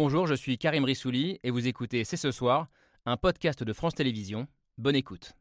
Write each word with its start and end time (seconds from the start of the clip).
Bonjour, 0.00 0.28
je 0.28 0.34
suis 0.34 0.58
Karim 0.58 0.84
Rissouli 0.84 1.40
et 1.42 1.50
vous 1.50 1.66
écoutez 1.66 2.04
C'est 2.04 2.16
ce 2.16 2.30
soir, 2.30 2.68
un 3.04 3.16
podcast 3.16 3.64
de 3.64 3.72
France 3.72 3.96
Télévisions. 3.96 4.46
Bonne 4.76 4.94
écoute. 4.94 5.32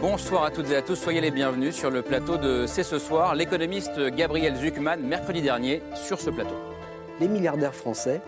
Bonsoir 0.00 0.42
à 0.42 0.50
toutes 0.50 0.70
et 0.70 0.74
à 0.74 0.82
tous, 0.82 0.96
soyez 0.96 1.20
les 1.20 1.30
bienvenus 1.30 1.76
sur 1.76 1.92
le 1.92 2.02
plateau 2.02 2.36
de 2.36 2.66
C'est 2.66 2.82
ce 2.82 2.98
soir, 2.98 3.36
l'économiste 3.36 4.00
Gabriel 4.08 4.56
Zuckman, 4.56 4.96
mercredi 4.96 5.40
dernier, 5.40 5.84
sur 5.94 6.18
ce 6.18 6.30
plateau. 6.30 6.56
Les 7.20 7.28
milliardaires 7.28 7.76
français, 7.76 8.20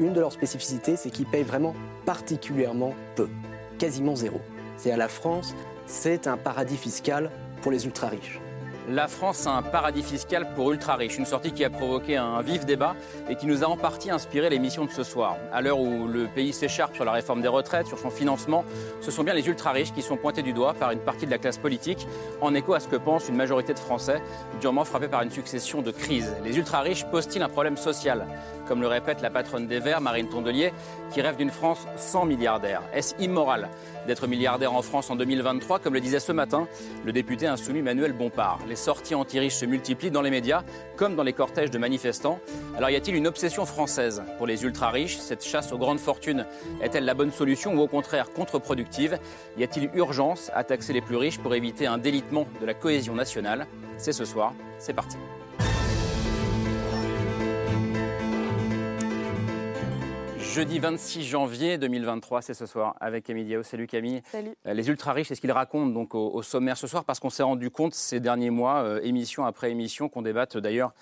une 0.00 0.12
de 0.12 0.20
leurs 0.20 0.32
spécificités, 0.32 0.96
c'est 0.96 1.10
qu'ils 1.10 1.26
payent 1.26 1.44
vraiment 1.44 1.74
particulièrement 2.06 2.94
peu, 3.14 3.28
quasiment 3.78 4.16
zéro. 4.16 4.40
C'est 4.76 4.90
à 4.90 4.96
la 4.96 5.08
France, 5.08 5.54
c'est 5.86 6.26
un 6.26 6.36
paradis 6.36 6.76
fiscal 6.76 7.30
pour 7.62 7.70
les 7.70 7.84
ultra-riches. 7.84 8.40
La 8.92 9.06
France 9.06 9.46
a 9.46 9.52
un 9.52 9.62
paradis 9.62 10.02
fiscal 10.02 10.48
pour 10.56 10.72
ultra 10.72 10.96
riches, 10.96 11.16
une 11.16 11.24
sortie 11.24 11.52
qui 11.52 11.64
a 11.64 11.70
provoqué 11.70 12.16
un 12.16 12.42
vif 12.42 12.66
débat 12.66 12.96
et 13.28 13.36
qui 13.36 13.46
nous 13.46 13.62
a 13.62 13.68
en 13.68 13.76
partie 13.76 14.10
inspiré 14.10 14.50
l'émission 14.50 14.84
de 14.84 14.90
ce 14.90 15.04
soir. 15.04 15.36
À 15.52 15.60
l'heure 15.60 15.78
où 15.78 16.08
le 16.08 16.26
pays 16.26 16.52
s'écharpe 16.52 16.96
sur 16.96 17.04
la 17.04 17.12
réforme 17.12 17.40
des 17.40 17.46
retraites, 17.46 17.86
sur 17.86 18.00
son 18.00 18.10
financement, 18.10 18.64
ce 19.00 19.12
sont 19.12 19.22
bien 19.22 19.32
les 19.32 19.46
ultra 19.46 19.70
riches 19.70 19.92
qui 19.92 20.02
sont 20.02 20.16
pointés 20.16 20.42
du 20.42 20.52
doigt 20.52 20.74
par 20.74 20.90
une 20.90 20.98
partie 20.98 21.24
de 21.24 21.30
la 21.30 21.38
classe 21.38 21.58
politique, 21.58 22.04
en 22.40 22.52
écho 22.52 22.74
à 22.74 22.80
ce 22.80 22.88
que 22.88 22.96
pense 22.96 23.28
une 23.28 23.36
majorité 23.36 23.74
de 23.74 23.78
Français 23.78 24.20
durement 24.60 24.84
frappés 24.84 25.06
par 25.06 25.22
une 25.22 25.30
succession 25.30 25.82
de 25.82 25.92
crises. 25.92 26.34
Les 26.42 26.58
ultra 26.58 26.80
riches 26.80 27.04
posent-ils 27.12 27.42
un 27.42 27.48
problème 27.48 27.76
social? 27.76 28.26
Comme 28.66 28.80
le 28.80 28.88
répète 28.88 29.22
la 29.22 29.30
patronne 29.30 29.68
des 29.68 29.78
Verts, 29.78 30.00
Marine 30.00 30.28
Tondelier, 30.28 30.72
qui 31.12 31.22
rêve 31.22 31.36
d'une 31.36 31.50
France 31.50 31.86
sans 31.94 32.24
milliardaires. 32.24 32.82
Est-ce 32.92 33.14
immoral? 33.20 33.68
D'être 34.06 34.26
milliardaire 34.26 34.74
en 34.74 34.82
France 34.82 35.10
en 35.10 35.16
2023, 35.16 35.78
comme 35.78 35.94
le 35.94 36.00
disait 36.00 36.20
ce 36.20 36.32
matin 36.32 36.68
le 37.04 37.12
député 37.12 37.46
insoumis 37.46 37.82
Manuel 37.82 38.12
Bompard 38.12 38.60
Les 38.68 38.76
sorties 38.76 39.14
anti-riches 39.14 39.56
se 39.56 39.66
multiplient 39.66 40.10
dans 40.10 40.22
les 40.22 40.30
médias, 40.30 40.62
comme 40.96 41.16
dans 41.16 41.22
les 41.22 41.32
cortèges 41.32 41.70
de 41.70 41.78
manifestants. 41.78 42.40
Alors 42.76 42.90
y 42.90 42.96
a-t-il 42.96 43.16
une 43.16 43.26
obsession 43.26 43.66
française 43.66 44.22
pour 44.38 44.46
les 44.46 44.64
ultra-riches? 44.64 45.18
Cette 45.18 45.44
chasse 45.44 45.72
aux 45.72 45.78
grandes 45.78 46.00
fortunes 46.00 46.46
est-elle 46.82 47.04
la 47.04 47.14
bonne 47.14 47.32
solution 47.32 47.74
ou 47.74 47.80
au 47.80 47.88
contraire 47.88 48.32
contre-productive? 48.32 49.18
Y 49.58 49.64
a-t-il 49.64 49.90
urgence 49.94 50.50
à 50.54 50.64
taxer 50.64 50.92
les 50.92 51.00
plus 51.00 51.16
riches 51.16 51.38
pour 51.38 51.54
éviter 51.54 51.86
un 51.86 51.98
délitement 51.98 52.46
de 52.60 52.66
la 52.66 52.74
cohésion 52.74 53.14
nationale? 53.14 53.66
C'est 53.98 54.12
ce 54.12 54.24
soir, 54.24 54.54
c'est 54.78 54.94
parti. 54.94 55.16
Jeudi 60.54 60.80
26 60.80 61.22
janvier 61.22 61.78
2023, 61.78 62.42
c'est 62.42 62.54
ce 62.54 62.66
soir 62.66 62.96
avec 63.00 63.24
Camille 63.24 63.44
Diao. 63.44 63.62
Salut 63.62 63.86
Camille. 63.86 64.20
Salut. 64.32 64.50
Euh, 64.66 64.74
les 64.74 64.88
ultra 64.88 65.12
riches, 65.12 65.28
c'est 65.28 65.36
ce 65.36 65.40
qu'ils 65.40 65.52
racontent 65.52 65.92
donc 65.92 66.12
au, 66.16 66.42
sommaire 66.42 66.76
ce 66.76 66.88
soir? 66.88 67.04
Parce 67.04 67.20
qu'on 67.20 67.30
s'est 67.30 67.44
rendu 67.44 67.70
compte 67.70 67.94
ces 67.94 68.18
derniers 68.18 68.50
mois, 68.50 68.82
euh, 68.82 69.00
émission 69.04 69.44
après 69.44 69.70
émission, 69.70 70.08
qu'on 70.08 70.22
débatte 70.22 70.56
d'ailleurs 70.56 70.92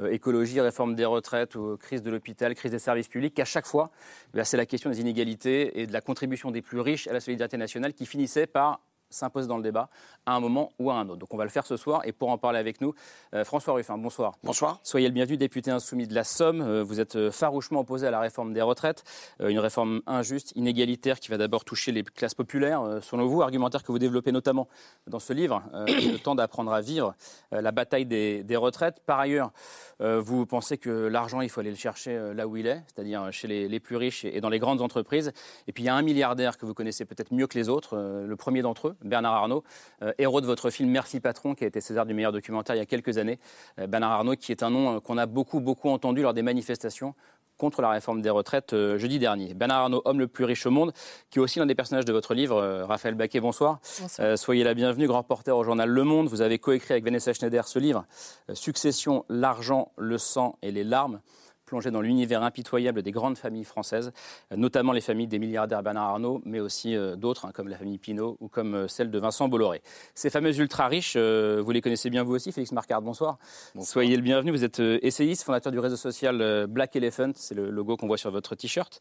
euh, 0.00 0.10
écologie, 0.10 0.60
réforme 0.60 0.96
des 0.96 1.04
retraites 1.04 1.54
ou 1.54 1.76
crise 1.76 2.02
de 2.02 2.10
l'hôpital, 2.10 2.52
crise 2.56 2.72
des 2.72 2.80
services 2.80 3.06
publics, 3.06 3.32
qu'à 3.32 3.44
chaque 3.44 3.66
fois, 3.66 3.92
eh 4.34 4.42
c'est 4.42 4.56
la 4.56 4.66
question 4.66 4.90
des 4.90 5.00
inégalités 5.00 5.80
et 5.80 5.86
de 5.86 5.92
la 5.92 6.00
contribution 6.00 6.50
des 6.50 6.60
plus 6.60 6.80
riches 6.80 7.06
à 7.06 7.12
la 7.12 7.20
solidarité 7.20 7.56
nationale 7.56 7.94
qui 7.94 8.06
finissait 8.06 8.48
par 8.48 8.80
s'impose 9.10 9.46
dans 9.46 9.56
le 9.56 9.62
débat 9.62 9.88
à 10.26 10.34
un 10.34 10.40
moment 10.40 10.72
ou 10.78 10.90
à 10.90 10.94
un 10.94 11.08
autre. 11.08 11.18
Donc 11.18 11.32
on 11.32 11.36
va 11.36 11.44
le 11.44 11.50
faire 11.50 11.66
ce 11.66 11.76
soir 11.76 12.02
et 12.04 12.12
pour 12.12 12.30
en 12.30 12.38
parler 12.38 12.58
avec 12.58 12.80
nous, 12.80 12.94
euh, 13.34 13.44
François 13.44 13.74
Ruffin, 13.74 13.96
bonsoir. 13.96 14.34
Bonsoir. 14.42 14.80
Soyez 14.82 15.06
le 15.08 15.14
bienvenu, 15.14 15.36
député 15.36 15.70
insoumis 15.70 16.06
de 16.06 16.14
la 16.14 16.24
Somme. 16.24 16.60
Euh, 16.60 16.82
vous 16.82 17.00
êtes 17.00 17.16
euh, 17.16 17.30
farouchement 17.30 17.80
opposé 17.80 18.06
à 18.06 18.10
la 18.10 18.20
réforme 18.20 18.52
des 18.52 18.62
retraites, 18.62 19.04
une 19.40 19.58
réforme 19.58 20.02
injuste, 20.06 20.52
inégalitaire 20.56 21.20
qui 21.20 21.28
va 21.28 21.38
d'abord 21.38 21.64
toucher 21.64 21.92
les 21.92 22.02
classes 22.02 22.34
populaires, 22.34 22.82
selon 23.02 23.26
vous, 23.26 23.42
argumentaire 23.42 23.82
que 23.82 23.92
vous 23.92 23.98
développez 23.98 24.32
notamment 24.32 24.68
dans 25.06 25.18
ce 25.18 25.32
livre, 25.32 25.62
Le 25.86 26.18
temps 26.18 26.34
d'apprendre 26.34 26.72
à 26.72 26.80
vivre, 26.80 27.14
la 27.52 27.70
bataille 27.72 28.06
des, 28.06 28.56
retraites. 28.56 29.00
Par 29.04 29.20
ailleurs, 29.20 29.52
vous 30.00 30.46
pensez 30.46 30.78
que 30.78 30.90
l'argent, 30.90 31.40
il 31.40 31.48
faut 31.48 31.60
aller 31.60 31.70
le 31.70 31.76
chercher 31.76 32.32
là 32.34 32.46
où 32.46 32.56
il 32.56 32.66
est, 32.66 32.82
c'est-à-dire 32.86 33.30
chez 33.32 33.46
les, 33.48 33.68
les, 33.68 33.80
plus 33.80 33.96
riches 33.96 34.24
et 34.24 34.40
dans 34.40 34.48
les 34.48 34.58
grandes 34.58 34.80
entreprises. 34.80 35.32
Et 35.68 35.72
puis 35.72 35.84
il 35.84 35.86
y 35.86 35.90
a 35.90 35.94
un 35.94 36.02
milliardaire 36.02 36.58
que 36.58 36.66
vous 36.66 36.74
connaissez 36.74 37.04
peut-être 37.04 37.32
mieux 37.32 37.46
que 37.46 37.58
les 37.58 37.68
autres, 37.68 37.96
le 37.96 38.36
premier 38.36 38.62
d'entre 38.62 38.88
eux, 38.88 38.95
Bernard 39.02 39.34
Arnault, 39.34 39.64
euh, 40.02 40.12
héros 40.18 40.40
de 40.40 40.46
votre 40.46 40.70
film 40.70 40.90
Merci 40.90 41.20
Patron, 41.20 41.54
qui 41.54 41.64
a 41.64 41.66
été 41.66 41.80
César 41.80 42.06
du 42.06 42.14
meilleur 42.14 42.32
documentaire 42.32 42.74
il 42.74 42.78
y 42.78 42.82
a 42.82 42.86
quelques 42.86 43.18
années. 43.18 43.38
Euh, 43.78 43.86
Bernard 43.86 44.12
Arnault, 44.12 44.36
qui 44.36 44.52
est 44.52 44.62
un 44.62 44.70
nom 44.70 44.96
euh, 44.96 45.00
qu'on 45.00 45.18
a 45.18 45.26
beaucoup, 45.26 45.60
beaucoup 45.60 45.88
entendu 45.88 46.22
lors 46.22 46.34
des 46.34 46.42
manifestations 46.42 47.14
contre 47.58 47.80
la 47.80 47.88
réforme 47.88 48.20
des 48.20 48.28
retraites 48.28 48.74
jeudi 48.98 49.18
dernier. 49.18 49.54
Bernard 49.54 49.84
Arnault, 49.84 50.02
homme 50.04 50.18
le 50.18 50.26
plus 50.26 50.44
riche 50.44 50.66
au 50.66 50.70
monde, 50.70 50.92
qui 51.30 51.38
est 51.38 51.42
aussi 51.42 51.58
l'un 51.58 51.64
des 51.64 51.74
personnages 51.74 52.04
de 52.04 52.12
votre 52.12 52.34
livre. 52.34 52.82
Raphaël 52.86 53.14
Baquet, 53.14 53.40
bonsoir. 53.40 53.78
bonsoir. 53.98 54.36
soyez 54.36 54.62
la 54.62 54.74
bienvenue, 54.74 55.06
grand 55.06 55.20
reporter 55.20 55.56
au 55.56 55.64
journal 55.64 55.88
Le 55.88 56.04
Monde. 56.04 56.28
Vous 56.28 56.42
avez 56.42 56.58
coécrit 56.58 56.92
avec 56.92 57.04
Vanessa 57.04 57.32
Schneider 57.32 57.66
ce 57.66 57.78
livre, 57.78 58.04
Succession, 58.52 59.24
l'argent, 59.30 59.90
le 59.96 60.18
sang 60.18 60.58
et 60.60 60.70
les 60.70 60.84
larmes 60.84 61.22
plonger 61.66 61.90
dans 61.90 62.00
l'univers 62.00 62.42
impitoyable 62.42 63.02
des 63.02 63.10
grandes 63.10 63.36
familles 63.36 63.64
françaises, 63.64 64.12
euh, 64.52 64.56
notamment 64.56 64.92
les 64.92 65.00
familles 65.00 65.26
des 65.26 65.38
milliardaires 65.38 65.82
Bernard 65.82 66.10
Arnault, 66.10 66.40
mais 66.44 66.60
aussi 66.60 66.96
euh, 66.96 67.16
d'autres, 67.16 67.44
hein, 67.44 67.50
comme 67.52 67.68
la 67.68 67.76
famille 67.76 67.98
Pinault 67.98 68.36
ou 68.40 68.48
comme 68.48 68.74
euh, 68.74 68.88
celle 68.88 69.10
de 69.10 69.18
Vincent 69.18 69.48
Bolloré. 69.48 69.82
Ces 70.14 70.30
fameuses 70.30 70.58
ultra-riches, 70.58 71.16
vous 71.16 71.70
les 71.70 71.80
connaissez 71.80 72.08
bien 72.08 72.22
vous 72.22 72.34
aussi, 72.34 72.52
Félix 72.52 72.72
Marcard, 72.72 73.02
bonsoir. 73.02 73.38
Soyez 73.80 74.16
le 74.16 74.22
bienvenu, 74.22 74.52
vous 74.52 74.64
êtes 74.64 74.78
essayiste, 74.78 75.42
fondateur 75.42 75.72
du 75.72 75.78
réseau 75.78 75.96
social 75.96 76.66
Black 76.68 76.94
Elephant, 76.94 77.32
c'est 77.34 77.54
le 77.54 77.70
logo 77.70 77.96
qu'on 77.96 78.06
voit 78.06 78.16
sur 78.16 78.30
votre 78.30 78.54
t-shirt, 78.54 78.98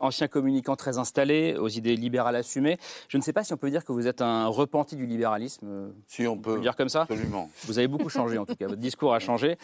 ancien 0.00 0.28
communicant 0.28 0.76
très 0.76 0.98
installé, 0.98 1.56
aux 1.58 1.68
idées 1.68 1.96
libérales 1.96 2.36
assumées. 2.36 2.78
Je 3.08 3.16
ne 3.16 3.22
sais 3.22 3.32
pas 3.32 3.44
si 3.44 3.52
on 3.52 3.56
peut 3.56 3.70
dire 3.70 3.84
que 3.84 3.92
vous 3.92 4.06
êtes 4.06 4.20
un 4.20 4.46
repenti 4.46 4.96
du 4.96 5.06
libéralisme. 5.06 5.92
Si 6.06 6.26
on 6.26 6.36
peut. 6.36 6.60
dire 6.60 6.76
comme 6.76 6.88
ça? 6.88 7.02
Absolument. 7.02 7.50
Vous 7.64 7.78
avez 7.78 7.88
beaucoup 7.88 8.10
changé 8.10 8.36
en 8.38 8.44
tout 8.44 8.56
cas, 8.56 8.66
votre 8.66 8.80
discours 8.80 9.14
a 9.14 9.20
changé. 9.20 9.56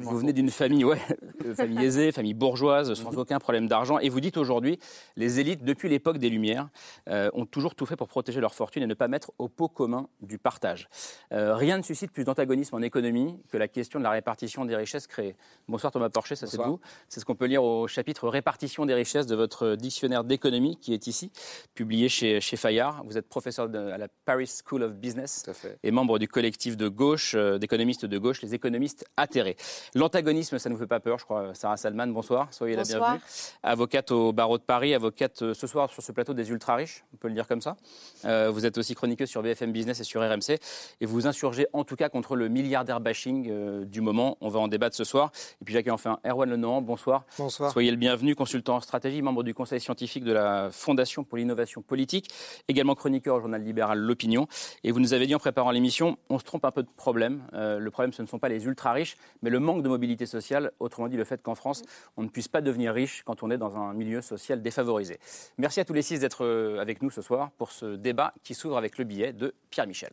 Vous 0.00 0.18
venez 0.18 0.32
d'une 0.32 0.50
famille, 0.50 0.84
ouais, 0.84 1.00
famille 1.56 1.84
aisée 1.98 2.12
famille 2.12 2.34
bourgeoise, 2.34 2.94
sans 2.94 3.12
mhm. 3.12 3.18
aucun 3.18 3.38
problème 3.38 3.68
d'argent. 3.68 3.98
Et 3.98 4.08
vous 4.08 4.20
dites 4.20 4.36
aujourd'hui, 4.36 4.78
les 5.16 5.40
élites, 5.40 5.64
depuis 5.64 5.88
l'époque 5.88 6.18
des 6.18 6.30
Lumières, 6.30 6.68
euh, 7.08 7.30
ont 7.34 7.46
toujours 7.46 7.74
tout 7.74 7.86
fait 7.86 7.96
pour 7.96 8.08
protéger 8.08 8.40
leur 8.40 8.54
fortune 8.54 8.82
et 8.82 8.86
ne 8.86 8.94
pas 8.94 9.08
mettre 9.08 9.32
au 9.38 9.48
pot 9.48 9.68
commun 9.68 10.08
du 10.20 10.38
partage. 10.38 10.88
Euh, 11.32 11.54
rien 11.54 11.78
ne 11.78 11.82
suscite 11.82 12.10
plus 12.10 12.24
d'antagonisme 12.24 12.74
en 12.74 12.82
économie 12.82 13.38
que 13.50 13.56
la 13.56 13.68
question 13.68 13.98
de 13.98 14.04
la 14.04 14.10
répartition 14.10 14.64
des 14.64 14.76
richesses 14.76 15.06
créées. 15.06 15.36
Bonsoir 15.68 15.92
Thomas 15.92 16.08
Porcher, 16.08 16.36
ça 16.36 16.46
c'est 16.46 16.56
vous. 16.56 16.80
C'est 17.08 17.20
ce 17.20 17.24
qu'on 17.24 17.34
peut 17.34 17.46
lire 17.46 17.64
au 17.64 17.88
chapitre 17.88 18.28
Répartition 18.28 18.86
des 18.86 18.94
richesses 18.94 19.26
de 19.26 19.36
votre 19.36 19.76
dictionnaire 19.76 20.24
d'économie 20.24 20.76
qui 20.76 20.92
est 20.92 21.06
ici, 21.06 21.30
publié 21.74 22.08
chez, 22.08 22.40
chez 22.40 22.56
Fayard. 22.56 23.02
Vous 23.04 23.18
êtes 23.18 23.28
professeur 23.28 23.68
à 23.74 23.98
la 23.98 24.08
Paris 24.24 24.50
School 24.64 24.82
of 24.82 24.94
Business 24.94 25.44
et 25.82 25.90
membre 25.90 26.18
du 26.18 26.28
collectif 26.28 26.76
de 26.76 26.88
gauche, 26.88 27.34
euh, 27.34 27.58
d'économistes 27.58 28.06
de 28.06 28.18
gauche, 28.18 28.42
les 28.42 28.54
économistes 28.54 29.06
atterrés. 29.16 29.56
L'antagonisme, 29.94 30.58
ça 30.58 30.68
ne 30.68 30.74
vous 30.74 30.80
fait 30.80 30.86
pas 30.86 31.00
peur, 31.00 31.18
je 31.18 31.24
crois, 31.24 31.54
Sarah 31.54 31.76
Salman, 31.86 32.08
bonsoir, 32.08 32.48
soyez 32.50 32.74
la 32.74 32.82
bienvenue. 32.82 33.20
Avocate 33.62 34.10
au 34.10 34.32
barreau 34.32 34.58
de 34.58 34.62
Paris, 34.64 34.92
avocate 34.92 35.42
euh, 35.42 35.54
ce 35.54 35.68
soir 35.68 35.88
sur 35.88 36.02
ce 36.02 36.10
plateau 36.10 36.34
des 36.34 36.50
ultra-riches, 36.50 37.04
on 37.14 37.16
peut 37.16 37.28
le 37.28 37.34
dire 37.34 37.46
comme 37.46 37.60
ça. 37.60 37.76
Euh, 38.24 38.50
vous 38.50 38.66
êtes 38.66 38.76
aussi 38.76 38.96
chroniqueuse 38.96 39.28
sur 39.28 39.40
BFM 39.40 39.70
Business 39.70 40.00
et 40.00 40.02
sur 40.02 40.20
RMC, 40.20 40.58
et 41.00 41.06
vous 41.06 41.14
vous 41.14 41.26
insurgez 41.28 41.68
en 41.72 41.84
tout 41.84 41.94
cas 41.94 42.08
contre 42.08 42.34
le 42.34 42.48
milliardaire 42.48 42.98
bashing 42.98 43.48
euh, 43.48 43.84
du 43.84 44.00
moment. 44.00 44.36
On 44.40 44.48
va 44.48 44.58
en 44.58 44.66
débattre 44.66 44.96
ce 44.96 45.04
soir. 45.04 45.30
Et 45.62 45.64
puis 45.64 45.74
j'accueille 45.74 45.92
enfin 45.92 46.18
Erwan 46.26 46.50
Lenoir, 46.50 46.80
bonsoir. 46.80 47.24
Bonsoir. 47.38 47.70
Soyez 47.70 47.92
le 47.92 47.96
bienvenu, 47.96 48.34
consultant 48.34 48.74
en 48.74 48.80
stratégie, 48.80 49.22
membre 49.22 49.44
du 49.44 49.54
conseil 49.54 49.78
scientifique 49.78 50.24
de 50.24 50.32
la 50.32 50.70
Fondation 50.72 51.22
pour 51.22 51.38
l'innovation 51.38 51.82
politique, 51.82 52.30
également 52.66 52.96
chroniqueur 52.96 53.36
au 53.36 53.40
journal 53.40 53.62
libéral 53.62 54.00
L'Opinion. 54.00 54.48
Et 54.82 54.90
vous 54.90 54.98
nous 54.98 55.14
avez 55.14 55.28
dit 55.28 55.36
en 55.36 55.38
préparant 55.38 55.70
l'émission, 55.70 56.18
on 56.30 56.40
se 56.40 56.44
trompe 56.44 56.64
un 56.64 56.72
peu 56.72 56.82
de 56.82 56.90
problème. 56.96 57.42
le 57.52 57.88
problème, 57.90 58.12
ce 58.12 58.22
ne 58.22 58.26
sont 58.26 58.40
pas 58.40 58.48
les 58.48 58.64
ultra-riches, 58.64 59.16
mais 59.42 59.50
le 59.50 59.60
manque 59.60 59.84
de 59.84 59.88
mobilité 59.88 60.26
sociale, 60.26 60.72
autrement 60.80 61.06
dit 61.06 61.16
le 61.16 61.24
fait 61.24 61.40
qu'en 61.44 61.54
France, 61.54 61.75
on 62.16 62.22
ne 62.22 62.28
puisse 62.28 62.48
pas 62.48 62.60
devenir 62.60 62.92
riche 62.92 63.22
quand 63.24 63.42
on 63.42 63.50
est 63.50 63.58
dans 63.58 63.76
un 63.76 63.94
milieu 63.94 64.20
social 64.20 64.62
défavorisé. 64.62 65.18
Merci 65.58 65.80
à 65.80 65.84
tous 65.84 65.92
les 65.92 66.02
six 66.02 66.20
d'être 66.20 66.44
euh, 66.44 66.80
avec 66.80 67.02
nous 67.02 67.10
ce 67.10 67.22
soir 67.22 67.50
pour 67.58 67.72
ce 67.72 67.96
débat 67.96 68.34
qui 68.42 68.54
s'ouvre 68.54 68.76
avec 68.76 68.98
le 68.98 69.04
billet 69.04 69.32
de 69.32 69.54
Pierre 69.70 69.86
Michel. 69.86 70.12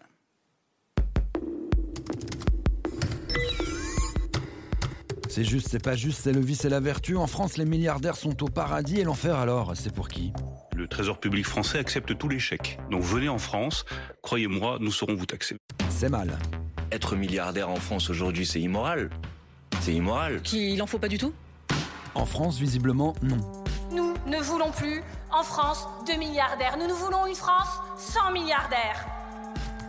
C'est 5.30 5.44
juste, 5.44 5.70
c'est 5.70 5.84
pas 5.84 5.96
juste, 5.96 6.22
c'est 6.22 6.32
le 6.32 6.42
vice 6.42 6.64
et 6.64 6.70
la 6.70 6.80
vertu. 6.80 7.18
En 7.18 7.26
France, 7.26 7.58
les 7.58 7.66
milliardaires 7.66 8.16
sont 8.16 8.44
au 8.44 8.50
paradis 8.50 9.00
et 9.00 9.04
l'enfer 9.04 9.36
alors, 9.36 9.72
c'est 9.76 9.92
pour 9.92 10.08
qui? 10.08 10.32
Le 10.76 10.88
Trésor 10.88 11.20
public 11.20 11.48
français 11.48 11.80
accepte 11.80 12.16
tous 12.16 12.30
les 12.30 12.38
chèques. 12.38 12.78
Donc 12.92 13.02
venez 13.02 13.30
en 13.30 13.40
France, 13.40 13.84
croyez-moi, 14.22 14.78
nous 14.80 14.92
saurons 14.92 15.16
vous 15.16 15.26
taxer. 15.26 15.58
C'est 15.90 16.10
mal. 16.10 16.38
Être 16.92 17.16
milliardaire 17.16 17.72
en 17.72 17.78
France 17.78 18.12
aujourd'hui, 18.12 18.46
c'est 18.46 18.62
immoral. 18.62 19.10
C'est 19.82 19.96
immoral. 19.96 20.44
Qu'il 20.44 20.80
en 20.84 20.86
faut 20.86 21.00
pas 21.00 21.08
du 21.08 21.18
tout? 21.18 21.34
En 22.16 22.26
France, 22.26 22.58
visiblement, 22.58 23.14
non. 23.22 23.38
Nous 23.92 24.14
ne 24.28 24.38
voulons 24.40 24.72
plus, 24.72 25.04
en 25.32 25.44
France, 25.44 25.88
de 26.08 26.14
milliardaires. 26.18 26.78
Nous, 26.78 26.88
nous 26.88 26.96
voulons 26.96 27.26
une 27.26 27.36
France 27.36 27.80
sans 27.98 28.32
milliardaires. 28.32 29.06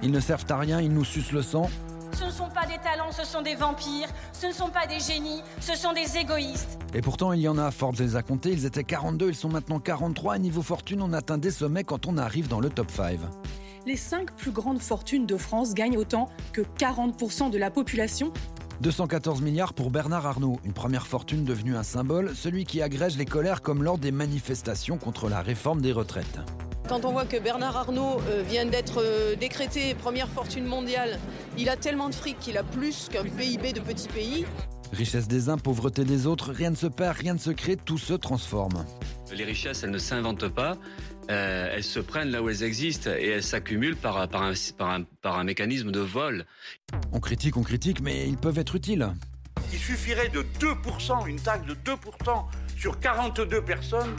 Ils 0.02 0.10
ne 0.10 0.20
servent 0.20 0.46
à 0.50 0.58
rien, 0.58 0.80
ils 0.80 0.92
nous 0.92 1.04
sucent 1.04 1.32
le 1.32 1.42
sang. 1.42 1.68
Ce 2.12 2.24
ne 2.24 2.30
sont 2.30 2.48
pas 2.48 2.66
des 2.66 2.78
talents, 2.78 3.10
ce 3.10 3.24
sont 3.24 3.42
des 3.42 3.54
vampires. 3.54 4.08
Ce 4.32 4.46
ne 4.46 4.52
sont 4.52 4.68
pas 4.68 4.86
des 4.86 5.00
génies, 5.00 5.42
ce 5.60 5.74
sont 5.74 5.92
des 5.92 6.16
égoïstes. 6.16 6.78
Et 6.94 7.00
pourtant, 7.00 7.32
il 7.32 7.40
y 7.40 7.48
en 7.48 7.58
a. 7.58 7.70
Forbes 7.70 7.98
les 7.98 8.14
a 8.14 8.22
comptés. 8.22 8.50
Ils 8.50 8.66
étaient 8.66 8.84
42, 8.84 9.30
ils 9.30 9.34
sont 9.34 9.48
maintenant 9.48 9.80
43. 9.80 10.34
À 10.34 10.38
niveau 10.38 10.62
fortune, 10.62 11.02
on 11.02 11.12
atteint 11.12 11.38
des 11.38 11.50
sommets 11.50 11.84
quand 11.84 12.06
on 12.06 12.16
arrive 12.16 12.48
dans 12.48 12.60
le 12.60 12.70
top 12.70 12.90
5. 12.90 13.18
Les 13.86 13.96
5 13.96 14.32
plus 14.32 14.50
grandes 14.50 14.80
fortunes 14.80 15.26
de 15.26 15.36
France 15.36 15.74
gagnent 15.74 15.98
autant 15.98 16.28
que 16.52 16.62
40% 16.78 17.50
de 17.50 17.58
la 17.58 17.70
population 17.70 18.32
214 18.80 19.40
milliards 19.42 19.72
pour 19.72 19.90
Bernard 19.90 20.26
Arnault, 20.26 20.58
une 20.64 20.72
première 20.72 21.06
fortune 21.06 21.44
devenue 21.44 21.76
un 21.76 21.82
symbole, 21.82 22.34
celui 22.34 22.64
qui 22.64 22.82
agrège 22.82 23.16
les 23.16 23.24
colères 23.24 23.62
comme 23.62 23.82
lors 23.82 23.98
des 23.98 24.12
manifestations 24.12 24.98
contre 24.98 25.28
la 25.28 25.40
réforme 25.40 25.80
des 25.80 25.92
retraites. 25.92 26.38
Quand 26.88 27.04
on 27.06 27.12
voit 27.12 27.24
que 27.24 27.38
Bernard 27.38 27.76
Arnault 27.76 28.20
euh, 28.28 28.42
vient 28.42 28.66
d'être 28.66 29.00
euh, 29.00 29.36
décrété 29.36 29.94
première 29.94 30.28
fortune 30.28 30.66
mondiale, 30.66 31.18
il 31.56 31.70
a 31.70 31.76
tellement 31.76 32.10
de 32.10 32.14
fric 32.14 32.38
qu'il 32.38 32.58
a 32.58 32.62
plus 32.62 33.08
qu'un 33.10 33.24
PIB 33.24 33.72
de 33.72 33.80
petit 33.80 34.08
pays. 34.08 34.44
Richesse 34.92 35.26
des 35.26 35.48
uns, 35.48 35.56
pauvreté 35.56 36.04
des 36.04 36.26
autres, 36.26 36.52
rien 36.52 36.70
ne 36.70 36.76
se 36.76 36.86
perd, 36.86 37.16
rien 37.16 37.34
ne 37.34 37.38
se 37.38 37.50
crée, 37.50 37.76
tout 37.76 37.98
se 37.98 38.12
transforme. 38.12 38.84
Les 39.32 39.44
richesses, 39.44 39.82
elles 39.82 39.90
ne 39.90 39.98
s'inventent 39.98 40.48
pas, 40.48 40.76
euh, 41.30 41.72
elles 41.72 41.84
se 41.84 42.00
prennent 42.00 42.30
là 42.30 42.42
où 42.42 42.48
elles 42.48 42.62
existent 42.62 43.10
et 43.10 43.28
elles 43.28 43.42
s'accumulent 43.42 43.96
par, 43.96 44.28
par, 44.28 44.42
un, 44.42 44.52
par, 44.76 44.90
un, 44.90 45.02
par 45.22 45.38
un 45.38 45.44
mécanisme 45.44 45.90
de 45.90 46.00
vol. 46.00 46.44
On 47.12 47.20
critique, 47.20 47.56
on 47.56 47.62
critique, 47.62 48.00
mais 48.00 48.28
ils 48.28 48.36
peuvent 48.36 48.58
être 48.58 48.74
utiles. 48.74 49.08
Il 49.72 49.78
suffirait 49.78 50.28
de 50.28 50.44
2%, 50.60 51.26
une 51.26 51.40
taxe 51.40 51.66
de 51.66 51.74
2% 51.74 52.44
sur 52.76 53.00
42 53.00 53.62
personnes 53.62 54.14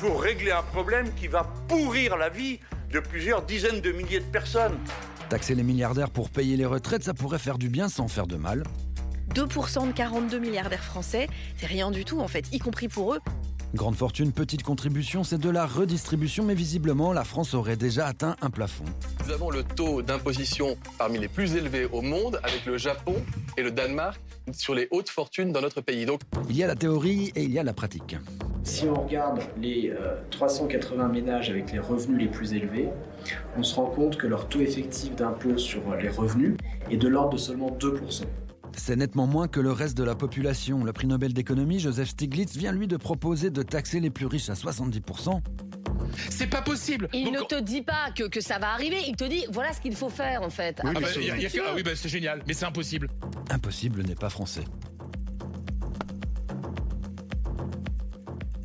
pour 0.00 0.22
régler 0.22 0.50
un 0.50 0.62
problème 0.62 1.12
qui 1.14 1.28
va 1.28 1.44
pourrir 1.68 2.16
la 2.16 2.28
vie 2.28 2.60
de 2.92 3.00
plusieurs 3.00 3.42
dizaines 3.42 3.80
de 3.80 3.92
milliers 3.92 4.20
de 4.20 4.24
personnes. 4.24 4.78
Taxer 5.28 5.54
les 5.54 5.62
milliardaires 5.62 6.10
pour 6.10 6.30
payer 6.30 6.56
les 6.56 6.64
retraites, 6.64 7.04
ça 7.04 7.12
pourrait 7.12 7.38
faire 7.38 7.58
du 7.58 7.68
bien 7.68 7.88
sans 7.88 8.08
faire 8.08 8.26
de 8.26 8.36
mal. 8.36 8.62
2% 9.34 9.88
de 9.88 9.92
42 9.92 10.38
milliardaires 10.38 10.82
français, 10.82 11.28
c'est 11.58 11.66
rien 11.66 11.90
du 11.90 12.04
tout 12.04 12.20
en 12.20 12.28
fait, 12.28 12.46
y 12.52 12.58
compris 12.58 12.88
pour 12.88 13.14
eux. 13.14 13.20
Grande 13.74 13.96
fortune, 13.96 14.32
petite 14.32 14.62
contribution, 14.62 15.24
c'est 15.24 15.36
de 15.36 15.50
la 15.50 15.66
redistribution, 15.66 16.42
mais 16.42 16.54
visiblement, 16.54 17.12
la 17.12 17.22
France 17.22 17.52
aurait 17.52 17.76
déjà 17.76 18.06
atteint 18.06 18.34
un 18.40 18.48
plafond. 18.48 18.86
Nous 19.26 19.30
avons 19.30 19.50
le 19.50 19.62
taux 19.62 20.00
d'imposition 20.00 20.78
parmi 20.96 21.18
les 21.18 21.28
plus 21.28 21.54
élevés 21.54 21.84
au 21.92 22.00
monde, 22.00 22.40
avec 22.42 22.64
le 22.64 22.78
Japon 22.78 23.14
et 23.58 23.62
le 23.62 23.70
Danemark 23.70 24.18
sur 24.52 24.74
les 24.74 24.88
hautes 24.90 25.10
fortunes 25.10 25.52
dans 25.52 25.60
notre 25.60 25.82
pays. 25.82 26.06
Donc... 26.06 26.22
Il 26.48 26.56
y 26.56 26.62
a 26.62 26.66
la 26.66 26.76
théorie 26.76 27.30
et 27.36 27.42
il 27.42 27.50
y 27.50 27.58
a 27.58 27.62
la 27.62 27.74
pratique. 27.74 28.16
Si 28.64 28.86
on 28.86 29.02
regarde 29.02 29.42
les 29.60 29.92
380 30.30 31.04
euh, 31.04 31.08
ménages 31.08 31.50
avec 31.50 31.70
les 31.70 31.78
revenus 31.78 32.18
les 32.18 32.28
plus 32.28 32.54
élevés, 32.54 32.88
on 33.58 33.62
se 33.62 33.74
rend 33.74 33.86
compte 33.86 34.16
que 34.16 34.26
leur 34.26 34.48
taux 34.48 34.60
effectif 34.60 35.14
d'impôt 35.14 35.58
sur 35.58 35.82
les 35.94 36.08
revenus 36.08 36.56
est 36.90 36.96
de 36.96 37.08
l'ordre 37.08 37.34
de 37.34 37.38
seulement 37.38 37.70
2%. 37.78 38.22
C'est 38.78 38.96
nettement 38.96 39.26
moins 39.26 39.48
que 39.48 39.60
le 39.60 39.72
reste 39.72 39.98
de 39.98 40.04
la 40.04 40.14
population. 40.14 40.84
Le 40.84 40.92
prix 40.92 41.06
Nobel 41.06 41.32
d'économie, 41.32 41.80
Joseph 41.80 42.10
Stiglitz, 42.10 42.56
vient 42.56 42.72
lui 42.72 42.86
de 42.86 42.96
proposer 42.96 43.50
de 43.50 43.62
taxer 43.62 44.00
les 44.00 44.08
plus 44.08 44.26
riches 44.26 44.48
à 44.48 44.54
70%. 44.54 45.42
C'est 46.30 46.46
pas 46.46 46.62
possible. 46.62 47.08
Il 47.12 47.32
ne 47.32 47.40
te 47.40 47.60
dit 47.60 47.82
pas 47.82 48.10
que, 48.16 48.24
que, 48.24 48.40
ça 48.40 48.58
va 48.58 48.72
arriver, 48.72 48.96
il 49.06 49.16
te 49.16 49.24
dit 49.24 49.44
voilà 49.50 49.72
ce 49.72 49.80
qu'il 49.80 49.94
faut 49.94 50.08
faire 50.08 50.42
en 50.42 50.50
fait. 50.50 50.80
Oui, 50.82 50.90
ah 50.94 51.00
bah, 51.00 51.08
ah 51.12 51.72
oui 51.74 51.82
bah, 51.82 51.90
c'est 51.94 52.08
génial, 52.08 52.42
mais 52.46 52.54
c'est 52.54 52.64
impossible. 52.64 53.10
Impossible 53.50 54.02
n'est 54.02 54.14
pas 54.14 54.30
français. 54.30 54.64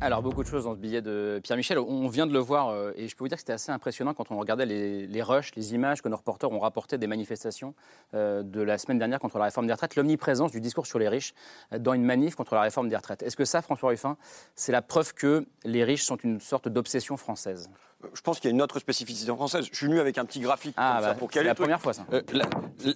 Alors, 0.04 0.20
beaucoup 0.20 0.42
de 0.42 0.48
choses 0.48 0.64
dans 0.64 0.74
ce 0.74 0.78
billet 0.78 1.00
de 1.00 1.40
Pierre 1.42 1.56
Michel. 1.56 1.78
On 1.78 2.08
vient 2.08 2.26
de 2.26 2.32
le 2.34 2.38
voir, 2.38 2.68
euh, 2.68 2.92
et 2.94 3.08
je 3.08 3.16
peux 3.16 3.24
vous 3.24 3.28
dire 3.28 3.38
que 3.38 3.40
c'était 3.40 3.54
assez 3.54 3.72
impressionnant 3.72 4.12
quand 4.12 4.30
on 4.30 4.38
regardait 4.38 4.66
les, 4.66 5.22
rushs, 5.22 5.54
les 5.56 5.72
images 5.72 6.02
que 6.02 6.10
nos 6.10 6.18
reporters 6.18 6.52
ont 6.52 6.58
rapportées 6.58 6.98
des 6.98 7.06
manifestations 7.06 7.74
euh, 8.12 8.42
de 8.42 8.60
la 8.60 8.76
semaine 8.76 8.98
dernière 8.98 9.18
contre 9.18 9.38
la 9.38 9.44
réforme 9.44 9.66
des 9.66 9.72
retraites, 9.72 9.96
l'omniprésence 9.96 10.52
du 10.52 10.60
discours 10.60 10.86
sur 10.86 10.98
les 10.98 11.08
riches 11.08 11.32
euh, 11.72 11.78
dans 11.78 11.94
une 11.94 12.04
manif 12.04 12.34
contre 12.34 12.54
la 12.54 12.60
réforme 12.60 12.90
des 12.90 12.96
retraites. 12.96 13.22
Est-ce 13.22 13.34
que 13.34 13.46
ça, 13.46 13.62
François 13.62 13.88
Ruffin, 13.88 14.18
c'est 14.54 14.72
la 14.72 14.82
preuve 14.82 15.14
que 15.14 15.46
les 15.64 15.84
riches 15.84 16.04
sont 16.04 16.16
une 16.16 16.38
sorte 16.38 16.68
d'obsession 16.68 17.16
française? 17.16 17.70
Je 18.12 18.20
pense 18.20 18.40
qu'il 18.40 18.50
y 18.50 18.52
a 18.52 18.54
une 18.54 18.62
autre 18.62 18.78
spécificité 18.78 19.32
française. 19.32 19.66
Je 19.70 19.76
suis 19.76 19.86
venu 19.86 20.00
avec 20.00 20.18
un 20.18 20.24
petit 20.24 20.40
graphique 20.40 20.74
ah, 20.76 20.94
comme 20.94 21.02
ça 21.02 21.08
bah, 21.10 21.14
pour 21.18 21.30
C'est 21.32 21.42
la 21.42 21.54
première 21.54 21.80
fois, 21.80 21.92
ça. 21.92 22.04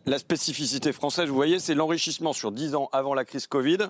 la, 0.06 0.18
spécificité 0.18 0.92
française, 0.92 1.28
vous 1.28 1.34
voyez, 1.34 1.58
c'est 1.58 1.74
l'enrichissement 1.74 2.32
sur 2.32 2.52
10 2.52 2.74
ans 2.74 2.88
avant 2.92 3.14
la 3.14 3.24
crise 3.24 3.46
Covid. 3.46 3.88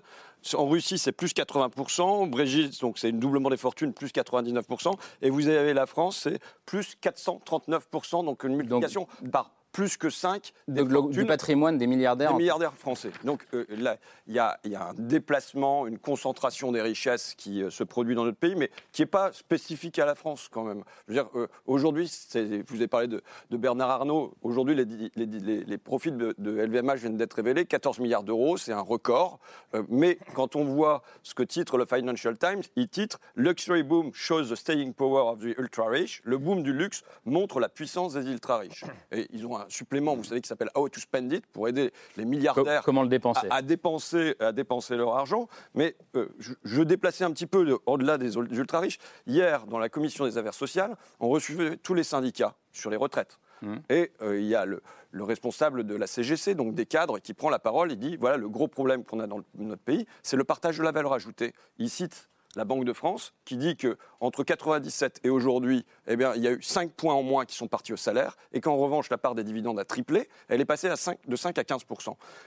En 0.55 0.69
Russie, 0.69 0.99
c'est 0.99 1.13
plus 1.13 1.33
80%. 1.33 2.03
Au 2.03 2.27
Brésil, 2.27 2.71
donc 2.81 2.99
c'est 2.99 3.09
un 3.09 3.13
doublement 3.13 3.51
des 3.51 3.57
fortunes, 3.57 3.93
plus 3.93 4.09
99%. 4.09 4.95
Et 5.23 5.31
vous 5.31 5.49
avez 5.49 5.75
la 5.75 5.87
France, 5.87 6.21
c'est 6.23 6.39
plus 6.65 6.97
439%, 7.03 8.25
donc 8.25 8.45
une 8.45 8.57
multiplication 8.57 9.07
par 9.33 9.58
plus 9.73 9.97
que 9.97 10.11
5 10.11 10.53
du 10.69 11.27
patrimoine 11.27 11.79
des 11.79 11.87
milliardaires. 11.87 12.33
Des 12.33 12.39
milliardaires 12.39 12.75
français. 12.75 13.11
Donc 13.25 13.47
euh, 13.55 13.65
là, 13.71 13.97
il 14.27 14.35
y, 14.35 14.39
a 14.39 14.59
un 14.65 14.95
déplacement, 14.95 15.87
une 15.87 15.99
concentration 15.99 16.73
des 16.73 16.81
richesses 16.81 17.35
qui 17.37 17.63
euh, 17.63 17.71
se 17.71 17.85
produit 17.85 18.15
dans 18.15 18.25
notre 18.25 18.39
pays, 18.39 18.55
mais 18.57 18.71
qui 18.93 19.03
n'est 19.03 19.07
pas 19.07 19.33
spécifique 19.33 19.99
à 19.99 20.07
la 20.07 20.15
France 20.15 20.49
quand 20.51 20.65
même. 20.65 20.83
Je 21.07 21.15
veux 21.15 21.23
dire, 21.23 21.31
euh, 21.35 21.49
aujourd'hui, 21.67 22.11
vous 22.67 22.77
avez 22.77 22.89
parlé 22.89 23.09
de, 23.09 23.23
Bernard 23.51 23.91
Arnault, 23.91 24.35
aujourd'hui 24.43 24.75
les, 24.75 25.65
les, 25.65 25.79
profits 25.79 26.13
de, 26.13 26.35
LVMH 26.39 26.97
viennent 26.97 27.17
d'être 27.17 27.35
révélés, 27.35 27.67
14 27.67 27.99
milliards 27.99 28.23
d'euros, 28.23 28.57
c'est 28.57 28.73
un 28.73 28.81
record. 28.81 29.41
mais 29.89 30.19
quand 30.35 30.55
on 30.55 30.65
voit 30.65 31.03
ce 31.23 31.35
que 31.35 31.43
titre 31.43 31.77
le 31.77 31.87
Financial 31.87 32.37
Times, 32.37 32.63
il 32.77 32.89
titre 32.89 33.19
Luxury 33.35 33.83
Boom 33.83 34.13
shows 34.15 34.47
the 34.47 34.55
staying 34.55 34.95
power 34.95 35.33
of 35.33 35.41
the 35.41 35.59
ultra 35.59 35.89
rich. 35.89 36.21
Le 36.25 36.39
boom 36.39 36.63
du 36.63 36.73
luxe 36.73 37.03
montre 37.25 37.61
la 37.61 37.69
puissance 37.69 38.15
des 38.15 38.31
ultra 38.31 38.59
riches. 38.59 38.85
Et 39.13 39.27
ils 39.33 39.47
ont 39.47 39.58
un 39.59 39.67
supplément, 39.69 40.15
vous 40.15 40.25
savez, 40.25 40.41
qui 40.41 40.49
s'appelle 40.49 40.71
How 40.75 40.89
to 40.89 41.01
Spend 41.01 41.33
It, 41.33 41.47
pour 41.47 41.69
aider 41.69 41.93
les 42.17 42.25
milliardaires 42.25 42.83
Comment 42.85 43.03
le 43.03 43.09
dépenser. 43.09 43.47
À, 43.51 43.63
dépenser, 43.63 44.35
à 44.41 44.53
dépenser 44.53 44.97
leur 44.97 45.17
argent. 45.17 45.49
Mais 45.75 45.97
euh, 46.17 46.29
je, 46.39 46.83
déplaçais 46.83 47.25
un 47.25 47.31
petit 47.33 47.47
peu 47.47 47.79
au-delà 47.87 48.19
des 48.19 48.37
ultra-riches. 48.37 48.99
Hier, 49.27 49.67
dans 49.67 49.79
la 49.79 49.89
commission 49.89 50.25
des 50.25 50.39
affaires 50.39 50.55
sociales, 50.55 50.97
on 51.21 51.29
recevait 51.29 51.77
tous 51.77 51.95
les 51.95 52.05
syndicats 52.05 52.55
sur 52.73 52.91
les 52.91 52.97
retraites. 52.97 53.39
Mmh. 53.63 53.77
Et 53.91 54.13
euh, 54.23 54.41
il 54.41 54.47
y 54.47 54.55
a 54.55 54.65
le, 54.65 54.83
le, 55.11 55.25
responsable 55.25 55.85
de 55.85 55.95
la 55.97 56.07
CGC, 56.07 56.55
donc 56.55 56.75
des 56.75 56.87
cadres, 56.87 57.19
qui 57.19 57.35
prend 57.35 57.51
la 57.51 57.59
parole 57.59 57.91
et 57.91 57.97
dit 57.97 58.17
voilà, 58.17 58.37
le 58.37 58.49
gros 58.49 58.69
problème 58.69 59.05
qu'on 59.05 59.19
a 59.19 59.27
dans 59.27 59.43
notre 59.57 59.83
pays, 59.83 60.07
c'est 60.23 60.37
le 60.37 60.45
partage 60.45 60.79
de 60.79 60.85
la 60.85 60.93
valeur 60.93 61.13
ajoutée. 61.13 61.55
Il 61.79 61.91
cite 61.91 62.29
la 62.57 62.65
Banque 62.65 62.85
de 62.85 62.93
France, 62.93 63.35
qui 63.45 63.57
dit 63.57 63.77
que 63.77 63.97
entre 64.21 64.43
97 64.43 65.21
et 65.25 65.31
aujourd'hui, 65.31 65.85
eh 66.07 66.17
bien, 66.17 66.35
il 66.35 66.43
y 66.43 66.49
a 66.49 66.53
eu 66.53 66.63
5 66.63 66.93
points 66.93 67.15
en 67.15 67.23
moins 67.23 67.45
qui 67.45 67.55
sont 67.55 67.69
partis 67.69 67.93
au 67.93 67.97
salaire, 67.97 68.37
et 68.53 68.61
qu'en 68.61 68.77
revanche, 68.77 69.11
la 69.11 69.19
part 69.19 69.35
des 69.35 69.45
dividendes 69.45 69.79
a 69.79 69.85
triplé, 69.85 70.29
elle 70.49 70.61
est 70.61 70.65
passée 70.65 70.89
à 70.89 70.97
5, 70.97 71.19
de 71.27 71.37
5 71.37 71.59
à 71.59 71.65
15 71.65 71.83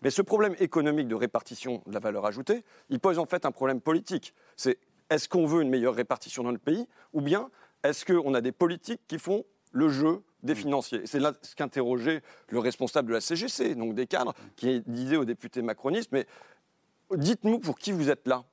Mais 0.03 0.09
ce 0.09 0.21
problème 0.21 0.55
économique 0.59 1.07
de 1.07 1.15
répartition 1.15 1.83
de 1.85 1.93
la 1.93 1.99
valeur 1.99 2.25
ajoutée, 2.25 2.63
il 2.89 2.99
pose 2.99 3.19
en 3.19 3.25
fait 3.25 3.45
un 3.45 3.51
problème 3.51 3.79
politique. 3.79 4.33
C'est 4.57 4.79
est-ce 5.09 5.29
qu'on 5.29 5.45
veut 5.45 5.61
une 5.61 5.69
meilleure 5.69 5.95
répartition 5.95 6.43
dans 6.43 6.51
le 6.51 6.57
pays, 6.57 6.87
ou 7.13 7.21
bien 7.21 7.49
est-ce 7.83 8.05
qu'on 8.05 8.33
a 8.33 8.41
des 8.41 8.51
politiques 8.51 9.01
qui 9.07 9.19
font 9.19 9.45
le 9.71 9.89
jeu 9.89 10.23
des 10.43 10.55
financiers? 10.55 11.01
C'est 11.05 11.19
là 11.19 11.33
ce 11.41 11.55
qu'interrogeait 11.55 12.21
le 12.49 12.59
responsable 12.59 13.09
de 13.09 13.13
la 13.13 13.21
CGC, 13.21 13.75
donc 13.75 13.93
des 13.93 14.07
cadres, 14.07 14.33
qui 14.55 14.81
disait 14.87 15.17
aux 15.17 15.25
députés 15.25 15.61
macronistes, 15.61 16.11
mais 16.11 16.25
dites-nous 17.15 17.59
pour 17.59 17.77
qui 17.77 17.91
vous 17.91 18.09
êtes 18.09 18.27
là. 18.27 18.43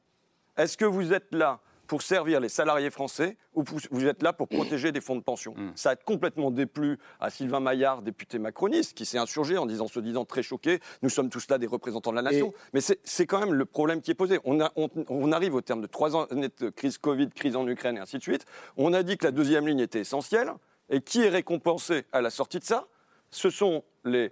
Est-ce 0.58 0.76
que 0.76 0.84
vous 0.84 1.12
êtes 1.12 1.32
là 1.32 1.60
pour 1.86 2.02
servir 2.02 2.40
les 2.40 2.50
salariés 2.50 2.90
français 2.90 3.36
ou 3.54 3.64
vous 3.90 4.06
êtes 4.06 4.22
là 4.22 4.32
pour 4.32 4.46
protéger 4.48 4.92
des 4.92 5.00
fonds 5.00 5.16
de 5.16 5.22
pension 5.22 5.54
mm. 5.56 5.70
Ça 5.74 5.90
a 5.90 5.96
complètement 5.96 6.50
déplu 6.50 6.98
à 7.18 7.30
Sylvain 7.30 7.60
Maillard, 7.60 8.02
député 8.02 8.38
macroniste, 8.38 8.94
qui 8.94 9.06
s'est 9.06 9.18
insurgé 9.18 9.56
en 9.56 9.66
disant, 9.66 9.88
se 9.88 10.00
disant 10.00 10.24
très 10.24 10.42
choqué, 10.42 10.80
nous 11.02 11.08
sommes 11.08 11.30
tous 11.30 11.48
là 11.48 11.58
des 11.58 11.66
représentants 11.66 12.10
de 12.10 12.16
la 12.16 12.22
nation. 12.22 12.52
Mais 12.74 12.80
c'est 12.80 13.26
quand 13.26 13.40
même 13.40 13.54
le 13.54 13.64
problème 13.64 14.02
qui 14.02 14.10
est 14.10 14.14
posé. 14.14 14.38
On, 14.44 14.58
on, 14.76 15.32
arrive 15.32 15.54
au 15.54 15.62
terme 15.62 15.80
de 15.80 15.86
trois 15.86 16.14
années 16.30 16.50
de 16.58 16.68
crise 16.68 16.98
Covid, 16.98 17.30
crise 17.30 17.56
en 17.56 17.66
Ukraine 17.66 17.96
et 17.96 18.00
ainsi 18.00 18.18
de 18.18 18.22
suite. 18.22 18.44
On 18.76 18.92
a 18.92 19.02
dit 19.02 19.16
que 19.16 19.24
la 19.24 19.32
deuxième 19.32 19.66
ligne 19.66 19.80
était 19.80 20.00
essentielle. 20.00 20.52
Et 20.90 21.02
qui 21.02 21.22
est 21.22 21.28
récompensé 21.28 22.06
à 22.12 22.22
la 22.22 22.30
sortie 22.30 22.58
de 22.58 22.64
ça? 22.64 22.88
Ce 23.30 23.50
sont 23.50 23.84
les, 24.04 24.30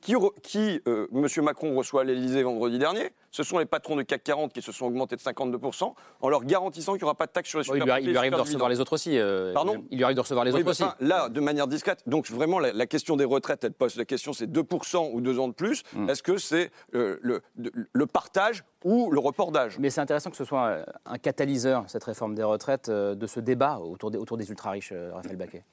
qui, 0.00 0.14
qui 0.42 0.80
euh, 0.86 1.08
M. 1.12 1.44
Macron 1.44 1.74
reçoit 1.76 2.02
à 2.02 2.04
l'Elysée 2.04 2.42
vendredi 2.42 2.78
dernier, 2.78 3.12
ce 3.30 3.42
sont 3.42 3.58
les 3.58 3.66
patrons 3.66 3.96
de 3.96 4.02
CAC 4.02 4.22
40 4.24 4.52
qui 4.52 4.62
se 4.62 4.72
sont 4.72 4.86
augmentés 4.86 5.16
de 5.16 5.20
52% 5.20 5.92
en 6.20 6.28
leur 6.28 6.44
garantissant 6.44 6.92
qu'il 6.92 7.02
n'y 7.02 7.04
aura 7.04 7.14
pas 7.14 7.26
de 7.26 7.32
taxe 7.32 7.48
sur 7.48 7.58
les 7.58 7.64
super 7.64 7.98
Il 7.98 8.08
lui, 8.08 8.16
arrive 8.16 8.32
de 8.32 8.36
recevoir 8.36 8.70
les 8.70 8.80
autres 8.80 8.94
aussi. 8.94 9.18
Euh, 9.18 9.52
Pardon 9.52 9.84
Il 9.90 9.98
lui 9.98 10.04
arrive 10.04 10.16
de 10.16 10.20
recevoir 10.20 10.44
les 10.44 10.54
autres 10.54 10.70
aussi. 10.70 10.84
là, 11.00 11.28
de 11.28 11.40
manière 11.40 11.66
discrète. 11.66 12.02
Donc 12.06 12.30
vraiment, 12.30 12.58
la, 12.58 12.86
question 12.86 13.16
des 13.16 13.24
retraites, 13.24 13.64
elle 13.64 13.72
pose 13.72 13.96
la 13.96 14.04
question 14.04 14.32
c'est 14.32 14.46
2% 14.46 15.10
ou 15.12 15.20
2 15.20 15.38
ans 15.38 15.48
de 15.48 15.52
plus. 15.52 15.82
Hmm. 15.92 16.08
Est-ce 16.08 16.22
que 16.22 16.38
c'est 16.38 16.70
euh, 16.94 17.18
le, 17.20 17.42
le, 17.56 18.06
partage 18.06 18.64
ou 18.84 19.10
le 19.10 19.18
report 19.18 19.52
d'âge? 19.52 19.78
Mais 19.78 19.90
c'est 19.90 20.00
intéressant 20.00 20.30
que 20.30 20.36
ce 20.36 20.44
soit 20.44 20.78
un 21.04 21.18
catalyseur, 21.18 21.84
cette 21.88 22.04
réforme 22.04 22.34
des 22.34 22.42
retraites, 22.42 22.88
de 22.88 23.26
ce 23.26 23.40
débat 23.40 23.78
autour 23.80 24.10
des, 24.10 24.18
autour 24.18 24.36
des 24.36 24.48
ultra-riches, 24.48 24.92
Raphaël 25.12 25.36
Baquet. 25.36 25.64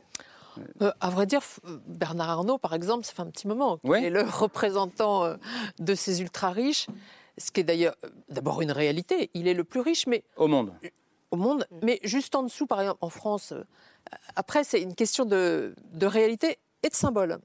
Euh, 0.81 0.91
à 1.00 1.10
vrai 1.10 1.25
dire, 1.25 1.41
Bernard 1.88 2.29
Arnault, 2.29 2.57
par 2.57 2.74
exemple, 2.74 3.05
ça 3.05 3.13
fait 3.13 3.22
un 3.22 3.29
petit 3.29 3.48
moment 3.48 3.77
qu'il 3.77 3.93
est 3.93 4.10
le 4.10 4.22
représentant 4.29 5.24
euh, 5.24 5.36
de 5.79 5.95
ces 5.95 6.22
ultra-riches, 6.22 6.88
ce 7.38 7.51
qui 7.51 7.62
est 7.62 7.63
d'ailleurs 7.63 7.95
euh, 8.03 8.10
d'abord 8.29 8.62
une 8.62 8.72
réalité. 8.72 9.29
Il 9.33 9.48
est 9.48 9.53
le 9.53 9.63
plus 9.63 9.79
riche, 9.79 10.07
mais... 10.07 10.24
Au 10.38 10.48
monde. 10.48 10.74
Au 11.31 11.38
monde, 11.38 11.65
mais 11.81 12.00
juste 12.03 12.36
en 12.36 12.43
dessous, 12.43 12.67
par 12.67 12.81
exemple, 12.81 13.00
en 13.01 13.10
France. 13.10 13.53
Après, 14.36 14.63
c'est 14.63 14.81
une 14.81 14.95
question 14.95 15.25
de, 15.25 15.74
réalité. 16.01 16.60
et 16.83 16.89
de 16.89 16.93
symboles. 16.93 17.39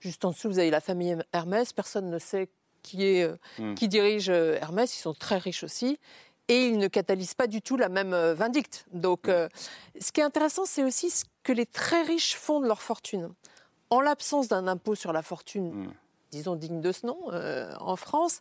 juste 0.00 0.24
en 0.24 0.30
dessous, 0.30 0.48
vous 0.48 0.58
avez 0.58 0.70
la 0.70 0.80
famille 0.80 1.16
Hermès. 1.32 1.72
Personne 1.72 2.10
ne 2.10 2.18
sait 2.18 2.50
qui, 2.82 3.04
est, 3.04 3.26
hmm. 3.58 3.74
qui 3.74 3.88
dirige 3.88 4.28
Hermès. 4.28 4.94
Ils 4.94 5.00
sont 5.00 5.14
très 5.14 5.38
riches 5.38 5.64
aussi 5.64 5.98
et 6.48 6.66
ils 6.66 6.78
ne 6.78 6.88
catalysent 6.88 7.34
pas 7.34 7.46
du 7.46 7.62
tout 7.62 7.76
la 7.76 7.88
même 7.88 8.14
vindicte. 8.32 8.86
Donc, 8.92 9.26
ce 9.26 10.12
qui 10.12 10.20
est 10.20 10.24
intéressant, 10.24 10.64
c'est 10.64 10.84
aussi 10.84 11.10
ce 11.10 11.24
que 11.42 11.52
les 11.52 11.66
très 11.66 12.02
riches 12.02 12.36
font 12.36 12.60
de 12.60 12.66
leur 12.66 12.82
fortune. 12.82 13.30
En 13.90 14.00
l'absence 14.00 14.48
d'un 14.48 14.66
impôt 14.66 14.94
sur 14.94 15.12
la 15.12 15.22
fortune, 15.22 15.84
hmm. 15.84 15.92
disons 16.30 16.56
digne 16.56 16.80
de 16.80 16.92
ce 16.92 17.06
nom, 17.06 17.18
en 17.80 17.96
France, 17.96 18.40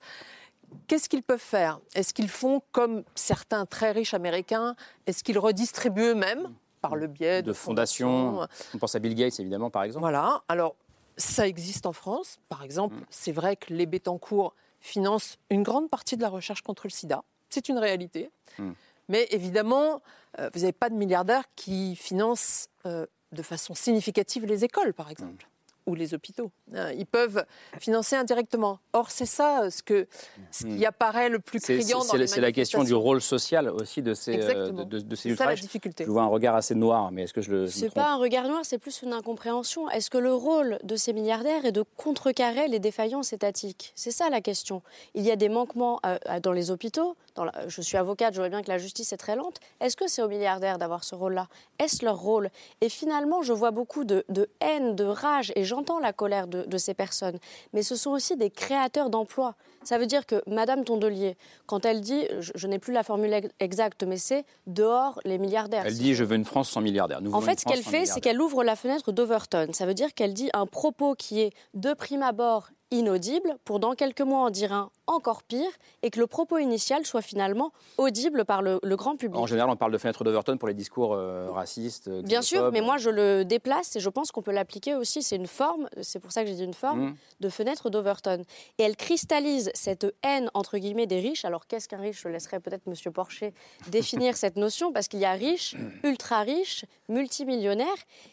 Qu'est-ce 0.88 1.10
qu'ils 1.10 1.24
peuvent 1.24 1.40
faire? 1.40 1.80
Est-ce 1.96 2.14
qu'ils 2.14 2.30
font 2.30 2.62
comme 2.72 3.04
certains 3.16 3.66
très 3.66 3.92
riches 3.92 4.14
américains? 4.14 4.76
Est-ce 5.06 5.24
qu'ils 5.24 5.40
redistribuent 5.40 6.10
eux-mêmes 6.10 6.54
par 6.82 6.96
le 6.96 7.08
biais 7.08 7.42
de, 7.42 7.54
fondations, 7.54 8.48
On 8.74 8.78
pense 8.78 8.96
à 8.96 9.00
Bill 9.00 9.16
Gates, 9.16 9.40
évidemment, 9.40 9.70
par 9.70 9.84
exemple. 9.84 10.02
Voilà. 10.02 10.44
Alors, 10.48 10.76
ça 11.16 11.48
existe 11.48 11.86
en 11.86 11.94
France. 11.94 12.40
Par 12.50 12.64
exemple, 12.64 12.96
mm. 12.96 13.06
c'est 13.10 13.32
vrai 13.32 13.56
que 13.56 13.74
les 13.74 13.86
Bettencourt 13.86 14.54
financent 14.80 15.38
une 15.50 15.64
grande 15.64 15.90
partie 15.90 16.18
de 16.18 16.22
la 16.22 16.30
recherche 16.30 16.62
contre 16.62 16.86
le 16.86 16.92
sida. 16.92 17.24
C'est 17.50 17.70
une 17.70 17.77
réalité. 17.77 18.30
Mm. 18.58 18.72
Mais 19.10 19.27
évidemment, 19.32 20.01
euh, 20.39 20.50
vous 20.54 20.62
n'avez 20.62 20.74
pas 20.74 20.89
de 20.89 20.96
milliardaires 20.96 21.46
qui 21.56 21.96
financent 21.96 22.70
euh, 22.86 23.06
de 23.32 23.42
façon 23.42 23.74
significative 23.74 24.46
les 24.46 24.66
écoles, 24.66 24.94
par 24.94 25.10
exemple. 25.10 25.48
Ou 25.88 25.96
les 25.96 26.13
hôpitaux. 26.13 26.51
Hein, 26.75 26.91
ils 26.91 27.06
peuvent 27.06 27.46
financer 27.79 28.15
indirectement. 28.15 28.79
Or, 28.94 29.10
c'est 29.10 29.25
ça 29.25 29.63
euh, 29.63 29.70
ce, 29.70 29.82
que, 29.82 30.08
ce 30.51 30.65
qui 30.65 30.82
hmm. 30.82 30.86
apparaît 30.86 31.29
le 31.29 31.39
plus 31.39 31.60
criant 31.60 32.06
dans 32.06 32.15
les 32.15 32.27
C'est 32.27 32.41
la 32.41 32.51
question 32.51 32.84
du 32.84 32.94
rôle 32.94 33.22
social 33.22 33.70
aussi 33.70 34.01
de 34.01 34.13
ces, 34.13 34.39
euh, 34.39 34.72
de, 34.72 35.00
de, 35.00 35.15
ces 35.15 35.36
C'est 35.36 35.46
la 35.46 35.56
difficulté. 35.56 36.03
Je 36.06 36.12
vois 36.12 36.24
un 36.24 36.27
regard 36.27 36.56
assez 36.56 36.75
noir, 36.75 37.12
mais 37.12 37.24
est-ce 37.24 37.34
que 37.34 37.41
je 37.41 37.51
le. 37.51 37.67
C'est 37.67 37.94
pas 37.94 38.12
un 38.12 38.17
regard 38.17 38.48
noir, 38.48 38.62
c'est 38.63 38.77
plus 38.77 39.01
une 39.01 39.13
incompréhension. 39.13 39.89
Est-ce 39.89 40.10
que 40.10 40.17
le 40.17 40.34
rôle 40.34 40.77
de 40.84 40.96
ces 40.96 41.13
milliardaires 41.13 41.65
est 41.65 41.72
de 41.72 41.84
contrecarrer 41.96 42.67
les 42.67 42.79
défaillances 42.79 43.34
étatiques? 43.34 43.94
C'est 43.96 44.12
ça 44.12 44.29
la 44.29 44.41
question. 44.41 44.84
Il 45.15 45.24
y 45.24 45.32
a 45.32 45.36
des 45.36 45.50
manquements 45.50 46.00
euh, 46.06 46.17
dans 46.41 46.51
les 46.51 46.70
hôpitaux. 46.70 47.15
Dans 47.36 47.46
je 47.67 47.82
suis 47.82 47.98
avocate, 47.98 48.34
je 48.34 48.39
vois 48.39 48.50
bien 48.50 48.62
que 48.62 48.70
la 48.70 48.77
justice 48.77 49.13
est 49.13 49.17
très 49.17 49.36
lente. 49.36 49.60
Est-ce 49.79 49.96
que 49.96 50.08
c'est 50.08 50.22
aux 50.22 50.27
milliardaires 50.27 50.77
d'avoir 50.77 51.03
ce 51.03 51.15
rôle-là? 51.15 51.48
Est-ce 51.79 52.03
leur 52.03 52.17
rôle? 52.17 52.50
Et 52.82 52.89
finalement, 52.89 53.41
je 53.41 53.53
vois 53.53 53.72
beaucoup 53.72 54.03
de, 54.03 54.24
haine, 54.60 54.96
de 54.96 55.06
rage, 55.06 55.51
et 55.56 55.63
j'entends 55.77 56.00
la 56.00 56.13
colère 56.13 56.48
de, 56.48 56.77
ces 56.77 56.93
personnes, 56.93 57.38
mais 57.74 57.84
ce 57.84 57.96
sont 57.96 58.12
aussi 58.12 58.36
des 58.36 58.50
créateurs 58.50 59.10
d'emplois. 59.10 59.55
Ça 59.84 59.98
veut 59.98 60.07
dire 60.07 60.25
que 60.25 60.41
Madame 60.48 60.84
Tondelier, 60.84 61.38
quand 61.65 61.86
elle 61.86 62.01
dit, 62.01 62.27
je, 62.39 62.67
n'ai 62.67 62.79
plus 62.79 62.93
la 62.93 63.03
formule 63.03 63.50
exacte, 63.60 64.03
mais 64.03 64.17
c'est 64.17 64.43
dehors 64.65 65.19
les 65.24 65.38
milliardaires. 65.38 65.84
Elle 65.86 65.98
dit, 65.98 66.15
je 66.15 66.24
veux 66.24 66.36
une 66.36 66.46
France 66.46 66.69
sans 66.69 66.81
milliardaires. 66.81 67.22
en 67.31 67.41
fait, 67.41 67.60
ce 67.60 67.65
qu'elle 67.65 67.84
fait, 67.84 68.05
c'est 68.05 68.22
qu'elle 68.22 68.41
ouvre 68.41 68.63
la 68.63 68.75
fenêtre 68.75 69.12
d'Overton. 69.12 69.67
Ça 69.74 69.86
veut 69.86 69.93
dire 69.93 70.13
qu'elle 70.13 70.34
dit 70.34 70.50
un 70.53 70.65
propos 70.65 71.13
qui 71.15 71.41
est 71.41 71.51
de 71.75 71.93
prime 71.93 72.24
abord 72.24 72.69
inaudible 72.91 73.58
pour 73.65 73.79
dans 73.79 73.94
quelques 73.94 74.22
mois 74.22 74.39
en 74.39 74.50
dire 74.50 74.74
un 74.74 74.89
encore 75.08 75.44
pire 75.44 75.70
et 76.03 76.10
que 76.10 76.20
le 76.20 76.27
propos 76.27 76.58
initial 76.58 77.06
soit 77.06 77.22
finalement 77.22 77.72
audible 77.98 78.44
par 78.44 78.62
le, 78.62 78.79
grand 78.98 79.15
public. 79.15 79.39
En 79.39 79.48
général, 79.48 79.70
on 79.70 79.75
parle 79.75 79.91
de 79.91 79.98
fenêtre 79.98 80.24
d'Overton 80.24 80.58
pour 80.58 80.67
les 80.67 80.74
discours 80.74 81.13
euh, 81.13 81.50
racistes. 81.51 82.10
Bien 82.10 82.41
sûr, 82.41 82.72
mais 82.72 82.82
moi 82.82 82.98
je 82.98 83.10
le 83.10 83.46
déplace 83.46 83.96
et 83.96 84.00
je 84.00 84.10
pense 84.10 84.32
qu'on 84.32 84.41
peut 84.41 84.51
l'appliquer 84.51 84.96
aussi. 84.96 85.24
C'est 85.24 85.38
une 85.38 85.48
forme, 85.48 85.88
c'est 86.01 86.20
pour 86.20 86.32
ça 86.32 86.44
que 86.44 86.50
j'ai 86.50 86.56
dit 86.56 86.63
une 86.63 86.74
forme, 86.74 87.08
mmh. 87.08 87.15
de 87.39 87.50
fenêtre 87.50 87.89
d'Overton. 87.89 88.44
Et 88.77 88.84
elle 88.84 88.96
cristallise 88.96 89.72
cette 89.74 90.06
haine, 90.24 90.50
entre 90.53 90.77
guillemets, 90.77 91.08
des 91.08 91.20
riches. 91.20 91.46
Alors 91.46 91.67
qu'est-ce 91.67 91.88
qu'un 91.88 92.00
riche? 92.00 92.22
Je 92.22 92.27
laisserai 92.27 92.60
peut-être 92.60 92.86
Monsieur 92.88 93.12
Porcher 93.12 93.53
définir 93.88 94.36
cette 94.38 94.58
notion 94.58 94.91
parce 94.91 95.08
qu'il 95.08 95.20
y 95.20 95.25
a 95.25 95.32
riche, 95.32 95.75
ultra 96.03 96.41
riche, 96.41 96.86
multimillionnaire. 97.08 97.88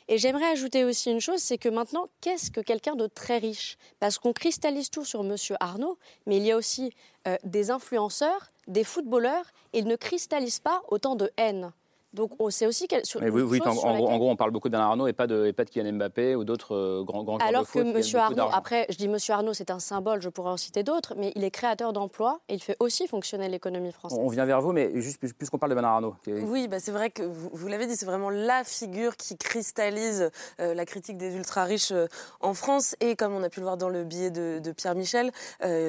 Et 0.08 0.18
j'aimerais 0.18 0.50
ajouter 0.50 0.84
aussi 0.84 1.11
une 1.11 1.20
chose 1.20 1.38
c'est 1.38 1.58
que 1.58 1.68
maintenant, 1.68 2.08
qu'est-ce 2.20 2.50
que 2.50 2.61
quelqu'un 2.61 2.96
de 2.96 3.06
très 3.06 3.38
riche? 3.38 3.76
Parce 4.00 4.18
qu'on 4.18 4.32
cristallise 4.44 4.90
tout 4.90 5.06
sur 5.06 5.22
Monsieur 5.22 5.56
Arnaud, 5.58 5.96
mais 6.26 6.36
il 6.36 6.42
y 6.42 6.52
a 6.52 6.56
aussi 6.58 6.92
euh, 7.26 7.38
des 7.44 7.70
influenceurs, 7.70 8.52
des 8.66 8.84
footballeurs, 8.84 9.46
et 9.72 9.78
ils 9.78 9.86
ne 9.86 9.96
cristallisent 9.96 10.58
pas 10.58 10.82
autant 10.88 11.16
de 11.16 11.30
haine. 11.38 11.72
Donc 12.14 12.30
on 12.38 12.49
sait 12.49 12.66
aussi 12.66 12.87
qu'elle. 12.87 13.02
oui, 13.21 13.42
oui 13.42 13.61
en, 13.64 14.18
gros, 14.18 14.30
on 14.30 14.37
parle 14.37 14.52
beaucoup 14.52 14.68
d'Alain 14.68 14.85
Arnaud 14.85 15.09
et 15.09 15.12
pas 15.12 15.26
de, 15.26 15.47
et 15.47 15.52
pas 15.52 15.64
de 15.64 15.71
Kylian 15.71 15.94
Mbappé 15.94 16.37
ou 16.37 16.44
d'autres 16.44 16.75
euh, 16.75 17.02
grands 17.02 17.25
grands 17.25 17.38
Alors 17.38 17.68
que 17.68 17.80
M. 17.80 18.21
Arnaud, 18.21 18.49
après, 18.52 18.87
je 18.88 18.97
dis 18.97 19.06
M. 19.06 19.16
Arnaud, 19.28 19.52
c'est 19.52 19.71
un 19.71 19.80
symbole, 19.80 20.23
je 20.23 20.28
pourrais 20.28 20.50
en 20.50 20.56
citer 20.56 20.85
d'autres, 20.85 21.14
mais 21.16 21.33
il 21.35 21.42
est 21.42 21.50
créateur 21.50 21.92
d'emplois 21.92 22.40
et 22.49 22.54
il 22.54 22.61
fait 22.61 22.76
aussi 22.78 23.09
fonctionner 23.09 23.49
l'économie 23.49 23.90
française. 23.90 24.18
On 24.23 24.28
vient 24.28 24.44
vers 24.44 24.61
vous, 24.61 24.73
mais 24.73 24.90
juste 25.00 25.18
puisqu'on 25.18 25.59
parle 25.59 25.71
de 25.71 25.75
Bernard 25.75 25.94
Arnaud. 25.94 26.14
Oui, 26.26 26.68
bah, 26.68 26.78
c'est 26.78 26.92
vrai 26.92 27.11
que 27.11 27.23
vous, 27.23 27.68
l'avez 27.68 27.87
dit, 27.87 27.97
c'est 27.97 28.06
vraiment 28.06 28.30
la 28.30 28.62
figure 28.62 29.16
qui 29.16 29.37
cristallise 29.37 30.30
euh, 30.61 30.75
la 30.75 30.87
critique 30.87 31.18
des 31.18 31.35
ultra-riches 31.35 31.92
euh, 31.92 32.06
en 32.40 32.54
France. 32.54 32.94
Et 33.00 33.16
comme 33.16 33.35
on 33.35 33.42
a 33.42 33.49
pu 33.49 33.59
le 33.61 33.64
voir 33.64 33.76
dans 33.76 33.88
le 33.88 34.04
billet 34.04 34.30
de, 34.30 34.61
Pierre 34.76 34.94
Michel, 34.94 35.30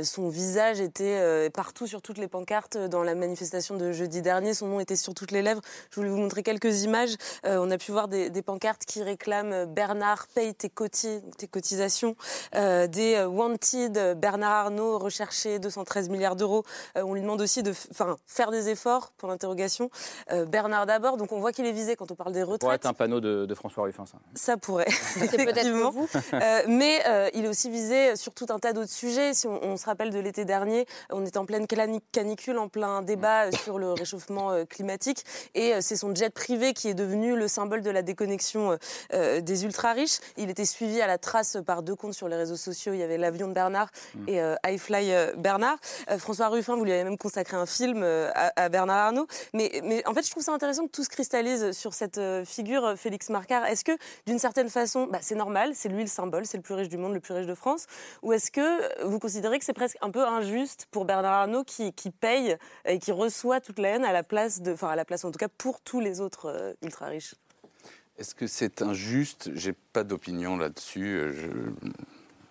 son 0.03 0.29
visage 0.29 0.79
était 0.79 1.49
partout 1.49 1.87
sur 1.87 2.01
toutes 2.01 2.17
les 2.17 2.27
pancartes 2.27 2.77
dans 2.77 3.03
la 3.03 3.15
manifestation 3.15 3.75
de 3.77 3.91
jeudi 3.91 4.21
dernier. 4.21 4.53
Son 4.53 4.67
nom 4.67 4.79
était 4.79 4.95
sur 4.95 5.13
toutes 5.13 5.31
les 5.31 5.41
lèvres. 5.41 5.61
Je 5.89 5.95
voulais 5.95 6.14
vous 6.15 6.21
montrer 6.21 6.43
quelques 6.43 6.83
images. 6.83 7.15
Euh, 7.45 7.57
on 7.59 7.69
a 7.71 7.77
pu 7.77 7.91
voir 7.91 8.07
des, 8.07 8.41
pancartes 8.41 8.85
qui 8.85 9.03
réclament 9.03 9.53
euh, 9.53 9.65
Bernard, 9.65 10.27
paye 10.27 10.53
tes, 10.53 10.69
tes 10.69 11.47
cotisations. 11.47 12.15
Euh, 12.55 12.87
des 12.87 13.23
Wanted, 13.25 14.17
Bernard 14.17 14.65
Arnault, 14.65 14.97
recherché 14.97 15.59
213 15.59 16.09
milliards 16.09 16.35
d'euros. 16.35 16.63
on 16.95 17.13
lui 17.13 17.21
demande 17.21 17.41
aussi 17.41 17.63
de 17.63 17.73
faire 17.73 18.51
des 18.51 18.69
efforts, 18.69 19.11
pour 19.17 19.29
l'interrogation. 19.29 19.89
Bernard 20.47 20.85
d'abord, 20.85 21.17
donc 21.17 21.31
on 21.31 21.39
voit 21.39 21.51
qu'il 21.51 21.65
est 21.65 21.71
visé 21.71 21.95
quand 21.95 22.11
on 22.11 22.15
parle 22.15 22.31
des 22.31 22.43
retraites. 22.43 22.61
Ça 22.61 22.65
pourrait 22.65 22.75
être 22.75 22.85
un 22.85 22.93
panneau 22.93 23.19
de, 23.19 23.53
François 23.55 23.83
Ruffin, 23.83 24.05
ça. 24.05 24.17
Ça 24.35 24.57
pourrait. 24.57 24.87
C'est 24.89 25.43
peut-être 25.43 25.69
vous. 25.69 26.07
mais 26.67 27.01
il 27.33 27.45
est 27.45 27.47
aussi 27.47 27.69
visé 27.69 28.15
sur 28.15 28.33
tout 28.33 28.45
un 28.49 28.59
tas 28.59 28.73
d'autres 28.73 28.91
sujets. 28.91 29.33
Si 29.33 29.47
on, 29.47 29.77
se 29.77 29.85
rappelle 29.85 30.11
de 30.11 30.19
l'été 30.19 30.45
dernier, 30.45 30.85
on 31.11 31.25
est 31.25 31.37
en 31.37 31.45
pleine 31.45 31.67
canicule, 31.67 32.57
en 32.57 32.69
plein 32.69 33.01
débat 33.01 33.51
sur 33.51 33.79
le 33.79 33.91
réchauffement 33.91 34.65
climatique. 34.65 35.23
Et 35.53 35.81
c'est 35.81 35.95
son 35.95 36.04
jet 36.13 36.29
privé 36.29 36.73
qui 36.73 36.89
est 36.89 36.93
devenu 36.93 37.35
le 37.35 37.47
symbole 37.47 37.81
de 37.81 37.89
la 37.89 38.01
déconnexion 38.01 38.71
euh, 38.71 38.77
euh, 39.13 39.41
des 39.41 39.63
ultra-riches. 39.63 40.19
Il 40.37 40.49
était 40.49 40.65
suivi 40.65 41.01
à 41.01 41.07
la 41.07 41.17
trace 41.17 41.57
par 41.65 41.83
deux 41.83 41.95
comptes 41.95 42.13
sur 42.13 42.27
les 42.27 42.35
réseaux 42.35 42.55
sociaux. 42.55 42.93
Il 42.93 42.99
y 42.99 43.03
avait 43.03 43.17
l'avion 43.17 43.47
de 43.47 43.53
Bernard 43.53 43.89
mm. 44.15 44.29
et 44.29 44.41
euh, 44.41 44.55
iFly 44.67 45.13
Bernard. 45.37 45.77
François 46.17 46.49
Ruffin, 46.49 46.75
vous 46.75 46.83
lui 46.83 46.91
avez 46.91 47.03
même 47.03 47.17
consacré 47.17 47.57
un 47.57 47.65
film 47.65 48.03
à, 48.03 48.69
Bernard 48.69 48.97
Arnault. 48.97 49.27
Mais, 49.53 49.81
mais 49.83 50.05
en 50.07 50.13
fait, 50.13 50.25
je 50.25 50.31
trouve 50.31 50.43
ça 50.43 50.51
intéressant 50.51 50.85
que 50.85 50.91
tout 50.91 51.03
se 51.03 51.09
cristallise 51.09 51.71
sur 51.71 51.93
cette 51.93 52.19
figure 52.45 52.95
Félix 52.97 53.29
Marcard. 53.29 53.65
Est-ce 53.65 53.83
que, 53.83 53.93
d'une 54.25 54.39
certaine 54.39 54.69
façon, 54.69 55.07
bah, 55.07 55.19
c'est 55.21 55.35
normal, 55.35 55.71
c'est 55.73 55.89
lui 55.89 56.01
le 56.01 56.09
symbole, 56.09 56.45
c'est 56.45 56.57
le 56.57 56.63
plus 56.63 56.73
riche 56.73 56.89
du 56.89 56.97
monde, 56.97 57.13
le 57.13 57.19
plus 57.19 57.33
riche 57.33 57.47
de 57.47 57.55
France 57.55 57.85
Ou 58.23 58.33
est-ce 58.33 58.51
que 58.51 59.05
vous 59.05 59.19
considérez 59.19 59.59
que 59.59 59.65
c'est 59.65 59.73
presque 59.73 59.97
un 60.01 60.11
peu 60.11 60.25
injuste 60.25 60.87
pour 60.91 61.05
Bernard 61.05 61.33
Arnault 61.33 61.63
qui, 61.63 61.93
qui 61.93 62.09
paye 62.11 62.57
et 62.85 62.99
qui 62.99 63.11
reçoit 63.11 63.61
toute 63.61 63.79
la 63.79 63.89
haine 63.89 64.05
à 64.05 64.13
la 64.13 64.23
place 64.23 64.61
de, 64.61 64.73
enfin 64.73 64.89
à 64.89 64.95
la 64.95 65.05
place 65.05 65.23
en 65.25 65.31
tout 65.31 65.39
cas 65.39 65.47
pour 65.47 65.81
tous 65.95 66.01
les 66.01 66.19
autres 66.19 66.47
euh, 66.47 66.73
ultra 66.81 67.05
riches. 67.05 67.35
Est-ce 68.17 68.35
que 68.35 68.47
c'est 68.47 68.81
injuste? 68.81 69.49
J'ai 69.53 69.71
pas 69.71 70.03
d'opinion 70.03 70.57
là-dessus. 70.57 71.19
Euh, 71.21 71.69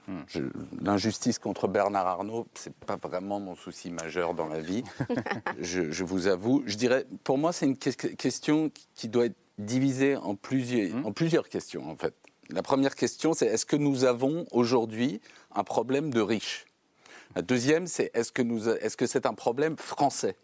hmm. 0.09 0.49
L'injustice 0.81 1.39
contre 1.39 1.69
Bernard 1.69 2.07
Arnault, 2.07 2.47
c'est 2.55 2.73
pas 2.73 2.97
vraiment 2.97 3.41
mon 3.41 3.55
souci 3.55 3.91
majeur 3.91 4.33
dans 4.33 4.49
la 4.49 4.61
vie. 4.61 4.83
je, 5.61 6.05
vous 6.05 6.27
avoue. 6.27 6.63
Je 6.65 6.77
dirais, 6.77 7.05
pour 7.23 7.37
moi, 7.37 7.53
c'est 7.53 7.67
une 7.67 7.77
question 7.77 8.71
qui 8.95 9.09
doit 9.09 9.27
être 9.27 9.37
divisée 9.59 10.17
en 10.17 10.37
plusieurs, 10.37 10.97
hmm. 10.97 11.05
en 11.05 11.13
plusieurs 11.13 11.51
questions, 11.51 11.91
en 11.91 11.97
fait. 11.97 12.15
La 12.49 12.63
première 12.63 12.95
question, 12.95 13.35
c'est 13.35 13.47
est-ce 13.47 13.67
que 13.67 13.77
nous 13.77 14.05
avons 14.05 14.47
aujourd'hui 14.53 15.21
un 15.55 15.65
problème 15.65 16.15
de 16.15 16.23
riches? 16.23 16.65
La 17.37 17.43
deuxième, 17.43 17.89
c'est 17.89 18.11
est-ce 18.15 18.33
que 18.33 18.43
c'est 18.43 19.05
-ce 19.05 19.07
c'est 19.07 19.27
un 19.27 19.35
problème 19.35 19.77
français? 19.77 20.35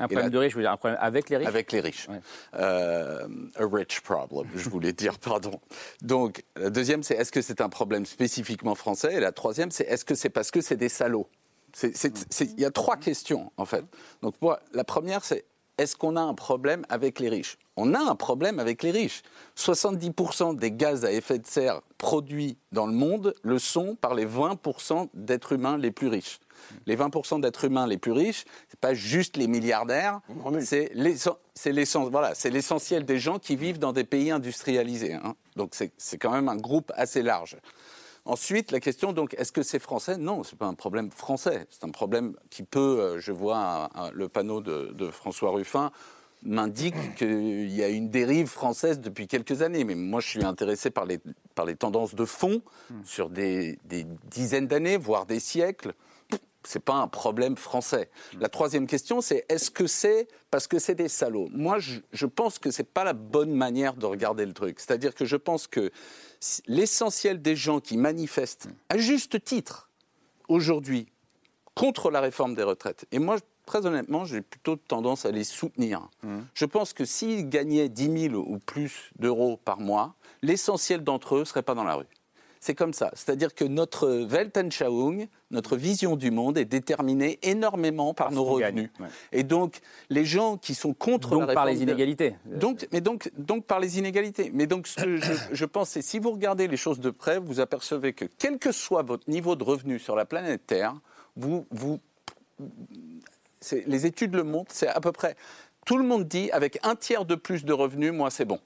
Un 0.00 0.08
problème 0.08 0.30
de 0.30 0.38
riches, 0.38 0.52
je 0.52 0.56
veux 0.56 0.62
dire 0.62 0.72
un 0.72 0.76
problème 0.76 0.98
avec 1.00 1.28
les 1.28 1.36
riches? 1.36 1.48
Avec 1.48 1.72
les 1.72 1.80
riches. 1.80 2.08
Euh, 2.54 3.28
a 3.54 3.66
rich 3.66 4.00
problem, 4.00 4.48
je 4.54 4.68
voulais 4.68 4.92
dire, 4.92 5.18
pardon. 5.20 5.60
Donc, 6.02 6.44
la 6.56 6.70
deuxième, 6.70 7.02
c'est 7.02 7.14
est-ce 7.14 7.30
que 7.30 7.42
c'est 7.42 7.60
un 7.60 7.68
problème 7.68 8.06
spécifiquement 8.06 8.74
français? 8.74 9.14
Et 9.14 9.20
la 9.20 9.32
troisième, 9.32 9.70
c'est 9.70 9.84
est-ce 9.84 10.04
que 10.04 10.14
c'est 10.14 10.30
parce 10.30 10.50
que 10.50 10.60
c'est 10.60 10.76
des 10.76 10.88
salauds? 10.88 11.28
Il 11.82 12.60
y 12.60 12.64
a 12.64 12.70
trois 12.70 12.96
questions, 12.96 13.52
en 13.56 13.64
fait. 13.64 13.84
Donc, 14.22 14.34
moi, 14.40 14.60
la 14.72 14.82
première, 14.82 15.24
c'est 15.24 15.44
est-ce 15.80 15.96
qu'on 15.96 16.16
a 16.16 16.20
un 16.20 16.34
problème 16.34 16.84
avec 16.90 17.20
les 17.20 17.30
riches? 17.30 17.56
On 17.76 17.94
a 17.94 17.98
un 17.98 18.14
problème 18.14 18.58
avec 18.58 18.82
les 18.82 18.90
riches. 18.90 19.22
70% 19.56 20.54
des 20.56 20.72
gaz 20.72 21.06
à 21.06 21.12
effet 21.12 21.38
de 21.38 21.46
serre 21.46 21.80
produits 21.96 22.58
dans 22.70 22.86
le 22.86 22.92
monde 22.92 23.32
le 23.42 23.58
sont 23.58 23.96
par 23.96 24.14
les 24.14 24.26
20% 24.26 25.08
d'êtres 25.14 25.52
humains 25.52 25.78
les 25.78 25.90
plus 25.90 26.08
riches. 26.08 26.38
Les 26.84 26.96
20% 26.98 27.40
d'êtres 27.40 27.64
humains 27.64 27.86
les 27.86 27.96
plus 27.96 28.12
riches, 28.12 28.44
ce 28.68 28.76
n'est 28.76 28.80
pas 28.82 28.92
juste 28.92 29.38
les 29.38 29.46
milliardaires, 29.46 30.20
c'est 30.64 30.90
l'essentiel 32.50 33.06
des 33.06 33.18
gens 33.18 33.38
qui 33.38 33.56
vivent 33.56 33.78
dans 33.78 33.94
des 33.94 34.04
pays 34.04 34.30
industrialisés. 34.30 35.14
Hein. 35.14 35.34
Donc 35.56 35.74
c'est 35.74 36.18
quand 36.18 36.32
même 36.32 36.50
un 36.50 36.56
groupe 36.56 36.92
assez 36.94 37.22
large. 37.22 37.56
Ensuite, 38.24 38.70
la 38.70 38.80
question, 38.80 39.12
donc, 39.12 39.34
est-ce 39.38 39.52
que 39.52 39.62
c'est 39.62 39.78
français? 39.78 40.16
Non, 40.16 40.42
ce 40.42 40.52
n'est 40.52 40.58
pas 40.58 40.66
un 40.66 40.74
problème 40.74 41.10
français. 41.10 41.66
C'est 41.70 41.84
un 41.84 41.90
problème 41.90 42.34
qui 42.50 42.62
peut, 42.62 43.00
euh, 43.00 43.18
je 43.18 43.32
vois 43.32 43.88
le 44.12 44.28
panneau 44.28 44.60
de, 44.60 45.10
François 45.10 45.50
Ruffin, 45.50 45.90
m'indique 46.42 46.94
qu'il 47.16 47.70
y 47.70 47.82
a 47.82 47.88
une 47.88 48.10
dérive 48.10 48.48
française 48.48 49.00
depuis 49.00 49.26
quelques 49.26 49.62
années. 49.62 49.84
Mais 49.84 49.94
moi, 49.94 50.20
je 50.20 50.28
suis 50.28 50.44
intéressé 50.44 50.90
par 50.90 51.06
les, 51.06 51.18
par 51.54 51.64
les 51.64 51.76
tendances 51.76 52.14
de 52.14 52.24
fond 52.24 52.62
sur 53.04 53.30
des, 53.30 53.78
des 53.84 54.06
dizaines 54.30 54.66
d'années, 54.66 54.96
voire 54.96 55.26
des 55.26 55.40
siècles. 55.40 55.94
C'est 56.62 56.84
pas 56.84 56.96
un 56.96 57.08
problème 57.08 57.56
français. 57.56 58.10
La 58.38 58.50
troisième 58.50 58.86
question, 58.86 59.22
c'est 59.22 59.46
est-ce 59.48 59.70
que 59.70 59.86
c'est 59.86 60.28
parce 60.50 60.66
que 60.66 60.78
c'est 60.78 60.94
des 60.94 61.08
salauds? 61.08 61.48
Moi, 61.52 61.78
je, 61.78 62.00
je 62.12 62.26
pense 62.26 62.58
que 62.58 62.70
c'est 62.70 62.84
pas 62.84 63.02
la 63.02 63.14
bonne 63.14 63.52
manière 63.52 63.94
de 63.94 64.04
regarder 64.04 64.44
le 64.44 64.52
truc. 64.52 64.78
C'est-à-dire 64.78 65.14
que 65.14 65.24
je 65.24 65.36
pense 65.36 65.66
que 65.66 65.90
l'essentiel 66.66 67.42
des 67.42 67.56
gens 67.56 67.80
qui 67.80 67.96
manifestent 67.96 68.68
à 68.88 68.98
juste 68.98 69.42
titre 69.44 69.90
aujourd'hui 70.48 71.06
contre 71.74 72.10
la 72.10 72.20
réforme 72.20 72.54
des 72.54 72.62
retraites, 72.62 73.06
et 73.12 73.18
moi, 73.18 73.36
très 73.64 73.86
honnêtement, 73.86 74.24
j'ai 74.24 74.40
plutôt 74.40 74.76
tendance 74.76 75.24
à 75.24 75.30
les 75.30 75.44
soutenir. 75.44 76.08
Je 76.54 76.64
pense 76.64 76.92
que 76.92 77.04
s'ils 77.04 77.48
gagnaient 77.48 77.88
10 77.88 78.30
000 78.30 78.34
ou 78.34 78.58
plus 78.58 79.10
d'euros 79.18 79.56
par 79.64 79.78
mois, 79.78 80.14
l'essentiel 80.42 81.04
d'entre 81.04 81.36
eux 81.36 81.40
ne 81.40 81.44
serait 81.44 81.62
pas 81.62 81.74
dans 81.74 81.84
la 81.84 81.94
rue. 81.94 82.06
C'est 82.62 82.74
comme 82.74 82.92
ça. 82.92 83.10
C'est-à-dire 83.14 83.54
que 83.54 83.64
notre 83.64 84.06
Weltanschauung, 84.24 85.28
notre 85.50 85.76
vision 85.78 86.14
du 86.14 86.30
monde 86.30 86.58
est 86.58 86.66
déterminée 86.66 87.38
énormément 87.42 88.12
par 88.12 88.30
nos 88.30 88.44
revenus. 88.44 88.90
ouais. 89.00 89.06
Et 89.32 89.44
donc, 89.44 89.80
les 90.10 90.26
gens 90.26 90.58
qui 90.58 90.74
sont 90.74 90.92
contre 90.92 91.30
Donc 91.30 91.48
la 91.48 91.54
par 91.54 91.64
les 91.64 91.82
inégalités. 91.82 92.34
Donc, 92.44 92.86
mais 92.92 93.00
donc, 93.00 93.30
donc 93.38 93.64
par 93.64 93.80
les 93.80 93.98
inégalités. 93.98 94.50
Mais 94.52 94.66
donc, 94.66 94.88
ce 94.88 95.02
que 95.02 95.16
je, 95.16 95.32
je 95.52 95.64
pense, 95.64 95.88
c'est 95.88 96.02
si 96.02 96.18
vous 96.18 96.30
regardez 96.32 96.68
les 96.68 96.76
choses 96.76 97.00
de 97.00 97.08
près, 97.08 97.38
vous 97.38 97.60
apercevez 97.60 98.12
que 98.12 98.26
quel 98.38 98.58
que 98.58 98.72
soit 98.72 99.02
votre 99.02 99.28
niveau 99.30 99.56
de 99.56 99.64
revenu 99.64 99.98
sur 99.98 100.14
la 100.14 100.26
planète 100.26 100.66
Terre, 100.66 100.94
vous, 101.36 101.66
vous, 101.70 101.98
les 103.86 104.04
études 104.04 104.34
le 104.34 104.44
montrent, 104.44 104.72
c'est 104.74 104.88
à 104.88 105.00
peu 105.00 105.12
près. 105.12 105.34
Tout 105.86 105.96
le 105.96 106.04
monde 106.04 106.28
dit 106.28 106.50
avec 106.50 106.78
un 106.82 106.94
tiers 106.94 107.24
de 107.24 107.36
plus 107.36 107.64
de 107.64 107.72
revenus, 107.72 108.12
moi 108.12 108.30
c'est 108.30 108.44
bon. 108.44 108.60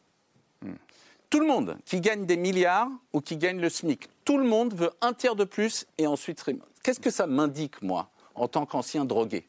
Tout 1.30 1.40
le 1.40 1.46
monde 1.46 1.76
qui 1.84 2.00
gagne 2.00 2.26
des 2.26 2.36
milliards 2.36 2.88
ou 3.12 3.20
qui 3.20 3.36
gagne 3.36 3.60
le 3.60 3.68
SMIC, 3.68 4.08
tout 4.24 4.38
le 4.38 4.44
monde 4.44 4.74
veut 4.74 4.90
un 5.00 5.12
tiers 5.12 5.34
de 5.36 5.44
plus 5.44 5.86
et 5.98 6.06
ensuite. 6.06 6.44
Qu'est-ce 6.82 7.00
que 7.00 7.10
ça 7.10 7.26
m'indique, 7.26 7.82
moi, 7.82 8.10
en 8.34 8.48
tant 8.48 8.66
qu'ancien 8.66 9.04
drogué? 9.04 9.46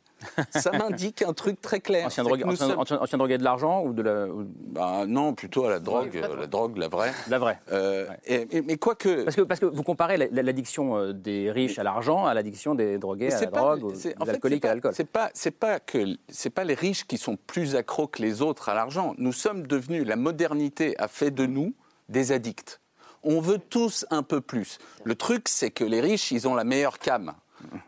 Ça 0.50 0.72
m'indique 0.72 1.22
un 1.22 1.34
truc 1.34 1.62
très 1.62 1.79
clair. 1.79 2.07
Ancien 2.07 2.24
drogué, 2.24 2.43
que 2.43 2.48
nous 2.48 2.53
ancien, 2.53 2.67
sommes- 2.69 2.79
ancien- 2.79 3.00
ancien 3.01 3.17
drogué 3.17 3.38
de 3.38 3.43
l'argent 3.43 3.84
ou 3.84 3.93
de 3.93 4.01
la. 4.01 4.27
ou- 4.27 4.45
Bah, 4.67 5.03
non, 5.07 5.34
plutôt 5.34 5.65
à 5.65 5.69
la 5.69 5.79
drogue, 5.79 6.15
euh, 6.17 6.36
la 6.39 6.48
drogue, 6.48 6.77
la 6.77 6.88
vraie. 6.88 7.13
La 7.29 7.38
vraie. 7.39 7.60
Euh, 7.72 8.07
et- 8.25 8.48
et- 8.57 8.62
mais 8.62 8.77
quoique. 8.77 9.24
Parce 9.24 9.36
que, 9.36 9.41
parce 9.41 9.60
que 9.60 9.65
vous 9.65 9.84
comparez 9.84 10.17
la- 10.17 10.27
la- 10.31 10.43
l'addiction 10.43 10.98
euh, 10.98 11.13
des 11.13 11.51
riches 11.51 11.79
à 11.79 11.84
l'argent 11.84 12.25
à 12.25 12.34
l'addiction 12.34 12.75
des 12.75 12.98
drogués 12.98 13.27
à 13.27 13.29
la 13.31 13.38
c'est 13.38 13.48
pas- 13.51 13.60
drogue 13.60 13.84
ou 13.84 13.95
c'est- 13.95 14.10
des 14.15 14.22
en 14.22 14.25
fait, 14.25 14.31
alcooliques 14.31 14.63
c'est 14.63 14.67
à 14.67 14.69
pas- 14.69 14.74
l'alcool. 14.75 14.93
C'est 14.95 15.10
pas, 15.10 15.29
c'est 15.34 15.51
pas 15.51 15.79
que, 15.79 16.17
c'est 16.29 16.50
pas 16.50 16.63
les 16.63 16.74
riches 16.75 17.05
qui 17.05 17.17
sont 17.17 17.38
plus 17.48 17.75
accros 17.75 18.07
que 18.07 18.22
les 18.22 18.41
autres 18.41 18.69
à 18.69 18.74
l'argent. 18.74 19.13
Nous 19.17 19.34
sommes 19.34 19.67
devenus, 19.67 20.05
la 20.07 20.15
modernité 20.15 20.95
a 21.00 21.07
fait 21.07 21.31
de 21.31 21.45
nous 21.45 21.74
des 22.10 22.31
addicts. 22.31 22.79
On 23.24 23.39
veut 23.41 23.57
tous 23.57 24.05
un 24.12 24.22
peu 24.24 24.39
plus. 24.41 24.77
Le 25.03 25.15
truc, 25.15 25.48
c'est 25.50 25.72
que 25.72 25.84
les 25.84 26.00
riches, 26.00 26.31
ils 26.31 26.48
ont 26.48 26.53
la 26.55 26.63
meilleure 26.63 27.00
cam. 27.00 27.34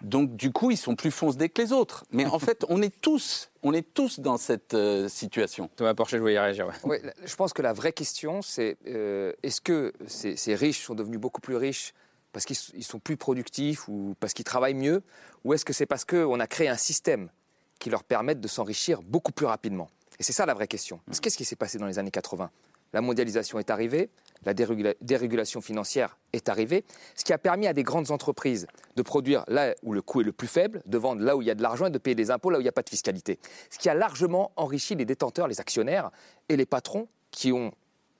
Donc, 0.01 0.36
du 0.36 0.51
coup, 0.51 0.72
ils 0.72 0.77
sont 0.77 0.96
plus 0.96 1.12
foncedés 1.12 1.50
que 1.50 1.62
les 1.62 1.72
autres. 1.74 2.05
Mais 2.12 2.25
en 2.25 2.39
fait, 2.48 2.65
on 2.69 2.81
est 2.81 3.01
tous, 3.01 3.50
on 3.63 3.74
est 3.74 3.93
tous 3.93 4.19
dans 4.19 4.38
cette 4.38 4.74
euh, 4.74 5.07
situation. 5.10 5.69
Thomas 5.75 5.93
Porcher, 5.93 6.17
je 6.17 6.22
voulais 6.22 6.34
y 6.36 6.39
réagir. 6.39 6.67
ouais. 6.84 7.01
Je 7.25 7.36
pense 7.36 7.53
que 7.53 7.62
la 7.62 7.74
vraie 7.74 7.93
question, 7.93 8.41
c'est 8.41 8.77
euh, 8.88 9.34
est-ce 9.43 9.62
que 9.62 9.93
ces, 10.07 10.36
ces 10.36 10.55
riches 10.55 10.84
sont 10.84 10.96
devenus 10.96 11.19
beaucoup 11.19 11.41
plus 11.41 11.55
riches 11.55 11.93
parce 12.34 12.46
qu'ils 12.46 12.84
sont 12.84 13.00
plus 13.00 13.17
productifs 13.17 13.88
ou 13.88 14.15
parce 14.19 14.34
qu'ils 14.34 14.46
travaillent 14.46 14.74
mieux? 14.74 15.01
Ou 15.43 15.53
est-ce 15.53 15.65
que 15.65 15.74
c'est 15.74 15.86
parce 15.86 16.05
qu'on 16.05 16.39
a 16.39 16.48
créé 16.48 16.67
un 16.67 16.77
système 16.77 17.29
qui 17.79 17.89
leur 17.89 18.03
permette 18.03 18.39
de 18.41 18.48
s'enrichir 18.48 19.01
beaucoup 19.01 19.31
plus 19.31 19.46
rapidement? 19.46 19.89
Et 20.19 20.24
c'est 20.24 20.34
ça 20.34 20.46
la 20.46 20.53
vraie 20.53 20.67
question. 20.67 21.00
Parce 21.05 21.19
que 21.19 21.24
Qu'est-ce 21.25 21.38
qui 21.38 21.46
s'est 21.46 21.55
passé 21.55 21.77
dans 21.77 21.86
les 21.86 22.00
années 22.00 22.12
80 22.12 22.50
La 22.94 23.01
mondialisation 23.01 23.60
est 23.60 23.70
arrivée, 23.70 24.10
la 24.46 24.53
dérégula- 24.53 24.96
dérégulation 25.01 25.62
financière 25.62 26.17
est 26.34 26.50
arrivée, 26.50 26.86
ce 27.15 27.24
qui 27.24 27.34
a 27.34 27.38
permis 27.38 27.67
à 27.67 27.74
des 27.74 27.84
grandes 27.84 28.12
entreprises 28.12 28.67
de 28.96 29.01
produire 29.01 29.44
là 29.48 29.75
où 29.84 29.94
le 29.94 30.01
coût 30.01 30.22
est 30.22 30.24
le 30.24 30.32
plus 30.32 30.48
faible, 30.48 30.82
de 30.86 30.98
vendre 30.98 31.24
là 31.24 31.36
où 31.36 31.41
il 31.41 31.48
y 31.48 31.51
a 31.51 31.56
de 31.56 31.62
l'argent 31.62 31.88
et 31.88 31.89
de 31.89 31.98
payer 31.98 32.15
des 32.15 32.32
impôts 32.32 32.50
là 32.50 32.58
où 32.58 32.62
il 32.62 32.63
n'y 32.65 32.70
a 32.70 32.74
pas 32.74 32.84
de 32.84 32.89
fiscalité. 32.89 33.39
Ce 33.70 33.77
qui 33.77 33.89
a 33.89 33.94
largement 33.94 34.51
enrichi 34.56 34.96
les 34.96 35.06
détenteurs, 35.06 35.48
les 35.48 35.60
actionnaires 35.60 36.12
et 36.50 36.56
les 36.56 36.65
patrons 36.65 37.08
qui 37.32 37.51
ont, 37.51 37.72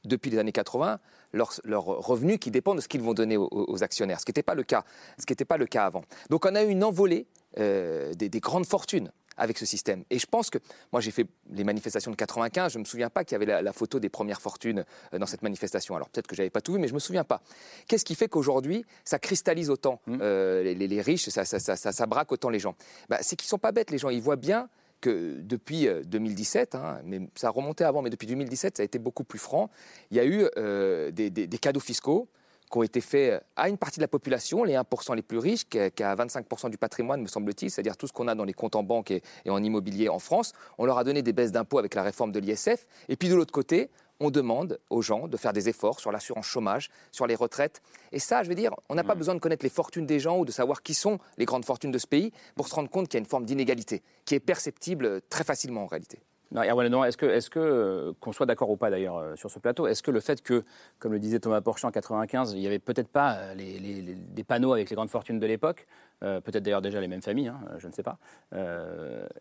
depuis 0.06 0.30
les 0.32 0.38
années 0.38 0.52
80, 0.52 1.00
leurs 1.34 1.86
revenus 1.86 2.40
qui 2.40 2.52
dépendent 2.52 2.78
de 2.78 2.82
ce 2.82 2.88
qu'ils 2.88 3.02
vont 3.02 3.14
donner 3.14 3.38
aux, 3.38 3.84
actionnaires, 3.84 4.20
ce 4.20 4.26
qui 4.26 4.32
n'était 4.32 4.44
pas 4.44 4.56
le 4.56 4.64
cas, 4.64 5.86
avant. 5.86 6.04
Donc 6.30 6.46
on 6.46 6.56
a 6.56 6.64
eu 6.64 6.70
une 6.70 6.84
envolée 6.84 7.28
euh, 7.60 8.14
des 8.14 8.40
grandes 8.40 8.66
fortunes 8.66 9.12
avec 9.38 9.58
ce 9.58 9.66
système. 9.66 10.04
Et 10.10 10.20
je 10.20 10.26
pense 10.26 10.50
que, 10.50 10.58
moi 10.92 11.02
j'ai 11.02 11.12
fait 11.12 11.26
les 11.52 11.64
manifestations 11.64 12.12
de 12.12 12.16
95, 12.16 12.72
je 12.74 12.78
ne 12.78 12.84
me 12.84 12.86
souviens 12.86 13.10
pas 13.10 13.24
qu'il 13.24 13.34
y 13.34 13.38
avait 13.38 13.46
la, 13.46 13.62
la 13.62 13.74
photo 13.74 14.00
des 14.00 14.10
premières 14.10 14.42
fortunes 14.42 14.84
euh, 15.14 15.20
dans 15.20 15.26
cette 15.26 15.42
manifestation. 15.44 15.96
Alors 15.96 16.10
peut-être 16.10 16.28
que 16.28 16.36
j'avais 16.36 16.50
pas 16.50 16.62
tout 16.62 16.74
vu, 16.74 16.80
mais 16.80 16.88
je 16.88 16.94
me 16.94 17.00
souviens 17.00 17.24
pas. 17.24 17.42
Qu'est-ce 17.88 18.06
qui 18.06 18.16
fait 18.16 18.28
qu'aujourd'hui 18.28 18.86
ça 19.06 19.20
cristallise 19.20 19.70
autant 19.70 20.02
euh, 20.10 20.64
les, 20.64 20.76
les- 20.76 20.88
les 20.88 21.02
riches, 21.02 21.30
ça, 21.30 21.46
ça, 21.46 21.60
ça, 21.60 21.76
ça- 21.76 21.92
ça 21.92 22.06
braque 22.06 22.32
autant 22.32 22.50
les 22.50 22.60
gens? 22.60 22.76
Bah, 23.10 23.18
C'est 23.22 23.36
qu'ils 23.36 23.48
sont 23.50 23.58
pas 23.60 23.72
bêtes 23.72 23.92
les 23.92 23.98
gens, 23.98 24.10
ils 24.10 24.22
voient 24.22 24.36
bien 24.36 24.70
que 25.00 25.40
depuis 25.42 25.88
euh, 25.88 26.02
2017, 26.06 26.74
hein, 26.74 27.00
mais 27.04 27.22
ça 27.36 27.48
a 27.48 27.50
remonté 27.52 27.84
avant, 27.84 28.02
mais 28.02 28.10
depuis 28.10 28.26
2017, 28.26 28.78
ça 28.78 28.82
a 28.82 28.86
été 28.86 28.98
beaucoup 28.98 29.24
plus 29.24 29.38
franc. 29.38 29.70
Il 30.10 30.18
y 30.18 30.20
a 30.20 30.26
eu 30.26 30.48
euh, 30.58 31.12
des, 31.12 31.30
des- 31.30 31.46
des 31.46 31.58
cadeaux 31.60 31.80
fiscaux 31.80 32.28
qui 32.70 32.78
ont 32.78 32.84
été 32.84 33.02
faits 33.02 33.44
à 33.56 33.70
une 33.70 33.78
partie 33.78 34.00
de 34.00 34.04
la 34.04 34.08
population, 34.08 34.64
les 34.64 34.74
1% 34.74 35.16
les 35.16 35.22
plus 35.22 35.38
riches, 35.38 35.68
qui 35.68 35.80
a, 35.80 35.90
qui 35.90 36.04
a 36.04 36.16
25% 36.16 36.70
du 36.70 36.78
patrimoine, 36.78 37.22
me 37.22 37.28
semble-t-il, 37.28 37.72
c'est-à-dire 37.72 37.98
tout 37.98 38.08
ce 38.08 38.14
qu'on 38.14 38.28
a 38.28 38.36
dans 38.36 38.44
les 38.44 38.54
comptes 38.54 38.76
en 38.76 38.84
banque 38.84 39.12
et, 39.12 39.22
et 39.46 39.50
en 39.50 39.64
immobilier 39.64 40.10
en 40.10 40.20
France. 40.20 40.54
On 40.78 40.86
leur 40.86 40.98
a 40.98 41.04
donné 41.04 41.22
des 41.22 41.34
baisses 41.34 41.52
d'impôts 41.52 41.80
avec 41.80 41.96
la 41.96 42.04
réforme 42.04 42.32
de 42.32 42.40
l'ISF. 42.40 42.88
Et 43.10 43.16
puis 43.16 43.30
de 43.30 43.36
l'autre 43.36 43.54
côté, 43.54 43.90
on 44.20 44.32
demande 44.32 44.80
aux 44.90 45.02
gens 45.02 45.28
de 45.28 45.38
faire 45.38 45.54
des 45.54 45.70
efforts 45.70 46.00
sur 46.00 46.12
l'assurance 46.12 46.46
chômage, 46.46 46.90
sur 47.12 47.28
les 47.28 47.36
retraites. 47.36 47.82
Et 48.12 48.20
ça, 48.20 48.44
je 48.44 48.50
veux 48.50 48.56
dire, 48.56 48.72
on 48.90 48.96
n'a 48.96 49.04
pas 49.04 49.16
besoin 49.16 49.36
de 49.36 49.40
connaître 49.40 49.64
les 49.64 49.70
fortunes 49.70 50.06
des 50.06 50.20
gens 50.20 50.40
ou 50.40 50.46
de 50.46 50.52
savoir 50.52 50.82
qui 50.82 50.94
sont 50.94 51.20
les 51.38 51.46
grandes 51.46 51.66
fortunes 51.66 51.92
de 51.92 51.98
ce 52.00 52.08
pays 52.08 52.32
pour 52.56 52.68
se 52.68 52.76
rendre 52.76 52.90
compte 52.90 53.08
qu'il 53.08 53.18
y 53.18 53.22
a 53.22 53.24
une 53.24 53.30
forme 53.30 53.46
d'inégalité 53.46 54.04
qui 54.26 54.36
est 54.36 54.40
perceptible 54.40 55.22
très 55.30 55.44
facilement 55.44 55.84
en 55.84 55.88
réalité. 55.88 56.20
Non, 56.52 56.64
Erwan 56.64 57.06
est-ce 57.06 57.18
que, 57.18 57.26
est-ce 57.26 57.50
que 57.50 57.60
euh, 57.60 58.14
qu'on 58.22 58.32
soit 58.32 58.46
d'accord 58.46 58.70
ou 58.70 58.78
pas 58.78 58.90
d'ailleurs 58.90 59.18
euh, 59.18 59.36
sur 59.36 59.52
ce 59.52 59.60
plateau, 59.60 59.88
est-ce 59.88 60.02
que 60.02 60.12
le 60.12 60.22
fait 60.22 60.42
que, 60.42 60.64
comme 60.98 61.12
le 61.12 61.20
disait 61.20 61.40
Thomas 61.40 61.60
Porcher 61.60 61.88
en 61.88 61.92
95, 61.92 62.54
il 62.54 62.60
n'y 62.60 62.68
avait 62.68 62.80
peut-être 62.80 63.10
pas 63.10 63.34
euh, 63.34 63.54
les, 63.54 64.16
des 64.16 64.44
panneaux 64.44 64.72
avec 64.72 64.90
les 64.90 64.96
grandes 64.96 65.10
fortunes 65.10 65.40
de 65.40 65.46
l'époque, 65.46 65.88
peut-être 66.20 66.64
d'ailleurs 66.64 66.82
déjà 66.82 67.00
les 67.00 67.08
mêmes 67.08 67.22
familles, 67.22 67.50
hein, 67.50 67.60
je 67.78 67.88
ne 67.88 67.94
sais 67.94 68.02
pas, 68.02 68.18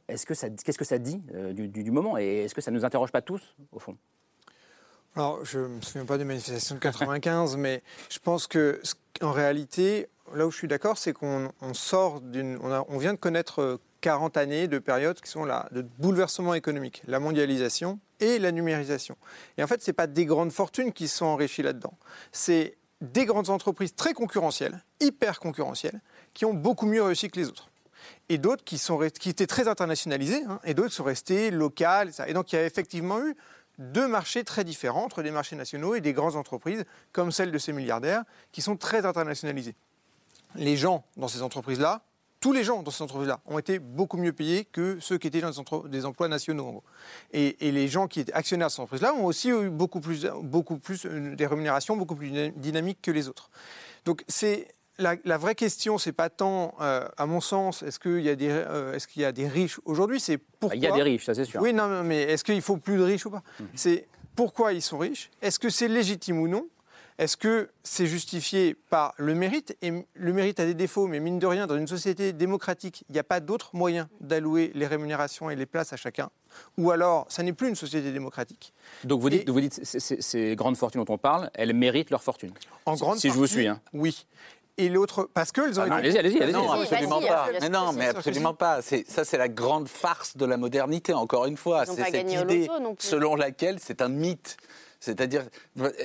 est-ce 0.09 0.27
que 0.27 0.35
ça, 0.35 0.51
qu'est-ce 0.51 0.77
que 0.77 0.85
ça 0.85 0.99
dit 0.99 1.23
du, 1.55 1.91
moment 1.91 2.19
et 2.19 2.45
est-ce 2.45 2.55
que 2.55 2.61
ça 2.61 2.71
ne 2.71 2.77
nous 2.77 2.85
interroge 2.85 3.13
pas 3.13 3.23
tous 3.23 3.57
au 3.73 3.79
fond? 3.79 3.97
Alors, 5.15 5.43
je 5.45 5.61
ne 5.61 5.69
me 5.69 5.81
souviens 5.81 6.05
pas 6.05 6.19
des 6.19 6.25
manifestations 6.25 6.75
de 6.75 6.81
95, 6.81 7.57
mais 7.59 7.83
je 8.11 8.19
pense 8.19 8.47
que, 8.47 8.83
en 9.23 9.33
réalité, 9.33 10.09
là 10.35 10.47
où 10.47 10.51
je 10.51 10.59
suis 10.59 10.69
d'accord, 10.69 10.99
c'est 10.99 11.15
qu'on 11.15 11.51
on 11.63 11.73
sort 11.73 12.21
d'une. 12.21 12.59
On, 12.61 12.99
vient 12.99 13.15
de 13.15 13.19
connaître 13.19 13.81
40 14.01 14.37
années 14.37 14.69
de 14.69 14.79
périodes 14.79 15.21
qui 15.21 15.31
sont 15.31 15.45
là, 15.45 15.69
de 15.73 15.83
bouleversement 15.99 16.55
économique, 16.55 17.03
la 17.07 17.21
mondialisation 17.21 17.99
et 18.21 18.39
la 18.39 18.53
numérisation. 18.53 19.17
Et 19.59 19.63
en 19.63 19.67
fait, 19.67 19.83
ce 19.83 19.91
n'est 19.91 19.95
pas 19.95 20.07
des 20.07 20.27
grandes 20.27 20.53
fortunes 20.53 20.93
qui 20.93 21.09
sont 21.09 21.27
enrichies 21.27 21.63
là-dedans. 21.63 21.95
C'est 22.33 22.77
des 23.01 23.27
grandes 23.27 23.51
entreprises 23.51 23.95
très 23.95 24.15
concurrentielles, 24.15 24.83
hyper 25.01 25.39
concurrentielles, 25.39 26.01
qui 26.35 26.45
ont 26.45 26.55
beaucoup 26.55 26.87
mieux 26.87 27.03
réussi 27.03 27.31
que 27.31 27.39
les 27.39 27.49
autres 27.49 27.69
et 28.29 28.39
d'autres 28.39 28.65
qui, 28.65 28.79
sont, 28.79 28.99
qui 29.19 29.29
étaient 29.29 29.47
très 29.47 29.69
internationalisés, 29.69 30.43
hein, 30.49 30.61
et 30.65 30.75
d'autres 30.75 30.93
sont 30.93 31.05
restés 31.05 31.51
locales. 31.51 32.11
Et, 32.27 32.35
donc 32.35 32.53
il 32.53 32.57
y 32.57 32.59
a 32.59 32.65
effectivement 32.65 33.21
eu 33.21 33.37
deux 33.79 34.09
marchés 34.09 34.45
très 34.45 34.65
différents 34.65 35.05
entre 35.05 35.23
des 35.23 35.31
marchés 35.31 35.57
nationaux 35.57 35.95
et 35.95 36.01
des 36.01 36.13
grandes 36.13 36.37
entreprises, 36.37 36.85
comme 37.13 37.31
celle 37.31 37.53
de 37.53 37.59
ces 37.59 37.73
milliardaires, 37.73 38.25
qui 38.53 38.63
sont 38.63 38.77
très 38.77 39.05
internationalisés. 39.05 39.75
Les 40.55 40.77
gens 40.77 41.05
dans 41.17 41.29
ces 41.29 41.43
entreprises-là, 41.43 42.03
tous 42.47 42.53
les 42.53 42.63
gens 42.63 42.85
dans 42.85 42.93
ces 42.93 43.03
entreprises-là, 43.03 43.41
ont 43.47 43.59
été 43.59 43.81
beaucoup 43.81 44.17
mieux 44.17 44.33
payés 44.33 44.67
que 44.67 44.99
ceux 45.01 45.19
qui 45.19 45.27
étaient 45.27 45.41
dans 45.41 45.51
des, 45.89 46.07
emplois 46.07 46.29
nationaux. 46.29 46.65
en 46.65 46.71
gros. 46.71 46.85
Et, 47.33 47.67
et 47.67 47.73
les 47.73 47.89
gens 47.89 48.07
qui 48.07 48.21
étaient 48.21 48.33
actionnaires 48.33 48.69
de 48.69 48.73
ces 48.73 48.79
entreprises-là 48.81 49.15
ont 49.15 49.25
aussi 49.25 49.49
eu 49.51 49.69
beaucoup 49.69 49.99
plus, 49.99 50.29
beaucoup 50.45 50.79
plus 50.79 51.07
euh, 51.07 51.35
des 51.35 51.45
rémunérations 51.45 51.97
beaucoup 51.97 52.15
plus 52.15 52.31
dyna- 52.31 52.53
dynamiques 52.55 53.01
que 53.03 53.11
les 53.11 53.27
autres. 53.27 53.51
Donc 54.05 54.23
c'est 54.29 54.69
la, 54.99 55.17
la 55.25 55.39
vraie 55.39 55.57
question, 55.57 55.99
c'est 55.99 56.13
pas 56.13 56.31
tant, 56.31 56.77
euh, 56.81 57.09
à 57.17 57.27
mon 57.27 57.41
sens, 57.41 57.83
est-ce 57.83 57.99
qu'il 57.99 58.21
y 58.21 58.29
a 58.29 58.37
des, 58.37 58.49
euh, 58.49 58.97
qu'il 59.13 59.23
y 59.23 59.25
a 59.25 59.33
des 59.33 59.49
riches 59.49 59.81
aujourd'hui 59.85 60.21
C'est 60.21 60.39
pourquoi. 60.39 60.77
Il 60.77 60.85
y 60.85 60.87
a 60.87 60.93
des 60.93 61.03
riches, 61.03 61.25
ça 61.25 61.35
c'est 61.35 61.47
sûr. 61.47 61.61
Oui, 61.61 61.73
non, 61.73 61.89
non, 61.89 62.05
mais 62.05 62.23
est-ce 62.23 62.45
qu'il 62.45 62.63
faut 62.63 62.77
plus 62.77 62.97
de 62.97 63.03
riches 63.03 63.27
ou 63.27 63.31
pas? 63.31 63.43
C'est 63.75 64.07
pourquoi 64.37 64.73
ils 64.73 64.83
sont 64.83 64.99
riches? 64.99 65.33
Est-ce 65.43 65.59
que 65.59 65.69
c'est 65.69 65.89
légitime 65.89 66.39
ou 66.39 66.47
non? 66.47 66.69
Est-ce 67.19 67.39
que 67.39 67.71
c'est 67.83 68.07
justifié 68.07 68.77
par 68.91 69.15
le 69.17 69.35
mérite? 69.35 69.75
Et 69.81 69.91
le 70.15 70.33
mérite 70.35 70.61
a 70.61 70.67
des 70.67 70.75
défauts, 70.75 71.07
mais 71.07 71.19
mine 71.19 71.39
de 71.39 71.47
rien, 71.47 71.67
dans 71.67 71.77
une 71.77 71.87
société 71.87 72.35
démocratique, 72.35 73.05
il 73.09 73.15
n'y 73.15 73.19
a 73.19 73.25
pas 73.25 73.41
d'autre 73.41 73.71
moyen 73.73 74.09
d'allouer 74.21 74.71
les 74.75 74.87
rémunérations 74.87 75.49
et 75.49 75.57
les 75.57 75.65
places 75.65 75.95
à 75.95 75.97
chacun. 75.97 76.29
Ou 76.77 76.91
alors, 76.91 77.25
ça 77.31 77.43
n'est 77.43 77.55
plus 77.55 77.69
une 77.69 77.75
société 77.75 78.13
démocratique. 78.13 78.75
Donc 79.05 79.21
vous 79.23 79.31
dites, 79.31 79.49
vous 79.49 79.61
dites 79.61 79.83
ces, 79.83 79.99
ces- 79.99 80.21
ces 80.21 80.57
grandes 80.57 80.77
fortunes 80.77 81.03
dont 81.05 81.15
on 81.15 81.19
parle, 81.19 81.51
elles 81.55 81.73
méritent 81.75 82.11
leur 82.11 82.23
fortune. 82.23 82.53
En 82.85 82.97
Si- 82.97 83.01
grande 83.03 83.19
si 83.19 83.29
je 83.29 83.35
vous 83.35 83.47
suis. 83.47 83.67
Hein. 83.67 83.81
Oui. 83.95 84.27
et 84.79 84.91
l'autre 84.91 85.27
parce 85.33 85.53
qu'elles 85.53 85.81
ont 85.81 85.85
Ah 85.85 85.89
non, 85.89 85.97
été. 85.99 86.19
allez-y, 86.19 86.19
allez-y, 86.19 86.43
allez-y. 86.43 86.53
Non, 86.55 86.71
absolument 86.71 87.23
pas. 87.23 87.49
Mais 87.63 87.71
non, 87.71 87.95
mais 87.95 88.09
absolument 88.09 88.53
pas. 88.53 88.83
C'est- 88.83 89.11
Ça, 89.11 89.25
c'est 89.25 89.39
la 89.39 89.49
grande 89.49 89.89
farce 89.89 90.37
de 90.37 90.45
la 90.45 90.59
modernité, 90.59 91.15
encore 91.15 91.47
une 91.47 91.57
fois. 91.57 91.85
Ils 91.89 91.95
C'est 91.95 92.11
cette 92.11 92.31
idée 92.31 92.69
selon 92.99 93.37
laquelle 93.37 93.79
c'est 93.81 94.03
un 94.03 94.09
mythe. 94.09 94.59
C'est-à-dire, 95.01 95.45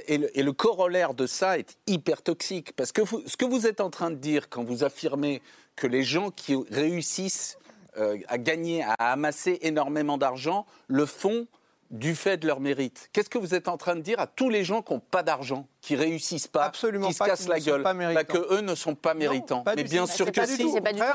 et 0.08 0.18
le, 0.18 0.38
et 0.40 0.44
le 0.44 0.54
corollaire 0.54 1.14
de 1.14 1.26
ça 1.28 1.58
est 1.58 1.78
hyper 1.88 2.22
toxique. 2.22 2.74
Parce 2.76 2.92
que 2.92 3.02
vous- 3.02 3.24
ce 3.26 3.38
que 3.38 3.46
vous 3.46 3.68
êtes 3.68 3.82
en 3.82 3.90
train 3.90 4.12
de 4.12 4.16
dire 4.16 4.50
quand 4.50 4.64
vous 4.64 4.84
affirmez 4.84 5.42
que 5.76 5.88
les 5.88 6.04
gens 6.04 6.32
qui 6.32 6.56
réussissent 6.70 7.58
euh, 7.98 8.18
à 8.28 8.38
gagner, 8.38 8.84
à 8.84 9.12
amasser 9.12 9.60
énormément 9.64 10.18
d'argent, 10.18 10.66
le 10.88 11.06
font 11.06 11.46
du 11.90 12.16
fait 12.16 12.38
de 12.38 12.48
leur 12.48 12.62
mérite. 12.62 13.10
Qu'est-ce 13.12 13.30
que 13.30 13.38
vous 13.38 13.54
êtes 13.54 13.68
en 13.68 13.76
train 13.76 13.98
de 13.98 14.02
dire 14.02 14.18
à 14.22 14.26
tous 14.28 14.50
les 14.50 14.64
gens 14.64 14.82
qui 14.82 14.94
n'ont 14.94 15.02
pas 15.02 15.24
d'argent, 15.24 15.68
qui 15.82 15.98
réussissent 15.98 16.48
pas, 16.48 16.64
Absolument 16.64 17.08
qui 17.10 17.14
se 17.14 17.20
pas, 17.20 17.26
cassent 17.26 17.50
la 17.50 17.60
gueule, 17.60 17.84
pas 17.84 17.94
bah, 17.94 18.00
méritants. 18.00 18.34
que 18.34 18.54
eux 18.54 18.62
ne 18.62 18.76
sont 18.76 18.96
pas 18.96 19.14
méritants 19.14 19.64
pas 19.64 19.76
Mais 19.76 19.84
bien 19.84 20.06
sûr 20.06 20.32
que 20.32 20.46
si. 20.46 20.64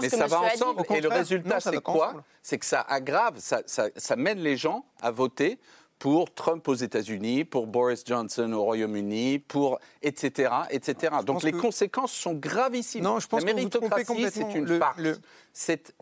Mais 0.03 0.09
ça 0.11 0.27
va 0.27 0.43
ensemble. 0.43 0.83
Et 0.95 1.01
le 1.01 1.09
résultat, 1.09 1.55
non, 1.55 1.61
c'est 1.61 1.81
quoi. 1.81 2.23
C'est 2.43 2.59
que 2.59 2.67
ça 2.67 2.83
aggrave, 2.83 3.37
ça, 3.39 3.63
ça- 3.65 3.89
ça 3.97 4.17
mène 4.17 4.41
les 4.41 4.59
gens 4.59 4.85
à 5.01 5.11
voter 5.11 5.59
pour 5.99 6.33
Trump 6.35 6.69
aux 6.69 6.75
États-Unis, 6.75 7.45
pour 7.45 7.67
Boris 7.67 8.03
Johnson 8.07 8.53
au 8.53 8.63
Royaume-Uni, 8.65 9.39
pour 9.39 9.79
etc. 10.03 10.51
etc. 10.71 11.15
Donc 11.25 11.43
les 11.43 11.53
que- 11.53 11.57
conséquences 11.57 12.13
sont 12.13 12.35
gravissimes. 12.35 13.03
Non, 13.03 13.19
je 13.19 13.27
pense 13.27 13.45
la 13.45 13.55
méritocratie, 13.55 14.27
c'est 14.31 14.53
une 14.55 14.67
Le- 14.67 14.79
farce. 14.79 14.99
le- 14.99 15.19
C'est 15.53 15.95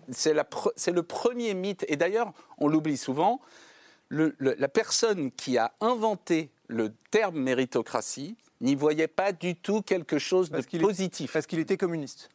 pre- 0.44 0.72
le 0.92 1.02
premier 1.04 1.54
mythe. 1.54 1.84
Et 1.88 1.96
d'ailleurs, 1.96 2.32
on 2.58 2.66
l'oublie 2.68 2.96
souvent, 2.96 3.40
le- 4.08 4.34
la 4.40 4.68
personne 4.68 5.30
qui 5.30 5.58
a 5.58 5.72
inventé 5.80 6.50
le 6.66 6.92
terme 7.10 7.38
méritocratie 7.38 8.36
n'y 8.60 8.74
voyait 8.74 9.08
pas 9.08 9.32
du 9.32 9.54
tout 9.54 9.80
quelque 9.82 10.18
chose 10.18 10.50
de 10.50 10.56
est- 10.60 10.80
positif. 10.80 11.32
Parce 11.32 11.46
qu'il 11.46 11.58
était 11.60 11.76
communiste. 11.76 12.30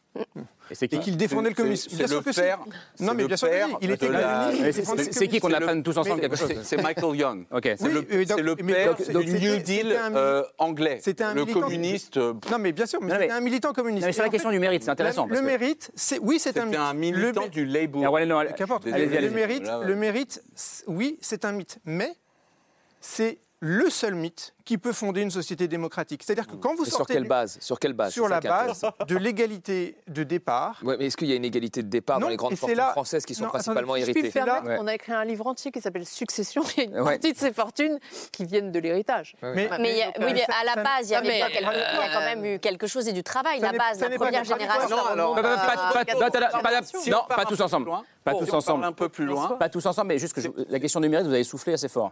Et 0.72 0.76
c'est 0.76 0.88
qui 0.88 1.00
qu'il 1.00 1.18
défendait 1.18 1.50
le 1.50 1.56
communisme. 1.56 1.90
C'est 1.96 2.08
le 2.10 2.22
père. 2.22 2.60
Non, 2.60 2.74
c'est 2.98 3.14
mais 3.16 3.26
bien 3.26 3.38
sûr. 3.38 3.50
Il 3.82 3.92
était 3.92 4.08
communiste. 4.08 4.74
C'est- 4.74 4.84
c'est- 5.04 5.14
c'est 5.14 5.28
qui 5.28 5.40
qu'on 5.40 5.52
apprenne 5.54 5.82
tous 5.84 5.98
ensemble 5.98 6.22
quelque 6.22 6.36
chose 6.36 6.50
C'est 6.50 6.64
c'est 6.64 6.82
Michael 6.82 7.16
Young. 7.16 7.46
C'est 7.52 7.78
C'est 7.80 7.88
le, 7.90 8.08
c'est 8.10 8.64
père 8.66 8.96
donc- 9.14 9.24
du 9.26 9.34
New 9.40 9.58
Deal 9.58 9.96
euh, 10.16 10.44
anglais. 10.58 11.00
C'était 11.02 11.24
un 11.24 11.34
le 11.34 11.42
militant- 11.42 11.62
communiste. 11.62 12.18
euh, 12.18 12.34
Non, 12.52 12.60
mais 12.60 12.72
bien 12.72 12.86
sûr, 12.86 13.00
mais 13.02 13.12
c'était 13.12 13.32
un 13.32 13.40
militant 13.40 13.72
communiste. 13.74 14.06
Mais 14.08 14.14
Et 14.14 14.20
la 14.22 14.30
question 14.30 14.52
du 14.52 14.60
mérite, 14.60 14.84
c'est 14.84 14.90
intéressant. 14.92 15.26
Le 15.28 15.42
mérite, 15.42 15.92
c'est 15.96 16.20
oui, 16.20 16.40
c'est 16.40 16.58
un 16.58 16.66
mythe. 16.66 16.76
un 16.78 16.94
militant 16.94 17.48
du 17.48 17.66
Labour. 17.66 18.02
Le 18.18 19.96
mérite, 19.96 20.44
oui, 20.88 21.18
c'est 21.22 21.46
un 21.46 21.52
mythe, 21.52 21.80
mais 21.86 22.12
c'est 23.00 23.40
le 23.62 23.90
seul 23.90 24.16
mythe 24.16 24.54
qui 24.64 24.78
peut 24.78 24.94
fonder 24.94 25.22
une 25.22 25.32
société 25.32 25.68
démocratique. 25.68 26.22
C'est-à-dire 26.24 26.48
que 26.48 26.56
quand 26.56 26.76
vous 26.76 26.84
Mais 26.84 26.90
sur 26.90 26.98
sortez 27.00 27.14
quelle 27.16 27.28
base? 27.28 27.58
Sur 27.60 27.78
quelle 27.80 27.94
base? 27.94 28.14
sur 28.14 28.30
la 28.30 28.40
base 28.40 28.84
de 29.08 29.18
l'égalité 29.18 29.98
de 30.08 30.24
départ, 30.24 30.80
Ouais, 30.84 30.96
mais 30.98 31.08
est-ce 31.08 31.18
qu'il 31.18 31.28
y 31.28 31.34
a 31.34 31.36
une 31.36 31.44
égalité 31.44 31.82
de 31.84 31.90
départ 31.90 32.20
Non, 32.20 32.28
dans 32.28 32.30
les 32.30 32.38
grandes 32.38 32.56
fortunes 32.56 32.78
là- 32.78 32.92
françaises 32.92 33.26
qui 33.26 33.36
sont 33.36 33.46
Non, 33.46 33.50
principalement 33.50 33.94
attendez, 33.94 34.06
Je 34.06 34.12
puis 34.14 34.22
me 34.22 34.28
héritées 34.28 34.78
on 34.80 34.88
a 34.88 34.94
écrit 34.96 35.12
un 35.12 35.26
livre 35.26 35.48
entier 35.48 35.72
qui 35.72 35.82
s'appelle 35.82 36.06
Succession. 36.06 36.62
Il 36.78 36.84
y 36.84 36.86
a 36.86 36.90
une 36.90 37.00
Ouais. 37.02 37.14
partie 37.20 37.34
de 37.34 37.38
ces 37.38 37.52
fortunes 37.52 38.00
qui 38.32 38.46
viennent 38.46 38.72
de 38.72 38.80
l'héritage. 38.80 39.36
Ouais, 39.42 39.54
mais, 39.56 39.70
a- 39.70 39.78
oui, 39.80 40.02
euh, 40.20 40.30
mais 40.34 40.44
à 40.62 40.64
la 40.76 40.82
base, 40.84 41.10
il 41.10 41.12
y, 41.12 41.16
avait 41.16 41.28
mais, 41.28 41.40
pas 41.40 41.48
quelque- 41.50 41.64
il 41.74 41.98
y 41.98 42.00
a 42.00 42.14
quand 42.14 42.20
même 42.22 42.46
eu 42.46 42.60
quelque 42.60 42.88
chose 42.88 43.08
et 43.08 43.14
du 43.14 43.24
travail. 43.24 43.60
ça 43.60 43.72
La 43.72 43.78
base, 43.78 44.00
la 44.00 44.10
première 44.12 44.44
génération. 44.44 44.98
Non, 45.18 45.34
Pas, 47.28 47.46
tous 47.46 47.60
ensemble. 47.62 47.90
Pas 48.24 48.34
on 48.34 48.40
tous 48.40 48.46
parle 48.46 48.58
ensemble. 48.58 48.84
un 48.86 48.92
peu 48.92 49.10
plus 49.10 49.26
loin. 49.26 49.50
Pas 49.60 49.70
tous 49.70 49.86
ensemble, 49.86 50.08
mais 50.10 50.20
juste 50.20 50.34
que 50.34 50.42
la 50.70 50.80
question 50.80 51.00
du 51.00 51.10
mérite, 51.10 51.26
vous 51.28 51.34
avez 51.34 51.44
soufflé 51.44 51.74
assez 51.74 51.88
fort. 51.90 52.12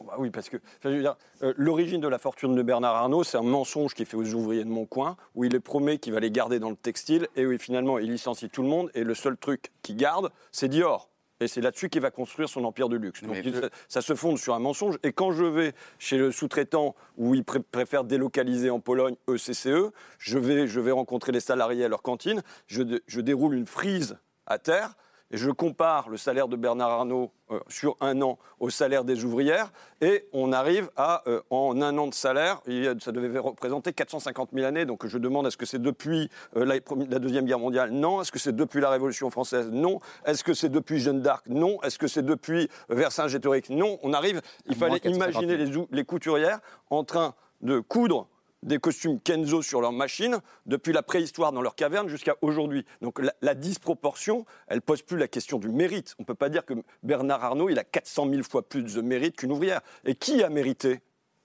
Bah 0.00 0.14
oui, 0.18 0.30
parce 0.30 0.48
que 0.48 0.56
euh, 0.84 1.52
l'origine 1.56 2.00
de 2.00 2.08
la 2.08 2.18
fortune 2.18 2.54
de 2.54 2.62
Bernard 2.62 2.94
Arnault, 2.96 3.24
c'est 3.24 3.36
un 3.38 3.42
mensonge 3.42 3.94
qu'il 3.94 4.06
fait 4.06 4.16
aux 4.16 4.34
ouvriers 4.34 4.64
de 4.64 4.68
mon 4.70 4.86
coin, 4.86 5.16
où 5.34 5.44
il 5.44 5.52
les 5.52 5.60
promet 5.60 5.98
qu'il 5.98 6.12
va 6.12 6.20
les 6.20 6.30
garder 6.30 6.58
dans 6.58 6.70
le 6.70 6.76
textile, 6.76 7.28
et 7.36 7.46
où 7.46 7.56
finalement 7.58 7.98
il 7.98 8.10
licencie 8.10 8.48
tout 8.50 8.62
le 8.62 8.68
monde, 8.68 8.90
et 8.94 9.04
le 9.04 9.14
seul 9.14 9.36
truc 9.36 9.72
qu'il 9.82 9.96
garde, 9.96 10.30
c'est 10.52 10.68
Dior. 10.68 11.08
Et 11.40 11.48
c'est 11.48 11.60
là-dessus 11.60 11.88
qu'il 11.88 12.00
va 12.00 12.10
construire 12.12 12.48
son 12.48 12.64
empire 12.64 12.88
de 12.88 12.96
luxe. 12.96 13.22
Donc 13.22 13.36
il- 13.44 13.54
ça, 13.60 13.68
ça 13.88 14.00
se 14.02 14.14
fonde 14.14 14.38
sur 14.38 14.54
un 14.54 14.60
mensonge. 14.60 14.98
Et 15.02 15.12
quand 15.12 15.32
je 15.32 15.44
vais 15.44 15.72
chez 15.98 16.16
le 16.16 16.30
sous-traitant 16.30 16.94
où 17.16 17.34
il 17.34 17.44
pré- 17.44 17.58
préfère 17.60 18.04
délocaliser 18.04 18.70
en 18.70 18.78
Pologne 18.78 19.16
E 19.28 19.34
ECCE, 19.34 19.90
je 20.18 20.38
vais, 20.38 20.68
je 20.68 20.80
vais 20.80 20.92
rencontrer 20.92 21.32
les 21.32 21.40
salariés 21.40 21.84
à 21.84 21.88
leur 21.88 22.02
cantine, 22.02 22.42
je 22.68 23.20
déroule 23.20 23.54
une 23.56 23.66
frise 23.66 24.16
à 24.46 24.58
terre 24.58 24.94
et 25.30 25.36
je 25.36 25.50
compare 25.50 26.08
le 26.08 26.16
salaire 26.16 26.48
de 26.48 26.56
Bernard 26.56 26.90
Arnault 26.90 27.32
euh, 27.50 27.58
sur 27.68 27.96
un 28.00 28.20
an 28.22 28.38
au 28.60 28.70
salaire 28.70 29.04
des 29.04 29.24
ouvrières, 29.24 29.72
et 30.00 30.26
on 30.32 30.52
arrive 30.52 30.90
à, 30.96 31.22
euh, 31.26 31.40
en 31.50 31.80
un 31.82 31.96
an 31.98 32.06
de 32.06 32.14
salaire, 32.14 32.60
ça 33.00 33.12
devait 33.12 33.38
représenter 33.38 33.92
450 33.92 34.50
000 34.52 34.66
années, 34.66 34.84
donc 34.84 35.06
je 35.06 35.18
demande 35.18 35.46
est-ce 35.46 35.56
que 35.56 35.66
c'est 35.66 35.80
depuis 35.80 36.30
euh, 36.56 36.64
la, 36.64 37.18
Deuxième 37.18 37.46
Guerre 37.46 37.58
mondiale? 37.58 37.90
Non. 37.90 38.20
Est-ce 38.20 38.32
que 38.32 38.38
c'est 38.38 38.54
depuis 38.54 38.80
la 38.80 38.90
Révolution 38.90 39.30
française? 39.30 39.70
Non. 39.70 39.98
Est-ce 40.24 40.44
que 40.44 40.54
c'est 40.54 40.68
depuis 40.68 41.00
Jeanne 41.00 41.20
d'Arc? 41.20 41.46
Non. 41.48 41.80
Est-ce 41.82 41.98
que 41.98 42.06
c'est 42.06 42.24
depuis 42.24 42.68
Vercingétorix? 42.88 43.70
Non. 43.70 43.98
On 44.02 44.12
arrive, 44.12 44.40
il 44.66 44.76
fallait 44.76 45.00
450 45.00 45.42
000. 45.42 45.54
imaginer 45.54 45.86
les 45.90 46.04
couturières 46.04 46.60
en 46.90 47.04
train 47.04 47.34
de 47.62 47.80
coudre 47.80 48.28
des 48.64 48.78
costumes 48.78 49.20
Kenzo 49.20 49.62
sur 49.62 49.80
leurs 49.80 49.92
machines 49.92 50.38
depuis 50.66 50.92
la 50.92 51.02
préhistoire 51.02 51.52
dans 51.52 51.62
leurs 51.62 51.76
cavernes 51.76 52.08
jusqu'à 52.08 52.36
aujourd'hui. 52.42 52.84
Donc 53.02 53.20
la, 53.20 53.32
la 53.42 53.54
disproportion, 53.54 54.44
elle 54.66 54.82
pose 54.82 55.02
plus 55.02 55.18
la 55.18 55.28
question 55.28 55.58
du 55.58 55.68
mérite. 55.68 56.14
On 56.18 56.22
ne 56.22 56.26
peut 56.26 56.34
pas 56.34 56.48
dire 56.48 56.64
que 56.64 56.74
Bernard 57.02 57.44
Arnault, 57.44 57.68
il 57.68 57.78
a 57.78 57.84
400 57.84 58.28
000 58.30 58.42
fois 58.42 58.66
plus 58.68 58.82
de 58.82 59.00
mérite 59.00 59.36
qu'une 59.36 59.52
ouvrière. 59.52 59.80
Et 60.04 60.14
qui 60.14 60.42
a 60.42 60.48
mérité 60.48 61.00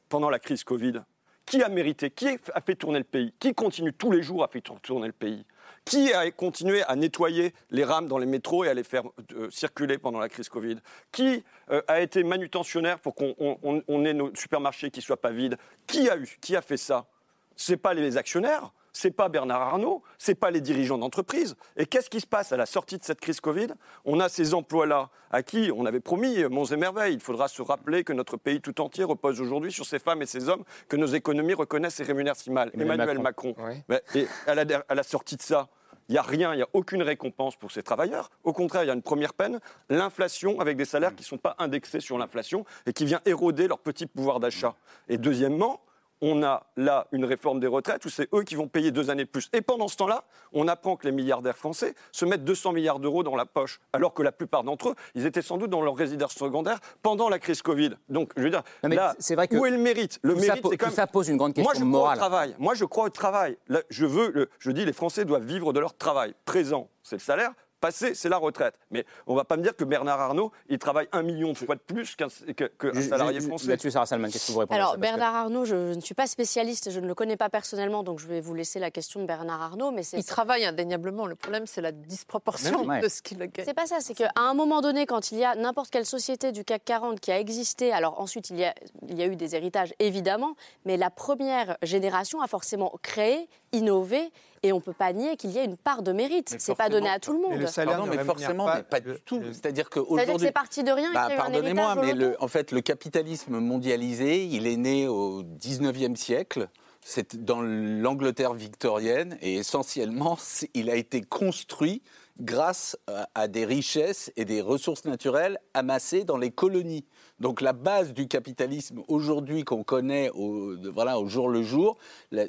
pendant 0.07 0.29
la 0.29 0.39
crise 0.39 0.63
Covid? 0.63 1.03
Qui 1.45 1.61
a 1.61 1.69
mérité? 1.69 2.11
Qui 2.11 2.37
a 2.53 2.61
fait 2.61 2.75
tourner 2.75 2.99
le 2.99 3.05
pays? 3.05 3.33
Qui 3.39 3.53
continue 3.53 3.93
tous 3.93 4.11
les 4.11 4.21
jours 4.21 4.43
à 4.43 4.47
faire 4.47 4.61
tourner 4.81 5.07
le 5.07 5.13
pays? 5.13 5.45
Qui 5.89 6.13
a 6.13 6.29
continué 6.29 6.83
à 6.83 6.95
nettoyer 6.95 7.51
les 7.71 7.83
rames 7.83 8.07
dans 8.07 8.19
les 8.19 8.27
métros 8.27 8.63
et 8.63 8.69
à 8.69 8.73
les 8.75 8.83
faire 8.83 9.03
euh, 9.35 9.49
circuler 9.49 9.97
pendant 9.97 10.19
la 10.19 10.29
crise 10.29 10.47
Covid? 10.47 10.77
Qui 11.11 11.43
euh, 11.71 11.81
a 11.87 11.99
été 11.99 12.23
manutentionnaire 12.23 12.99
pour 12.99 13.15
qu'on 13.15 13.33
on- 13.39 13.57
on- 13.63 13.81
on 13.87 14.05
ait 14.05 14.13
nos 14.13 14.33
supermarchés 14.35 14.91
qui 14.91 14.99
ne 14.99 15.03
soient 15.03 15.17
pas 15.21 15.31
vides? 15.31 15.57
Qui 15.87 16.07
a, 16.09 16.15
eu, 16.17 16.27
qui 16.41 16.55
a 16.55 16.61
fait 16.61 16.77
ça? 16.77 17.07
C'est 17.55 17.77
pas 17.77 17.93
les 17.95 18.17
actionnaires, 18.17 18.71
c'est 18.93 19.11
pas 19.11 19.29
Bernard 19.29 19.61
Arnault, 19.61 20.03
c'est 20.17 20.35
pas 20.35 20.51
les 20.51 20.61
dirigeants 20.61 20.97
d'entreprise. 20.99 21.55
Et 21.75 21.85
qu'est-ce 21.87 22.09
qui 22.09 22.19
se 22.21 22.27
passe 22.27 22.51
à 22.51 22.57
la 22.57 22.65
sortie 22.67 22.97
de 22.99 23.03
cette 23.03 23.19
crise 23.19 23.41
Covid? 23.41 23.69
On 24.05 24.19
a 24.19 24.29
ces 24.29 24.53
emplois-là 24.53 25.09
à 25.31 25.41
qui 25.43 25.71
on 25.75 25.85
avait 25.85 25.99
promis 25.99 26.41
euh, 26.43 26.49
monts 26.49 26.65
et 26.65 26.77
merveilles. 26.77 27.15
Il 27.15 27.19
faudra 27.19 27.47
se 27.47 27.61
rappeler 27.63 28.03
que 28.03 28.13
notre 28.13 28.37
pays 28.37 28.61
tout 28.61 28.79
entier 28.79 29.03
repose 29.03 29.41
aujourd'hui 29.41 29.71
sur 29.71 29.85
ces 29.87 29.97
femmes 29.99 30.21
et 30.21 30.25
ces 30.27 30.49
hommes 30.49 30.63
que 30.87 30.95
nos 30.97 31.07
économies 31.07 31.55
reconnaissent 31.55 31.99
et 31.99 32.03
rémunèrent 32.03 32.35
si 32.35 32.51
mal. 32.51 32.69
Emmanuel 32.75 32.93
Emmanuel 32.95 33.19
Macron. 33.19 33.55
Macron. 33.57 33.83
Ouais. 33.89 34.03
Et 34.15 34.27
à 34.47 34.53
la, 34.55 34.63
à 34.87 34.93
la 34.95 35.03
sortie 35.03 35.35
de 35.35 35.41
ça, 35.41 35.67
il 36.09 36.13
n'y 36.13 36.17
a 36.17 36.23
rien, 36.23 36.53
il 36.53 36.57
n'y 36.57 36.63
a 36.63 36.69
aucune 36.73 37.03
récompense 37.03 37.55
pour 37.55 37.71
ces 37.71 37.83
travailleurs. 37.83 38.31
Au 38.43 38.51
contraire, 38.51 38.83
il 38.83 38.87
y 38.87 38.89
a 38.89 38.93
une 38.93 39.03
première 39.03 39.33
peine, 39.33 39.59
l'inflation 39.89 40.59
avec 40.59 40.75
des 40.75 40.85
salaires 40.85 41.15
qui 41.15 41.21
ne 41.21 41.27
sont 41.27 41.37
pas 41.37 41.55
indexés 41.59 41.99
sur 41.99 42.17
l'inflation 42.17 42.65
et 42.87 42.93
qui 42.93 43.05
vient 43.05 43.21
éroder 43.25 43.67
leur 43.67 43.79
petit 43.79 44.07
pouvoir 44.07 44.39
d'achat. 44.39 44.75
Et 45.07 45.19
deuxièmement, 45.19 45.81
on 46.21 46.43
a 46.43 46.65
là 46.77 47.07
une 47.11 47.25
réforme 47.25 47.59
des 47.59 47.67
retraites 47.67 48.03
où 48.05 48.09
c'est 48.09 48.27
eux 48.33 48.43
qui 48.43 48.55
vont 48.55 48.67
payer 48.67 48.91
deux 48.91 49.09
années 49.09 49.23
de 49.23 49.29
plus. 49.29 49.49
Et 49.53 49.61
pendant 49.61 49.87
ce 49.87 49.95
temps-là, 49.97 50.23
on 50.53 50.67
apprend 50.67 50.95
que 50.95 51.05
les 51.05 51.11
milliardaires 51.11 51.55
français 51.57 51.95
se 52.11 52.25
mettent 52.25 52.43
200 52.43 52.73
milliards 52.73 52.99
d'euros 52.99 53.23
dans 53.23 53.35
la 53.35 53.45
poche, 53.45 53.79
alors 53.93 54.13
que 54.13 54.21
la 54.23 54.31
plupart 54.31 54.63
d'entre 54.63 54.89
eux, 54.89 54.95
ils 55.15 55.25
étaient 55.25 55.41
sans 55.41 55.57
doute 55.57 55.69
dans 55.69 55.81
leur 55.81 55.95
résidence 55.95 56.33
secondaire 56.33 56.79
pendant 57.01 57.29
la 57.29 57.39
crise 57.39 57.61
Covid. 57.61 57.91
Donc, 58.09 58.31
je 58.35 58.43
veux 58.43 58.49
dire, 58.49 58.63
là, 58.83 59.15
c'est 59.19 59.35
vrai 59.35 59.47
que 59.47 59.55
où 59.55 59.65
est 59.65 59.71
le 59.71 59.77
mérite? 59.77 60.19
Le 60.21 60.35
mérite, 60.35 60.65
c'est 60.69 60.77
quand 60.77 60.87
même... 60.87 60.95
ça 60.95 61.07
pose 61.07 61.29
une 61.29 61.37
grande 61.37 61.57
Moi, 61.57 61.71
question 61.71 61.85
je 61.85 61.89
crois 61.89 61.99
morale. 61.99 62.17
au 62.17 62.19
travail. 62.19 62.55
Moi, 62.59 62.73
je 62.73 62.85
crois 62.85 63.05
au 63.05 63.09
travail. 63.09 63.57
Là, 63.67 63.81
je 63.89 64.05
veux, 64.05 64.31
le- 64.31 64.49
je 64.59 64.71
dis, 64.71 64.85
les 64.85 64.93
Français 64.93 65.25
doivent 65.25 65.45
vivre 65.45 65.73
de 65.73 65.79
leur 65.79 65.95
travail. 65.95 66.33
Présent, 66.45 66.89
c'est 67.03 67.15
le 67.15 67.21
salaire. 67.21 67.51
Passé, 67.79 68.13
c'est 68.13 68.27
la 68.29 68.37
retraite. 68.37 68.75
Mais 68.91 69.05
on 69.25 69.35
va 69.35 69.45
pas 69.45 69.55
me 69.55 69.63
dire 69.63 69.75
que 69.75 69.83
Bernard 69.85 70.19
Arnault, 70.19 70.51
il 70.67 70.77
travaille 70.79 71.07
un 71.13 71.23
million 71.23 71.53
de 71.53 71.57
fois 71.57 71.75
de 71.75 71.79
plus 71.81 72.15
qu'un 72.15 72.27
que- 72.53 73.01
salarié 73.01 73.39
français. 73.39 73.67
Là-dessus, 73.69 73.91
Sarah 73.91 74.05
Salman, 74.05 74.27
qu'est-ce 74.29 74.47
que 74.47 74.51
vous 74.51 74.59
répondez 74.59 74.77
à 74.79 74.81
Alors, 74.81 74.91
ça 74.91 74.95
que- 74.97 75.01
Bernard 75.01 75.35
Arnault, 75.35 75.63
je 75.65 75.93
ne 75.95 76.01
suis 76.01 76.13
pas 76.15 76.27
spécialiste, 76.27 76.91
je 76.91 76.99
ne 76.99 77.07
le 77.07 77.15
connais 77.15 77.37
pas 77.37 77.49
personnellement, 77.49 78.03
donc 78.03 78.19
je 78.19 78.27
vais 78.27 78.41
vous 78.41 78.53
laisser 78.53 78.79
la 78.79 78.91
question 78.91 79.21
de 79.21 79.25
Bernard 79.25 79.61
Arnault. 79.61 79.91
Mais 79.91 80.03
c'est 80.03 80.17
Il 80.17 80.25
travaille 80.25 80.65
indéniablement. 80.65 81.25
Le 81.25 81.35
problème, 81.35 81.65
c'est 81.67 81.81
la 81.81 81.91
disproportion 81.93 82.85
Ouais. 82.85 82.99
de 83.01 83.07
ce 83.07 83.21
qu'il 83.21 83.37
gagne. 83.37 83.51
C'est 83.65 83.73
pas 83.73 83.85
ça, 83.87 83.97
c'est 84.01 84.13
qu'à 84.13 84.31
un 84.35 84.53
moment 84.53 84.81
donné, 84.81 85.05
quand 85.05 85.31
il 85.31 85.37
y 85.39 85.45
a 85.45 85.55
n'importe 85.55 85.89
quelle 85.89 86.05
société 86.05 86.51
du 86.51 86.65
CAC 86.65 86.83
40 86.83 87.19
qui 87.19 87.31
a 87.31 87.39
existé, 87.39 87.93
alors 87.93 88.19
ensuite 88.19 88.49
il 88.49 88.57
y 88.57 88.65
a, 88.65 88.73
il 89.07 89.17
y 89.17 89.23
a 89.23 89.27
eu 89.27 89.35
des 89.35 89.55
héritages 89.55 89.93
évidemment, 89.99 90.55
mais 90.85 90.97
la 90.97 91.09
première 91.09 91.77
génération 91.81 92.41
a 92.41 92.47
forcément 92.47 92.93
créé, 93.01 93.47
innové, 93.71 94.31
et 94.63 94.73
on 94.73 94.77
ne 94.77 94.81
peut 94.81 94.93
pas 94.93 95.13
nier 95.13 95.37
qu'il 95.37 95.51
y 95.51 95.59
a 95.59 95.63
une 95.63 95.77
part 95.77 96.03
de 96.03 96.11
mérite. 96.11 96.55
C'est 96.59 96.75
pas 96.75 96.89
donné 96.89 97.09
à 97.09 97.19
tout 97.19 97.33
le 97.33 97.39
monde. 97.39 97.59
Le 97.59 97.67
salaire 97.67 97.97
Pardon, 97.97 98.11
mais 98.15 98.23
forcément, 98.23 98.65
pas 98.65 98.75
mais 98.77 98.83
pas 98.83 98.99
le- 98.99 99.15
du 99.15 99.21
tout. 99.21 99.41
C'est-à-dire 99.51 99.89
que 99.89 99.99
c'est 100.39 100.51
parti 100.51 100.83
de 100.83 100.91
rien 100.91 101.11
Bah, 101.13 101.29
Pardonnez-moi, 101.35 101.95
mais 101.95 102.13
le, 102.13 102.35
en 102.41 102.47
fait, 102.47 102.71
le 102.71 102.81
capitalisme 102.81 103.59
mondialisé, 103.59 104.45
il 104.45 104.67
est 104.67 104.77
né 104.77 105.07
au 105.07 105.43
19e 105.43 106.15
siècle. 106.15 106.69
C'est 107.01 107.43
dans 107.43 107.61
l'Angleterre 107.61 108.53
victorienne 108.53 109.37
et 109.41 109.55
essentiellement, 109.55 110.37
il 110.73 110.89
a 110.89 110.95
été 110.95 111.21
construit 111.21 112.01
grâce 112.39 112.97
à 113.35 113.47
des 113.47 113.65
richesses 113.65 114.31
et 114.35 114.45
des 114.45 114.61
ressources 114.61 115.05
naturelles 115.05 115.57
amassées 115.73 116.23
dans 116.23 116.37
les 116.37 116.51
colonies. 116.51 117.05
Donc 117.39 117.61
la 117.61 117.73
base 117.73 118.13
du 118.13 118.27
capitalisme 118.27 119.01
aujourd'hui 119.07 119.63
qu'on 119.63 119.83
connaît 119.83 120.29
au, 120.33 120.75
voilà, 120.93 121.19
au 121.19 121.27
jour 121.27 121.49
le 121.49 121.63
jour, 121.63 121.97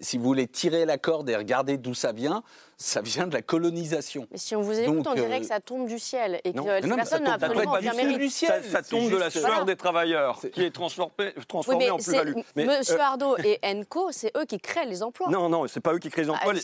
si 0.00 0.18
vous 0.18 0.24
voulez 0.24 0.46
tirer 0.46 0.85
la 0.85 0.98
corde 0.98 1.29
et 1.31 1.37
regarder 1.37 1.79
d'où 1.79 1.94
ça 1.94 2.12
vient, 2.12 2.42
ça 2.76 3.03
vient 3.03 3.26
de 3.26 3.35
la 3.35 3.42
colonisation. 3.42 4.26
Mais 4.31 4.38
si 4.38 4.57
on 4.57 4.62
vous 4.62 4.79
écoute, 4.79 5.07
on 5.07 5.14
dirait 5.14 5.37
euh, 5.37 5.40
que 5.40 5.46
ça 5.46 5.61
tombe 5.61 5.87
du 5.87 5.98
ciel 5.98 6.40
et 6.44 6.53
que 6.53 6.87
non, 6.87 6.96
personne 6.96 7.24
n'a 7.24 7.35
absolument 7.35 7.74
aucun 7.74 7.92
mérite. 7.92 8.33
Ça, 8.33 8.62
ça 8.62 8.83
tombe 8.83 9.11
de 9.11 9.16
la 9.16 9.31
sueur 9.31 9.66
des 9.66 9.76
travailleurs 9.76 10.40
qui 10.53 10.64
est 10.64 10.70
transformée, 10.70 11.35
transformée 11.46 11.90
en 11.90 11.98
plus-value. 11.98 12.35
Monsieur 12.57 12.94
euh, 12.94 13.03
Ardo 13.03 13.37
et 13.38 13.59
Enco, 13.62 14.09
c'est 14.12 14.35
eux 14.37 14.46
qui 14.46 14.59
créent 14.59 14.87
les 14.87 15.03
emplois. 15.03 15.29
Non, 15.31 15.48
non, 15.48 15.68
c'est 15.68 15.81
pas 15.81 15.92
eux 15.92 15.98
qui 15.98 16.09
créent 16.09 16.24
les 16.24 16.31
ah, 16.31 16.48
emplois. 16.48 16.55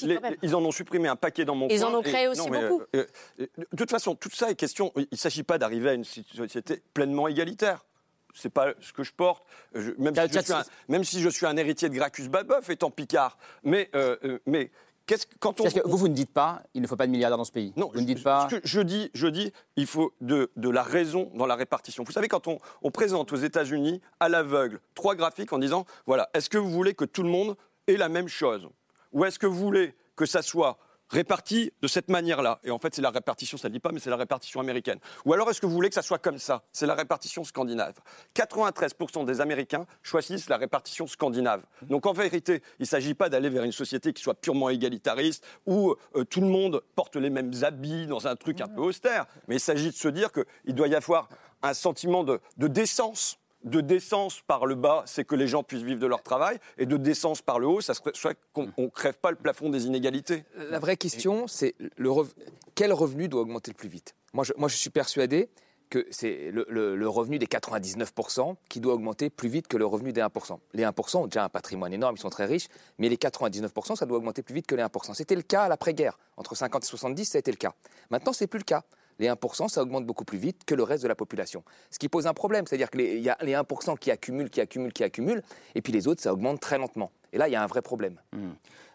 ils 0.43 0.55
en 0.57 0.65
ont 0.65 0.73
supprimé 0.73 1.09
un 1.09 1.17
paquet 1.17 1.45
dans 1.45 1.55
mon 1.55 1.69
Ils 1.69 1.85
en 1.85 1.95
ont 1.95 2.03
créé 2.03 2.29
aussi 2.29 2.49
beaucoup. 2.49 2.83
Euh, 2.95 3.05
de 3.39 3.77
toute 3.77 3.91
façon, 3.91 4.15
tout 4.15 4.31
ça 4.33 4.51
est 4.51 4.57
question. 4.57 4.93
Il 4.97 5.07
ne 5.13 5.17
s'agit 5.17 5.43
pas 5.43 5.59
d'arriver 5.59 5.91
à 5.91 5.95
une 5.95 6.05
société 6.05 6.83
pleinement 6.95 7.29
égalitaire 7.29 7.86
c'est 8.37 8.51
pas 8.51 8.75
ce 8.81 8.93
que 8.93 9.03
je 9.03 9.13
porte, 9.13 9.45
même, 9.99 10.15
si 10.15 10.33
je 10.33 10.41
suis 10.41 10.53
un, 10.53 10.65
même, 10.89 11.05
si 11.05 11.21
je 11.21 11.29
suis 11.29 11.47
un, 11.47 11.57
héritier 11.57 11.89
de 11.89 11.95
Gracchus 11.95 12.29
Babeuf 12.29 12.69
étant 12.71 12.91
Picard. 12.91 13.39
Mais, 13.65 13.91
euh, 13.95 14.17
euh, 14.25 14.39
mais 14.47 14.71
qu'est-ce 15.07 15.27
quand 15.41 15.61
on... 15.61 15.65
que 15.65 15.89
vous, 15.89 15.97
vous 15.97 16.09
ne 16.09 16.15
dites 16.15 16.33
pas, 16.33 16.63
il 16.75 16.83
ne 16.83 16.87
faut 16.87 16.97
pas 16.97 17.07
de 17.07 17.13
milliardaires 17.13 17.39
dans 17.39 17.45
ce 17.45 17.53
pays. 17.53 17.73
Non, 17.77 17.91
vous 17.93 18.01
ne 18.01 18.07
dites 18.07 18.23
pas. 18.23 18.49
je 18.63 18.81
dis, 18.81 19.11
je 19.15 19.27
dis, 19.27 19.53
il 19.77 19.87
faut 19.87 20.13
de, 20.21 20.51
de, 20.57 20.69
la 20.69 20.83
raison 20.83 21.31
dans 21.35 21.47
la 21.47 21.57
répartition. 21.57 22.05
Vous 22.05 22.13
savez, 22.13 22.29
quand 22.29 22.47
on, 22.47 22.59
on 22.83 22.91
présente 22.91 23.33
aux 23.33 23.37
États-Unis 23.37 24.01
à 24.21 24.29
l'aveugle 24.29 24.81
trois 24.95 25.15
graphiques 25.15 25.53
en 25.53 25.59
disant, 25.59 25.87
voilà, 26.07 26.29
est-ce 26.35 26.51
que 26.51 26.59
vous 26.59 26.71
voulez 26.71 26.95
que 26.95 27.05
tout 27.05 27.23
le 27.23 27.31
monde 27.31 27.57
ait 27.87 27.97
la 27.97 28.09
même 28.09 28.29
chose, 28.29 28.69
ou 29.13 29.25
est-ce 29.25 29.39
que 29.39 29.47
vous 29.47 29.59
voulez 29.59 29.95
que 30.17 30.27
ça 30.27 30.43
soit 30.43 30.79
réparti 31.09 31.73
de 31.83 31.89
cette 31.89 32.09
manière-là. 32.09 32.61
Et 32.65 32.71
en 32.71 32.79
fait, 32.79 32.95
c'est 32.95 33.03
la 33.03 33.11
répartition, 33.11 33.59
ça 33.59 33.69
ne 33.69 33.73
dit 33.73 33.81
pas, 33.81 33.93
mais 33.93 34.01
c'est 34.01 34.11
la 34.11 34.17
répartition 34.17 34.61
américaine. 34.61 34.99
Ou 35.25 35.33
alors, 35.33 35.49
est-ce 35.51 35.61
que 35.61 35.67
vous 35.67 35.73
voulez 35.73 35.89
que 35.89 35.95
ça 35.95 36.03
soit 36.03 36.19
comme 36.19 36.39
ça? 36.39 36.65
C'est 36.73 36.87
la 36.87 36.95
répartition 36.95 37.45
scandinave. 37.45 37.95
93% 38.35 39.25
des 39.25 39.41
Américains 39.41 39.87
choisissent 40.03 40.49
la 40.49 40.57
répartition 40.57 41.07
scandinave. 41.07 41.65
Donc, 41.83 42.07
en 42.07 42.13
vérité, 42.13 42.63
il 42.79 42.83
ne 42.83 42.87
s'agit 42.87 43.15
pas 43.15 43.29
d'aller 43.29 43.49
vers 43.49 43.65
une 43.65 43.73
société 43.73 44.13
qui 44.13 44.23
soit 44.23 44.35
purement 44.35 44.71
égalitariste, 44.71 45.45
où 45.67 45.95
euh, 46.15 46.25
tout 46.25 46.41
le 46.41 46.49
monde 46.49 46.83
porte 46.95 47.17
les 47.17 47.31
mêmes 47.31 47.53
habits 47.63 48.07
dans 48.07 48.27
un 48.27 48.37
truc 48.37 48.61
un 48.61 48.69
peu 48.69 48.81
austère, 48.81 49.27
mais 49.49 49.57
il 49.57 49.61
s'agit 49.61 49.91
de 49.91 49.97
se 49.97 50.09
dire 50.09 50.31
qu'il 50.33 50.75
doit 50.75 50.89
y 50.89 50.95
avoir 50.95 51.29
un 51.63 51.75
sentiment 51.75 52.25
de 52.25 52.41
décence 52.59 53.39
de 53.65 53.81
décence 53.81 54.43
par 54.47 54.67
le 54.67 54.75
bas, 54.75 55.03
c'est 55.07 55.25
que 55.25 55.35
les 55.35 55.49
gens 55.49 55.63
puissent 55.63 55.83
vivre 55.83 56.01
de 56.01 56.07
leur 56.07 56.23
travail, 56.23 56.59
et 56.79 56.87
de 56.87 56.97
décence 56.97 57.43
par 57.43 57.59
le 57.59 57.67
haut, 57.67 57.81
ça 57.81 57.95
serait 57.95 58.37
qu'on 58.53 58.73
ne 58.79 58.89
crève 58.89 59.19
pas 59.19 59.31
le 59.31 59.37
plafond 59.37 59.71
des 59.71 59.87
inégalités. 59.87 60.45
La 60.71 60.79
vraie 60.79 60.97
question, 60.97 61.47
c'est 61.47 61.75
quel 62.75 62.93
revenu 62.93 63.29
doit 63.29 63.43
augmenter 63.43 63.71
le 63.71 63.77
plus 63.77 63.89
vite? 63.89 64.15
Moi 64.33 64.45
je, 64.45 64.53
moi, 64.57 64.69
je 64.69 64.77
suis 64.77 64.91
persuadé 64.91 65.49
que 65.89 66.07
c'est 66.11 66.51
le, 66.53 67.09
revenu 67.09 67.39
des 67.39 67.47
99% 67.47 68.57
qui 68.69 68.81
doit 68.81 68.95
augmenter 68.95 69.31
plus 69.31 69.49
vite 69.49 69.69
que 69.69 69.77
le 69.77 69.87
revenu 69.87 70.13
des 70.13 70.21
1%. 70.21 70.59
Les 70.75 70.83
1% 70.83 71.17
ont 71.17 71.27
déjà 71.27 71.45
un 71.45 71.49
patrimoine 71.49 71.93
énorme, 71.93 72.17
ils 72.17 72.21
sont 72.21 72.31
très 72.31 72.47
riches, 72.47 72.69
mais 72.99 73.09
les 73.09 73.17
99%, 73.17 73.97
ça 73.97 74.07
doit 74.07 74.19
augmenter 74.19 74.43
plus 74.43 74.55
vite 74.55 74.67
que 74.67 74.75
les 74.75 74.83
1%. 74.83 75.15
C'était 75.15 75.37
le 75.37 75.43
cas 75.43 75.63
à 75.63 75.69
l'après-guerre. 75.69 76.19
Entre 76.37 76.55
50 76.55 76.85
et 76.85 76.87
70, 76.87 77.25
ça 77.25 77.39
a 77.39 77.41
été 77.41 77.51
le 77.51 77.57
cas. 77.57 77.75
Maintenant, 78.11 78.33
c'est 78.33 78.47
plus 78.47 78.59
le 78.59 78.65
cas 78.65 78.83
les 79.19 79.29
1%, 79.29 79.69
ça 79.69 79.83
augmente 79.83 80.07
beaucoup 80.07 80.25
plus 80.25 80.39
vite 80.39 80.65
que 80.65 80.75
le 80.75 80.83
reste 80.83 81.03
de 81.03 81.09
la 81.09 81.15
population. 81.15 81.63
Ce 81.91 81.99
qui 81.99 82.09
pose 82.09 82.27
un 82.27 82.35
problème, 82.35 82.67
c'est-à-dire 82.67 82.91
qu'il 82.91 83.21
y 83.21 83.29
a 83.29 83.37
les 83.43 83.55
1% 83.55 83.99
qui 83.99 84.11
accumulent, 84.11 84.51
qui 84.51 84.61
accumulent, 84.61 84.93
qui 84.93 85.05
accumulent, 85.05 85.43
et 85.75 85.83
puis 85.83 85.93
les 85.93 86.09
autres, 86.09 86.23
ça 86.23 86.33
augmente 86.33 86.61
très 86.61 86.79
lentement. 86.79 87.11
Et 87.33 87.39
là, 87.39 87.49
il 87.49 87.53
y 87.53 87.57
a 87.57 87.63
un 87.63 87.67
vrai 87.67 87.83
problème. 87.83 88.21
Mmh. 88.33 88.51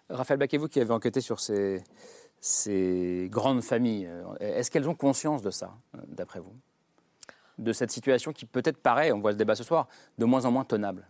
Raphaël 0.10 0.40
Baquet, 0.40 0.58
vous 0.58 0.68
qui 0.68 0.80
avez 0.80 0.92
enquêté 0.92 1.22
sur 1.22 1.40
ces, 1.40 1.84
ces 2.40 3.28
grandes 3.32 3.62
familles, 3.62 4.08
euh, 4.08 4.24
est-ce 4.40 4.70
qu'elles 4.72 4.90
ont 4.90 4.96
conscience 4.96 5.42
de 5.42 5.52
ça, 5.52 5.74
euh, 5.96 6.00
d'après 6.08 6.40
vous? 6.40 6.54
De 7.58 7.74
cette 7.74 7.92
situation 7.92 8.34
qui 8.34 8.46
peut-être 8.46 8.78
paraît, 8.78 9.12
on 9.12 9.20
voit 9.20 9.32
le 9.32 9.38
débat 9.38 9.56
ce 9.56 9.64
soir, 9.64 9.88
de 10.18 10.26
moins 10.26 10.46
en 10.46 10.52
moins 10.52 10.66
tenable? 10.66 11.08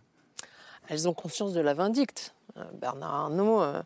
Elles 0.88 1.08
ont 1.08 1.14
conscience 1.14 1.52
de 1.52 1.60
la 1.60 1.74
vindicte. 1.74 2.34
Euh, 2.56 2.64
Bernard 2.74 3.14
Arnault 3.14 3.62
euh, 3.62 3.82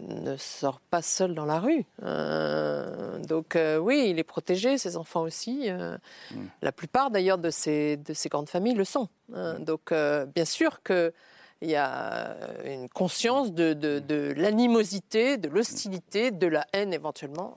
ne 0.00 0.36
sort 0.36 0.80
pas 0.80 1.02
seul 1.02 1.34
dans 1.34 1.44
la 1.44 1.58
rue. 1.58 1.84
Euh, 2.02 3.18
donc 3.18 3.56
euh, 3.56 3.78
oui, 3.78 4.08
il 4.10 4.18
est 4.18 4.24
protégé, 4.24 4.78
ses 4.78 4.96
enfants 4.96 5.22
aussi. 5.22 5.70
Mm. 5.70 6.36
La 6.62 6.72
plupart 6.72 7.10
d'ailleurs 7.10 7.38
de 7.38 7.50
ces, 7.50 7.96
de 7.96 8.14
ces 8.14 8.28
grandes 8.28 8.48
familles 8.48 8.74
le 8.74 8.84
sont. 8.84 9.08
Mm. 9.28 9.64
donc 9.64 9.92
bien 10.34 10.44
sûr 10.44 10.82
qu'il 10.82 11.12
y 11.62 11.74
a 11.74 12.36
une 12.64 12.88
conscience 12.88 13.52
de, 13.52 13.72
de, 13.72 13.98
de 13.98 14.34
l'animosité, 14.36 15.36
de 15.36 15.48
l'hostilité, 15.48 16.30
de 16.30 16.46
la 16.46 16.66
haine 16.72 16.92
éventuellement 16.92 17.56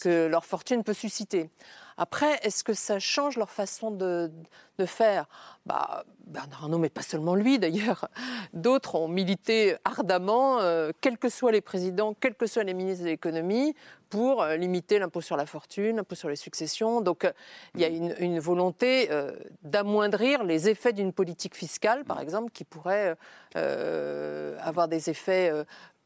que 0.00 0.26
leur 0.26 0.44
fortune 0.44 0.82
peut 0.82 0.94
susciter. 0.94 1.50
Après, 1.96 2.38
est-ce 2.42 2.64
que 2.64 2.74
ça 2.74 2.98
change 2.98 3.36
leur 3.36 3.50
façon 3.50 3.90
de, 3.90 4.30
faire? 4.86 5.26
Bah, 5.66 6.04
Bernard 6.26 6.64
Arnault, 6.64 6.78
mais 6.78 6.88
pas 6.88 7.02
seulement 7.02 7.34
lui 7.34 7.58
d'ailleurs. 7.58 8.08
D'autres 8.52 8.96
ont 8.96 9.08
milité 9.08 9.76
ardemment, 9.84 10.60
euh, 10.60 10.90
quels 11.00 11.18
que 11.18 11.28
soient 11.28 11.52
les 11.52 11.60
présidents, 11.60 12.14
quels 12.14 12.34
que 12.34 12.46
soient 12.46 12.64
les 12.64 12.74
ministres 12.74 13.04
de 13.04 13.10
l'économie, 13.10 13.74
pour 14.10 14.42
euh, 14.42 14.56
limiter 14.56 14.98
l'impôt 14.98 15.20
sur 15.20 15.36
la 15.36 15.46
fortune, 15.46 15.96
l'impôt 15.96 16.14
sur 16.14 16.28
les 16.28 16.36
successions. 16.36 17.00
Donc 17.00 17.24
euh, 17.24 17.32
il 17.74 17.80
y 17.80 17.84
a 17.84 17.88
une, 17.88 18.38
volonté 18.40 19.08
d'amoindrir 19.62 20.44
les 20.44 20.68
effets 20.68 20.92
d'une 20.92 21.12
politique 21.12 21.54
fiscale, 21.54 22.04
par 22.04 22.20
exemple, 22.20 22.50
qui 22.52 22.64
pourrait 22.64 23.16
avoir 23.54 24.88
des 24.88 25.08
effets 25.08 25.52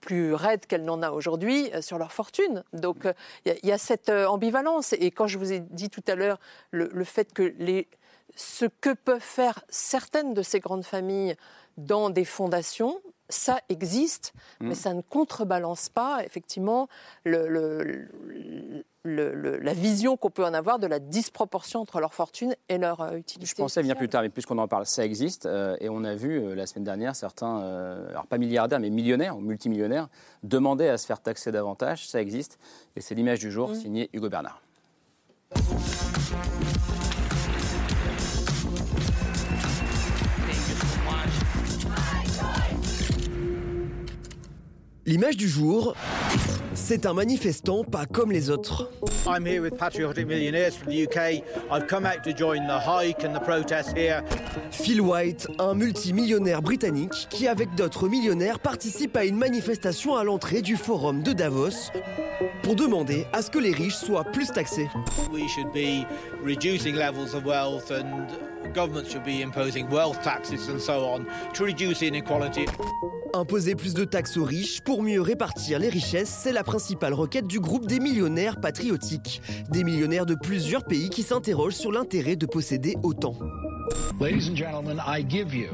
plus 0.00 0.34
raide 0.34 0.66
qu'elle 0.66 0.84
n'en 0.84 1.02
a 1.02 1.10
aujourd'hui 1.10 1.70
euh, 1.74 1.82
sur 1.82 1.98
leur 1.98 2.12
fortune. 2.12 2.64
Donc 2.72 3.08
il 3.44 3.52
euh, 3.52 3.56
y, 3.62 3.72
a 3.72 3.78
cette 3.78 4.08
euh, 4.08 4.26
ambivalence. 4.26 4.92
Et 4.94 5.10
quand 5.10 5.26
je 5.26 5.38
vous 5.38 5.52
ai 5.52 5.60
dit 5.60 5.90
tout 5.90 6.04
à 6.06 6.14
l'heure 6.14 6.38
le, 6.70 7.04
fait 7.04 7.32
que 7.32 7.54
les, 7.58 7.88
ce 8.38 8.66
que 8.66 8.94
peuvent 8.94 9.20
faire 9.20 9.64
certaines 9.68 10.32
de 10.32 10.42
ces 10.42 10.60
grandes 10.60 10.84
familles 10.84 11.34
dans 11.76 12.08
des 12.08 12.24
fondations, 12.24 13.00
ça 13.28 13.58
existe, 13.68 14.32
mais 14.60 14.70
mm. 14.70 14.74
ça 14.74 14.94
ne 14.94 15.02
contrebalance 15.02 15.88
pas 15.88 16.24
effectivement 16.24 16.88
le, 17.24 18.08
la 19.04 19.74
vision 19.74 20.16
qu'on 20.16 20.30
peut 20.30 20.44
en 20.44 20.54
avoir 20.54 20.78
de 20.78 20.86
la 20.86 21.00
disproportion 21.00 21.80
entre 21.80 21.98
leur 21.98 22.14
fortune 22.14 22.54
et 22.68 22.78
leur 22.78 23.00
euh, 23.00 23.16
utilité. 23.16 23.50
Je 23.50 23.54
pensais 23.56 23.82
bien 23.82 23.96
plus 23.96 24.08
tard, 24.08 24.22
mais 24.22 24.28
puisqu'on 24.28 24.58
en 24.58 24.68
parle, 24.68 24.86
ça 24.86 25.04
existe. 25.04 25.46
Euh, 25.46 25.76
et 25.80 25.88
on 25.88 26.04
a 26.04 26.14
vu 26.14 26.38
euh, 26.38 26.54
la 26.54 26.66
semaine 26.66 26.84
dernière 26.84 27.16
certains, 27.16 27.58
alors 28.08 28.26
pas 28.26 28.38
milliardaires, 28.38 28.80
mais 28.80 28.90
millionnaires 28.90 29.36
ou 29.36 29.40
multimillionnaires, 29.40 30.08
demander 30.44 30.88
à 30.88 30.96
se 30.96 31.06
faire 31.06 31.20
taxer 31.20 31.50
davantage. 31.50 32.08
Ça 32.08 32.20
existe. 32.20 32.58
Et 32.94 33.00
c'est 33.00 33.16
l'image 33.16 33.40
du 33.40 33.50
jour, 33.50 33.70
mm. 33.70 33.74
signée 33.74 34.10
Hugo 34.12 34.28
Bernard. 34.28 34.62
L'image 45.08 45.38
du 45.38 45.48
jour, 45.48 45.94
c'est 46.74 47.06
un 47.06 47.14
manifestant 47.14 47.82
pas 47.82 48.04
comme 48.04 48.30
les 48.30 48.50
autres. 48.50 48.90
I'm 49.26 49.46
here 49.46 49.62
with 49.62 49.74
patriotic 49.78 50.26
millionaires 50.26 50.72
from 50.76 50.92
the 50.92 51.04
UK. 51.04 51.42
I've 51.72 51.86
come 51.86 52.04
out 52.04 52.22
to 52.24 52.36
join 52.36 52.66
the 52.66 52.78
hike 52.78 53.24
and 53.24 53.32
the 53.32 53.42
protest 53.42 53.96
here. 53.96 54.22
Phil 54.70 55.00
White, 55.00 55.48
un 55.58 55.74
multimillionnaire 55.74 56.60
britannique 56.60 57.26
qui 57.30 57.48
avec 57.48 57.74
d'autres 57.74 58.06
millionnaires 58.06 58.58
participe 58.58 59.16
à 59.16 59.24
une 59.24 59.38
manifestation 59.38 60.14
à 60.14 60.24
l'entrée 60.24 60.60
du 60.60 60.76
forum 60.76 61.22
de 61.22 61.32
Davos 61.32 61.90
pour 62.62 62.76
demander 62.76 63.26
à 63.32 63.40
ce 63.40 63.50
que 63.50 63.58
les 63.58 63.72
riches 63.72 63.96
soient 63.96 64.24
plus 64.24 64.48
taxés. 64.48 64.90
We 65.32 65.48
should 65.48 65.72
be 65.72 66.04
reducing 66.44 66.94
levels 66.94 67.34
of 67.34 67.46
wealth 67.46 67.90
and 67.90 68.26
governments 68.74 69.10
should 69.10 69.24
be 69.24 69.42
imposing 69.42 69.88
wealth 69.90 70.22
taxes 70.22 70.68
and 70.68 70.78
so 70.78 71.04
on 71.04 71.24
to 71.54 71.64
reduce 71.64 72.02
inequality. 72.02 72.66
Imposer 73.34 73.74
plus 73.74 73.94
de 73.94 74.04
taxes 74.04 74.36
aux 74.36 74.44
riches 74.44 74.80
pour 74.80 75.02
mieux 75.02 75.20
répartir 75.20 75.78
les 75.78 75.88
richesses, 75.88 76.30
c'est 76.30 76.52
la 76.52 76.64
principale 76.64 77.12
requête 77.12 77.46
du 77.46 77.60
groupe 77.60 77.86
des 77.86 78.00
millionnaires 78.00 78.60
patriotiques. 78.60 79.42
Des 79.70 79.84
millionnaires 79.84 80.26
de 80.26 80.34
plusieurs 80.34 80.84
pays 80.84 81.10
qui 81.10 81.22
s'interrogent 81.22 81.76
sur 81.76 81.92
l'intérêt 81.92 82.36
de 82.36 82.46
posséder 82.46 82.96
autant. 83.02 83.36
Ladies 84.20 84.50
and 84.50 84.56
gentlemen, 84.56 85.00
I 85.06 85.22
give 85.22 85.54
you 85.54 85.68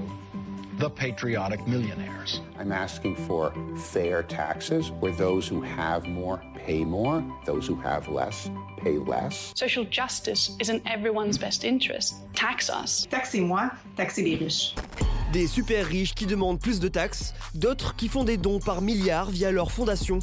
the 0.78 0.90
patriotic 0.90 1.66
millionaires. 1.66 2.40
I'm 2.58 2.72
asking 2.72 3.16
for 3.26 3.52
fair 3.76 4.22
taxes 4.22 4.90
where 4.90 5.12
those 5.12 5.46
who 5.46 5.60
have 5.62 6.06
more 6.06 6.42
pay 6.54 6.84
more, 6.84 7.24
those 7.44 7.66
who 7.66 7.76
have 7.76 8.08
less 8.08 8.50
pay 8.78 8.98
less. 8.98 9.52
Social 9.54 9.84
justice 9.84 10.56
is 10.60 10.68
in 10.68 10.82
everyone's 10.86 11.38
best 11.38 11.64
interest. 11.64 12.16
Tax 12.34 12.68
us. 12.68 13.06
Taxez-moi, 13.10 13.70
taxez 13.96 14.22
les 14.22 14.36
riches. 14.36 14.74
Des 15.32 15.46
super 15.46 15.86
riches 15.86 16.14
qui 16.14 16.26
demandent 16.26 16.60
plus 16.60 16.78
de 16.80 16.88
taxes, 16.88 17.34
d'autres 17.54 17.94
qui 17.96 18.08
font 18.08 18.24
des 18.24 18.36
dons 18.36 18.60
par 18.60 18.80
milliards 18.80 19.30
via 19.30 19.50
leur 19.50 19.70
fondation. 19.70 20.18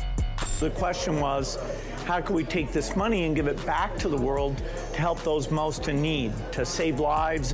The 0.60 0.70
question 0.70 1.20
was, 1.20 1.58
how 2.06 2.22
can 2.22 2.36
we 2.36 2.44
take 2.44 2.72
this 2.72 2.96
money 2.96 3.26
and 3.26 3.36
give 3.36 3.48
it 3.48 3.64
back 3.66 3.98
to 4.00 4.10
the 4.10 4.18
world 4.18 4.58
to 4.94 5.00
help 5.00 5.24
those 5.24 5.50
most 5.50 5.88
in 5.88 6.02
need, 6.02 6.34
to 6.52 6.66
save 6.66 7.00
lives? 7.00 7.54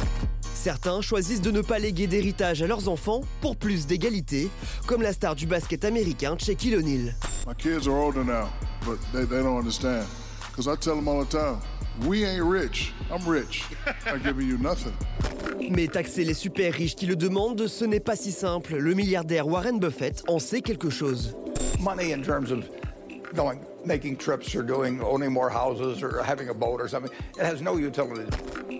Certains 0.58 1.02
choisissent 1.02 1.42
de 1.42 1.52
ne 1.52 1.62
pas 1.62 1.78
léguer 1.78 2.08
d'héritage 2.08 2.64
à 2.64 2.68
leurs 2.68 2.90
enfants 2.90 3.22
pour 3.42 3.56
plus 3.56 3.86
d'égalité, 3.86 4.50
comme 4.88 5.04
la 5.04 5.14
star 5.14 5.36
du 5.36 5.46
basket 5.46 5.86
américain 5.86 6.36
Shaquille 6.38 6.76
O'Neal. 6.76 7.14
My 7.48 7.54
kids 7.56 7.88
are 7.88 7.96
older 7.96 8.24
now, 8.24 8.50
but 8.84 8.98
they, 9.14 9.24
they 9.26 9.44
don't 9.44 9.60
understand. 9.60 10.04
Because 10.50 10.68
I 10.68 10.76
tell 10.76 10.96
them 10.96 11.08
all 11.08 11.24
the 11.24 11.30
time, 11.30 11.60
we 12.08 12.26
ain't 12.26 12.44
rich. 12.44 12.92
I'm 13.12 13.24
rich. 13.30 13.66
I'm 14.08 14.20
giving 14.24 14.48
you 14.48 14.58
nothing. 14.58 14.94
Mais 15.72 15.88
taxer 15.88 16.24
les 16.24 16.34
super 16.34 16.74
riches 16.74 16.96
qui 16.96 17.06
le 17.06 17.16
demandent, 17.16 17.68
ce 17.68 17.86
n'est 17.86 18.00
pas 18.00 18.16
si 18.16 18.32
simple. 18.32 18.78
Le 18.78 18.96
milliardaire 18.96 19.48
Warren 19.48 19.80
Buffett 19.80 20.24
en 20.28 20.40
sait 20.40 20.62
quelque 20.62 20.90
chose. 20.90 21.36
Money 21.80 22.14
in 22.14 22.24
terms 22.24 22.52
of 22.52 22.64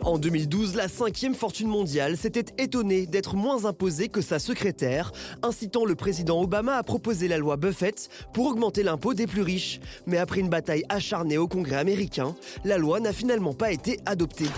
En 0.02 0.18
2012, 0.18 0.76
la 0.76 0.88
cinquième 0.88 1.36
fortune 1.36 1.68
mondiale 1.68 2.16
s'était 2.16 2.46
étonnée 2.58 3.08
d'être 3.08 3.36
moins 3.36 3.66
imposée 3.66 4.08
que 4.08 4.22
sa 4.22 4.40
secrétaire, 4.40 5.12
incitant 5.44 5.84
le 5.84 5.96
président 5.96 6.42
Obama 6.42 6.78
à 6.78 6.84
proposer 6.84 7.28
la 7.28 7.38
loi 7.38 7.58
Buffett 7.58 8.10
pour 8.34 8.48
augmenter 8.48 8.84
l'impôt 8.84 9.14
des 9.14 9.28
plus 9.28 9.42
riches. 9.42 9.80
Mais 10.06 10.18
après 10.18 10.40
une 10.40 10.50
bataille 10.50 10.86
acharnée 10.88 11.38
au 11.38 11.48
Congrès 11.48 11.78
américain, 11.78 12.36
la 12.64 12.78
loi 12.78 13.00
n'a 13.00 13.14
finalement 13.14 13.54
pas 13.54 13.72
été 13.72 14.00
adoptée. 14.06 14.50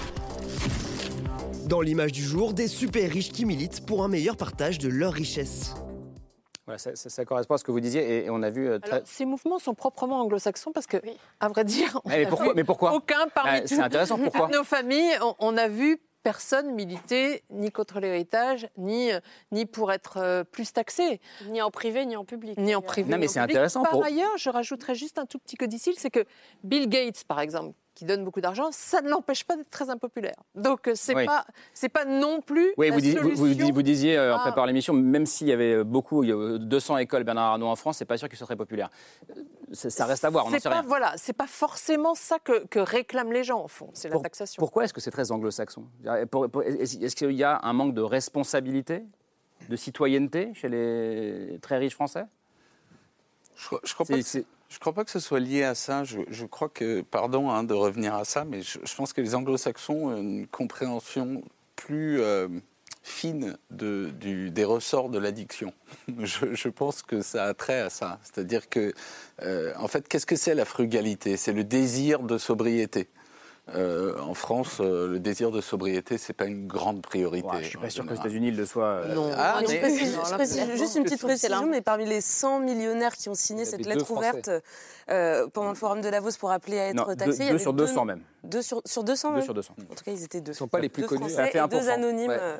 Dans 1.67 1.81
l'image 1.81 2.11
du 2.11 2.23
jour, 2.23 2.53
des 2.53 2.67
super 2.67 3.09
riches 3.09 3.31
qui 3.31 3.45
militent 3.45 3.85
pour 3.85 4.03
un 4.03 4.07
meilleur 4.07 4.37
partage 4.37 4.77
de 4.77 4.89
leurs 4.89 5.13
richesses. 5.13 5.73
Voilà, 6.69 6.77
ça, 6.77 6.95
ça- 6.95 7.09
ça 7.09 7.25
correspond 7.25 7.55
à 7.55 7.57
ce 7.57 7.63
que 7.63 7.71
vous 7.71 7.79
disiez 7.79 8.01
et, 8.01 8.25
et 8.25 8.29
on 8.29 8.43
a 8.43 8.51
vu. 8.51 8.67
euh, 8.69 8.77
très- 8.77 8.91
Alors, 8.97 9.07
ces 9.07 9.25
mouvements 9.25 9.57
sont 9.57 9.73
proprement 9.73 10.21
anglo-saxons 10.21 10.71
parce 10.71 10.85
que, 10.85 10.97
à 11.39 11.47
vrai 11.47 11.63
dire, 11.63 11.99
on 12.05 12.09
Mais 12.09 12.25
a 12.25 12.29
pourquoi- 12.29 12.47
vu 12.49 12.53
mais 12.55 12.63
pourquoi? 12.63 12.93
aucun 12.93 13.27
parmi 13.33 13.61
Ah, 13.79 13.83
intéressant, 13.83 14.17
pourquoi? 14.23 14.49
Nos 14.49 14.63
familles, 14.63 15.17
on, 15.23 15.33
on 15.39 15.57
a 15.57 15.67
vu 15.67 15.99
personne 16.21 16.75
militer 16.75 17.43
ni 17.49 17.71
contre 17.71 17.99
l'héritage, 17.99 18.69
ni, 18.77 19.09
ni 19.51 19.65
pour 19.65 19.91
être 19.91 20.17
euh, 20.17 20.43
plus 20.43 20.71
taxé. 20.71 21.19
Ni 21.47 21.59
en 21.61 21.71
privé, 21.71 22.05
ni 22.05 22.15
en 22.15 22.23
public. 22.25 22.55
Ni 22.59 22.75
en 22.75 22.81
privé. 22.83 23.09
Non, 23.11 23.17
mais 23.17 23.27
c'est 23.27 23.39
public. 23.39 23.55
intéressant 23.55 23.81
Par 23.81 23.93
pour- 23.93 24.03
ailleurs, 24.05 24.37
je 24.37 24.51
rajouterais 24.51 24.93
juste 24.93 25.17
un 25.17 25.25
tout 25.25 25.39
petit 25.39 25.55
codicile, 25.55 25.95
c'est 25.97 26.11
que 26.11 26.23
Bill 26.63 26.87
Gates, 26.87 27.23
par 27.27 27.39
exemple, 27.39 27.73
qui 27.99 28.05
donne 28.05 28.23
beaucoup 28.23 28.41
d'argent, 28.41 28.69
ça 28.71 29.01
ne 29.01 29.09
l'empêche 29.09 29.43
pas 29.43 29.55
d'être 29.57 29.69
très 29.69 29.89
impopulaire. 29.89 30.35
Donc 30.55 30.87
euh, 30.87 30.93
c'est 30.95 31.15
Oui. 31.15 31.25
pas 31.25 31.45
c'est 31.73 31.89
pas 31.89 32.05
non 32.05 32.41
plus 32.41 32.73
Oui, 32.77 32.87
la 32.89 32.93
vous, 32.95 33.01
disiez- 33.01 33.19
vous- 33.19 33.29
vous, 33.31 33.35
solution. 33.53 33.69
vous 33.73 33.81
disiez 33.83 34.17
euh, 34.17 34.35
en 34.35 34.39
préparant 34.39 34.65
l'émission, 34.65 34.93
même 34.93 35.25
s'il 35.25 35.47
y 35.47 35.51
avait 35.51 35.83
beaucoup, 35.83 36.23
il 36.23 36.29
y 36.29 36.33
a 36.33 36.57
200 36.57 36.97
écoles 36.97 37.23
Bernard 37.25 37.51
Arnault 37.51 37.67
en 37.67 37.75
France, 37.75 37.97
c'est 37.97 38.05
pas 38.05 38.17
sûr 38.17 38.27
qu'il 38.29 38.37
soit 38.37 38.47
très 38.47 38.55
populaire. 38.55 38.89
Euh, 39.31 39.43
Ça, 39.73 39.89
ça 39.89 40.05
reste 40.05 40.23
à 40.25 40.29
voir, 40.29 40.45
on 40.45 40.49
n'en 40.49 40.55
C'est 40.55 40.63
sait 40.63 40.69
pas 40.69 40.79
rien. 40.79 40.87
voilà, 40.87 41.13
c'est 41.17 41.33
pas 41.33 41.45
forcément 41.47 42.15
ça 42.15 42.39
que, 42.39 42.65
que 42.67 42.79
réclament 42.79 43.33
les 43.33 43.43
gens 43.43 43.63
au 43.63 43.67
fond, 43.67 43.89
c'est 43.93 44.07
la 44.07 44.13
Pour- 44.13 44.23
taxation. 44.23 44.59
Pourquoi 44.59 44.85
est-ce 44.85 44.93
que 44.93 45.01
c'est 45.01 45.11
très 45.11 45.31
anglo-saxon? 45.31 45.85
Est-ce 46.05 47.15
qu'il 47.15 47.31
y 47.33 47.43
a 47.43 47.59
un 47.61 47.73
manque 47.73 47.93
de 47.93 48.01
responsabilité, 48.01 49.03
de 49.69 49.75
citoyenneté 49.75 50.51
chez 50.55 50.69
les 50.69 51.59
très 51.61 51.77
riches 51.77 51.93
Français? 51.95 52.23
Je, 53.57 53.75
je 53.83 53.93
crois 53.93 54.05
pas 54.05 54.15
je 54.69 54.77
crois 54.77 54.93
pas 54.93 55.03
que 55.03 55.11
ce 55.11 55.19
soit 55.19 55.39
lié 55.39 55.63
à 55.63 55.75
ça. 55.75 56.03
Je, 56.03 56.45
crois 56.45 56.69
que, 56.69 57.01
pardon 57.01 57.49
hein, 57.49 57.63
de 57.63 57.73
revenir 57.73 58.13
à 58.13 58.23
ça, 58.23 58.45
mais 58.45 58.61
je, 58.61 58.95
pense 58.95 59.13
que 59.13 59.21
les 59.21 59.33
anglo-saxons 59.33 60.09
ont 60.09 60.17
une 60.17 60.47
compréhension 60.47 61.43
plus 61.75 62.21
euh, 62.21 62.47
fine 63.01 63.57
des 63.71 64.63
ressorts 64.63 65.09
de 65.09 65.17
l'addiction. 65.17 65.73
Je, 66.19 66.53
je 66.53 66.69
pense 66.69 67.01
que 67.01 67.21
ça 67.21 67.45
a 67.45 67.53
trait 67.53 67.79
à 67.79 67.89
ça. 67.89 68.19
C'est-à-dire 68.23 68.69
que, 68.69 68.93
euh, 69.41 69.73
en 69.77 69.87
fait, 69.87 70.07
qu'est-ce 70.07 70.25
que 70.25 70.35
c'est 70.35 70.53
la 70.53 70.65
frugalité? 70.65 71.37
C'est 71.37 71.53
le 71.53 71.63
désir 71.63 72.21
de 72.21 72.37
sobriété. 72.37 73.07
Euh, 73.75 74.19
en 74.19 74.33
France, 74.33 74.77
euh, 74.79 75.07
le 75.07 75.19
désir 75.19 75.51
de 75.51 75.61
sobriété, 75.61 76.17
c'est 76.17 76.33
pas 76.33 76.45
une 76.45 76.67
grande 76.67 77.01
priorité. 77.01 77.47
Je 77.61 77.67
suis 77.67 77.77
pas 77.77 77.89
sûr 77.89 78.05
qu'aux 78.05 78.15
États-Unis, 78.15 78.49
il 78.49 78.55
le 78.57 78.65
soit. 78.65 78.85
euh, 78.85 79.13
Non. 79.15 79.31
Ah, 79.35 79.59
je 79.65 79.67
mais- 79.71 79.79
précise, 79.79 80.15
Non, 80.15 80.23
je 80.25 80.33
précise 80.33 80.71
juste 80.75 80.95
une 80.95 81.03
petite 81.03 81.21
précision, 81.21 81.65
mais 81.67 81.81
parmi 81.81 82.05
les 82.05 82.21
100 82.21 82.59
millionnaires 82.59 83.15
qui 83.15 83.29
ont 83.29 83.35
signé 83.35 83.65
cette 83.65 83.81
deux 83.83 83.89
lettre 83.91 84.09
ouverte 84.11 84.49
euh, 85.09 85.47
pendant 85.53 85.69
le 85.69 85.75
forum 85.75 86.01
de 86.01 86.09
Davos 86.09 86.31
pour 86.39 86.51
appeler 86.51 86.79
à 86.79 86.87
être 86.89 86.95
Non, 86.95 87.05
deux- 87.07 87.15
taxés, 87.15 87.37
il 87.39 87.43
y 87.43 87.45
deux 87.45 87.49
avait 87.55 87.59
sur 87.59 87.73
200 87.73 88.05
même. 88.05 88.21
Deux 88.43 88.61
sur, 88.61 88.81
sur 88.85 89.03
200 89.03 89.33
Deux 89.35 89.41
sur 89.41 89.53
200. 89.53 89.73
En 89.91 89.95
tout 89.95 90.03
cas, 90.03 90.11
ils 90.11 90.23
étaient 90.23 90.41
deux. 90.41 90.51
Ils 90.51 90.55
sont 90.55 90.67
pas 90.67 90.79
les 90.79 90.89
plus 90.89 91.01
deux 91.03 91.07
connus. 91.07 91.29
Ça 91.29 91.45
fait 91.47 91.57
et 91.57 91.61
1%. 91.61 91.67
deux 91.69 91.89
anonymes. 91.89 92.29
Ouais. 92.29 92.37
euh, 92.39 92.57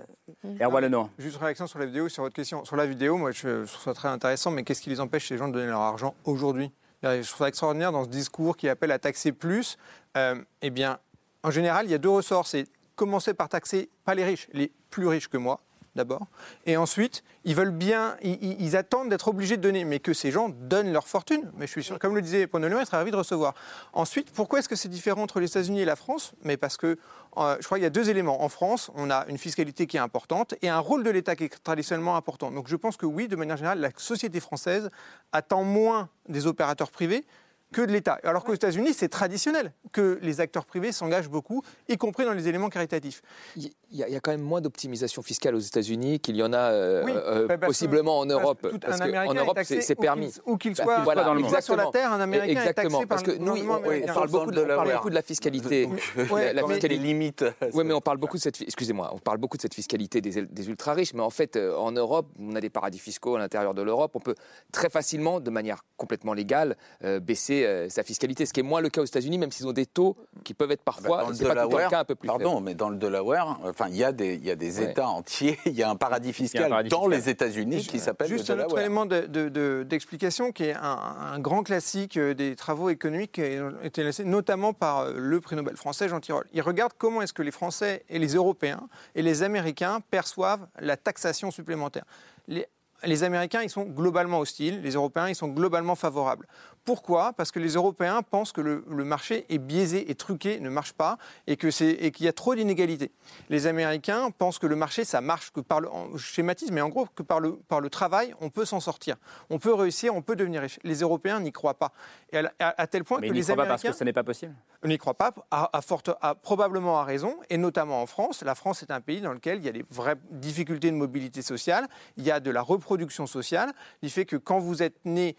Erwan. 0.62 1.08
Juste 1.18 1.38
une 1.38 1.44
réaction 1.44 1.68
sur 1.68 1.80
la 1.80 1.86
vidéo, 1.86 2.10
sur 2.10 2.24
votre 2.24 2.36
question. 2.36 2.66
Sur 2.66 2.76
la 2.76 2.86
vidéo, 2.86 3.18
moi, 3.18 3.32
je, 3.32 3.64
je 3.66 3.72
trouve 3.72 3.84
ça 3.84 3.94
très 3.94 4.08
intéressant, 4.10 4.52
mais 4.52 4.64
qu'est-ce 4.64 4.82
qui 4.82 4.90
les 4.90 5.00
empêche, 5.00 5.28
ces 5.28 5.38
gens, 5.38 5.48
de 5.48 5.54
donner 5.54 5.68
leur 5.68 5.80
argent 5.82 6.16
aujourd'hui? 6.26 6.72
Je 7.04 7.28
trouve 7.28 7.40
ça 7.40 7.48
extraordinaire 7.48 7.92
dans 7.92 8.04
ce 8.04 8.10
discours 8.10 8.58
qui 8.58 8.68
appelle 8.68 8.92
à 8.92 9.00
taxer 9.00 9.32
plus. 9.32 9.78
Euh, 10.18 10.42
eh 10.62 10.70
bien, 10.70 11.00
en 11.44 11.52
général, 11.52 11.86
il 11.86 11.92
y 11.92 11.94
a 11.94 11.98
deux 11.98 12.10
ressorts. 12.10 12.48
C'est 12.48 12.66
commencer 12.96 13.34
par 13.34 13.48
taxer, 13.48 13.90
pas 14.04 14.16
les 14.16 14.26
riches, 14.26 14.50
les 14.52 14.72
plus 14.90 15.08
riches 15.08 15.30
que 15.30 15.38
moi, 15.38 15.62
d'abord. 15.96 16.28
Et 16.66 16.78
ensuite, 16.78 17.24
ils 17.46 17.56
veulent 17.56 17.72
bien, 17.72 18.16
ils, 18.22 18.76
attendent 18.76 19.10
d'être 19.10 19.28
obligés 19.28 19.58
de 19.58 19.62
donner, 19.62 19.86
mais 19.86 20.00
que 20.00 20.14
ces 20.14 20.32
gens 20.32 20.50
donnent 20.50 20.92
leur 20.92 21.08
fortune. 21.08 21.52
Mais 21.58 21.68
je 21.68 21.72
suis 21.72 21.84
sûr, 21.84 22.00
comme 22.00 22.16
le 22.16 22.22
disait 22.22 22.48
Noël, 22.54 22.78
il 22.80 22.86
serait 22.86 22.98
ravi 22.98 23.12
de 23.12 23.16
recevoir. 23.16 23.54
Ensuite, 23.94 24.32
pourquoi 24.32 24.60
est-ce 24.60 24.70
que 24.70 24.76
c'est 24.76 24.90
différent 24.90 25.24
entre 25.24 25.40
les 25.40 25.48
États-Unis 25.48 25.82
et 25.82 25.86
la 25.86 25.96
France? 25.96 26.34
Mais 26.44 26.58
parce 26.58 26.78
que 26.78 26.98
euh, 27.38 27.56
je 27.60 27.66
crois 27.66 27.78
qu'il 27.78 27.84
y 27.84 27.88
a 27.88 27.92
deux 27.92 28.10
éléments. 28.10 28.44
En 28.44 28.50
France, 28.50 28.92
on 28.96 29.10
a 29.10 29.26
une 29.28 29.38
fiscalité 29.38 29.88
qui 29.88 29.98
est 29.98 30.02
importante 30.02 30.56
et 30.62 30.70
un 30.70 30.80
rôle 30.80 31.04
de 31.04 31.10
l'État 31.10 31.36
qui 31.36 31.46
est 31.46 31.64
traditionnellement 31.64 32.16
important. 32.16 32.52
Donc 32.52 32.68
je 32.68 32.76
pense 32.76 32.98
que 32.98 33.06
oui, 33.06 33.28
de 33.28 33.36
manière 33.36 33.58
générale, 33.58 33.80
la 33.80 33.92
société 33.98 34.40
française 34.40 34.90
attend 35.32 35.64
moins 35.64 36.10
des 36.28 36.48
opérateurs 36.48 36.92
privés 36.92 37.26
que 37.74 37.82
de 37.82 37.92
l'État. 37.92 38.20
Alors 38.24 38.44
qu'aux 38.44 38.54
États-Unis, 38.54 38.94
c'est 38.94 39.10
traditionnel 39.10 39.74
que 39.92 40.18
les 40.22 40.42
acteurs 40.42 40.66
privés 40.66 40.92
s'engagent 40.92 41.30
beaucoup, 41.30 41.62
y 41.88 41.98
compris 41.98 42.26
dans 42.26 42.34
les 42.34 42.48
éléments 42.48 42.70
caritatifs. 42.70 43.22
Il 43.56 43.70
y, 43.92 44.04
a, 44.04 44.08
il 44.08 44.14
y 44.14 44.16
a 44.16 44.20
quand 44.20 44.32
même 44.32 44.42
moins 44.42 44.62
d'optimisation 44.62 45.22
fiscale 45.22 45.56
aux 45.56 45.60
États-Unis 45.60 46.20
qu'il 46.20 46.36
y 46.36 46.44
en 46.44 46.54
a 46.54 46.58
euh, 46.58 47.04
Oui, 47.06 47.12
euh, 47.16 47.48
bah, 47.48 47.58
parce 47.58 47.60
que- 47.62 47.66
possiblement 47.68 48.20
en 48.20 48.28
parce 48.28 48.42
Europe. 48.42 48.68
Parce 48.82 49.02
un 49.02 49.12
qu'en 49.12 49.34
Europe, 49.34 49.60
c'est 49.64 49.98
où 49.98 50.02
permis. 50.02 50.32
qu'il- 50.32 50.42
où 50.46 50.58
qu'il 50.58 50.74
Bah, 50.76 50.84
soit- 50.84 51.00
voilà, 51.04 51.24
dans 51.24 51.34
le 51.34 51.42
monde. 51.42 51.50
exactement. 51.50 51.78
Sur 51.78 51.86
la 51.86 51.92
Terre, 51.92 52.14
un 52.14 52.20
Américain 52.22 52.48
est 52.48 52.52
exactement, 52.60 53.00
par 53.00 53.08
parce 53.08 53.24
que 53.24 53.32
nous, 53.32 53.52
on, 53.54 53.66
parle 54.14 54.30
beaucoup 54.30 54.52
de, 54.52 54.62
on 54.62 54.68
parle 54.68 54.78
Delaware. 54.78 54.96
beaucoup 54.98 55.10
de 55.10 55.16
la 55.16 55.22
fiscalité. 55.22 55.88
Ouais, 56.32 56.54
la 56.54 56.62
mais- 56.64 56.74
fiscalité 56.74 56.98
limite. 57.04 57.46
Oui, 57.74 57.84
mais 57.84 57.94
on 57.94 58.02
parle 58.02 58.18
beaucoup 58.18 58.38
de 58.38 58.42
cette, 58.42 58.62
excusez-moi, 58.62 59.10
on 59.14 59.20
parle 59.20 59.38
beaucoup 59.38 59.58
de 59.58 59.62
cette 59.62 59.74
fiscalité 59.74 60.22
des, 60.22 60.44
des 60.44 60.70
ultra 60.70 60.94
riches, 60.94 61.14
mais 61.14 61.22
en 61.22 61.30
fait, 61.30 61.56
euh, 61.56 61.76
en 61.76 61.92
Europe, 61.92 62.28
on 62.40 62.56
a 62.56 62.62
des 62.62 62.70
paradis 62.70 63.00
fiscaux 63.00 63.36
à 63.36 63.40
l'intérieur 63.40 63.74
de 63.74 63.82
l'Europe. 63.82 64.12
On 64.16 64.20
peut 64.20 64.36
très 64.72 64.90
facilement, 64.90 65.40
de 65.40 65.50
manière 65.50 65.84
complètement 65.98 66.34
légale, 66.34 66.78
euh, 67.04 67.20
baisser 67.60 67.66
euh, 67.68 67.90
sa 67.90 68.04
fiscalité, 68.04 68.46
ce 68.46 68.54
qui 68.54 68.60
est 68.60 68.64
moins 68.64 68.82
le 68.82 68.90
cas 68.90 69.02
aux 69.02 69.06
États-Unis, 69.06 69.38
même 69.38 69.52
s'ils 69.52 69.68
ont 69.68 69.74
des 69.74 69.86
taux 69.86 70.16
qui 70.44 70.54
peuvent 70.54 70.72
être 70.72 70.84
parfois, 70.84 71.18
Bah, 71.18 71.24
dans 71.24 71.30
le 71.30 71.36
c'est 71.36 71.44
pas 71.46 71.50
tout 71.50 71.56
le 71.56 71.62
temps 71.62 71.64
le 71.64 71.70
Delaware, 71.70 71.90
cas, 71.90 72.00
un 72.00 72.06
peu 72.06 72.16
plus 72.16 72.28
Pardon, 72.28 72.54
faible. 72.56 72.66
mais 72.66 72.74
dans 72.76 72.90
le 72.90 72.98
Delaware, 72.98 73.60
enfin, 73.64 73.88
il 73.90 73.96
y 73.98 74.04
a 74.04 74.12
des, 74.12 74.36
il 74.36 74.46
y 74.46 74.52
a 74.52 74.56
des 74.56 74.80
Ouais. 74.80 74.92
États 74.92 75.08
entiers, 75.08 75.58
il 75.66 75.74
y 75.74 75.84
a 75.84 75.90
un 75.90 75.96
paradis 75.96 76.34
fiscal 76.34 76.70
paradis 76.70 76.90
dans 76.90 77.02
fiscal. 77.04 77.20
les 77.20 77.30
États-Unis 77.30 77.86
qui 77.88 78.00
s'appelle 78.00 78.30
le 78.30 78.38
Juste 78.38 78.50
un 78.50 78.54
autre 78.56 78.64
Delaware. 78.68 78.80
élément 78.84 79.06
de- 79.06 79.22
de- 79.28 79.50
de- 79.50 79.84
d'explication 79.88 80.52
qui 80.52 80.64
est 80.66 80.74
un, 80.76 81.00
un 81.34 81.40
grand 81.40 81.64
classique 81.64 82.18
euh, 82.18 82.34
des 82.34 82.56
travaux 82.56 82.90
économiques 82.90 83.34
qui 83.34 83.42
a 83.42 83.72
été 83.84 84.04
laissé 84.04 84.24
notamment 84.24 84.74
par 84.74 85.00
euh, 85.00 85.14
le 85.16 85.42
prix 85.42 85.56
Nobel 85.56 85.76
français 85.76 86.08
Jean 86.10 86.20
Tirole. 86.20 86.46
Il 86.54 86.62
regarde 86.62 86.94
comment 86.98 87.22
est-ce 87.22 87.34
que 87.34 87.42
les 87.44 87.52
Français 87.52 88.04
et 88.10 88.20
les 88.20 88.34
Européens 88.36 88.88
et 89.16 89.22
les 89.22 89.44
Américains 89.44 90.00
perçoivent 90.12 90.68
la 90.80 90.98
taxation 90.98 91.52
supplémentaire. 91.52 92.06
Les, 92.48 92.68
les 93.04 93.24
Américains, 93.24 93.62
ils 93.62 93.70
sont 93.70 93.84
globalement 93.84 94.40
hostiles, 94.40 94.82
les 94.82 94.92
Européens, 94.92 95.30
ils 95.30 95.36
sont 95.36 95.48
globalement 95.48 95.96
favorables. 95.96 96.48
Pourquoi? 96.86 97.34
Parce 97.34 97.52
que 97.52 97.60
les 97.60 97.74
Européens 97.74 98.22
pensent 98.24 98.52
que 98.52 98.62
le, 98.62 98.84
le 98.90 99.04
marché 99.04 99.46
est 99.50 99.58
biaisé 99.58 100.10
et 100.10 100.16
truqué, 100.16 100.60
ne 100.60 100.70
marche 100.70 100.94
pas, 100.94 101.18
et 101.48 101.56
qu'il 101.58 102.26
y 102.26 102.28
a 102.28 102.34
trop 102.34 102.56
d'inégalités. 102.56 103.12
Les 103.50 103.68
Américains 103.68 104.32
pensent 104.32 104.60
que 104.60 104.68
le 104.68 104.76
marché, 104.76 105.06
ça 105.06 105.22
marche 105.22 105.52
que 105.52 105.60
par 105.62 105.82
le 105.82 105.90
je 106.16 106.24
schématise, 106.26 106.72
mais 106.72 106.82
en 106.82 106.90
gros 106.90 107.06
que 107.16 107.24
par 107.24 107.40
le, 107.40 107.58
par 107.68 107.82
le 107.82 107.90
travail, 107.90 108.34
on 108.42 108.50
peut 108.50 108.66
s'en 108.66 108.80
sortir, 108.80 109.16
on 109.50 109.60
peut 109.60 109.74
réussir, 109.74 110.16
on 110.16 110.22
peut 110.22 110.36
devenir 110.36 110.62
riche. 110.62 110.80
Les 110.84 111.00
Européens 111.02 111.40
n'y 111.40 111.52
croient 111.52 111.78
pas, 111.78 111.92
et 112.32 112.38
à, 112.40 112.52
à- 112.60 112.82
à 112.82 112.88
tel 112.88 113.04
point 113.04 113.20
Mais 113.20 113.28
que 113.28 113.34
il 113.34 113.36
n'y 113.36 113.40
les 113.40 113.44
croit 113.54 113.56
pas 113.58 113.66
parce 113.66 113.84
que 113.84 113.92
ce 113.92 114.04
n'est 114.04 114.14
pas 114.14 114.24
possible? 114.24 114.54
n'y 114.86 114.98
croit 114.98 115.14
pas, 115.14 115.34
à, 115.52 115.70
à 115.78 115.82
forte, 115.82 116.10
à- 116.22 116.36
probablement 116.36 117.00
à 117.00 117.04
raison, 117.04 117.38
et 117.50 117.58
notamment 117.58 118.02
en 118.02 118.06
France. 118.06 118.42
La 118.44 118.56
France 118.56 118.82
est 118.82 118.92
un 118.92 119.02
pays 119.02 119.22
dans 119.22 119.34
lequel 119.34 119.60
il 119.60 119.66
y 119.66 119.70
a 119.70 119.74
des 119.74 119.86
vraies 119.92 120.16
difficultés 120.32 120.90
de 120.92 120.96
mobilité 120.96 121.42
sociale, 121.42 121.88
il 122.18 122.24
y 122.24 122.32
a 122.32 122.40
de 122.40 122.50
la 122.52 122.62
reproduction 122.62 123.28
sociale, 123.28 123.72
il 124.02 124.10
fait 124.10 124.26
que 124.26 124.36
quand 124.38 124.60
vous 124.60 124.82
êtes 124.82 124.96
né 125.06 125.36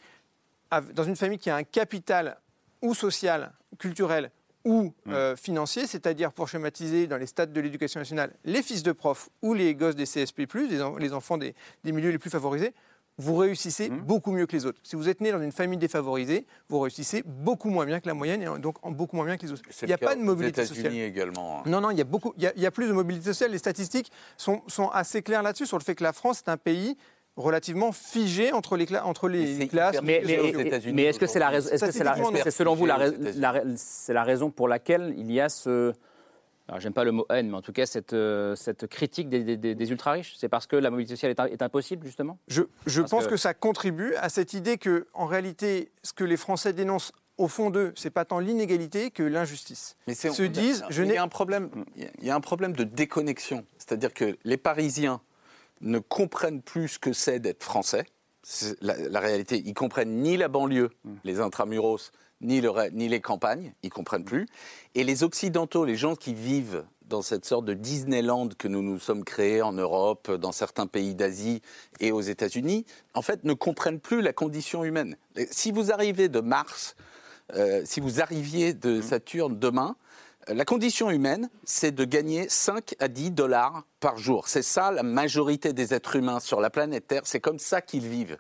dans 0.95 1.05
une 1.05 1.17
famille 1.17 1.39
qui 1.39 1.51
a 1.51 1.57
un 1.57 1.65
capital 1.65 2.39
ou 2.83 2.95
social, 2.95 3.53
culturel 3.79 4.31
ou 4.65 4.93
euh, 5.09 5.37
financier, 5.37 5.87
c'est-à-dire 5.87 6.33
pour 6.33 6.47
schématiser 6.49 7.07
dans 7.07 7.17
les 7.17 7.27
stades 7.27 7.53
de 7.53 7.61
l'éducation 7.61 7.99
nationale, 8.01 8.33
les 8.45 8.63
fils 8.63 8.83
de 8.83 8.93
profs 8.93 9.31
ou 9.43 9.55
les 9.55 9.75
gosses 9.75 9.97
des 9.97 10.05
CSP+, 10.05 10.47
les, 10.69 10.83
en- 10.83 10.97
les 10.97 11.13
enfants 11.15 11.39
des, 11.39 11.55
des 11.83 11.93
milieux 11.93 12.11
les 12.11 12.19
plus 12.19 12.31
favorisés, 12.31 12.75
vous 13.19 13.37
réussissez 13.37 13.89
beaucoup 13.91 14.33
mieux 14.33 14.47
que 14.47 14.53
les 14.57 14.65
autres. 14.65 14.79
Si 14.83 14.97
vous 14.97 15.09
êtes 15.09 15.21
né 15.21 15.31
dans 15.33 15.43
une 15.43 15.53
famille 15.53 15.79
défavorisée, 15.79 16.47
vous 16.71 16.81
réussissez 16.81 17.23
beaucoup 17.27 17.69
moins 17.69 17.85
bien 17.85 18.01
que 18.01 18.07
la 18.07 18.15
moyenne 18.15 18.41
et 18.43 18.59
donc 18.61 18.77
en 18.83 18.91
beaucoup 18.91 19.17
moins 19.17 19.27
bien 19.27 19.37
que 19.37 19.45
les 19.45 19.53
autres. 19.53 19.63
Il 19.83 19.87
n'y 19.89 19.93
a 19.93 19.99
pas 19.99 20.15
de 20.15 20.21
mobilité 20.23 20.63
sociale. 20.67 20.95
également. 20.95 21.59
hein. 21.59 21.63
Non, 21.67 21.81
non, 21.83 21.91
il 21.91 21.99
y 21.99 22.01
a 22.01 22.05
beaucoup, 22.05 22.33
il 22.39 22.45
y 22.45 22.47
a, 22.47 22.53
il 22.57 22.63
y 22.63 22.67
a 22.67 22.71
plus 22.71 22.87
de 22.89 22.93
mobilité 22.93 23.27
sociale. 23.27 23.51
Les 23.51 23.59
statistiques 23.59 24.11
sont, 24.39 24.63
sont 24.69 24.89
assez 24.89 25.21
claires 25.23 25.43
là-dessus 25.43 25.67
sur 25.67 25.77
le 25.79 25.85
fait 25.85 25.95
que 25.95 26.03
la 26.05 26.15
France 26.15 26.43
est 26.47 26.49
un 26.51 26.57
pays 26.57 26.97
relativement 27.37 27.93
figé 27.93 28.53
entre 28.53 28.77
les, 28.77 28.87
cla- 28.87 29.03
entre 29.03 29.29
les 29.29 29.67
classes. 29.69 30.01
Mais, 30.03 30.17
est-ce 31.05 31.19
que 31.19 31.27
c'est 31.27 31.39
la 31.39 31.49
raison 31.49 31.71
Est-ce 31.71 31.85
que 31.85 32.43
c'est 32.43 32.51
selon 32.51 32.75
vous 32.75 32.87
la, 32.87 32.99
la 33.37 33.53
rais- 33.53 33.65
c'est 33.77 34.13
la 34.13 34.25
raison 34.25 34.51
pour 34.51 34.69
laquelle 34.69 35.15
il 35.17 35.31
y 35.33 35.41
a 35.41 35.49
ce 35.49 35.93
alors 36.69 36.79
j'aime 36.81 36.93
pas 36.93 37.03
le 37.03 37.11
mot 37.11 37.27
haine, 37.31 37.49
mais 37.51 37.57
en 37.57 37.63
tout 37.63 37.73
cas 37.73 37.85
cette, 37.85 38.13
euh, 38.13 38.55
cette 38.55 38.87
critique 38.87 39.29
des, 39.29 39.43
des- 39.43 39.57
des- 39.57 39.75
des 39.75 39.91
ultra 39.91 40.13
riches, 40.13 40.35
c'est 40.39 40.49
parce 40.49 40.69
que 40.69 40.77
la 40.77 40.91
mobilité 40.91 41.17
sociale 41.17 41.35
est, 41.37 41.53
est 41.53 41.63
impossible 41.63 42.07
justement? 42.07 42.39
Je, 42.47 42.63
pense 43.03 43.25
que- 43.25 43.31
que... 43.31 43.37
ça 43.37 43.55
contribue 43.55 44.15
à 44.21 44.29
cette 44.29 44.53
idée 44.55 44.79
que, 44.79 45.09
en 45.13 45.27
réalité, 45.27 45.91
ce 46.05 46.13
que 46.13 46.23
les 46.23 46.37
Français 46.37 46.73
dénoncent 46.73 47.11
au 47.39 47.49
fond 47.49 47.71
d'eux, 47.71 47.93
c'est 47.97 48.11
pas 48.11 48.25
tant 48.25 48.39
l'inégalité 48.39 49.11
que 49.11 49.25
l'injustice. 49.25 49.97
Mais 50.07 50.15
c'est- 50.15 50.31
Se 50.31 50.45
disent, 50.45 50.85
je 50.91 51.03
n'ai 51.03 51.17
a 51.17 51.25
un 51.25 51.29
problème. 51.29 51.71
Il 51.97 52.25
y 52.25 52.31
a 52.31 52.37
un 52.37 52.41
problème 52.41 52.73
de 52.75 52.85
déconnexion, 52.85 53.65
c'est-à-dire 53.77 54.15
que 54.15 54.37
les 54.45 54.57
Parisiens 54.57 55.21
ne 55.81 55.99
comprennent 55.99 56.63
plus 56.63 56.89
ce 56.89 56.99
que 56.99 57.13
c'est 57.13 57.41
d'être 57.41 57.63
français. 57.63 58.05
La, 58.81 58.97
la 58.97 59.21
réalité, 59.21 59.63
ils 59.65 59.75
comprennent 59.75 60.23
ni 60.23 60.37
la 60.37 60.49
banlieue, 60.49 60.91
les 61.25 61.41
intramuros, 61.41 62.11
ni, 62.41 62.61
le, 62.61 62.71
ni 62.93 63.09
les 63.09 63.21
campagnes, 63.21 63.73
ils 63.83 63.91
comprennent 63.91 64.25
plus. 64.25 64.47
Et 64.95 65.05
les 65.05 65.23
Occidentaux, 65.23 65.85
les 65.85 65.97
gens 65.97 66.17
qui 66.17 66.35
vivent 66.35 66.85
dans 67.05 67.23
cette 67.23 67.45
sorte 67.45 67.65
de 67.65 67.75
Disneyland 67.75 68.49
que 68.57 68.69
nous 68.69 68.83
nous 68.83 68.99
sommes 68.99 69.25
créés 69.25 69.63
en 69.63 69.73
Europe, 69.73 70.31
dans 70.31 70.53
certains 70.53 70.87
pays 70.87 71.15
d'Asie 71.15 71.61
et 71.99 72.13
aux 72.13 72.21
États-Unis, 72.21 72.87
en 73.15 73.23
fait, 73.23 73.45
ne 73.45 73.53
comprennent 73.53 74.01
plus 74.01 74.23
la 74.23 74.33
condition 74.33 74.85
humaine. 74.85 75.17
Si 75.51 75.73
vous 75.73 75.93
arrivez 75.93 76.29
de 76.29 76.41
Mars, 76.41 76.95
euh, 77.55 77.83
si 77.85 78.01
vous 78.01 78.21
arriviez 78.21 78.75
de 78.75 79.01
Saturne 79.03 79.59
demain, 79.59 79.97
la 80.55 80.65
condition 80.65 81.11
humaine, 81.11 81.49
c'est 81.65 81.93
de 81.93 82.05
gagner 82.05 82.49
5 82.49 82.95
à 82.99 83.09
10 83.09 83.31
dollars 83.33 83.85
par 84.01 84.19
jour. 84.19 84.49
C'est 84.49 84.63
ça 84.63 84.91
la 84.91 85.03
majorité 85.03 85.73
des 85.73 85.95
êtres 85.95 86.17
humains 86.17 86.41
sur 86.41 86.61
la 86.61 86.71
planète 86.71 87.07
Terre. 87.07 87.23
C'est 87.25 87.41
comme 87.41 87.59
ça 87.59 87.81
qu'ils 87.81 88.07
vivent. 88.07 88.39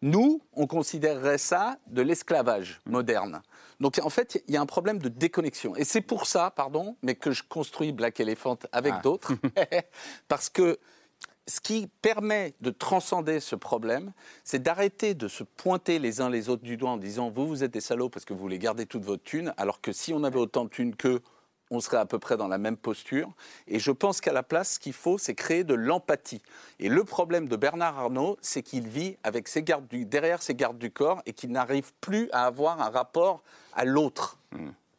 Nous, 0.00 0.40
on 0.54 0.66
considérerait 0.66 1.38
ça 1.38 1.78
de 1.88 2.02
l'esclavage 2.02 2.80
moderne. 2.86 3.42
Donc 3.80 3.98
en 4.02 4.10
fait, 4.10 4.42
il 4.48 4.54
y 4.54 4.56
a 4.56 4.60
un 4.60 4.66
problème 4.66 4.98
de 4.98 5.08
déconnexion. 5.08 5.74
Et 5.76 5.84
c'est 5.84 6.00
pour 6.00 6.26
ça, 6.26 6.50
pardon, 6.50 6.96
mais 7.02 7.14
que 7.14 7.30
je 7.32 7.42
construis 7.48 7.92
Black 7.92 8.20
Elephant 8.20 8.58
avec 8.72 8.94
Ah. 8.96 9.00
d'autres. 9.02 9.32
Parce 10.28 10.48
que 10.48 10.78
ce 11.48 11.60
qui 11.60 11.88
permet 12.02 12.54
de 12.60 12.70
transcender 12.70 13.40
ce 13.40 13.56
problème, 13.56 14.12
c'est 14.44 14.62
d'arrêter 14.62 15.14
de 15.14 15.26
se 15.26 15.42
pointer 15.42 15.98
les 15.98 16.20
uns 16.20 16.30
les 16.30 16.48
autres 16.48 16.62
du 16.62 16.76
doigt 16.76 16.90
en 16.90 16.96
disant 16.96 17.30
vous, 17.30 17.46
vous 17.48 17.64
êtes 17.64 17.72
des 17.72 17.80
salauds 17.80 18.08
parce 18.08 18.24
que 18.24 18.32
vous 18.32 18.38
voulez 18.38 18.60
garder 18.60 18.86
toute 18.86 19.04
votre 19.04 19.24
thune, 19.24 19.52
alors 19.56 19.80
que 19.80 19.90
si 19.92 20.14
on 20.14 20.22
avait 20.22 20.38
autant 20.38 20.64
de 20.64 20.70
thunes 20.70 20.94
qu'eux, 20.94 21.20
on 21.72 21.80
serait 21.80 21.96
à 21.96 22.04
peu 22.04 22.18
près 22.18 22.36
dans 22.36 22.48
la 22.48 22.58
même 22.58 22.76
posture. 22.76 23.32
Et 23.66 23.78
je 23.78 23.90
pense 23.90 24.20
qu'à 24.20 24.32
la 24.32 24.42
place, 24.42 24.74
ce 24.74 24.78
qu'il 24.78 24.92
faut, 24.92 25.16
c'est 25.16 25.34
créer 25.34 25.64
de 25.64 25.74
l'empathie. 25.74 26.42
Et 26.78 26.90
le 26.90 27.02
problème 27.02 27.48
de 27.48 27.56
Bernard 27.56 27.98
Arnault, 27.98 28.36
c'est 28.42 28.62
qu'il 28.62 28.86
vit 28.86 29.16
avec 29.24 29.48
ses 29.48 29.62
gardes 29.62 29.88
du, 29.88 30.04
derrière 30.04 30.42
ses 30.42 30.54
gardes 30.54 30.78
du 30.78 30.90
corps 30.90 31.22
et 31.24 31.32
qu'il 31.32 31.50
n'arrive 31.50 31.92
plus 32.02 32.28
à 32.32 32.44
avoir 32.44 32.80
un 32.82 32.90
rapport 32.90 33.42
à 33.74 33.86
l'autre. 33.86 34.38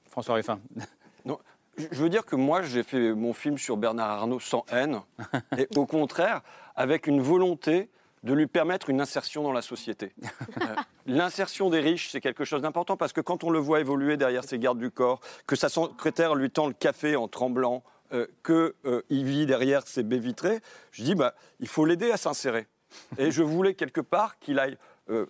François 0.10 0.36
Ruffin. 0.36 0.60
Non, 1.26 1.40
je 1.78 1.86
je 1.90 2.04
veux 2.04 2.10
dire 2.10 2.26
que 2.26 2.36
moi, 2.36 2.64
j'ai 2.64 2.84
fait 2.84 3.14
mon 3.14 3.32
film 3.32 3.58
sur 3.58 3.78
Bernard 3.78 4.10
Arnault 4.10 4.42
sans 4.42 4.66
haine, 4.70 5.00
et 5.58 5.70
au 5.78 5.86
contraire, 5.86 6.42
avec 6.76 7.08
une 7.08 7.22
volonté 7.22 7.88
de 8.24 8.34
lui 8.34 8.48
permettre 8.48 8.90
une 8.90 9.02
insertion 9.02 9.44
dans 9.44 9.54
la 9.54 9.62
société. 9.62 10.14
Euh, 10.62 10.76
L'insertion 11.06 11.70
des 11.70 11.80
riches, 11.80 12.10
c'est 12.10 12.22
quelque 12.22 12.46
chose 12.46 12.62
d'important 12.62 12.96
parce 12.96 13.12
que 13.12 13.22
quand 13.22 13.44
on 13.44 13.50
le 13.50 13.60
voit 13.60 13.80
évoluer 13.80 14.18
derrière 14.18 14.44
ses 14.44 14.60
gardes 14.60 14.78
du 14.78 14.92
corps, 14.92 15.20
que 15.48 15.56
sa 15.56 15.68
secrétaire 15.68 16.36
lui 16.36 16.50
tend 16.50 16.68
le 16.68 16.74
café 16.74 17.16
en 17.16 17.28
tremblant, 17.28 17.84
euh, 18.14 18.28
qu'il 18.46 19.26
vit 19.26 19.46
derrière 19.48 19.88
ses 19.88 20.04
baies 20.04 20.20
vitrées, 20.20 20.60
je 20.92 21.04
dis, 21.04 21.16
bah, 21.16 21.34
il 21.60 21.68
faut 21.68 21.86
l'aider 21.86 22.12
à 22.12 22.18
s'insérer. 22.18 22.68
Et 23.18 23.32
je 23.32 23.42
voulais 23.42 23.74
quelque 23.74 24.02
part 24.02 24.38
qu'il 24.38 24.60
aille 24.60 24.78
euh, 25.10 25.26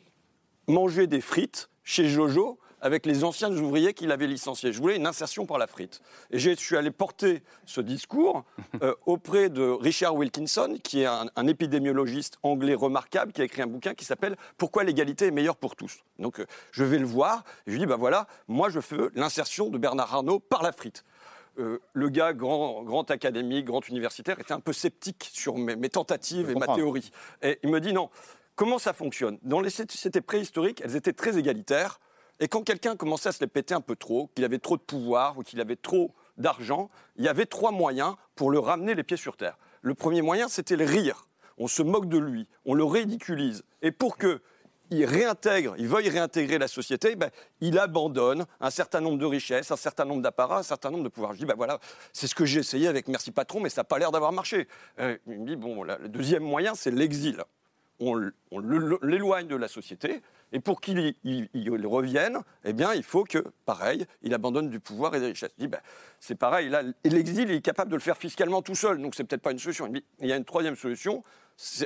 manger 0.68 1.08
des 1.08 1.22
frites 1.22 1.70
chez 1.84 2.10
Jojo 2.10 2.60
avec 2.84 3.06
les 3.06 3.24
anciens 3.24 3.52
ouvriers 3.52 3.94
qu'il 3.94 4.12
avait 4.12 4.28
licenciés. 4.28 4.74
Je 4.74 4.80
voulais 4.80 4.98
une 4.98 5.08
insertion 5.08 5.46
par 5.46 5.58
la 5.58 5.68
frite. 5.68 6.02
Et 6.32 6.38
je 6.38 6.52
suis 6.52 6.76
allé 6.76 6.92
porter 6.92 7.42
ce 7.66 7.82
discours 7.82 8.44
euh, 8.84 8.94
auprès 9.06 9.50
de 9.50 9.64
Richard 9.64 10.16
Wilkinson, 10.16 10.78
qui 10.84 11.02
est 11.02 11.06
un, 11.06 11.28
un 11.36 11.48
épidémiologiste 11.48 12.38
anglais 12.44 12.76
remarquable, 12.76 13.32
qui 13.32 13.42
a 13.42 13.46
écrit 13.46 13.62
un 13.62 13.68
bouquin 13.68 13.94
qui 13.94 14.06
s'appelle 14.06 14.36
Pourquoi 14.58 14.84
l'égalité 14.84 15.28
est 15.28 15.32
meilleure 15.32 15.56
pour 15.56 15.76
tous? 15.76 16.04
Donc 16.20 16.40
euh, 16.40 16.46
je 16.72 16.84
vais 16.84 17.00
le 17.00 17.06
voir, 17.06 17.46
et 17.66 17.72
je 17.72 17.72
lui 17.72 17.80
dis, 17.80 17.86
bah 17.86 17.96
voilà, 17.96 18.28
moi 18.50 18.70
je 18.70 18.82
fais 18.82 18.98
l'insertion 19.16 19.70
de 19.70 19.78
Bernard 19.78 20.14
Arnault 20.14 20.40
par 20.40 20.62
la 20.62 20.74
frite. 20.74 21.06
Euh, 21.60 21.80
le 21.94 22.10
gars, 22.10 22.34
grand, 22.34 22.84
grand 22.84 23.10
académique, 23.12 23.66
grand 23.66 23.88
universitaire, 23.88 24.40
était 24.40 24.54
un 24.54 24.60
peu 24.60 24.74
sceptique 24.74 25.30
sur 25.32 25.58
mes, 25.58 25.78
mes 25.78 25.90
tentatives 25.90 26.50
et 26.50 26.56
ma 26.56 26.68
théorie. 26.68 27.12
Et 27.42 27.60
il 27.64 27.70
me 27.70 27.80
dit 27.80 27.94
non. 27.94 28.10
Comment 28.56 28.78
ça 28.78 28.94
fonctionne? 28.94 29.40
Dans 29.42 29.62
les 29.62 29.72
sociétés 29.72 30.22
préhistoriques, 30.22 30.82
elles 30.84 30.96
étaient 30.96 31.14
très 31.14 31.40
égalitaires. 31.40 32.00
Et 32.44 32.50
quand 32.50 32.62
quelqu'un 32.62 32.98
commençait 32.98 33.30
à 33.30 33.32
se 33.32 33.39
les 33.39 33.48
péter 33.48 33.74
un 33.74 33.80
peu 33.80 33.96
trop, 33.96 34.30
qu'il 34.36 34.44
avait 34.44 34.60
trop 34.60 34.76
de 34.76 34.82
pouvoir 34.82 35.38
ou 35.38 35.44
qu'il 35.44 35.62
avait 35.62 35.78
trop 35.78 36.14
d'argent, 36.38 36.89
il 37.16 37.24
y 37.24 37.30
avait 37.30 37.46
trois 37.46 37.72
moyens 37.72 38.16
pour 38.36 38.52
le 38.52 38.60
ramener 38.60 38.96
les 38.96 39.04
pieds 39.04 39.16
sur 39.16 39.38
terre. 39.38 39.58
Le 39.82 39.94
premier 39.94 40.22
moyen, 40.22 40.50
c'était 40.50 40.76
le 40.76 40.84
rire. 40.84 41.26
On 41.58 41.70
se 41.70 41.82
moque 41.82 42.10
de 42.10 42.18
lui, 42.18 42.50
on 42.66 42.74
le 42.74 42.84
ridiculise. 42.84 43.64
Et 43.82 43.94
pour 43.94 44.18
que 44.18 44.41
il 44.89 45.06
réintègre, 45.06 45.76
il 45.78 45.88
veuille 45.88 46.10
réintégrer 46.10 46.58
la 46.58 46.68
société, 46.68 47.16
ben, 47.16 47.30
il 47.62 47.80
abandonne 47.80 48.46
un 48.60 48.70
certain 48.72 49.00
nombre 49.00 49.20
de 49.20 49.26
richesses, 49.26 49.72
un 49.72 49.78
certain 49.78 50.04
nombre 50.04 50.22
d'apparats, 50.22 50.60
un 50.60 50.64
certain 50.64 50.91
nombre 50.91 51.06
de 51.06 51.10
pouvoirs. 51.10 51.32
Je 51.32 51.39
dis, 51.39 51.46
ben 51.46 51.56
voilà, 51.56 51.80
c'est 52.12 52.28
ce 52.28 52.36
que 52.36 52.44
j'ai 52.44 52.60
essayé 52.60 52.89
avec 52.89 53.08
Merci 53.08 53.32
Patron, 53.32 53.62
mais 53.62 53.70
ça 53.70 53.80
n'a 53.80 53.86
pas 53.86 54.00
l'air 54.00 54.12
d'avoir 54.12 54.34
marché. 54.34 54.68
Euh, 55.00 55.18
il 55.28 55.39
me 55.39 55.48
dit, 55.48 55.56
bon, 55.56 55.84
le 55.84 56.10
deuxième 56.10 56.44
moyen, 56.44 56.76
c'est 56.76 56.91
l'exil. 56.91 57.41
On, 58.06 58.60
l'éloigne 59.01 59.47
de 59.47 59.56
la 59.56 59.68
société, 59.68 60.22
et 60.51 60.60
pour 60.60 60.82
qu'il 60.82 61.16
il- 61.24 61.49
il 61.54 61.88
revienne, 61.88 62.38
eh 62.66 62.74
bien, 62.74 62.93
il 62.93 63.04
faut 63.04 63.24
que, 63.24 63.39
pareil, 63.66 64.06
il 64.22 64.34
abandonne 64.34 64.70
du 64.70 64.80
pouvoir 64.80 65.16
et 65.16 65.20
des 65.20 65.28
richesses. 65.28 65.51
Je 65.58 65.64
dis, 65.64 65.68
ben, 65.68 65.80
c'est 66.20 66.36
pareil, 66.36 66.70
là, 66.70 66.84
l'exil, 67.06 67.49
il 67.49 67.56
est 67.56 67.62
capable 67.62 67.89
de 67.91 67.95
le 67.95 68.01
faire 68.01 68.18
fiscalement 68.18 68.62
tout 68.62 68.76
seul, 68.76 69.01
donc 69.01 69.16
c'est 69.16 69.24
peut-être 69.24 69.41
pas 69.41 69.51
une 69.51 69.60
solution. 69.60 69.88
Il 69.88 69.93
dit, 69.93 70.04
il 70.20 70.28
y 70.28 70.34
a 70.34 70.36
une 70.38 70.45
troisième 70.45 70.76
solution, 70.76 71.24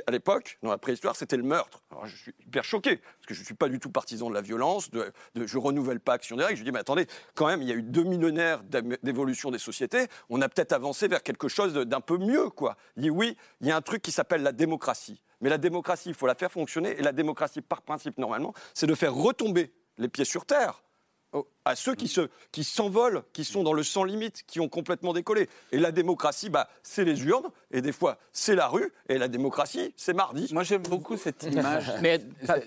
à 0.06 0.10
l'époque, 0.10 0.58
dans 0.62 0.70
la 0.70 0.78
préhistoire, 0.78 1.16
c'était 1.16 1.36
le 1.36 1.42
meurtre. 1.42 1.82
Alors 1.90 2.06
je 2.06 2.16
suis 2.16 2.34
hyper 2.40 2.64
choqué, 2.64 2.96
parce 2.96 3.26
que 3.26 3.34
je 3.34 3.40
ne 3.40 3.44
suis 3.44 3.54
pas 3.54 3.68
du 3.68 3.78
tout 3.78 3.90
partisan 3.90 4.28
de 4.28 4.34
la 4.34 4.40
violence, 4.40 4.90
de, 4.90 5.12
de- 5.34 5.46
je 5.46 5.58
renouvelle 5.58 6.00
pas 6.00 6.14
Action 6.14 6.36
directe. 6.36 6.56
Je 6.56 6.64
dis, 6.64 6.72
mais 6.72 6.78
attendez, 6.80 7.06
quand 7.34 7.46
même, 7.46 7.62
il 7.62 7.68
y 7.68 7.72
a 7.72 7.74
eu 7.74 7.82
deux 7.82 8.04
millénaires 8.04 8.62
d'évolution 8.64 9.50
des 9.50 9.58
sociétés, 9.58 10.06
on 10.30 10.40
a 10.42 10.48
peut-être 10.48 10.72
avancé 10.72 11.08
vers 11.08 11.22
quelque 11.22 11.48
chose 11.48 11.74
d'un 11.74 12.00
peu 12.00 12.18
mieux, 12.18 12.50
quoi. 12.50 12.76
Il 12.96 13.02
dit, 13.02 13.10
oui, 13.10 13.36
il 13.60 13.66
y 13.68 13.70
a 13.70 13.76
un 13.76 13.82
truc 13.82 14.02
qui 14.02 14.12
s'appelle 14.12 14.42
la 14.42 14.52
démocratie. 14.52 15.22
Mais 15.40 15.50
la 15.50 15.58
démocratie, 15.58 16.08
il 16.08 16.14
faut 16.14 16.26
la 16.26 16.34
faire 16.34 16.50
fonctionner, 16.50 16.98
et 16.98 17.02
la 17.02 17.12
démocratie, 17.12 17.60
par 17.60 17.82
principe, 17.82 18.18
normalement, 18.18 18.54
c'est 18.74 18.86
de 18.86 18.94
faire 18.94 19.14
retomber 19.14 19.72
les 19.98 20.08
pieds 20.08 20.24
sur 20.24 20.46
terre 20.46 20.82
à 21.64 21.76
ceux 21.76 21.94
qui 21.94 22.08
se 22.08 22.28
qui 22.52 22.64
s'envolent, 22.64 23.22
qui 23.32 23.44
sont 23.44 23.62
dans 23.62 23.72
le 23.74 23.82
sans 23.82 24.04
limite, 24.04 24.42
qui 24.46 24.60
ont 24.60 24.68
complètement 24.68 25.12
décollé. 25.12 25.48
Et 25.72 25.78
la 25.78 25.92
démocratie, 25.92 26.48
bah, 26.48 26.68
c'est 26.82 27.04
les 27.04 27.22
urnes, 27.24 27.48
et 27.70 27.82
des 27.82 27.92
fois 27.92 28.16
c'est 28.32 28.54
la 28.54 28.66
rue, 28.68 28.92
et 29.08 29.18
la 29.18 29.28
démocratie, 29.28 29.92
c'est 29.96 30.14
mardi. 30.14 30.48
Moi 30.52 30.62
j'aime 30.62 30.82
beaucoup 30.82 31.16
cette 31.16 31.42
image 31.52 31.92
Mais- 32.00 32.18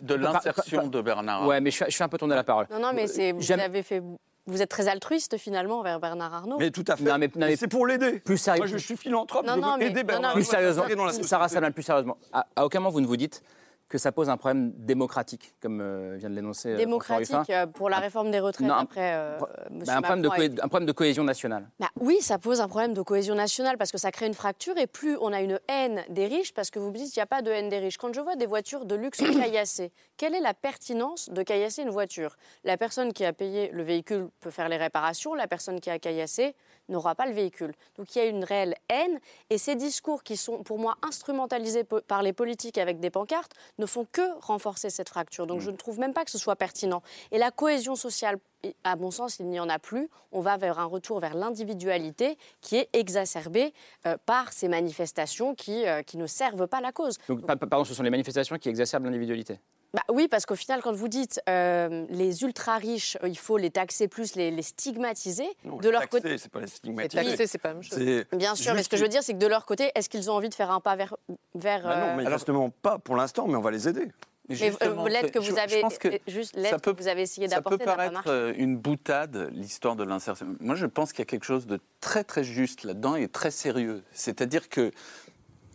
de 0.02 0.14
l'insertion 0.14 0.88
de 0.88 1.02
Bernard. 1.02 1.48
Ouais, 1.48 1.60
mais 1.60 1.72
je, 1.72 1.78
suis- 1.78 1.86
je 1.88 1.92
suis 1.96 2.04
un 2.04 2.10
peu 2.10 2.18
tourné 2.20 2.36
la 2.36 2.44
parole. 2.44 2.68
Non, 2.72 2.80
non, 2.80 2.92
mais 2.94 3.08
c'est, 3.08 3.32
vous 3.32 3.42
J'aime- 3.42 3.60
avez 3.60 3.82
fait. 3.84 4.02
Vous 4.48 4.62
êtes 4.62 4.70
très 4.70 4.88
altruiste 4.88 5.38
finalement 5.38 5.80
envers 5.80 6.00
Bernard 6.00 6.34
Arnault. 6.34 6.58
Mais 6.60 6.72
tout 6.72 6.84
à 6.88 6.96
fait. 6.96 7.04
Non, 7.04 7.18
mais- 7.20 7.28
non, 7.28 7.48
mais- 7.48 7.56
c'est 7.56 7.68
pour 7.68 7.86
l'aider. 7.86 8.20
Plus 8.20 8.38
sérieux. 8.40 8.60
Moi, 8.62 8.68
je 8.68 8.78
suis 8.78 8.98
philanthrope, 8.98 9.46
Non, 9.46 9.54
je 9.56 9.60
non, 9.60 9.74
veux 9.74 9.78
mais- 9.80 9.88
aider 9.88 10.04
Bernard 10.04 10.32
non, 10.32 10.36
Plus 10.36 10.46
sérieusement, 10.46 10.84
Sarah. 11.24 11.48
Salman, 11.48 11.72
plus 11.72 11.84
sérieusement, 11.84 12.18
à, 12.34 12.48
à 12.56 12.66
aucun 12.66 12.80
moment 12.80 12.92
vous 12.92 13.02
ne 13.02 13.06
vous 13.08 13.18
dites 13.18 13.44
que 13.92 13.98
ça 13.98 14.14
pose 14.14 14.30
un 14.30 14.38
problème 14.38 14.72
démocratique, 14.78 15.54
comme 15.62 15.82
euh, 15.82 16.16
vient 16.18 16.30
de 16.30 16.36
l'énoncer 16.36 16.70
euh, 16.70 16.78
Démocratique 16.78 17.50
euh, 17.50 17.68
pour 17.68 17.90
la 17.90 18.00
réforme 18.00 18.32
des 18.32 18.40
retraites 18.40 18.66
Non, 18.66 18.76
après 18.76 19.12
euh, 19.16 19.38
Bah, 19.70 19.98
un, 19.98 20.02
problème 20.02 20.22
de 20.22 20.62
un 20.64 20.68
problème 20.70 20.86
de 20.86 20.94
cohésion 20.94 21.26
nationale. 21.26 21.70
Bah 21.78 21.90
oui, 22.00 22.18
ça 22.22 22.40
pose 22.40 22.62
un 22.62 22.70
problème 22.70 22.94
de 22.94 23.02
cohésion 23.02 23.36
nationale 23.36 23.78
parce 23.78 23.92
que 23.92 23.98
ça 23.98 24.10
crée 24.12 24.28
une 24.28 24.34
fracture 24.34 24.78
et 24.78 24.88
plus 24.88 25.18
on 25.20 25.34
a 25.34 25.42
une 25.42 25.60
haine 25.68 26.06
des 26.08 26.26
riches, 26.26 26.54
parce 26.54 26.72
que 26.72 26.80
vous 26.80 26.90
me 26.90 26.96
dites 26.96 27.12
qu'il 27.12 27.20
n'y 27.20 27.24
a 27.24 27.28
pas 27.28 27.42
de 27.42 27.52
haine 27.52 27.68
des 27.68 27.80
riches. 27.80 27.98
Quand 27.98 28.14
je 28.14 28.22
vois 28.22 28.38
des 28.38 28.46
voitures 28.46 28.86
de 28.86 28.96
luxe 28.96 29.18
caillassées, 29.18 29.92
quelle 30.18 30.36
est 30.36 30.42
la 30.42 30.54
pertinence 30.54 31.30
de 31.30 31.44
caillasser 31.44 31.82
une 31.82 31.90
voiture? 31.90 32.38
La 32.64 32.78
personne 32.78 33.12
qui 33.12 33.26
a 33.26 33.34
payé 33.34 33.72
le 33.74 33.84
véhicule 33.84 34.30
peut 34.40 34.52
faire 34.52 34.70
les 34.70 34.78
réparations, 34.78 35.34
la 35.34 35.48
personne 35.48 35.82
qui 35.82 35.90
a 35.90 36.00
caillassé 36.00 36.56
n'aura 36.88 37.14
pas 37.14 37.26
le 37.26 37.34
véhicule. 37.34 37.74
Donc 37.98 38.16
il 38.16 38.20
y 38.20 38.22
a 38.22 38.26
une 38.26 38.44
réelle 38.46 38.76
haine 38.90 39.20
et 39.50 39.58
ces 39.58 39.76
discours 39.76 40.24
qui 40.24 40.38
sont 40.38 40.64
pour 40.64 40.80
moi 40.80 40.96
instrumentalisés 41.02 41.84
par 41.84 42.24
les 42.24 42.34
politiques 42.34 42.78
avec 42.78 43.00
des 43.00 43.10
pancartes 43.10 43.54
ne 43.82 43.86
font 43.86 44.06
que 44.10 44.22
renforcer 44.42 44.90
cette 44.90 45.10
fracture. 45.10 45.46
Donc 45.48 45.60
je 45.60 45.72
ne 45.72 45.76
trouve 45.76 46.00
même 46.00 46.14
pas 46.14 46.24
que 46.24 46.32
ce 46.32 46.38
soit 46.38 46.56
pertinent. 46.56 47.02
Et 47.32 47.38
la 47.38 47.52
cohésion 47.52 47.96
sociale, 47.96 48.38
à 48.84 48.96
mon 48.96 49.12
sens, 49.12 49.40
il 49.40 49.48
n'y 49.48 49.60
en 49.60 49.68
a 49.70 49.80
plus. 49.80 50.08
On 50.32 50.40
va 50.40 50.56
vers 50.58 50.78
un 50.80 50.86
retour 50.86 51.20
vers 51.20 51.34
l'individualité 51.34 52.38
qui 52.62 52.78
est 52.78 52.90
exacerbée 52.94 53.74
euh, 54.06 54.16
par 54.26 54.54
ces 54.54 54.68
manifestations 54.68 55.56
qui, 55.56 55.86
euh, 55.88 56.04
qui 56.04 56.18
ne 56.18 56.28
servent 56.28 56.68
pas 56.68 56.80
la 56.80 56.92
cause. 56.92 57.18
Donc, 57.28 57.46
pa- 57.46 57.56
pa- 57.56 57.68
pardon, 57.68 57.84
ce 57.86 57.94
sont 57.94 58.04
les 58.04 58.10
manifestations 58.12 58.58
qui 58.58 58.70
exacerbent 58.70 59.06
l'individualité? 59.06 59.60
Bah 59.94 60.04
oui, 60.10 60.28
parce 60.30 60.46
qu'au 60.46 60.56
final, 60.56 60.82
quand 60.82 60.94
vous 60.94 61.10
dites 61.10 61.42
euh, 61.50 62.06
les 62.10 62.44
ultra 62.44 62.78
riches, 62.78 63.18
euh, 63.24 63.28
il 63.28 63.38
faut 63.38 63.58
les 63.58 63.72
taxer 63.72 64.08
plus, 64.08 64.36
les, 64.36 64.50
les 64.50 64.62
stigmatiser, 64.62 65.46
Non, 65.66 65.78
de 65.78 65.90
leur 65.90 66.02
taxer, 66.02 66.22
côté. 66.22 66.38
c'est 66.38 66.50
pas 66.52 66.62
les 66.62 66.68
stigmatiser. 66.68 67.24
taxer, 67.26 67.48
c'est 67.48 67.58
pas 67.58 67.70
la 67.70 67.74
même 67.76 67.84
chose. 67.84 67.98
C'est 67.98 68.36
Bien 68.38 68.56
sûr, 68.56 68.74
mais 68.74 68.84
ce 68.84 68.90
que 68.90 68.96
je 68.96 69.02
veux 69.02 69.10
dire, 69.10 69.22
c'est 69.22 69.34
que 69.34 69.38
de 69.40 69.48
leur 69.48 69.66
côté, 69.66 69.92
est-ce 69.96 70.08
qu'ils 70.08 70.32
ont 70.32 70.34
envie 70.36 70.48
de 70.48 70.54
faire 70.56 70.72
un 70.72 70.80
pas 70.80 70.96
vers. 70.96 71.14
vers 71.56 71.84
Bah 71.84 71.98
non, 72.00 72.06
euh, 72.20 72.24
mais 72.24 72.32
justement 72.32 72.70
pas 72.70 73.00
pour 73.00 73.18
l'instant, 73.18 73.48
mais 73.48 73.56
on 73.56 73.62
va 73.62 73.72
les 73.72 73.90
aider. 73.90 74.08
mais, 74.48 74.56
euh, 74.82 75.10
l'aide 75.10 75.30
que 75.32 75.40
vous 75.40 75.46
je 75.56 75.60
avez, 75.60 75.82
pense 75.82 75.98
que 75.98 76.08
euh, 76.08 76.18
juste 76.26 76.56
ça 76.56 76.62
l'aide 76.62 76.82
peut- 76.82 76.94
que 76.94 77.02
vous 77.02 77.08
avez 77.10 77.24
essayé 77.24 77.50
Ça 77.50 77.58
peut 77.58 77.72
d'apporter 77.78 77.86
n'a 77.86 77.92
pas 77.98 78.10
paraître 78.10 78.30
euh, 78.30 78.54
une 78.56 78.78
boutade, 78.78 79.50
l'histoire 79.52 79.98
de 79.98 80.06
l'insertion. 80.06 80.48
Moi, 80.62 80.76
je 80.76 80.86
pense 80.86 81.12
qu'il 81.12 81.20
y 81.20 81.24
a 81.24 81.26
quelque 81.26 81.46
chose 81.46 81.68
de 81.68 81.82
très 82.00 82.24
très 82.24 82.46
juste 82.46 82.86
là-dedans 82.86 83.16
et 83.18 83.28
très 83.28 83.52
sérieux. 83.52 84.04
C'est-à-dire 84.14 84.70
que 84.70 84.92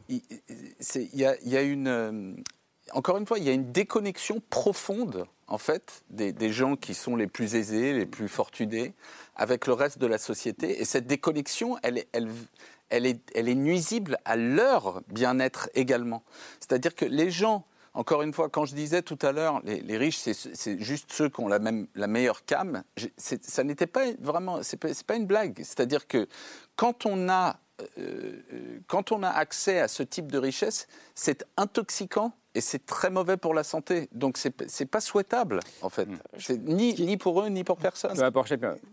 il 0.09 0.23
c'est- 0.81 1.09
il 1.13 1.21
y, 1.21 1.27
a, 1.27 1.37
il 1.45 1.49
y 1.51 1.57
a 1.59 1.63
une, 1.63 1.89
euh, 1.89 2.33
encore 2.93 3.17
une 3.17 3.27
fois, 3.27 3.39
il 3.39 3.45
y 3.45 3.49
a 3.49 3.53
une 3.53 3.73
déconnexion 3.73 4.43
profonde, 4.51 5.27
en 5.49 5.59
fait, 5.59 6.03
des, 6.11 6.53
gens 6.53 6.77
qui 6.77 6.95
sont 6.95 7.17
les 7.17 7.27
plus 7.27 7.55
aisés, 7.55 7.93
les 7.93 8.07
plus 8.07 8.29
fortunés, 8.29 8.95
avec 9.35 9.67
le 9.67 9.73
reste 9.73 9.99
de 9.99 10.07
la 10.07 10.19
société. 10.19 10.81
Et 10.81 10.85
cette 10.85 11.07
déconnexion, 11.07 11.77
elle, 11.83 12.05
est, 12.91 13.55
nuisible 13.55 14.19
à 14.25 14.37
leur 14.37 15.03
bien-être 15.09 15.69
également. 15.75 16.23
C'est-à-dire 16.61 16.95
que 16.95 17.05
les 17.05 17.31
gens 17.31 17.65
encore 17.95 18.21
une 18.21 18.35
fois, 18.35 18.51
quand 18.51 18.67
je 18.67 18.75
disais 18.75 19.01
tout 19.01 19.19
à 19.23 19.33
l'heure, 19.33 19.63
les, 19.65 19.97
riches, 19.97 20.19
c'est 20.19 20.79
juste 20.83 21.11
ceux 21.13 21.31
qui 21.31 21.41
ont 21.41 21.49
la, 21.49 21.59
même, 21.59 21.87
la 21.95 22.07
meilleure 22.07 22.45
cam, 22.45 22.83
ça 23.17 23.65
n'était 23.65 23.87
pas 23.87 24.13
vraiment, 24.21 24.63
c'est 24.63 24.77
pas, 24.77 24.89
pas 25.07 25.17
une 25.17 25.25
blague. 25.25 25.57
C'est-à-dire 25.61 26.07
que 26.07 26.29
quand 26.77 27.07
on 27.07 27.31
a 27.31 27.57
euh, 27.99 28.41
quand 28.87 29.13
on 29.13 29.23
a 29.23 29.29
accès 29.29 29.81
à 29.81 29.89
ce 29.89 30.03
type 30.03 30.33
de 30.33 30.39
richesse, 30.39 30.87
c'est 31.15 31.47
intoxicant 31.57 32.33
et 32.57 32.61
c'est 32.63 32.85
très 32.85 33.11
mauvais 33.11 33.37
pour 33.37 33.55
la 33.55 33.63
santé. 33.63 34.09
Donc 34.13 34.39
c'est 34.39 34.81
n'est 34.81 34.87
pas 34.87 35.01
souhaitable 35.01 35.61
en 35.83 35.91
fait. 35.91 36.07
Mm. 36.07 36.19
C'est 36.39 36.59
ni, 36.59 36.95
ni 36.95 37.17
pour 37.17 37.43
eux 37.43 37.49
ni 37.49 37.65
pour 37.65 37.77
personne. 37.77 38.19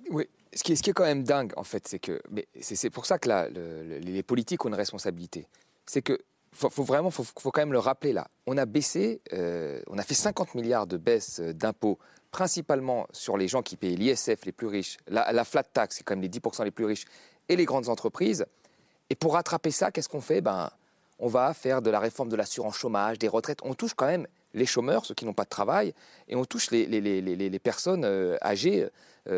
Oui. 0.10 0.28
Ce 0.56 0.64
qui, 0.64 0.74
est, 0.74 0.76
ce 0.76 0.84
qui 0.84 0.92
est 0.92 0.94
quand 0.94 1.06
même 1.06 1.24
dingue 1.24 1.52
en 1.56 1.64
fait, 1.64 1.88
c'est 1.88 1.98
que 1.98 2.22
mais 2.30 2.48
c'est 2.62 2.92
pour 2.92 3.08
ça 3.08 3.18
que 3.18 3.28
là, 3.28 3.48
les 3.50 4.22
politiques 4.22 4.64
ont 4.66 4.68
une 4.68 4.76
responsabilité. 4.76 5.48
C'est 5.88 6.04
que 6.04 6.20
faut, 6.52 6.70
faut 6.70 6.84
vraiment, 6.84 7.10
faut, 7.10 7.24
faut, 7.24 7.52
quand 7.52 7.62
même 7.62 7.74
le 7.74 7.80
rappeler 7.80 8.14
là. 8.14 8.28
On 8.46 8.58
a 8.58 8.66
baissé, 8.66 9.22
euh, 9.34 9.82
on 9.88 9.98
a 9.98 10.04
fait 10.04 10.14
50 10.14 10.54
milliards 10.54 10.86
de 10.86 10.98
baisse 10.98 11.40
euh, 11.40 11.54
d'impôts, 11.54 11.98
principalement 12.32 13.08
sur 13.12 13.38
les 13.38 13.48
gens 13.48 13.64
qui 13.64 13.76
payent 13.76 13.96
l'ISF 13.96 14.46
les 14.46 14.52
plus 14.52 14.68
riches. 14.68 14.98
La, 15.08 15.44
flat 15.44 15.64
tax, 15.64 15.98
c'est 15.98 16.04
quand 16.04 16.16
même 16.16 16.22
les 16.22 16.30
10% 16.30 16.64
les 16.64 16.72
plus 16.72 16.86
riches, 16.86 17.06
et 17.50 17.56
les 17.56 17.66
grandes 17.66 17.90
entreprises. 17.90 18.46
Et 19.10 19.16
pour 19.16 19.34
rattraper 19.34 19.72
ça, 19.72 19.92
qu'est-ce 19.92 20.10
qu'on 20.10 20.22
fait? 20.22 20.42
Ben, 20.42 20.70
On 21.24 21.28
va 21.28 21.54
faire 21.54 21.82
de 21.82 21.90
la 21.90 22.00
réforme 22.00 22.30
de 22.30 22.36
l'assurance 22.36 22.76
chômage, 22.76 23.18
des 23.18 23.28
retraites. 23.28 23.60
On 23.64 23.74
touche 23.74 23.94
quand 23.94 24.08
même 24.08 24.28
les 24.54 24.66
chômeurs, 24.66 25.06
ceux 25.06 25.14
qui 25.14 25.26
n'ont 25.26 25.34
pas 25.34 25.46
de 25.46 25.50
travail, 25.50 25.94
et 26.28 26.36
on 26.36 26.44
touche 26.44 26.70
les, 26.70 26.86
les, 26.86 27.00
les, 27.02 27.22
les 27.22 27.60
personnes 27.60 28.04
euh, 28.06 28.38
âgées 28.42 28.88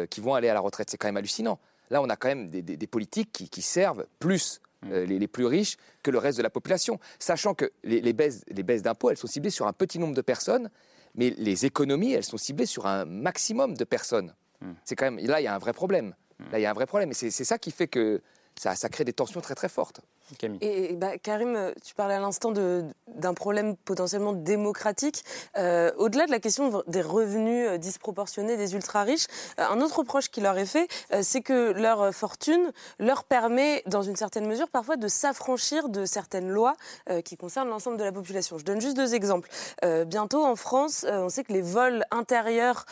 qui 0.09 0.19
vont 0.19 0.33
aller 0.33 0.49
à 0.49 0.55
la 0.55 0.61
retraite. 0.61 0.89
C'est 0.89 0.97
quand 0.97 1.07
même 1.07 1.17
hallucinant. 1.17 1.59
Là, 1.91 2.01
on 2.01 2.09
a 2.09 2.15
quand 2.15 2.27
même 2.27 2.49
des, 2.49 2.61
des, 2.61 2.87
politiques 2.87 3.31
qui, 3.31 3.49
qui 3.49 3.61
servent 3.61 4.05
plus 4.19 4.59
euh, 4.91 5.05
les, 5.05 5.27
plus 5.27 5.45
riches 5.45 5.77
que 6.03 6.11
le 6.11 6.17
reste 6.17 6.37
de 6.37 6.43
la 6.43 6.49
population. 6.49 6.99
Sachant 7.19 7.53
que 7.53 7.71
les, 7.83 8.13
baisses, 8.13 8.43
les 8.47 8.63
baisses 8.63 8.81
d'impôts, 8.81 9.09
elles 9.09 9.17
sont 9.17 9.27
ciblées 9.27 9.49
sur 9.49 9.67
un 9.67 9.73
petit 9.73 9.99
nombre 9.99 10.15
de 10.15 10.21
personnes, 10.21 10.69
mais 11.15 11.33
les 11.37 11.65
économies, 11.65 12.13
elles 12.13 12.23
sont 12.23 12.37
ciblées 12.37 12.65
sur 12.65 12.85
un 12.85 13.05
maximum 13.05 13.75
de 13.75 13.83
personnes. 13.83 14.33
Hmm. 14.61 14.73
C'est 14.83 14.95
quand 14.95 15.05
même 15.09 15.25
là, 15.25 15.41
il 15.41 15.43
y 15.43 15.47
a 15.47 15.55
un 15.55 15.59
vrai 15.59 15.73
problème. 15.73 16.13
Là, 16.51 16.59
il 16.59 16.61
y 16.61 16.65
a 16.65 16.69
un 16.69 16.73
vrai 16.73 16.85
problème. 16.85 17.11
Et 17.11 17.13
c'est 17.13 17.31
ça 17.31 17.57
qui 17.57 17.71
fait 17.71 17.87
que 17.87 18.21
ça, 18.55 18.75
ça 18.75 18.89
crée 18.89 19.05
des 19.05 19.13
tensions 19.13 19.41
très 19.41 19.55
très 19.55 19.69
fortes. 19.69 20.01
Et 20.61 20.95
bah, 20.95 21.17
Karim, 21.17 21.73
tu 21.83 21.93
parlais 21.93 22.15
à 22.15 22.19
l'instant 22.19 22.51
d'un 22.51 23.33
problème 23.33 23.75
potentiellement 23.75 24.33
démocratique. 24.33 25.23
Euh, 25.57 25.91
au-delà 25.97 26.25
de 26.25 26.31
la 26.31 26.39
question 26.39 26.83
des 26.87 27.01
revenus 27.01 27.67
euh, 27.67 27.77
disproportionnés 27.77 28.57
des 28.57 28.73
ultra-riches, 28.73 29.27
euh, 29.59 29.65
un 29.69 29.81
autre 29.81 29.99
reproche 29.99 30.29
qui 30.29 30.41
leur 30.41 30.57
est 30.57 30.65
fait, 30.65 30.87
c'est 31.21 31.41
que 31.41 31.71
leur 31.73 32.13
fortune 32.13 32.71
leur 32.99 33.23
permet, 33.23 33.83
dans 33.85 34.01
une 34.01 34.15
certaine 34.15 34.47
mesure, 34.47 34.69
parfois 34.69 34.97
de 34.97 35.07
s'affranchir 35.07 35.89
de 35.89 36.05
certaines 36.05 36.49
lois 36.49 36.75
qui 37.23 37.37
concernent 37.37 37.69
l'ensemble 37.69 37.97
de 37.97 38.03
la 38.03 38.11
population. 38.11 38.57
Je 38.57 38.65
donne 38.65 38.81
juste 38.81 38.95
deux 38.95 39.13
exemples. 39.13 39.49
bientôt, 40.05 40.45
en 40.45 40.55
France, 40.55 41.05
on 41.07 41.29
sait 41.29 41.43
que 41.43 41.53
les 41.53 41.61
vols 41.61 42.03
intérieurs, 42.11 42.85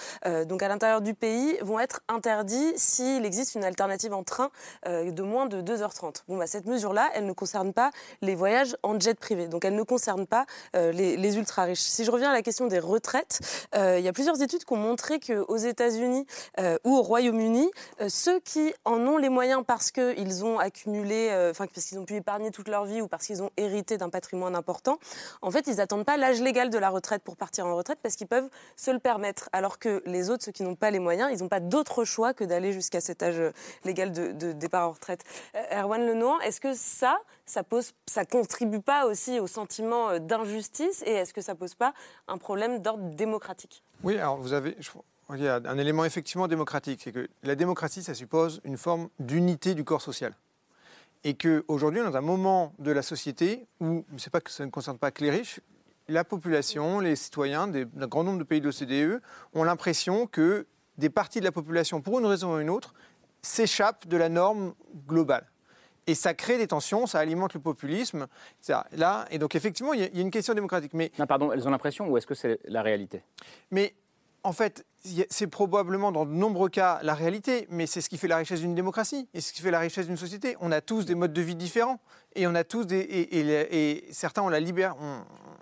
donc 0.47 0.63
à 0.63 0.67
l'intérieur 0.67 1.01
du 1.01 1.13
pays, 1.13 1.57
vont 1.61 1.79
être 1.79 2.01
interdits 2.07 2.73
s'il 2.75 3.25
existe 3.25 3.55
une 3.55 3.63
alternative 3.63 4.13
en 4.13 4.23
train 4.23 4.49
de 4.85 5.21
moins 5.21 5.45
de 5.47 5.61
2h30. 5.61 6.23
Bon, 6.27 6.37
bah, 6.37 6.47
cette 6.47 6.65
mesure-là, 6.65 7.09
elle 7.13 7.22
ne 7.25 7.33
concerne 7.33 7.73
pas 7.73 7.91
les 8.21 8.35
voyages 8.35 8.75
en 8.83 8.99
jet 8.99 9.17
privé. 9.19 9.47
Donc 9.47 9.65
elle 9.65 9.75
ne 9.75 9.83
concerne 9.83 10.27
pas 10.27 10.45
euh, 10.75 10.91
les, 10.91 11.37
ultra-riches. 11.37 11.79
Si 11.79 12.05
je 12.05 12.11
reviens 12.11 12.29
à 12.29 12.33
la 12.33 12.41
question 12.41 12.67
des 12.67 12.79
retraites, 12.79 13.39
euh, 13.75 13.97
il 13.97 14.05
y 14.05 14.07
a 14.07 14.13
plusieurs 14.13 14.41
études 14.41 14.63
qui 14.65 14.73
ont 14.73 14.77
montré 14.77 15.19
qu'aux 15.19 15.57
États-Unis 15.57 16.25
euh, 16.59 16.77
ou 16.83 16.95
au 16.95 17.01
Royaume-Uni, 17.01 17.71
ceux 18.07 18.39
qui 18.39 18.73
en 18.85 18.99
ont 19.07 19.17
les 19.17 19.29
moyens 19.29 19.63
parce 19.65 19.91
qu'ils 19.91 20.45
ont 20.45 20.59
accumulé, 20.59 21.29
enfin 21.49 21.65
parce 21.73 21.87
qu'ils 21.87 21.99
ont 21.99 22.05
pu 22.05 22.15
épargner 22.15 22.51
toute 22.51 22.67
leur 22.67 22.85
vie 22.85 23.01
ou 23.01 23.07
parce 23.07 23.25
qu'ils 23.25 23.41
ont 23.41 23.49
hérité 23.57 23.97
d'un 23.97 24.09
patrimoine 24.09 24.55
important, 24.55 24.99
en 25.41 25.51
fait, 25.51 25.67
ils 25.67 25.77
n'attendent 25.77 26.05
pas 26.05 26.17
l'âge 26.17 26.41
légal 26.41 26.69
de 26.69 26.77
la 26.77 26.89
retraite 26.89 27.23
pour 27.23 27.35
partir 27.35 27.65
en 27.65 27.75
retraite 27.75 27.99
parce 28.01 28.15
qu'ils 28.15 28.27
peuvent 28.27 28.49
se 28.75 28.91
le 28.91 28.99
permettre. 28.99 29.49
Alors 29.53 29.79
que 29.79 30.03
les 30.05 30.29
autres, 30.29 30.43
ceux 30.43 30.51
qui 30.51 30.63
n'ont 30.63 30.75
pas 30.75 30.91
les 30.91 30.99
moyens, 30.99 31.31
ils 31.33 31.41
n'ont 31.41 31.49
pas 31.49 31.59
d'autre 31.59 32.03
choix 32.03 32.33
que 32.33 32.43
d'aller 32.43 32.73
jusqu'à 32.73 33.01
cet 33.01 33.23
âge 33.23 33.41
légal 33.83 34.11
de, 34.11 34.31
de 34.31 34.51
départ 34.51 34.87
en 34.87 34.91
retraite. 34.91 35.23
Erwan 35.71 36.05
Lenoir, 36.05 36.41
est-ce 36.43 36.59
que 36.59 36.73
ça, 36.73 37.12
ça 37.45 37.63
pose, 37.63 37.93
contribue 38.31 38.81
pas 38.81 39.05
aussi 39.05 39.39
au 39.39 39.47
sentiment 39.47 40.09
euh, 40.09 40.19
d'injustice 40.19 41.03
et 41.05 41.11
est-ce 41.11 41.33
que 41.33 41.41
ça 41.41 41.55
pose 41.55 41.75
pas 41.75 41.93
un 42.27 42.37
problème 42.37 42.79
d'ordre 42.79 43.09
démocratique? 43.15 43.83
Oui, 44.03 44.17
alors 44.17 44.37
vous 44.37 44.53
avez, 44.53 44.77
un 45.29 45.77
élément 45.77 46.05
effectivement 46.05 46.47
démocratique, 46.47 47.01
c'est 47.03 47.11
que 47.11 47.27
la 47.43 47.55
démocratie, 47.55 48.03
ça 48.03 48.13
suppose 48.13 48.61
une 48.63 48.77
forme 48.77 49.09
d'unité 49.19 49.73
du 49.73 49.83
corps 49.83 50.01
social. 50.01 50.35
Et 51.23 51.35
qu'aujourd'hui, 51.35 52.01
dans 52.01 52.17
un 52.17 52.21
moment 52.21 52.73
de 52.79 52.91
la 52.91 53.01
société 53.01 53.65
où, 53.79 54.03
c'est 54.17 54.31
pas 54.31 54.41
que 54.41 54.51
ça 54.51 54.65
ne 54.65 54.71
concerne 54.71 54.97
pas 54.97 55.11
que 55.11 55.23
les 55.23 55.31
riches, 55.31 55.61
la 56.09 56.25
population, 56.25 56.99
les 56.99 57.15
citoyens 57.15 57.67
d'un 57.67 58.07
grand 58.07 58.23
nombre 58.23 58.39
de 58.39 58.43
pays 58.43 58.59
de 58.59 58.65
l'OCDE 58.65 59.21
ont 59.53 59.63
l'impression 59.63 60.27
que 60.27 60.67
des 60.97 61.09
parties 61.09 61.39
de 61.39 61.45
la 61.45 61.51
population, 61.51 62.01
pour 62.01 62.19
une 62.19 62.25
raison 62.25 62.55
ou 62.55 62.59
une 62.59 62.69
autre, 62.69 62.93
s'échappent 63.41 64.07
de 64.07 64.17
la 64.17 64.29
norme 64.29 64.73
globale. 65.07 65.47
Et 66.07 66.15
ça 66.15 66.33
crée 66.33 66.57
des 66.57 66.67
tensions, 66.67 67.07
ça 67.07 67.19
alimente 67.19 67.53
le 67.53 67.59
populisme. 67.59 68.27
Là, 68.91 69.25
et 69.31 69.39
donc 69.39 69.55
effectivement, 69.55 69.93
il 69.93 70.01
y, 70.01 70.19
a 70.19 70.21
une 70.21 70.31
question 70.31 70.53
démocratique. 70.53 70.93
Mais 70.93 71.11
non, 71.17 71.25
pardon, 71.25 71.51
elles 71.51 71.67
ont 71.67 71.71
l'impression 71.71 72.09
ou 72.09 72.17
est-ce 72.17 72.27
que 72.27 72.35
c'est 72.35 72.59
la 72.65 72.81
réalité? 72.81 73.21
Mais 73.71 73.93
en 74.43 74.51
fait, 74.51 74.85
c'est 75.29 75.47
probablement 75.47 76.11
dans 76.11 76.25
de 76.25 76.31
nombreux 76.31 76.69
cas 76.69 76.99
la 77.01 77.13
réalité, 77.13 77.65
mais 77.69 77.87
c'est 77.87 78.01
ce 78.01 78.09
qui 78.09 78.17
fait 78.17 78.27
la 78.27 78.37
richesse 78.37 78.59
d'une 78.59 78.75
démocratie 78.75 79.27
et 79.33 79.39
ce 79.39 79.53
qui 79.53 79.61
fait 79.61 79.71
la 79.71 79.79
richesse 79.79 80.07
d'une 80.07 80.17
société. 80.17 80.57
On 80.59 80.71
a 80.71 80.81
tous 80.81 81.05
des 81.05 81.15
modes 81.15 81.33
de 81.33 81.41
vie 81.41 81.55
différents 81.55 81.99
et 82.35 82.45
on 82.47 82.55
a 82.55 82.63
tous 82.63 82.85
des 82.85 82.99
et, 82.99 84.05
certains 84.11 84.41
ont 84.41 84.49
la 84.49 84.59
liberté, 84.59 84.97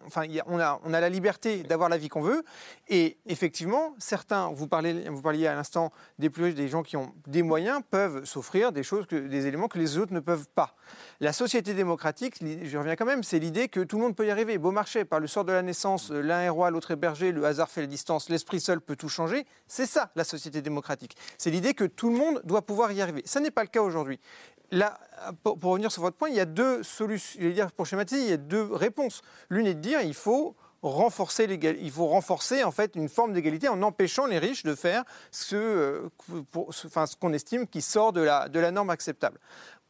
enfin 0.05 0.23
on 0.47 0.59
a 0.93 0.99
la 0.99 1.09
liberté 1.09 1.63
d'avoir 1.63 1.89
la 1.89 1.97
vie 1.97 2.09
qu'on 2.09 2.21
veut 2.21 2.43
et 2.89 3.17
effectivement 3.27 3.95
certains 3.97 4.49
vous 4.49 4.67
parlez 4.67 5.09
parliez 5.21 5.47
à 5.47 5.55
l'instant 5.55 5.91
des 6.19 6.29
plus 6.29 6.45
riches, 6.45 6.55
des 6.55 6.67
gens 6.67 6.83
qui 6.83 6.97
ont 6.97 7.13
des 7.27 7.43
moyens 7.43 7.81
peuvent 7.89 8.25
s'offrir 8.25 8.71
des 8.71 8.83
choses 8.83 9.07
des 9.07 9.47
éléments 9.47 9.67
que 9.67 9.77
les 9.77 9.97
autres 9.97 10.13
ne 10.13 10.19
peuvent 10.19 10.47
pas. 10.53 10.75
La 11.19 11.33
société 11.33 11.73
démocratique, 11.73 12.43
je 12.63 12.77
reviens 12.77 12.95
quand 12.95 13.05
même, 13.05 13.23
c'est 13.23 13.39
l'idée 13.39 13.67
que 13.67 13.79
tout 13.79 13.97
le 13.97 14.03
monde 14.03 14.15
peut 14.15 14.25
y 14.25 14.31
arriver. 14.31 14.57
Beau 14.57 14.71
marché, 14.71 15.05
par 15.05 15.19
le 15.19 15.27
sort 15.27 15.45
de 15.45 15.51
la 15.51 15.61
naissance, 15.61 16.09
l'un 16.11 16.41
est 16.41 16.49
roi, 16.49 16.71
l'autre 16.71 16.91
est 16.91 16.95
berger, 16.95 17.31
le 17.31 17.45
hasard 17.45 17.69
fait 17.69 17.81
la 17.81 17.87
distance, 17.87 18.29
l'esprit 18.29 18.59
seul 18.59 18.81
peut 18.81 18.95
tout 18.95 19.09
changer. 19.09 19.45
C'est 19.67 19.85
ça, 19.85 20.11
la 20.15 20.23
société 20.23 20.61
démocratique. 20.61 21.15
C'est 21.37 21.51
l'idée 21.51 21.73
que 21.73 21.85
tout 21.85 22.09
le 22.09 22.17
monde 22.17 22.41
doit 22.43 22.63
pouvoir 22.63 22.91
y 22.91 23.01
arriver. 23.01 23.21
Ça 23.25 23.39
n'est 23.39 23.51
pas 23.51 23.63
le 23.63 23.69
cas 23.69 23.81
aujourd'hui. 23.81 24.19
Pour, 25.43 25.57
revenir 25.61 25.91
sur 25.91 26.01
votre 26.01 26.17
point, 26.17 26.29
il 26.29 26.35
y 26.35 26.39
a 26.39 26.45
deux 26.45 26.83
solutions. 26.83 27.39
Pour 27.75 27.85
schématiser, 27.85 28.21
il 28.21 28.29
y 28.29 28.33
a 28.33 28.37
deux 28.37 28.73
réponses. 28.73 29.21
L'une 29.49 29.67
est 29.67 29.73
de 29.73 29.79
dire 29.79 30.01
il 30.01 30.13
faut 30.13 30.55
renforcer 30.81 31.45
il 31.79 31.91
faut 31.91 32.07
renforcer 32.07 32.63
en 32.63 32.71
fait 32.71 32.95
une 32.95 33.07
forme 33.07 33.33
d'égalité 33.33 33.67
en 33.67 33.81
empêchant 33.83 34.25
les 34.25 34.39
riches 34.39 34.63
de 34.63 34.73
faire 34.73 35.03
ce, 35.29 35.55
euh, 35.55 36.09
qu'on 37.19 37.33
estime 37.33 37.67
qui 37.67 37.81
sort 37.81 38.13
de 38.13 38.21
la, 38.21 38.49
de 38.49 38.59
la 38.59 38.71
norme 38.71 38.89
acceptable. 38.89 39.39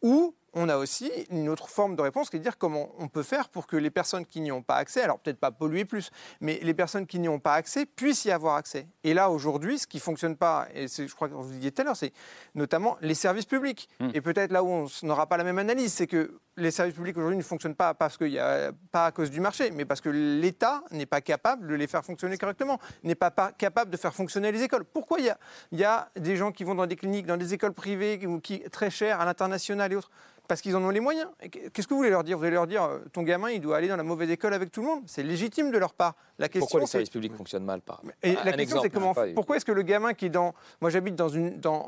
Ou 0.02 0.36
on 0.54 0.70
a 0.70 0.78
aussi 0.78 1.12
une 1.30 1.50
autre 1.50 1.70
forme 1.70 1.96
de 1.96 2.02
réponse 2.02 2.30
qui 2.30 2.36
est 2.36 2.40
de 2.40 2.44
dire 2.44 2.58
comment 2.58 2.94
on 3.00 3.08
peut 3.08 3.24
faire 3.24 3.50
pour 3.50 3.68
que 3.68 3.78
les 3.78 3.90
personnes 3.90 4.26
qui 4.26 4.42
n'y 4.42 4.52
ont 4.52 4.62
pas 4.62 4.76
accès, 4.76 5.02
alors 5.02 5.20
peut-être 5.20 5.40
pas 5.40 5.52
polluer 5.52 5.86
plus, 5.86 6.12
mais 6.42 6.60
les 6.62 6.74
personnes 6.74 7.08
qui 7.08 7.20
n'y 7.20 7.30
ont 7.30 7.40
pas 7.40 7.54
accès 7.54 7.86
puissent 7.86 8.26
y 8.26 8.32
avoir 8.32 8.56
accès. 8.56 8.88
Et 9.04 9.14
là, 9.14 9.30
aujourd'hui, 9.30 9.80
ce 9.80 9.88
qui 9.88 9.98
ne 9.98 10.02
fonctionne 10.02 10.36
pas, 10.36 10.68
et 10.74 10.88
je 10.88 11.14
crois 11.14 11.30
que 11.30 11.34
vous 11.34 11.52
disiez 11.52 11.72
tout 11.72 11.82
à 11.82 11.86
l'heure, 11.86 11.96
c'est 11.96 12.14
notamment 12.56 12.98
les 13.02 13.14
services 13.14 13.46
publics. 13.46 13.90
Hmm. 14.00 14.10
Et 14.14 14.22
peut-être 14.22 14.52
là 14.52 14.64
où 14.64 14.68
on 14.68 14.88
n'aura 15.04 15.28
pas 15.28 15.38
la 15.38 15.44
même 15.44 15.60
analyse, 15.60 15.94
c'est 15.94 16.08
que 16.08 16.40
les 16.62 16.72
services 16.72 16.96
publics 16.96 17.18
aujourd'hui 17.18 17.38
ne 17.38 17.44
fonctionnent 17.44 17.76
pas 17.76 17.94
parce 17.94 18.18
qu'il 18.18 18.30
y 18.30 18.40
a 18.40 18.72
pas 18.92 19.08
à 19.08 19.12
cause 19.12 19.30
du 19.30 19.40
marché, 19.40 19.72
mais 19.72 19.86
parce 19.86 20.02
que 20.02 20.10
l'État 20.10 20.84
n'est 20.92 21.06
pas 21.06 21.22
capable 21.22 21.68
de 21.68 21.76
les 21.76 21.88
faire 21.88 22.06
fonctionner 22.06 22.38
correctement, 22.38 22.80
n'est 23.04 23.16
pas, 23.16 23.32
capable 23.58 23.92
de 23.92 23.98
faire 23.98 24.14
fonctionner 24.14 24.52
les 24.52 24.62
écoles. 24.62 24.84
Pourquoi 24.86 25.20
il 25.20 25.26
y, 25.26 25.30
a, 25.30 25.38
il 25.72 25.80
y 25.80 25.84
a 25.84 26.10
des 26.16 26.36
gens 26.36 26.52
qui 26.52 26.64
vont 26.64 26.76
dans 26.76 26.88
des 26.88 26.96
cliniques, 26.96 27.26
dans 27.26 27.38
des 27.38 27.54
écoles 27.54 27.74
privées, 27.74 28.20
qui 28.44 28.62
très 28.70 28.90
chères 28.90 29.20
à 29.20 29.26
l'international 29.26 29.92
et 29.92 29.96
autres 29.96 30.12
parce 30.52 30.60
qu'ils 30.60 30.76
en 30.76 30.84
ont 30.84 30.90
les 30.90 31.00
moyens? 31.00 31.30
Qu'est-ce 31.50 31.88
que 31.88 31.94
vous 31.94 32.00
voulez 32.00 32.10
leur 32.10 32.26
dire? 32.26 32.36
Vous 32.36 32.42
voulez 32.42 32.52
leur 32.52 32.68
dire, 32.68 32.84
euh, 32.84 33.00
ton 33.14 33.24
gamin, 33.24 33.52
il 33.52 33.62
doit 33.62 33.78
aller 33.78 33.88
dans 33.88 33.96
la 33.96 34.04
mauvaise 34.04 34.30
école 34.30 34.54
avec 34.54 34.70
tout 34.70 34.82
le 34.82 34.88
monde? 34.88 35.04
C'est 35.08 35.24
légitime 35.24 35.72
de 35.72 35.78
leur 35.78 35.94
part. 35.94 36.14
La 36.40 36.50
question, 36.50 36.66
pourquoi 36.66 36.82
les 36.82 36.88
services 36.88 37.10
publics 37.10 37.34
fonctionnent 37.34 37.64
mal 37.64 37.80
par 37.80 38.02
Et 38.22 38.34
la 38.34 38.52
question, 38.52 38.82
c'est 38.82 38.90
comment 38.90 39.14
Pourquoi 39.34 39.56
est-ce 39.56 39.64
que 39.64 39.72
le 39.72 39.84
gamin 39.84 40.14
qui 40.14 40.26
est 40.26 40.30
dans... 40.30 40.54
Moi, 40.82 40.90
j'habite 40.90 41.16
dans 41.16 41.30
une, 41.30 41.58
dans, 41.58 41.80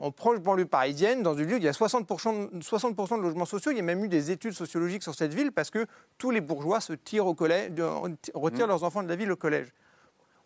en, 0.00 0.10
proche 0.12 0.38
banlieue 0.38 0.64
parisienne, 0.64 1.22
dans 1.22 1.34
une 1.34 1.44
ville 1.44 1.56
où 1.56 1.58
il 1.58 1.64
y 1.64 1.68
a 1.68 1.72
60%, 1.72 2.62
60 2.62 2.96
de 2.96 3.22
logements 3.22 3.44
sociaux. 3.44 3.70
Il 3.70 3.76
y 3.76 3.80
a 3.80 3.82
même 3.82 4.02
eu 4.02 4.08
des 4.08 4.15
études 4.30 4.52
sociologiques 4.52 5.02
sur 5.02 5.14
cette 5.14 5.34
ville 5.34 5.52
parce 5.52 5.70
que 5.70 5.86
tous 6.18 6.30
les 6.30 6.40
bourgeois 6.40 6.80
se 6.80 6.92
tirent 6.92 7.26
au 7.26 7.34
collège, 7.34 7.72
retirent 8.34 8.66
mmh. 8.66 8.68
leurs 8.68 8.84
enfants 8.84 9.02
de 9.02 9.08
la 9.08 9.16
ville 9.16 9.30
au 9.32 9.36
collège 9.36 9.68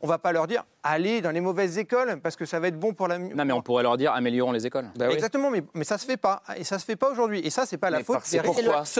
on 0.00 0.06
va 0.06 0.18
pas 0.18 0.32
leur 0.32 0.46
dire 0.46 0.64
allez 0.82 1.20
dans 1.20 1.30
les 1.30 1.40
mauvaises 1.40 1.78
écoles 1.78 2.20
parce 2.22 2.36
que 2.36 2.44
ça 2.44 2.58
va 2.58 2.68
être 2.68 2.78
bon 2.78 2.94
pour 2.94 3.08
la. 3.08 3.18
Non, 3.18 3.44
mais 3.44 3.52
on 3.52 3.62
pourrait 3.62 3.82
leur 3.82 3.96
dire 3.96 4.12
améliorons 4.12 4.52
les 4.52 4.66
écoles. 4.66 4.86
Bah 4.96 5.10
Exactement, 5.10 5.50
mais, 5.50 5.62
mais 5.74 5.84
ça 5.84 5.98
se 5.98 6.06
fait 6.06 6.16
pas 6.16 6.42
et 6.56 6.64
ça 6.64 6.78
se 6.78 6.84
fait 6.84 6.96
pas 6.96 7.10
aujourd'hui. 7.10 7.40
Et 7.44 7.50
ça, 7.50 7.66
c'est 7.66 7.76
pas 7.76 7.90
la 7.90 8.02
faute 8.02 8.22
des 8.30 8.40
riches. 8.40 8.56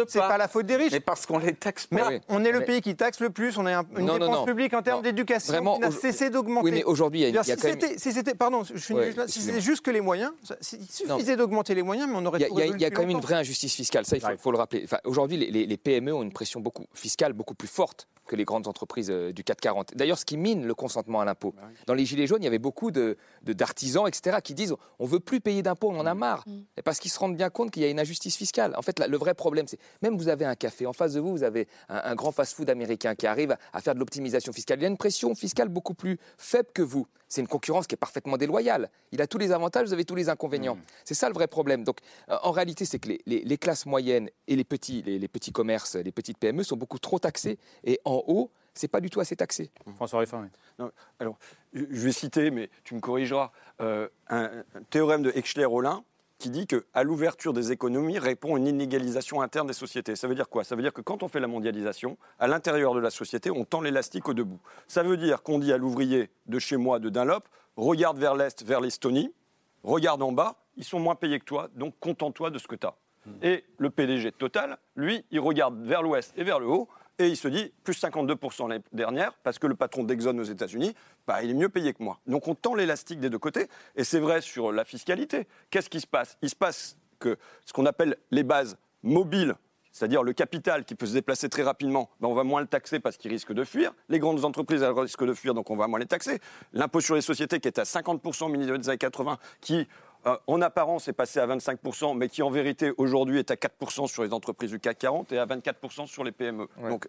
C'est 0.08 0.18
pas 0.18 0.38
la 0.38 0.48
faute 0.48 0.66
des 0.66 0.76
riches. 0.76 0.92
Mais 0.92 1.00
parce 1.00 1.26
qu'on 1.26 1.38
les 1.38 1.54
taxe 1.54 1.86
pas. 1.86 2.10
Mais 2.10 2.20
on 2.28 2.44
est 2.44 2.52
le 2.52 2.64
pays 2.64 2.80
qui 2.80 2.96
taxe 2.96 3.20
le 3.20 3.30
plus. 3.30 3.56
On 3.58 3.66
a 3.66 3.82
une 3.96 4.06
dépense 4.06 4.44
publique 4.44 4.74
en 4.74 4.82
termes 4.82 5.02
d'éducation 5.02 5.74
qui 5.74 5.80
n'a 5.80 5.90
cessé 5.90 6.30
d'augmenter. 6.30 6.64
Oui, 6.64 6.72
mais 6.72 6.84
aujourd'hui, 6.84 7.22
il 7.22 7.34
y 7.34 7.38
a, 7.38 7.42
si 7.42 8.12
c'était, 8.12 8.34
pardon, 8.34 8.62
je 8.64 8.78
suis 8.78 8.94
si 9.26 9.40
c'était 9.40 9.60
juste 9.60 9.84
que 9.84 9.90
les 9.90 10.00
moyens, 10.00 10.32
il 10.72 10.86
suffisait 10.86 11.36
d'augmenter 11.36 11.74
les 11.74 11.82
moyens, 11.82 12.08
mais 12.10 12.16
on 12.18 12.26
aurait. 12.26 12.40
Il 12.40 12.80
y 12.80 12.84
a, 12.84 12.90
quand 12.90 13.02
même 13.02 13.10
une 13.10 13.20
vraie 13.20 13.36
injustice 13.36 13.74
fiscale. 13.74 14.04
Ça, 14.04 14.16
il 14.16 14.38
faut, 14.38 14.50
le 14.50 14.58
rappeler. 14.58 14.86
aujourd'hui, 15.04 15.36
les, 15.36 15.76
PME 15.80 16.12
ont 16.12 16.22
une 16.22 16.32
pression 16.32 16.60
beaucoup 16.60 16.84
fiscale 16.92 17.32
beaucoup 17.32 17.54
plus 17.54 17.68
forte 17.68 18.06
que 18.26 18.36
les 18.36 18.44
grandes 18.44 18.68
entreprises 18.68 19.10
euh, 19.10 19.32
du 19.32 19.42
440. 19.42 19.96
D'ailleurs, 19.96 20.18
ce 20.18 20.24
qui 20.24 20.36
mine 20.36 20.64
le 20.64 20.74
consentement 20.90 21.20
à 21.20 21.24
l'impôt. 21.24 21.54
Bah 21.56 21.62
Dans 21.86 21.94
les 21.94 22.04
Gilets 22.04 22.26
jaunes, 22.26 22.42
il 22.42 22.44
y 22.44 22.48
avait 22.48 22.58
beaucoup 22.58 22.90
d'artisans, 22.90 23.16
de, 23.42 23.52
d'artisans, 23.52 24.08
etc., 24.08 24.38
qui 24.42 24.54
disent 24.54 24.74
on 24.98 25.06
veut 25.06 25.20
plus 25.20 25.40
payer 25.40 25.62
d'impôts, 25.62 25.90
on 25.90 25.98
en 25.98 26.06
a 26.06 26.14
mmh. 26.14 26.18
marre. 26.18 26.44
Mmh. 26.46 26.60
Et 26.78 26.82
parce 26.82 26.98
qu'ils 26.98 27.12
se 27.12 27.18
rendent 27.18 27.36
bien 27.36 27.48
compte 27.48 27.70
qu'il 27.70 27.82
y 27.82 27.86
a 27.86 27.88
une 27.88 28.00
injustice 28.00 28.36
fiscale. 28.36 28.74
En 28.76 28.82
fait, 28.82 28.98
le 29.06 29.16
vrai 29.16 29.34
problème, 29.34 29.66
c'est 29.68 29.78
même 30.02 30.16
vous 30.16 30.28
avez 30.28 30.44
un 30.44 30.56
café, 30.56 30.86
en 30.86 30.92
face 30.92 31.12
de 31.12 31.20
vous, 31.20 31.30
vous 31.30 31.44
avez 31.44 31.68
un, 31.88 32.14
grand 32.14 32.32
fast-food 32.32 32.68
américain 32.68 33.14
qui 33.14 33.26
arrive 33.26 33.56
à 33.72 33.80
faire 33.80 33.94
de 33.94 34.00
l'optimisation 34.00 34.52
fiscale. 34.52 34.80
Il 34.80 34.82
y 34.82 34.86
a 34.86 34.88
une 34.88 34.96
pression 34.96 35.34
fiscale 35.34 35.68
beaucoup 35.68 35.94
plus 35.94 36.18
faible 36.36 36.68
que 36.74 36.82
vous. 36.82 37.06
C'est 37.28 37.40
une 37.40 37.48
concurrence 37.48 37.86
qui 37.86 37.94
est 37.94 37.98
parfaitement 37.98 38.36
déloyale. 38.36 38.90
Il 39.12 39.22
a 39.22 39.28
tous 39.28 39.38
les 39.38 39.52
avantages, 39.52 39.86
vous 39.86 39.92
avez 39.92 40.04
tous 40.04 40.16
les 40.16 40.28
inconvénients. 40.28 40.74
Mmh. 40.74 40.82
C'est 41.04 41.14
ça 41.14 41.28
le 41.28 41.34
vrai 41.34 41.46
problème. 41.46 41.84
Donc, 41.84 41.98
euh, 42.28 42.36
en 42.42 42.50
réalité, 42.50 42.84
c'est 42.84 42.98
que 42.98 43.10
les, 43.24 43.58
classes 43.58 43.86
moyennes 43.86 44.28
et 44.48 44.56
les 44.56 44.64
petits, 44.64 45.02
les 45.02 45.28
petits 45.28 45.52
commerces, 45.52 45.94
les 45.94 46.12
petites 46.12 46.38
PME 46.38 46.64
sont 46.64 46.76
beaucoup 46.76 46.98
trop 46.98 47.18
taxés. 47.18 47.58
Et 47.84 48.00
en 48.04 48.24
haut, 48.26 48.50
c'est 48.74 48.88
pas 48.88 49.00
du 49.00 49.10
tout 49.10 49.20
assez 49.20 49.36
taxé. 49.36 49.70
François 49.96 50.20
Ruffin, 50.20 50.48
oui. 50.78 50.86
alors, 51.18 51.38
je 51.72 51.84
vais 51.84 52.12
citer, 52.12 52.50
mais 52.50 52.70
tu 52.84 52.94
me 52.94 53.00
corrigeras, 53.00 53.52
euh, 53.80 54.08
un, 54.28 54.50
théorème 54.90 55.22
de 55.22 55.30
Hechler-Olin 55.34 56.04
qui 56.38 56.48
dit 56.48 56.66
qu'à 56.66 57.02
l'ouverture 57.02 57.52
des 57.52 57.70
économies 57.70 58.18
répond 58.18 58.56
une 58.56 58.66
inégalisation 58.66 59.42
interne 59.42 59.66
des 59.66 59.74
sociétés. 59.74 60.16
Ça 60.16 60.26
veut 60.26 60.34
dire 60.34 60.48
quoi? 60.48 60.64
Ça 60.64 60.74
veut 60.74 60.80
dire 60.80 60.94
que 60.94 61.02
quand 61.02 61.22
on 61.22 61.28
fait 61.28 61.40
la 61.40 61.46
mondialisation, 61.46 62.16
à 62.38 62.48
l'intérieur 62.48 62.94
de 62.94 63.00
la 63.00 63.10
société, 63.10 63.50
on 63.50 63.66
tend 63.66 63.82
l'élastique 63.82 64.26
au 64.26 64.32
debout. 64.32 64.58
Ça 64.88 65.02
veut 65.02 65.18
dire 65.18 65.42
qu'on 65.42 65.58
dit 65.58 65.70
à 65.70 65.76
l'ouvrier 65.76 66.30
de 66.46 66.58
chez 66.58 66.78
moi, 66.78 66.98
de 66.98 67.10
Dunlop, 67.10 67.46
regarde 67.76 68.18
vers 68.18 68.34
l'Est, 68.34 68.64
vers 68.64 68.80
l'Estonie, 68.80 69.34
regarde 69.82 70.22
en 70.22 70.32
bas, 70.32 70.56
ils 70.76 70.84
sont 70.84 70.98
moins 70.98 71.14
payés 71.14 71.38
que 71.38 71.44
toi, 71.44 71.68
donc 71.74 71.94
contente-toi 72.00 72.48
de 72.48 72.58
ce 72.58 72.66
que 72.66 72.76
tu 72.76 72.86
as. 72.86 72.94
Et 73.42 73.64
le 73.78 73.90
PDG 73.90 74.30
de 74.30 74.36
Total, 74.36 74.78
lui, 74.96 75.24
il 75.30 75.40
regarde 75.40 75.78
vers 75.84 76.02
l'ouest 76.02 76.32
et 76.36 76.44
vers 76.44 76.58
le 76.58 76.66
haut, 76.66 76.88
et 77.20 77.28
il 77.28 77.36
se 77.36 77.48
dit 77.48 77.70
plus 77.84 77.92
52% 77.92 78.68
l'année 78.68 78.82
dernière, 78.92 79.34
parce 79.42 79.58
que 79.58 79.66
le 79.66 79.74
patron 79.74 80.04
d'Exxon 80.04 80.36
aux 80.38 80.44
États-Unis, 80.44 80.94
bah, 81.26 81.42
il 81.42 81.50
est 81.50 81.54
mieux 81.54 81.68
payé 81.68 81.92
que 81.92 82.02
moi. 82.02 82.18
Donc 82.26 82.48
on 82.48 82.54
tend 82.54 82.74
l'élastique 82.74 83.20
des 83.20 83.28
deux 83.28 83.38
côtés, 83.38 83.68
et 83.94 84.04
c'est 84.04 84.20
vrai 84.20 84.40
sur 84.40 84.72
la 84.72 84.86
fiscalité. 84.86 85.46
Qu'est-ce 85.68 85.90
qui 85.90 86.00
se 86.00 86.06
passe? 86.06 86.38
Il 86.40 86.48
se 86.48 86.56
passe 86.56 86.96
que 87.18 87.36
ce 87.66 87.74
qu'on 87.74 87.84
appelle 87.84 88.16
les 88.30 88.42
bases 88.42 88.78
mobiles, 89.02 89.54
c'est-à-dire 89.92 90.22
le 90.22 90.32
capital 90.32 90.86
qui 90.86 90.94
peut 90.94 91.04
se 91.04 91.12
déplacer 91.12 91.50
très 91.50 91.62
rapidement, 91.62 92.08
ben 92.20 92.28
on 92.28 92.34
va 92.34 92.44
moins 92.44 92.62
le 92.62 92.66
taxer 92.66 93.00
parce 93.00 93.18
qu'il 93.18 93.30
risque 93.30 93.52
de 93.52 93.64
fuir. 93.64 93.92
Les 94.08 94.18
grandes 94.18 94.44
entreprises 94.46 94.82
elles 94.82 94.98
risquent 94.98 95.26
de 95.26 95.34
fuir, 95.34 95.52
donc 95.52 95.68
on 95.68 95.76
va 95.76 95.88
moins 95.88 95.98
les 95.98 96.06
taxer. 96.06 96.38
L'impôt 96.72 97.00
sur 97.00 97.16
les 97.16 97.20
sociétés 97.20 97.60
qui 97.60 97.68
est 97.68 97.78
à 97.78 97.82
50% 97.82 98.44
au 98.44 98.48
milieu 98.48 98.78
des 98.78 98.88
années 98.88 98.98
80, 98.98 99.36
qui 99.60 99.86
euh, 100.26 100.36
en 100.46 100.60
apparence 100.60 101.08
est 101.08 101.12
passé 101.12 101.40
à 101.40 101.46
25%, 101.46 102.16
mais 102.16 102.28
qui 102.28 102.42
en 102.42 102.50
vérité 102.50 102.92
aujourd'hui 102.98 103.38
est 103.38 103.50
à 103.50 103.54
4% 103.54 104.06
sur 104.06 104.22
les 104.22 104.32
entreprises 104.32 104.70
du 104.70 104.78
CAC 104.78 104.98
40 104.98 105.32
et 105.32 105.38
à 105.38 105.46
24% 105.46 106.06
sur 106.06 106.24
les 106.24 106.32
PME. 106.32 106.68
Donc, 106.88 107.08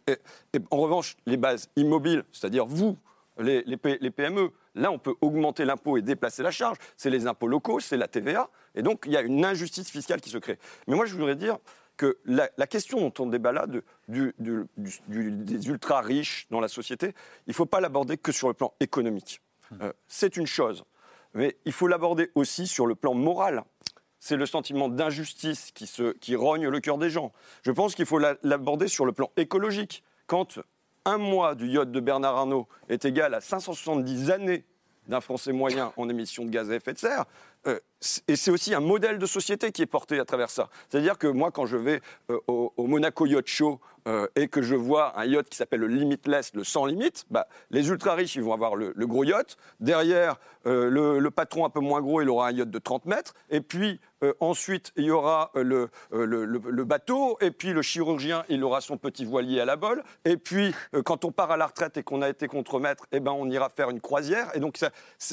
en 0.70 0.78
revanche, 0.78 1.18
les 1.26 1.38
bases 1.38 1.70
immobiles, 1.76 2.24
c'est-à-dire 2.32 2.66
vous, 2.66 2.98
les, 3.40 3.78
PME, 3.78 4.52
là 4.76 4.92
on 4.92 5.00
peut 5.00 5.16
augmenter 5.22 5.66
l'impôt 5.66 5.98
et 5.98 6.02
déplacer 6.02 6.44
la 6.44 6.52
charge. 6.52 6.78
C'est 6.98 7.10
les 7.10 7.28
impôts 7.28 7.48
locaux, 7.48 7.80
c'est 7.80 7.98
la 7.98 8.08
TVA. 8.08 8.50
Et 8.76 8.82
donc 8.82 9.04
il 9.06 9.12
y 9.12 9.18
a 9.18 9.22
une 9.22 9.44
injustice 9.46 9.90
fiscale 9.90 10.22
qui 10.22 10.30
se 10.30 10.38
crée. 10.38 10.60
Mais 10.88 10.96
moi 10.96 11.06
je 11.06 11.14
voudrais 11.14 11.36
dire 11.36 11.58
que 11.98 12.18
la, 12.26 12.48
question 12.68 13.00
dont 13.00 13.14
on 13.20 13.28
débat 13.28 13.52
là, 13.52 13.68
des 14.08 15.68
ultra 15.68 16.02
riches 16.02 16.48
dans 16.50 16.60
la 16.60 16.68
société, 16.68 17.14
il 17.48 17.52
ne 17.52 17.54
faut 17.54 17.66
pas 17.66 17.80
l'aborder 17.80 18.18
que 18.18 18.32
sur 18.32 18.48
le 18.48 18.54
plan 18.54 18.74
économique. 18.80 19.42
Euh, 19.82 19.94
c'est 20.08 20.36
une 20.36 20.48
chose 20.48 20.84
mais 21.34 21.58
il 21.66 21.72
faut 21.72 21.88
l'aborder 21.88 22.30
aussi 22.36 22.68
sur 22.68 22.88
le 22.88 22.96
plan 22.96 23.14
moral. 23.14 23.64
C'est 24.20 24.36
le 24.36 24.46
sentiment 24.46 24.88
d'injustice 24.88 25.72
qui, 25.72 26.36
rogne 26.36 26.68
le 26.68 26.80
cœur 26.80 26.98
des 26.98 27.10
gens. 27.10 27.32
Je 27.64 27.72
pense 27.72 27.96
qu'il 27.96 28.06
faut 28.06 28.20
l'aborder 28.20 28.88
sur 28.88 29.06
le 29.06 29.14
plan 29.14 29.32
écologique. 29.36 30.04
Quand 30.28 30.60
un 31.06 31.18
mois 31.18 31.56
du 31.56 31.68
yacht 31.68 31.92
de 31.92 32.00
Bernard 32.00 32.38
Arnault 32.38 32.68
est 32.88 33.06
égal 33.06 33.34
à 33.34 33.42
570 33.42 34.30
années 34.30 34.64
d'un 35.08 35.22
Français 35.22 35.52
moyen 35.52 35.92
en 35.98 36.08
émissions 36.08 36.46
de 36.46 36.52
gaz 36.52 36.70
à 36.70 36.76
effet 36.76 36.94
de 36.94 37.00
serre, 37.00 37.26
euh, 37.66 37.80
et 38.28 38.36
c'est 38.36 38.52
aussi 38.52 38.74
un 38.74 38.80
modèle 38.80 39.20
de 39.20 39.26
société 39.26 39.72
qui 39.72 39.84
est 39.84 39.88
porté 39.88 40.20
à 40.20 40.26
travers 40.26 40.50
ça. 40.50 40.70
C'est-à-dire 40.90 41.18
que 41.18 41.28
moi, 41.28 41.52
quand 41.52 41.66
je 41.66 41.78
vais 41.78 42.02
euh, 42.30 42.40
au, 42.48 42.88
Monaco 42.88 43.26
Yacht 43.26 43.48
Show 43.48 43.80
euh, 44.08 44.28
et 44.36 44.48
que 44.48 44.64
je 44.64 44.74
vois 44.74 45.20
un 45.20 45.26
yacht 45.26 45.48
qui 45.48 45.56
s'appelle 45.56 45.82
le 45.82 45.88
Limitless, 45.88 46.54
le 46.56 46.64
sans 46.64 46.86
limite, 46.86 47.26
bah, 47.30 47.48
les 47.70 47.90
ultra 47.90 48.16
riches, 48.16 48.36
ils 48.36 48.42
vont 48.42 48.54
avoir 48.54 48.76
le, 48.76 48.94
gros 49.06 49.24
yacht. 49.24 49.58
Derrière, 49.80 50.38
le, 50.66 51.20
le, 51.20 51.32
patron 51.32 51.66
un 51.66 51.70
peu 51.70 51.80
moins 51.80 52.02
gros, 52.02 52.22
il 52.22 52.30
aura 52.30 52.48
un 52.48 52.52
yacht 52.52 52.70
de 52.70 52.80
30 52.80 53.06
mètres. 53.06 53.36
Et 53.52 53.62
puis, 53.62 54.00
euh, 54.24 54.34
ensuite, 54.40 54.92
il 54.96 55.06
y 55.06 55.12
aura 55.12 55.52
euh, 55.56 55.88
euh, 56.14 56.26
le, 56.26 56.86
bateau, 56.86 57.38
et 57.42 57.52
puis 57.52 57.74
le 57.74 57.82
chirurgien, 57.82 58.44
il 58.50 58.64
aura 58.64 58.82
son 58.82 58.98
petit 58.98 59.26
voilier 59.26 59.60
à 59.60 59.66
la 59.66 59.76
bole. 59.76 60.04
Et 60.26 60.38
puis, 60.38 60.74
quand 61.06 61.26
on 61.26 61.32
part 61.32 61.52
à 61.52 61.58
la 61.58 61.68
retraite 61.68 61.98
et 61.98 62.04
qu'on 62.04 62.22
a 62.22 62.30
été 62.30 62.48
contremaître, 62.48 63.06
eh 63.12 63.20
ben, 63.20 63.32
on 63.32 63.50
ira 63.50 63.70
faire 63.70 63.90
une 63.90 64.02
croisière. 64.02 64.56
Et 64.56 64.60
donc, 64.60 64.80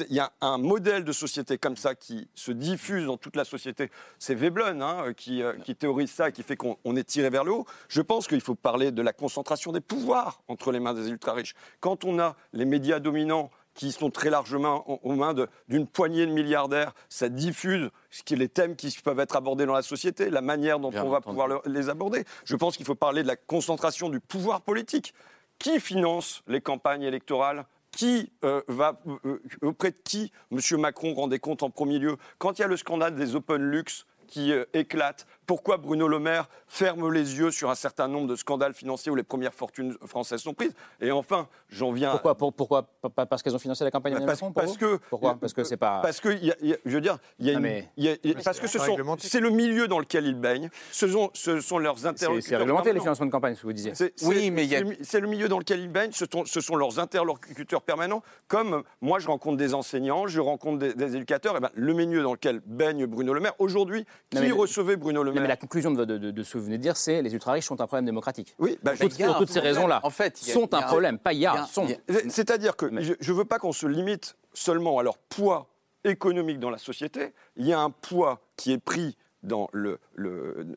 il 0.09 0.15
y 0.15 0.19
a 0.19 0.31
un 0.41 0.57
modèle 0.57 1.03
de 1.03 1.11
société 1.11 1.57
comme 1.57 1.77
ça 1.77 1.95
qui 1.95 2.27
se 2.33 2.51
diffuse 2.59 3.05
dans 3.05 3.17
toute 3.17 3.35
la 3.35 3.45
société. 3.45 3.89
C'est 4.19 4.35
Veblen 4.35 4.81
hein, 4.81 5.13
qui, 5.15 5.41
qui, 5.63 5.75
théorise 5.75 6.11
ça 6.11 6.29
et 6.29 6.31
qui 6.31 6.43
fait 6.43 6.55
qu'on 6.55 6.95
est 6.95 7.03
tiré 7.03 7.29
vers 7.29 7.43
le 7.43 7.51
haut. 7.51 7.65
Je 7.87 8.01
pense 8.01 8.27
qu'il 8.27 8.41
faut 8.41 8.55
parler 8.55 8.91
de 8.91 9.01
la 9.01 9.13
concentration 9.13 9.71
des 9.71 9.81
pouvoirs 9.81 10.41
entre 10.47 10.71
les 10.71 10.79
mains 10.79 10.93
des 10.93 11.09
ultra-riches. 11.09 11.55
Quand 11.79 12.05
on 12.05 12.19
a 12.19 12.35
les 12.53 12.65
médias 12.65 12.99
dominants 12.99 13.49
qui 13.79 13.93
sont 13.93 14.09
très 14.09 14.29
largement 14.29 14.85
aux 15.05 15.15
mains 15.15 15.33
d'une 15.69 15.87
poignée 15.87 16.25
de 16.25 16.33
milliardaires. 16.33 16.93
Ça 17.07 17.29
diffuse 17.29 17.89
ce 18.09 18.23
qui 18.23 18.33
est 18.33 18.37
les 18.37 18.49
thèmes 18.49 18.75
qui 18.75 18.93
peuvent 19.01 19.21
être 19.21 19.37
abordés 19.37 19.65
dans 19.65 19.73
la 19.73 19.81
société, 19.81 20.29
la 20.29 20.41
manière 20.41 20.79
dont 20.79 20.91
on 20.93 21.07
va 21.07 21.21
pouvoir 21.21 21.61
les 21.65 21.87
aborder. 21.87 22.25
Je 22.43 22.57
pense 22.57 22.75
qu'il 22.75 22.85
faut 22.85 22.95
parler 22.95 23.23
de 23.23 23.27
la 23.27 23.37
concentration 23.37 24.09
du 24.09 24.19
pouvoir 24.19 24.61
politique. 24.61 25.13
Qui 25.59 25.79
finance 25.79 26.41
les 26.47 26.59
campagnes 26.59 27.03
électorales 27.03 27.65
qui 27.91 28.31
euh, 28.43 28.61
va 28.67 28.99
euh, 29.07 29.17
euh, 29.25 29.41
auprès 29.61 29.91
de 29.91 29.97
qui 30.03 30.31
M. 30.51 30.59
Macron 30.79 31.13
rend 31.13 31.27
des 31.27 31.39
comptes 31.39 31.63
en 31.63 31.69
premier 31.69 31.99
lieu 31.99 32.17
Quand 32.37 32.57
il 32.57 32.61
y 32.61 32.65
a 32.65 32.67
le 32.67 32.77
scandale 32.77 33.15
des 33.15 33.35
Open 33.35 33.61
Lux 33.61 34.05
qui 34.27 34.53
éclate, 34.73 35.25
pourquoi 35.49 35.77
Bruno 35.77 36.07
Le 36.07 36.19
Maire 36.19 36.47
ferme 36.67 37.11
les 37.11 37.39
yeux 37.39 37.49
sur 37.49 37.71
un 37.71 37.75
certain 37.75 38.07
nombre 38.07 38.27
de 38.27 38.35
scandales 38.35 38.75
financiers 38.75 39.11
où 39.11 39.15
les 39.15 39.23
premières 39.23 39.55
fortunes 39.55 39.97
françaises 40.05 40.41
sont 40.41 40.53
prises? 40.53 40.75
Et 41.01 41.09
enfin, 41.09 41.47
j'en 41.69 41.91
viens. 41.91 42.11
Pourquoi, 42.11 42.35
pourquoi 42.35 42.83
Parce 43.25 43.41
qu'elles 43.41 43.55
ont 43.55 43.59
financé 43.59 43.83
la 43.83 43.89
campagne 43.89 44.23
parce, 44.27 44.41
parce 44.53 44.77
que 44.77 44.99
Pourquoi? 45.09 45.39
Parce 45.41 45.53
que 45.53 45.63
c'est 45.63 45.75
pas. 45.75 46.01
Parce 46.03 46.19
que 46.19 46.37
je 46.39 46.91
veux 46.91 47.01
dire, 47.01 47.17
il 47.39 47.47
y 47.47 47.49
a, 47.49 48.13
une, 48.23 48.35
parce 48.45 48.59
que 48.59 48.67
ce 48.67 48.77
sont, 48.77 48.95
c'est 49.17 49.39
le 49.39 49.49
milieu 49.49 49.87
dans 49.87 49.97
lequel 49.97 50.27
ils 50.27 50.35
baignent. 50.35 50.69
Ce 50.91 51.07
sont, 51.07 51.31
ce 51.33 51.59
sont 51.61 51.79
leurs 51.79 52.05
interlocuteurs. 52.05 52.47
C'est 52.47 52.55
réglementé 52.55 52.93
les 52.93 52.99
financements 52.99 53.25
de 53.25 53.31
campagne, 53.31 53.55
ce 53.55 53.61
que 53.61 53.65
vous 53.65 53.73
disiez. 53.73 53.93
oui, 54.25 54.51
mais 54.51 54.67
c'est 55.01 55.19
le 55.19 55.27
milieu 55.27 55.47
dans 55.47 55.57
lequel 55.57 55.79
ils 55.79 55.91
baignent. 55.91 56.11
Ce 56.11 56.25
sont, 56.31 56.45
ce 56.45 56.61
sont, 56.61 56.75
leurs 56.75 56.99
interlocuteurs 56.99 57.81
permanents. 57.81 58.21
Comme 58.47 58.83
moi, 59.01 59.17
je 59.17 59.27
rencontre 59.27 59.57
des 59.57 59.73
enseignants, 59.73 60.27
je 60.27 60.41
rencontre 60.41 60.77
des, 60.77 61.15
éducateurs. 61.15 61.57
Et 61.57 61.59
ben, 61.59 61.71
le 61.73 61.93
milieu 61.93 62.21
dans 62.21 62.33
lequel 62.33 62.61
baigne 62.67 63.07
Bruno 63.07 63.33
Le 63.33 63.39
Maire. 63.39 63.55
Aujourd'hui, 63.57 64.05
qui 64.29 64.51
recevait 64.51 64.95
Bruno 64.95 65.23
Le 65.23 65.31
Maire 65.31 65.38
mais 65.39 65.47
la 65.47 65.57
conclusion 65.57 65.91
de 65.91 66.05
de, 66.05 66.43
ce 66.43 66.53
que 66.53 66.57
vous 66.57 66.65
venez 66.65 66.77
de 66.77 66.83
dire, 66.83 66.97
c'est 66.97 67.21
les 67.21 67.33
ultra-riches 67.33 67.65
sont 67.65 67.81
un 67.81 67.87
problème 67.87 68.05
démocratique. 68.05 68.55
Oui, 68.59 68.77
bah, 68.83 68.93
pour, 68.97 69.37
toutes 69.37 69.49
ces 69.49 69.59
raisons-là. 69.59 69.99
En 70.03 70.09
fait, 70.09 70.37
sont 70.37 70.73
un, 70.73 70.81
problème, 70.81 71.17
pas 71.19 71.33
y 71.33 71.45
a, 71.45 71.65
sont. 71.65 71.87
C'est-à-dire 72.29 72.75
que 72.75 72.89
je 72.99 73.31
ne 73.31 73.37
veux 73.37 73.45
pas 73.45 73.59
qu'on 73.59 73.73
se 73.73 73.87
limite 73.87 74.35
seulement 74.53 74.99
à 74.99 75.03
leur 75.03 75.17
poids 75.17 75.67
économique 76.03 76.59
dans 76.59 76.69
la 76.69 76.77
société. 76.77 77.33
Il 77.55 77.65
y 77.65 77.73
a 77.73 77.79
un 77.79 77.89
poids 77.89 78.41
qui 78.55 78.71
est 78.71 78.77
pris 78.77 79.17
dans 79.43 79.69
le, 79.71 79.99
le, 80.15 80.75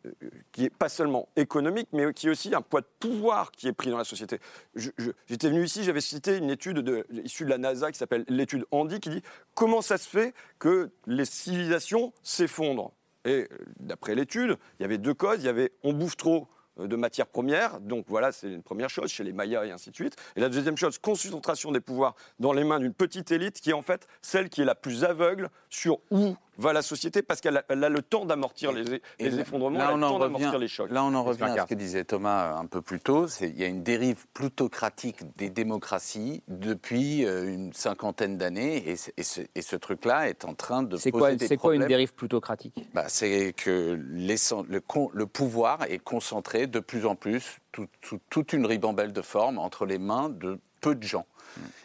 qui 0.52 0.64
est 0.64 0.70
pas 0.70 0.88
seulement 0.88 1.28
économique, 1.36 1.88
mais 1.92 2.12
qui 2.12 2.28
est 2.28 2.30
aussi 2.30 2.54
un 2.54 2.62
poids 2.62 2.80
de 2.80 2.86
pouvoir 3.00 3.50
qui 3.50 3.68
est 3.68 3.72
pris 3.72 3.90
dans 3.90 3.98
la 3.98 4.04
société. 4.04 4.38
J'étais 4.74 5.48
venu 5.48 5.64
ici, 5.64 5.82
j'avais 5.82 6.00
cité 6.00 6.36
une 6.36 6.50
étude 6.50 6.78
de, 6.78 7.06
issue 7.24 7.44
de 7.44 7.50
la 7.50 7.58
NASA 7.58 7.90
qui 7.90 7.98
s'appelle 7.98 8.24
l'étude 8.28 8.64
Andy, 8.70 9.00
qui 9.00 9.10
dit 9.10 9.22
comment 9.54 9.82
ça 9.82 9.98
se 9.98 10.08
fait 10.08 10.32
que 10.58 10.90
les 11.06 11.24
civilisations 11.24 12.12
s'effondrent. 12.22 12.92
Et 13.24 13.48
euh, 13.50 13.58
d'après 13.80 14.14
l'étude, 14.14 14.56
il 14.78 14.82
y 14.82 14.84
avait 14.84 14.98
deux 14.98 15.14
causes. 15.14 15.38
Il 15.40 15.46
y 15.46 15.48
avait 15.48 15.72
on 15.82 15.92
bouffe 15.92 16.16
trop 16.16 16.48
euh, 16.80 16.86
de 16.86 16.96
matières 16.96 17.26
premières. 17.26 17.80
Donc 17.80 18.06
voilà, 18.08 18.32
c'est 18.32 18.52
une 18.52 18.62
première 18.62 18.90
chose 18.90 19.10
chez 19.10 19.24
les 19.24 19.32
Mayas 19.32 19.64
et 19.64 19.70
ainsi 19.70 19.90
de 19.90 19.94
suite. 19.94 20.16
Et 20.36 20.40
la 20.40 20.48
deuxième 20.48 20.76
chose, 20.76 20.98
concentration 20.98 21.72
des 21.72 21.80
pouvoirs 21.80 22.14
dans 22.38 22.52
les 22.52 22.64
mains 22.64 22.80
d'une 22.80 22.94
petite 22.94 23.30
élite 23.30 23.60
qui 23.60 23.70
est 23.70 23.74
en 23.74 23.82
fait 23.82 24.06
celle 24.22 24.48
qui 24.48 24.62
est 24.62 24.64
la 24.64 24.74
plus 24.74 25.04
aveugle 25.04 25.48
sur 25.68 25.98
où 26.10 26.36
va 26.58 26.72
la 26.72 26.82
société 26.82 27.22
parce 27.22 27.40
qu'elle 27.40 27.56
a, 27.56 27.64
elle 27.68 27.82
a 27.82 27.88
le 27.88 28.02
temps 28.02 28.24
d'amortir 28.24 28.72
les, 28.72 28.84
les 29.18 29.38
effondrements, 29.40 29.78
Là, 29.78 29.84
elle 29.86 29.90
a 29.90 29.94
on 29.94 29.96
le 29.98 30.04
en 30.04 30.08
temps 30.08 30.14
revient, 30.18 30.32
d'amortir 30.34 30.58
les 30.58 30.68
chocs. 30.68 30.90
là, 30.90 31.04
on 31.04 31.14
en 31.14 31.24
revient 31.24 31.44
à 31.44 31.62
ce 31.62 31.66
que 31.66 31.74
disait 31.74 32.04
Thomas 32.04 32.56
un 32.56 32.66
peu 32.66 32.82
plus 32.82 33.00
tôt. 33.00 33.26
c'est- 33.28 33.48
Il 33.48 33.58
y 33.60 33.64
a 33.64 33.66
une 33.66 33.82
dérive 33.82 34.26
plutocratique 34.34 35.20
des 35.36 35.50
démocraties 35.50 36.42
depuis 36.48 37.24
euh, 37.24 37.52
une 37.52 37.72
cinquantaine 37.72 38.36
d'années, 38.38 38.88
et, 38.88 38.96
ce, 38.96 39.10
et 39.54 39.62
ce 39.62 39.76
truc-là 39.76 40.28
est 40.28 40.44
en 40.44 40.54
train 40.54 40.82
de 40.82 40.96
C'est 40.96 41.10
poser 41.10 41.20
quoi, 41.20 41.34
des 41.34 41.46
c'est 41.46 41.56
quoi 41.56 41.74
une 41.74 41.80
problèmes. 41.80 41.88
dérive 41.88 42.14
plutocratique? 42.14 42.74
Bah, 42.94 43.04
c'est 43.08 43.52
que 43.56 43.98
le, 43.98 45.26
pouvoir 45.26 45.82
est 45.88 45.98
concentré 45.98 46.66
de 46.66 46.80
plus 46.80 47.06
en 47.06 47.16
plus, 47.16 47.58
tout- 47.72 47.86
tout- 48.00 48.20
toute 48.28 48.52
une 48.52 48.66
ribambelle 48.66 49.12
de 49.12 49.22
formes 49.22 49.58
entre 49.58 49.86
les 49.86 49.98
mains 49.98 50.28
de 50.28 50.58
peu 50.80 50.94
de 50.94 51.02
gens. 51.02 51.26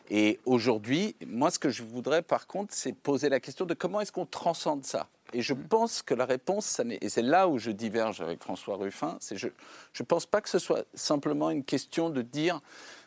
Et 0.10 0.40
aujourd'hui, 0.46 1.16
moi, 1.26 1.52
ce 1.52 1.60
que 1.60 1.70
je 1.70 1.84
voudrais, 1.84 2.22
par 2.22 2.48
contre, 2.48 2.74
c'est 2.74 2.94
poser 2.94 3.30
la 3.30 3.40
question 3.40 3.66
de 3.66 3.74
comment 3.74 4.00
est-ce 4.02 4.12
qu'on 4.12 4.26
transcende 4.26 4.86
ça. 4.86 5.08
Et 5.34 5.42
je 5.42 5.54
pense 5.54 6.02
que 6.02 6.14
la 6.14 6.26
réponse, 6.26 6.66
ça 6.66 6.84
et 6.90 7.10
c'est 7.10 7.22
là 7.22 7.50
où 7.50 7.58
je 7.60 7.72
diverge 7.72 8.22
avec 8.22 8.42
François 8.42 8.78
Ruffin, 8.78 9.18
c'est 9.20 9.36
je 9.38 9.48
ne 9.48 10.06
pense 10.06 10.26
pas 10.26 10.40
que 10.40 10.50
ce 10.50 10.60
soit 10.60 10.86
simplement 10.94 11.50
une 11.50 11.66
question 11.66 12.10
de 12.10 12.22
dire, 12.22 12.62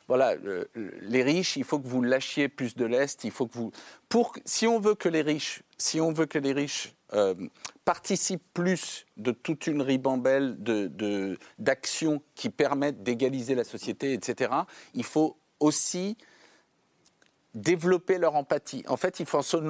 voilà, 0.06 0.34
le- 0.34 0.68
le- 0.74 0.92
les 1.00 1.22
riches, 1.22 1.56
il 1.56 1.64
faut 1.64 1.78
que 1.78 1.88
vous 1.88 2.02
lâchiez 2.02 2.48
plus 2.48 2.76
de 2.76 2.84
l'est, 2.84 3.24
il 3.24 3.30
faut 3.30 3.46
que 3.46 3.54
vous, 3.54 3.72
pour, 4.10 4.34
si 4.44 4.66
on 4.66 4.78
veut 4.78 4.94
que 4.94 5.08
les 5.08 5.22
riches, 5.22 5.62
si 5.78 5.98
on 6.00 6.12
veut 6.12 6.26
que 6.26 6.38
les 6.38 6.52
riches 6.52 6.92
euh, 7.14 7.34
participent 7.86 8.44
plus 8.54 9.06
de 9.16 9.32
toute 9.32 9.66
une 9.66 9.80
ribambelle 9.82 10.62
de- 10.62 10.88
de- 10.88 11.38
d'actions 11.58 12.20
qui 12.34 12.50
permettent 12.50 13.02
d'égaliser 13.02 13.54
la 13.54 13.64
société, 13.64 14.12
etc., 14.12 14.52
il 14.94 15.04
faut 15.04 15.36
aussi 15.58 16.16
développer 17.54 18.18
leur 18.18 18.36
empathie. 18.36 18.84
En 18.88 18.96
fait, 18.96 19.20
il 19.20 19.26
faut 19.26 19.42
s'en 19.42 19.66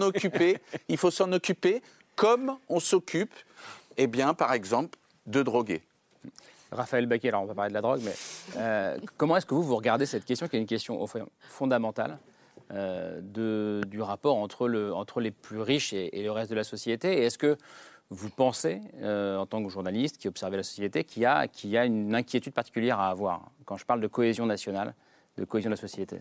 occuper, 0.00 0.58
il 0.88 0.96
faut 0.96 1.10
s'en 1.10 1.32
occuper 1.32 1.82
comme 2.16 2.56
on 2.68 2.80
s'occupe, 2.80 3.34
eh 3.96 4.06
bien, 4.06 4.34
par 4.34 4.52
exemple, 4.52 4.98
de 5.26 5.42
droguer. 5.42 5.82
Raphaël 6.72 7.06
Baquet, 7.06 7.28
alors 7.28 7.42
on 7.42 7.46
va 7.46 7.54
parler 7.54 7.70
de 7.70 7.74
la 7.74 7.80
drogue, 7.80 8.00
mais 8.04 8.14
euh, 8.56 8.98
comment 9.16 9.36
est-ce 9.36 9.46
que 9.46 9.54
vous, 9.54 9.62
vous 9.62 9.76
regardez 9.76 10.06
cette 10.06 10.24
question 10.24 10.48
qui 10.48 10.56
est 10.56 10.60
une 10.60 10.66
question 10.66 11.04
fondamentale 11.48 12.18
euh, 12.72 13.20
de, 13.22 13.82
du 13.86 14.02
rapport 14.02 14.36
entre, 14.36 14.66
le, 14.66 14.92
entre 14.92 15.20
les 15.20 15.30
plus 15.30 15.60
riches 15.60 15.92
et, 15.92 16.18
et 16.18 16.22
le 16.22 16.32
reste 16.32 16.50
de 16.50 16.56
la 16.56 16.64
société? 16.64 17.18
Et 17.18 17.26
est-ce 17.26 17.38
que 17.38 17.56
vous 18.10 18.30
pensez, 18.30 18.80
euh, 19.02 19.38
en 19.38 19.46
tant 19.46 19.62
que 19.62 19.68
journaliste 19.68 20.18
qui 20.18 20.28
observe 20.28 20.54
la 20.54 20.62
société, 20.62 21.04
qu'il 21.04 21.22
y, 21.22 21.26
a, 21.26 21.48
qu'il 21.48 21.70
y 21.70 21.78
a 21.78 21.84
une 21.84 22.14
inquiétude 22.14 22.52
particulière 22.52 23.00
à 23.00 23.08
avoir? 23.08 23.50
Quand 23.64 23.76
je 23.76 23.84
parle 23.84 24.00
de 24.00 24.06
cohésion 24.06 24.46
nationale, 24.46 24.94
de 25.36 25.44
cohésion 25.44 25.70
de 25.70 25.74
la 25.74 25.80
société 25.80 26.20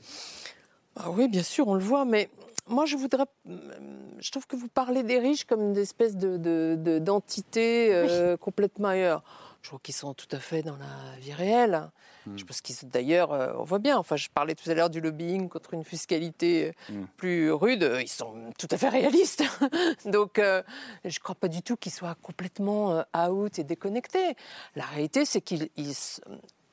Ah 0.95 1.09
oui, 1.11 1.28
bien 1.28 1.43
sûr, 1.43 1.68
on 1.68 1.74
le 1.76 1.84
voit, 1.84 2.05
mais 2.05 2.30
moi, 2.68 2.86
je 2.86 2.95
voudrais. 2.95 3.26
Je 3.45 4.32
trouve 4.32 4.47
que 4.47 4.55
vous 4.55 4.68
parlez 4.70 5.03
des 5.03 5.20
riches 5.20 5.43
comme 5.45 5.61
une 5.61 5.78
espèce 5.78 6.16
de, 6.16 6.38
de- 6.38 6.76
de- 6.80 6.99
d'entité 6.99 7.93
euh, 7.93 8.38
complètement 8.38 8.89
ailleurs. 8.89 9.24
Je 9.61 9.70
trouve 9.70 9.80
qu'ils 9.82 9.95
sont 9.95 10.14
tout 10.14 10.28
à 10.32 10.39
fait 10.39 10.61
dans 10.61 10.76
la 10.78 11.18
vie 11.20 11.34
réelle. 11.34 11.89
Je 12.38 12.43
pense 12.45 12.61
qu'ils 12.61 12.76
sont 12.76 12.88
d'ailleurs, 12.88 13.34
euh, 13.34 13.51
on 13.57 13.66
voit 13.66 13.80
bien. 13.80 13.97
Enfin, 13.97 14.16
je 14.16 14.30
parlais 14.34 14.55
tout 14.55 14.70
à 14.70 14.74
l'heure 14.74 14.89
du 14.89 15.01
lobbying 15.01 15.49
contre 15.49 15.74
une 15.74 15.84
fiscalité 15.84 16.72
euh, 16.89 17.03
plus 17.18 17.51
rude. 17.51 17.97
Ils 17.99 18.07
sont 18.09 18.34
tout 18.57 18.68
à 18.72 18.78
fait 18.78 18.88
réalistes. 18.88 19.43
Donc, 20.05 20.39
euh, 20.39 20.64
je 21.03 21.18
ne 21.18 21.22
crois 21.22 21.36
pas 21.36 21.49
du 21.49 21.61
tout 21.61 21.76
qu'ils 21.76 21.91
soient 21.91 22.16
complètement 22.22 23.03
out 23.18 23.59
et 23.59 23.66
déconnectés. 23.66 24.36
La 24.78 24.86
réalité, 24.86 25.26
c'est 25.26 25.41
qu'ils, 25.41 25.68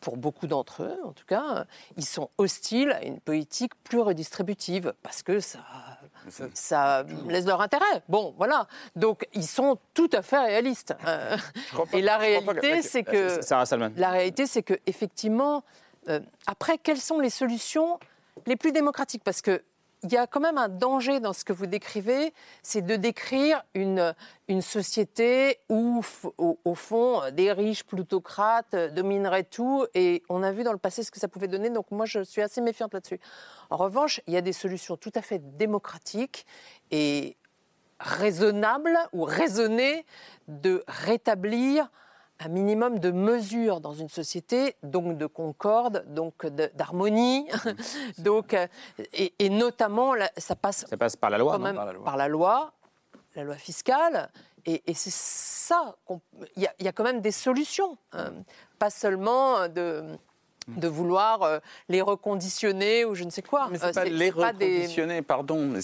pour 0.00 0.16
beaucoup 0.16 0.46
d'entre 0.46 0.82
eux, 0.84 0.98
en 1.04 1.12
tout 1.12 1.26
cas, 1.26 1.66
ils 1.96 2.04
sont 2.06 2.30
hostiles 2.38 2.90
à 2.92 3.04
une 3.04 3.20
politique 3.20 3.72
plus 3.84 4.00
redistributive 4.00 4.94
parce 5.02 5.22
que 5.22 5.40
ça, 5.40 5.58
ça 6.54 7.04
laisse 7.28 7.44
leur 7.46 7.60
intérêt. 7.60 8.02
Bon, 8.08 8.34
voilà. 8.38 8.66
Donc, 8.96 9.26
ils 9.34 9.46
sont 9.46 9.78
tout 9.94 10.08
à 10.12 10.22
fait 10.22 10.38
réalistes. 10.38 10.94
Euh, 11.06 11.36
et 11.92 12.00
la 12.02 12.16
que- 12.16 12.20
réalité, 12.20 12.82
c'est 12.82 13.02
que 13.02 13.42
Sarah 13.42 13.66
Salman. 13.66 13.90
la 13.96 14.10
réalité, 14.10 14.46
c'est 14.46 14.62
que 14.62 14.78
effectivement, 14.86 15.64
euh, 16.08 16.20
après, 16.46 16.78
quelles 16.78 17.00
sont 17.00 17.20
les 17.20 17.30
solutions 17.30 17.98
les 18.46 18.56
plus 18.56 18.72
démocratiques? 18.72 19.22
Parce 19.24 19.42
que 19.42 19.62
il 20.02 20.12
y 20.12 20.16
a 20.16 20.26
quand 20.26 20.40
même 20.40 20.58
un 20.58 20.68
danger 20.68 21.20
dans 21.20 21.32
ce 21.32 21.44
que 21.44 21.52
vous 21.52 21.66
décrivez, 21.66 22.32
c'est 22.62 22.82
de 22.82 22.96
décrire 22.96 23.62
une, 23.74 24.14
une 24.48 24.62
société 24.62 25.58
où, 25.68 26.02
au, 26.38 26.58
au 26.64 26.74
fond, 26.74 27.22
des 27.32 27.52
riches 27.52 27.84
plutocrates 27.84 28.74
euh, 28.74 28.88
domineraient 28.88 29.44
tout. 29.44 29.86
Et 29.94 30.22
on 30.28 30.42
a 30.42 30.52
vu 30.52 30.62
dans 30.64 30.72
le 30.72 30.78
passé 30.78 31.02
ce 31.02 31.10
que 31.10 31.18
ça 31.18 31.28
pouvait 31.28 31.48
donner. 31.48 31.70
Donc 31.70 31.90
moi, 31.90 32.06
je 32.06 32.22
suis 32.22 32.40
assez 32.40 32.60
méfiante 32.60 32.94
là-dessus. 32.94 33.20
En 33.68 33.76
revanche, 33.76 34.20
il 34.26 34.34
y 34.34 34.36
a 34.36 34.40
des 34.40 34.54
solutions 34.54 34.96
tout 34.96 35.12
à 35.14 35.22
fait 35.22 35.56
démocratiques 35.56 36.46
et 36.90 37.36
raisonnables 38.00 38.98
ou 39.12 39.24
raisonnées 39.24 40.06
de 40.48 40.82
rétablir 40.88 41.90
un 42.42 42.48
minimum 42.48 42.98
de 42.98 43.10
mesures 43.10 43.80
dans 43.80 43.92
une 43.94 44.08
société, 44.08 44.76
donc 44.82 45.16
de 45.18 45.26
concorde, 45.26 46.04
donc 46.08 46.46
d'harmonie, 46.46 47.48
donc 48.18 48.54
euh, 48.54 48.66
et, 49.12 49.34
et 49.38 49.50
notamment 49.50 50.14
là, 50.14 50.30
ça 50.36 50.56
passe, 50.56 50.86
Ça 50.88 50.96
passe 50.96 51.16
par 51.16 51.30
la 51.30 51.38
loi, 51.38 51.58
non 51.58 51.74
Par 51.74 51.84
la 51.86 51.92
loi. 51.92 52.04
par 52.04 52.16
la 52.16 52.28
loi, 52.28 52.72
la 53.36 53.44
loi 53.44 53.56
fiscale, 53.56 54.30
et, 54.66 54.82
et 54.86 54.94
c'est 54.94 55.12
ça 55.12 55.96
qu'on- 56.04 56.20
il 56.56 56.62
y, 56.62 56.66
a- 56.66 56.74
il 56.78 56.84
y 56.84 56.88
a 56.88 56.92
quand 56.92 57.04
même 57.04 57.20
des 57.20 57.32
solutions, 57.32 57.96
hein. 58.12 58.32
pas 58.78 58.90
seulement 58.90 59.68
de 59.68 60.04
de 60.76 60.88
vouloir 60.88 61.42
euh, 61.42 61.58
les 61.88 62.02
reconditionner 62.02 63.04
ou 63.04 63.14
je 63.14 63.24
ne 63.24 63.30
sais 63.30 63.42
quoi. 63.42 63.68
Mais 63.70 63.78
Euh, 63.82 63.86
c'est 63.88 63.94
pas 63.94 64.04
les 64.04 64.32
pas 64.32 64.52
des- 64.52 64.66
reconditionner, 64.76 65.22
pardon. 65.22 65.74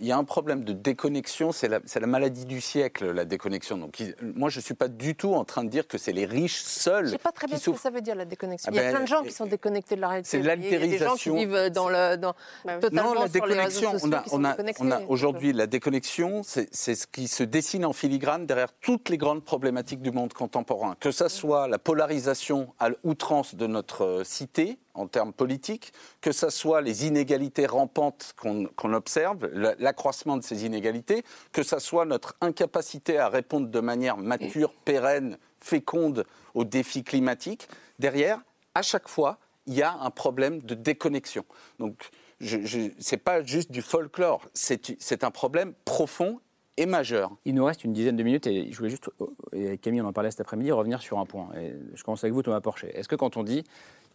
Il 0.00 0.06
y 0.06 0.12
a 0.12 0.16
un 0.16 0.24
problème 0.24 0.64
de 0.64 0.72
déconnexion. 0.72 1.52
C'est 1.52 1.68
la, 1.68 2.06
maladie 2.06 2.44
du 2.44 2.60
siècle, 2.60 3.10
la 3.12 3.24
déconnexion. 3.24 3.76
Donc, 3.78 4.00
il- 4.00 4.14
moi, 4.22 4.48
je 4.50 4.58
ne 4.58 4.62
suis 4.62 4.74
pas 4.74 4.88
du 4.88 5.14
tout 5.14 5.34
en 5.34 5.44
train 5.44 5.64
de 5.64 5.68
dire 5.70 5.86
que 5.86 5.98
c'est 5.98 6.12
les 6.12 6.26
riches 6.26 6.62
seuls 6.62 7.06
Je 7.06 7.10
sais 7.12 7.18
pas 7.18 7.32
très 7.32 7.46
bien 7.46 7.58
ce 7.58 7.70
que 7.70 7.78
ça 7.78 7.90
veut 7.90 8.00
dire 8.00 8.14
la 8.14 8.24
déconnexion. 8.24 8.70
Ah 8.72 8.74
il 8.74 8.76
y 8.76 8.80
a 8.80 8.82
ben, 8.84 8.90
plein 8.96 9.00
de 9.02 9.08
gens 9.08 9.22
qui 9.22 9.32
sont 9.32 9.46
déconnectés 9.46 9.96
de 9.96 10.00
la 10.00 10.08
réalité. 10.08 10.28
c'est 10.30 10.38
Il 10.38 10.44
y 10.46 10.50
a- 10.50 10.54
Il 10.54 10.62
y 10.64 10.66
a 10.66 10.70
des 10.70 10.98
gens 10.98 11.14
qui 11.16 11.28
l'altérisation. 11.30 11.34
vivent 11.34 11.70
dans 11.70 11.88
le, 11.88 12.16
dans, 12.16 12.34
totalement 12.80 13.14
Non, 13.14 13.20
la 13.22 13.28
sur 13.28 13.46
les 13.46 13.54
réseaux 13.54 13.80
déconnexion, 13.80 13.92
sociaux 13.92 14.08
on 14.08 14.12
a, 14.12 14.22
qui 14.22 14.30
sont 14.30 14.36
on 14.40 14.44
a, 14.44 14.50
déconnectés. 14.52 14.82
on 14.84 14.90
a 14.90 15.00
aujourd'hui 15.08 15.52
la 15.52 15.66
déconnexion, 15.66 16.42
c'est 16.44 16.68
ce 16.72 17.06
qui 17.06 17.28
se 17.28 17.42
dessine 17.42 17.84
en 17.84 17.92
filigrane 17.92 18.46
derrière 18.46 18.72
toutes 18.80 19.08
les 19.08 19.18
grandes 19.18 19.44
problématiques 19.44 20.02
du 20.02 20.10
monde 20.10 20.32
contemporain, 20.32 20.96
que 21.00 21.10
ça 21.10 21.28
soit 21.28 21.68
la 21.68 21.78
polarisation 21.78 22.72
à 22.78 22.88
l'outrance 22.90 23.54
de 23.54 23.66
notre 23.66 24.13
euh, 24.20 24.24
cité 24.24 24.78
en 24.94 25.06
termes 25.06 25.32
politiques, 25.32 25.92
que 26.20 26.32
ça 26.32 26.50
soit 26.50 26.80
les 26.80 27.06
inégalités 27.06 27.66
rampantes 27.66 28.34
qu'on 28.36 28.92
observe, 28.94 29.46
la- 29.52 29.74
l'accroissement 29.78 30.36
de 30.36 30.42
ces 30.42 30.64
inégalités, 30.64 31.24
que 31.52 31.62
ça 31.62 31.80
soit 31.80 32.04
notre 32.04 32.34
incapacité 32.40 33.18
à 33.18 33.28
répondre 33.28 33.68
de 33.68 33.80
manière 33.80 34.16
mature, 34.16 34.72
pérenne, 34.84 35.38
féconde 35.60 36.24
aux 36.54 36.64
défis 36.64 37.04
climatiques. 37.04 37.68
Derrière, 37.98 38.40
à 38.74 38.82
chaque 38.82 39.08
fois, 39.08 39.38
il 39.66 39.74
y 39.74 39.82
a 39.82 39.92
un 39.94 40.10
problème 40.10 40.60
de 40.62 40.74
déconnexion. 40.74 41.44
Donc, 41.78 42.10
ce 42.40 42.56
n'est 42.56 43.18
pas 43.18 43.42
juste 43.42 43.70
du 43.70 43.80
folklore, 43.82 44.42
c'est 44.52 45.24
un 45.24 45.30
problème 45.30 45.72
profond 45.84 46.40
et 46.76 46.86
majeur. 46.86 47.30
Il 47.44 47.54
nous 47.54 47.64
reste 47.64 47.84
une 47.84 47.92
dizaine 47.92 48.16
de 48.16 48.22
minutes 48.22 48.46
et 48.46 48.70
je 48.70 48.76
voulais 48.76 48.90
juste, 48.90 49.10
et 49.52 49.68
avec 49.68 49.80
Camille 49.80 50.00
on 50.00 50.06
en 50.06 50.12
parlait 50.12 50.30
cet 50.30 50.40
après-midi, 50.40 50.72
revenir 50.72 51.00
sur 51.00 51.18
un 51.18 51.26
point. 51.26 51.48
Et 51.60 51.74
je 51.94 52.02
commence 52.02 52.24
avec 52.24 52.32
vous 52.34 52.42
Thomas 52.42 52.60
Porcher. 52.60 52.88
Est-ce 52.98 53.08
que 53.08 53.16
quand 53.16 53.36
on 53.36 53.42
dit 53.44 53.62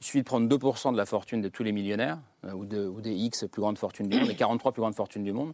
il 0.02 0.06
suffit 0.06 0.20
de 0.20 0.26
prendre 0.26 0.48
2% 0.48 0.92
de 0.94 0.98
la 0.98 1.06
fortune 1.06 1.42
de 1.42 1.50
tous 1.50 1.64
les 1.64 1.72
millionnaires, 1.74 2.20
euh, 2.46 2.54
ou, 2.54 2.66
de- 2.66 2.88
ou 2.88 3.02
des 3.02 3.12
X 3.14 3.46
plus 3.52 3.62
grandes 3.62 3.78
fortunes 3.78 4.08
du 4.08 4.18
monde, 4.18 4.28
les 4.30 4.36
43 4.36 4.72
plus 4.72 4.82
grandes 4.82 4.96
fortunes 4.96 5.24
du 5.24 5.34
monde, 5.34 5.54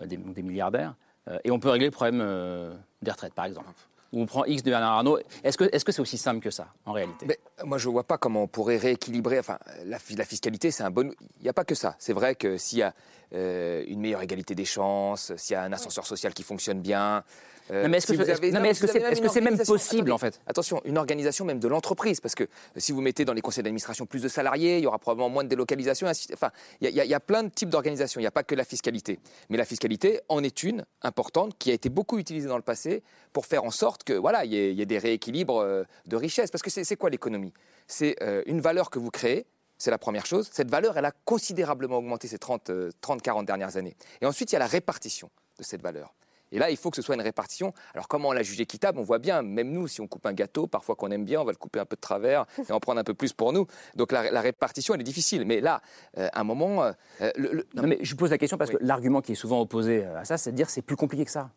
euh, 0.00 0.06
des, 0.06 0.16
des 0.18 0.42
milliardaires, 0.42 0.94
euh, 1.28 1.38
et 1.44 1.50
on 1.50 1.58
peut 1.58 1.70
régler 1.70 1.86
le 1.86 1.92
problème 1.92 2.20
euh, 2.20 2.74
des 3.02 3.10
retraites 3.10 3.32
par 3.34 3.46
exemple? 3.46 3.68
Ou 4.12 4.22
on 4.22 4.26
prend 4.26 4.44
X 4.46 4.62
de 4.62 4.70
Bernard 4.70 4.92
Arnault, 4.92 5.18
est-ce 5.44 5.58
que 5.58 5.64
c'est 5.70 5.86
-ce 5.90 6.00
aussi 6.00 6.16
simple 6.16 6.40
que 6.40 6.50
ça 6.50 6.68
en 6.86 6.92
réalité? 6.92 7.26
Mais 7.26 7.38
moi, 7.64 7.76
je 7.76 7.88
ne 7.88 7.92
vois 7.92 8.04
pas 8.04 8.16
comment 8.16 8.42
on 8.44 8.46
pourrait 8.48 8.78
rééquilibrer. 8.78 9.38
Enfin, 9.38 9.58
la, 9.84 9.98
fi- 9.98 10.16
la 10.16 10.24
fiscalité, 10.24 10.70
c'est 10.70 10.82
un 10.82 10.90
bon. 10.90 11.12
Il 11.40 11.42
n'y 11.42 11.48
a 11.50 11.52
pas 11.52 11.64
que 11.64 11.74
ça. 11.74 11.94
C'est 11.98 12.14
vrai 12.14 12.34
que 12.34 12.56
s'il 12.56 12.78
y 12.78 12.82
a 12.82 12.94
euh, 13.34 13.84
une 13.86 14.00
meilleure 14.00 14.22
égalité 14.22 14.54
des 14.54 14.64
chances, 14.64 15.34
s'il 15.36 15.52
y 15.52 15.56
a 15.56 15.62
un 15.62 15.72
ascenseur 15.74 16.06
social 16.06 16.32
qui 16.32 16.42
fonctionne 16.42 16.80
bien. 16.80 17.22
Euh, 17.70 17.82
Non, 17.84 17.88
mais 17.88 17.98
est-ce 17.98 18.06
que 18.06 18.14
si 18.14 18.20
avez- 18.22 19.28
c'est- 19.28 19.40
même 19.40 19.58
possible, 19.58 20.12
en 20.12 20.18
fait 20.18 20.40
Attention, 20.46 20.80
une 20.84 20.98
organisation 20.98 21.44
même 21.44 21.58
de 21.60 21.68
l'entreprise, 21.68 22.20
parce 22.20 22.34
que 22.34 22.44
euh, 22.44 22.46
si 22.76 22.92
vous 22.92 23.00
mettez 23.00 23.24
dans 23.24 23.32
les 23.32 23.40
conseils 23.40 23.62
d'administration 23.62 24.06
plus 24.06 24.22
de 24.22 24.28
salariés, 24.28 24.78
il 24.78 24.84
y 24.84 24.86
aura 24.86 24.98
probablement 24.98 25.28
moins 25.28 25.44
de 25.44 25.48
délocalisation. 25.48 26.06
Enfin, 26.32 26.50
il 26.80 26.88
y, 26.88 26.92
y 26.92 27.00
a- 27.00 27.04
il 27.04 27.10
y 27.10 27.14
a 27.14 27.20
plein 27.20 27.42
de 27.42 27.48
types 27.50 27.68
d'organisations. 27.70 28.20
Il 28.20 28.24
n'y 28.24 28.28
a 28.28 28.30
pas 28.32 28.42
que 28.42 28.54
la 28.54 28.64
fiscalité. 28.64 29.18
Mais 29.50 29.56
la 29.56 29.64
fiscalité 29.64 30.20
en 30.28 30.42
est 30.42 30.62
une 30.62 30.84
importante 31.02 31.56
qui 31.58 31.70
a 31.70 31.74
été 31.74 31.88
beaucoup 31.88 32.18
utilisée 32.18 32.48
dans 32.48 32.56
le 32.56 32.62
passé 32.62 33.02
pour 33.32 33.46
faire 33.46 33.64
en 33.64 33.70
sorte 33.70 34.04
que 34.04 34.12
voilà, 34.14 34.44
il 34.44 34.52
y 34.52 34.56
ait, 34.58 34.70
il 34.72 34.78
y 34.78 34.82
ait 34.82 34.86
des 34.86 34.98
rééquilibres 34.98 35.60
euh, 35.60 35.84
de 36.06 36.16
richesse. 36.16 36.50
Parce 36.50 36.62
que 36.62 36.70
c'est 36.70 36.96
quoi 36.96 37.10
l'économie? 37.10 37.52
C'est 37.86 38.16
euh, 38.22 38.42
une 38.46 38.60
valeur 38.60 38.90
que 38.90 38.98
vous 38.98 39.10
créez. 39.10 39.46
C'est 39.80 39.92
la 39.92 39.98
première 39.98 40.26
chose. 40.26 40.48
Cette 40.52 40.70
valeur, 40.70 40.98
elle 40.98 41.04
a 41.04 41.12
considérablement 41.24 41.98
augmenté 41.98 42.26
ces 42.26 42.38
30, 42.38 42.70
euh, 42.70 42.90
30, 43.00 43.22
40 43.22 43.46
dernières 43.46 43.76
années. 43.76 43.94
Et 44.20 44.26
ensuite, 44.26 44.50
il 44.50 44.54
y 44.54 44.56
a 44.56 44.58
la 44.58 44.66
répartition 44.66 45.30
de 45.56 45.62
cette 45.62 45.82
valeur. 45.82 46.14
Et 46.52 46.58
là, 46.58 46.70
il 46.70 46.76
faut 46.76 46.90
que 46.90 46.96
ce 46.96 47.02
soit 47.02 47.14
une 47.14 47.20
répartition. 47.22 47.72
Alors, 47.94 48.08
comment 48.08 48.28
on 48.30 48.32
l'a 48.32 48.42
jugé 48.42 48.62
équitable? 48.62 48.98
On 48.98 49.02
voit 49.02 49.18
bien, 49.18 49.42
même 49.42 49.70
nous, 49.70 49.86
si 49.88 50.00
on 50.00 50.06
coupe 50.06 50.24
un 50.26 50.32
gâteau, 50.32 50.66
parfois 50.66 50.94
qu'on 50.96 51.10
aime 51.10 51.24
bien, 51.24 51.40
on 51.40 51.44
va 51.44 51.52
le 51.52 51.58
couper 51.58 51.80
un 51.80 51.84
peu 51.84 51.96
de 51.96 52.00
travers 52.00 52.46
et 52.68 52.72
en 52.72 52.80
prendre 52.80 53.00
un 53.00 53.04
peu 53.04 53.14
plus 53.14 53.32
pour 53.32 53.52
nous. 53.52 53.66
Donc, 53.96 54.12
la, 54.12 54.30
la 54.30 54.40
répartition, 54.40 54.94
elle 54.94 55.00
est 55.00 55.04
difficile. 55.04 55.44
Mais 55.46 55.60
là, 55.60 55.80
euh, 56.18 56.28
à 56.32 56.40
un 56.40 56.44
moment. 56.44 56.82
euh, 56.84 56.92
le- 57.36 57.52
le- 57.52 57.66
Non, 57.74 57.82
mais 57.84 57.98
je 58.02 58.14
pose 58.14 58.30
la 58.30 58.38
question 58.38 58.56
parce 58.58 58.70
que 58.70 58.76
l'argument 58.80 59.20
qui 59.20 59.32
est 59.32 59.36
souvent 59.36 59.60
opposé 59.60 60.04
à 60.04 60.24
ça, 60.24 60.38
c'est 60.38 60.52
de 60.52 60.56
dire 60.56 60.70
c'est 60.70 60.82
plus 60.82 60.96
compliqué 60.96 61.24
que 61.24 61.30
ça. 61.30 61.50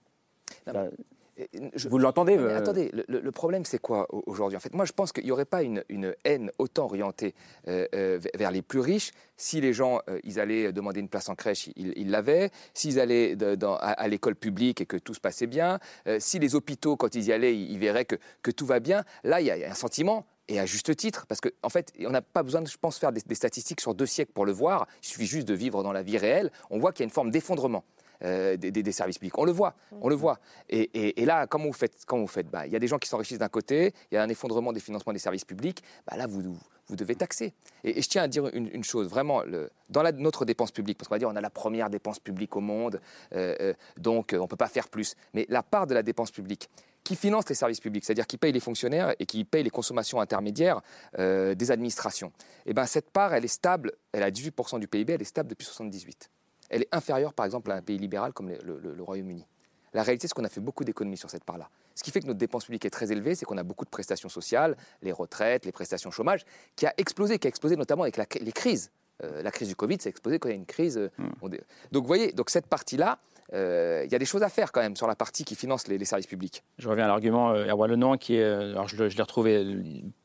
Vous 1.90 1.98
l'entendez 1.98 2.38
euh, 2.38 2.58
attendez, 2.58 2.92
le, 3.08 3.32
problème, 3.32 3.66
c'est 3.66 3.80
quoi 3.80 4.06
au- 4.14 4.24
aujourd'hui? 4.26 4.58
En 4.58 4.60
fait, 4.60 4.74
moi, 4.74 4.86
je 4.86 4.92
pense 4.92 5.12
qu'il 5.12 5.24
n'y 5.24 5.32
aurait 5.32 5.46
pas 5.46 5.64
une, 5.64 5.84
une 5.90 6.14
haine 6.24 6.52
autant 6.60 6.86
orientée 6.86 7.34
euh, 7.68 7.88
euh, 7.96 8.20
vers 8.36 8.52
les 8.52 8.62
plus 8.62 8.80
riches 8.80 9.12
si 9.38 9.60
les 9.62 9.74
gens, 9.74 10.02
euh, 10.10 10.20
ils 10.24 10.40
allaient 10.40 10.72
demander 10.72 11.00
une 11.00 11.10
place 11.10 11.30
en 11.30 11.36
crèche, 11.36 11.70
ils 11.76 12.12
l'avaient, 12.12 12.52
s'ils 12.74 13.00
allaient 13.00 13.36
de- 13.36 13.56
dans- 13.56 13.76
à, 13.76 13.92
à 13.92 14.08
l'école 14.08 14.36
publique 14.36 14.82
et 14.82 14.86
que 14.86 14.98
tout 14.98 15.14
se 15.14 15.20
passait 15.20 15.48
bien, 15.48 15.80
si 16.20 16.38
les 16.38 16.54
hôpitaux, 16.56 16.96
quand 16.96 17.16
ils 17.16 17.26
y 17.28 17.34
allaient, 17.34 17.56
ils, 17.56 17.72
ils 17.72 17.80
verraient 17.80 18.06
que, 18.06 18.18
que 18.44 18.52
tout 18.52 18.66
va 18.66 18.80
bien. 18.80 19.04
Là, 19.24 19.42
il 19.42 19.48
y, 19.48 19.52
a 19.52 19.58
il 19.58 19.62
y 19.62 19.66
a 19.66 19.72
un 19.72 19.76
sentiment. 19.76 20.26
Et 20.48 20.60
à 20.60 20.66
juste 20.66 20.94
titre, 20.98 21.26
parce 21.28 21.40
qu'en 21.40 21.50
en 21.64 21.70
fait, 21.70 21.94
on 22.06 22.10
n'a 22.10 22.22
pas 22.22 22.44
besoin, 22.44 22.62
de, 22.62 22.68
je 22.68 22.76
pense, 22.78 22.98
faire 22.98 23.14
des, 23.14 23.22
des 23.26 23.36
statistiques 23.36 23.80
sur 23.80 23.96
deux 23.96 24.06
siècles 24.06 24.34
pour 24.34 24.46
le 24.46 24.52
voir. 24.52 24.86
Il 25.02 25.08
suffit 25.08 25.26
juste 25.26 25.48
de 25.48 25.54
vivre 25.54 25.82
dans 25.82 25.94
la 25.94 26.02
vie 26.04 26.18
réelle. 26.18 26.52
On 26.70 26.78
voit 26.78 26.92
qu'il 26.92 27.04
y 27.04 27.06
a 27.06 27.08
une 27.08 27.14
forme 27.14 27.32
d'effondrement. 27.32 27.86
Euh, 28.24 28.58
des, 28.58 28.72
des- 28.72 28.84
des 28.84 28.92
services 28.92 29.18
publics. 29.18 29.38
On 29.38 29.46
le 29.46 29.52
voit, 29.52 29.76
on 30.02 30.10
le 30.10 30.16
voit. 30.16 30.40
Et, 30.70 30.82
et- 30.94 31.22
et 31.22 31.26
là, 31.26 31.48
comment 31.48 31.66
vous 31.66 31.74
faites 31.74 32.06
Comment 32.06 32.22
vous 32.24 32.28
faites 32.28 32.50
Bah, 32.50 32.66
Il 32.68 32.74
y 32.74 32.76
a 32.76 32.80
des 32.80 32.88
gens 32.88 32.98
qui 33.00 33.08
s'enrichissent 33.10 33.40
d'un 33.40 33.50
côté, 33.50 33.94
il 34.12 34.16
y 34.16 34.18
a 34.18 34.24
un 34.24 34.30
effondrement 34.30 34.74
des 34.74 34.80
financements 34.80 35.14
des 35.14 35.20
services 35.20 35.46
publics. 35.46 35.84
Bah, 36.08 36.18
là, 36.18 36.28
vous, 36.28 36.42
vous 36.88 36.96
devez 36.96 37.16
taxer. 37.16 37.54
Et, 37.84 37.98
et 38.00 38.02
je 38.02 38.10
tiens 38.10 38.24
à 38.24 38.28
dire 38.28 38.48
une, 38.54 38.68
une 38.74 38.84
chose, 38.84 39.08
vraiment, 39.08 39.42
le- 39.44 39.70
dans 39.90 40.02
la, 40.04 40.12
notre 40.12 40.46
dépense 40.46 40.72
publique, 40.72 40.98
parce 40.98 41.08
qu'on 41.08 41.16
va 41.16 41.20
dire 41.20 41.30
on 41.30 41.36
a 41.36 41.42
la 41.42 41.50
première 41.50 41.90
dépense 41.90 42.20
publique 42.20 42.56
au 42.56 42.62
monde, 42.62 43.02
euh, 43.34 43.56
euh, 43.62 43.74
donc 43.98 44.32
on 44.38 44.42
ne 44.44 44.48
peut 44.48 44.56
pas 44.56 44.68
faire 44.68 44.88
plus. 44.90 45.16
Mais 45.34 45.46
la 45.50 45.64
part 45.64 45.88
de 45.88 45.94
la 45.94 46.04
dépense 46.04 46.32
publique 46.32 46.70
qui 47.04 47.16
finance 47.16 47.50
les 47.50 47.56
services 47.56 47.80
publics, 47.80 48.06
c'est-à-dire 48.06 48.28
qui 48.28 48.38
paye 48.38 48.52
les 48.52 48.60
fonctionnaires 48.60 49.16
et 49.20 49.26
qui 49.26 49.44
paye 49.44 49.64
les 49.64 49.72
consommations 49.72 50.22
intermédiaires 50.22 50.82
euh, 51.18 51.56
des 51.56 51.72
administrations, 51.72 52.32
eh 52.68 52.74
ben, 52.74 52.86
cette 52.86 53.10
part, 53.10 53.34
elle 53.34 53.44
est 53.44 53.48
stable, 53.48 53.94
elle 54.12 54.22
à 54.22 54.30
18% 54.30 54.80
du 54.80 54.88
PIB, 54.88 55.14
elle 55.14 55.22
est 55.22 55.26
stable 55.26 55.50
depuis 55.50 55.66
78. 55.66 56.30
Elle 56.72 56.82
est 56.84 56.88
inférieure, 56.92 57.34
par 57.34 57.46
exemple, 57.46 57.70
à 57.72 57.76
un 57.76 57.82
pays 57.82 57.98
libéral 58.00 58.34
comme 58.34 58.50
le, 58.50 58.58
le- 58.64 58.94
le 58.96 59.04
Royaume-Uni. 59.04 59.46
La 59.94 60.04
réalité, 60.04 60.28
c'est 60.28 60.34
qu'on 60.34 60.46
a 60.46 60.50
fait 60.50 60.62
beaucoup 60.62 60.84
d'économies 60.86 61.18
sur 61.18 61.30
cette 61.30 61.44
part-là. 61.44 61.70
Ce 61.96 62.02
qui 62.04 62.12
fait 62.12 62.22
que 62.22 62.26
notre 62.28 62.40
dépense 62.40 62.64
publique 62.64 62.86
est 62.86 62.90
très 62.90 63.12
élevée, 63.12 63.36
c'est 63.36 63.44
qu'on 63.46 63.58
a 63.58 63.64
beaucoup 63.64 63.84
de 63.84 63.90
prestations 63.90 64.30
sociales, 64.30 64.78
les 65.02 65.12
retraites, 65.12 65.66
les 65.66 65.74
prestations 65.74 66.10
chômage, 66.12 66.46
qui 66.78 66.86
a 66.88 66.94
explosé, 66.98 67.38
qui 67.40 67.48
a 67.48 67.50
explosé 67.50 67.76
notamment 67.76 68.04
avec 68.04 68.16
la- 68.18 68.26
les 68.40 68.52
crises. 68.54 68.90
Euh, 69.24 69.44
la 69.44 69.52
crise 69.52 69.68
du 69.68 69.76
Covid, 69.76 69.98
a 70.06 70.08
explosé 70.08 70.40
quand 70.40 70.48
il 70.48 70.54
y 70.54 70.56
a 70.56 70.58
une 70.58 70.66
crise. 70.66 70.98
euh, 70.98 71.10
on 71.42 71.50
dé- 71.50 71.62
Donc, 71.92 72.04
vous 72.04 72.08
voyez, 72.08 72.32
donc 72.32 72.50
cette 72.50 72.66
partie-là, 72.68 73.20
euh, 73.54 74.04
il 74.06 74.12
y 74.12 74.16
a 74.16 74.20
des 74.20 74.26
choses 74.26 74.44
à 74.44 74.50
faire 74.50 74.72
quand 74.72 74.82
même 74.82 74.96
sur 74.96 75.08
la 75.08 75.16
partie 75.16 75.44
qui 75.44 75.56
finance 75.56 75.88
les, 75.88 75.98
les 75.98 76.06
services 76.06 76.28
publics. 76.28 76.64
Je 76.78 76.88
reviens 76.88 77.06
à 77.06 77.08
l'argument 77.08 77.52
euh, 77.52 77.66
Erwan 77.68 77.90
Lenoir 77.90 78.18
qui 78.18 78.36
est, 78.36 78.44
euh, 78.44 78.72
alors 78.72 78.88
je, 78.88 79.04
l'ai 79.04 79.22
retrouvé, 79.22 79.66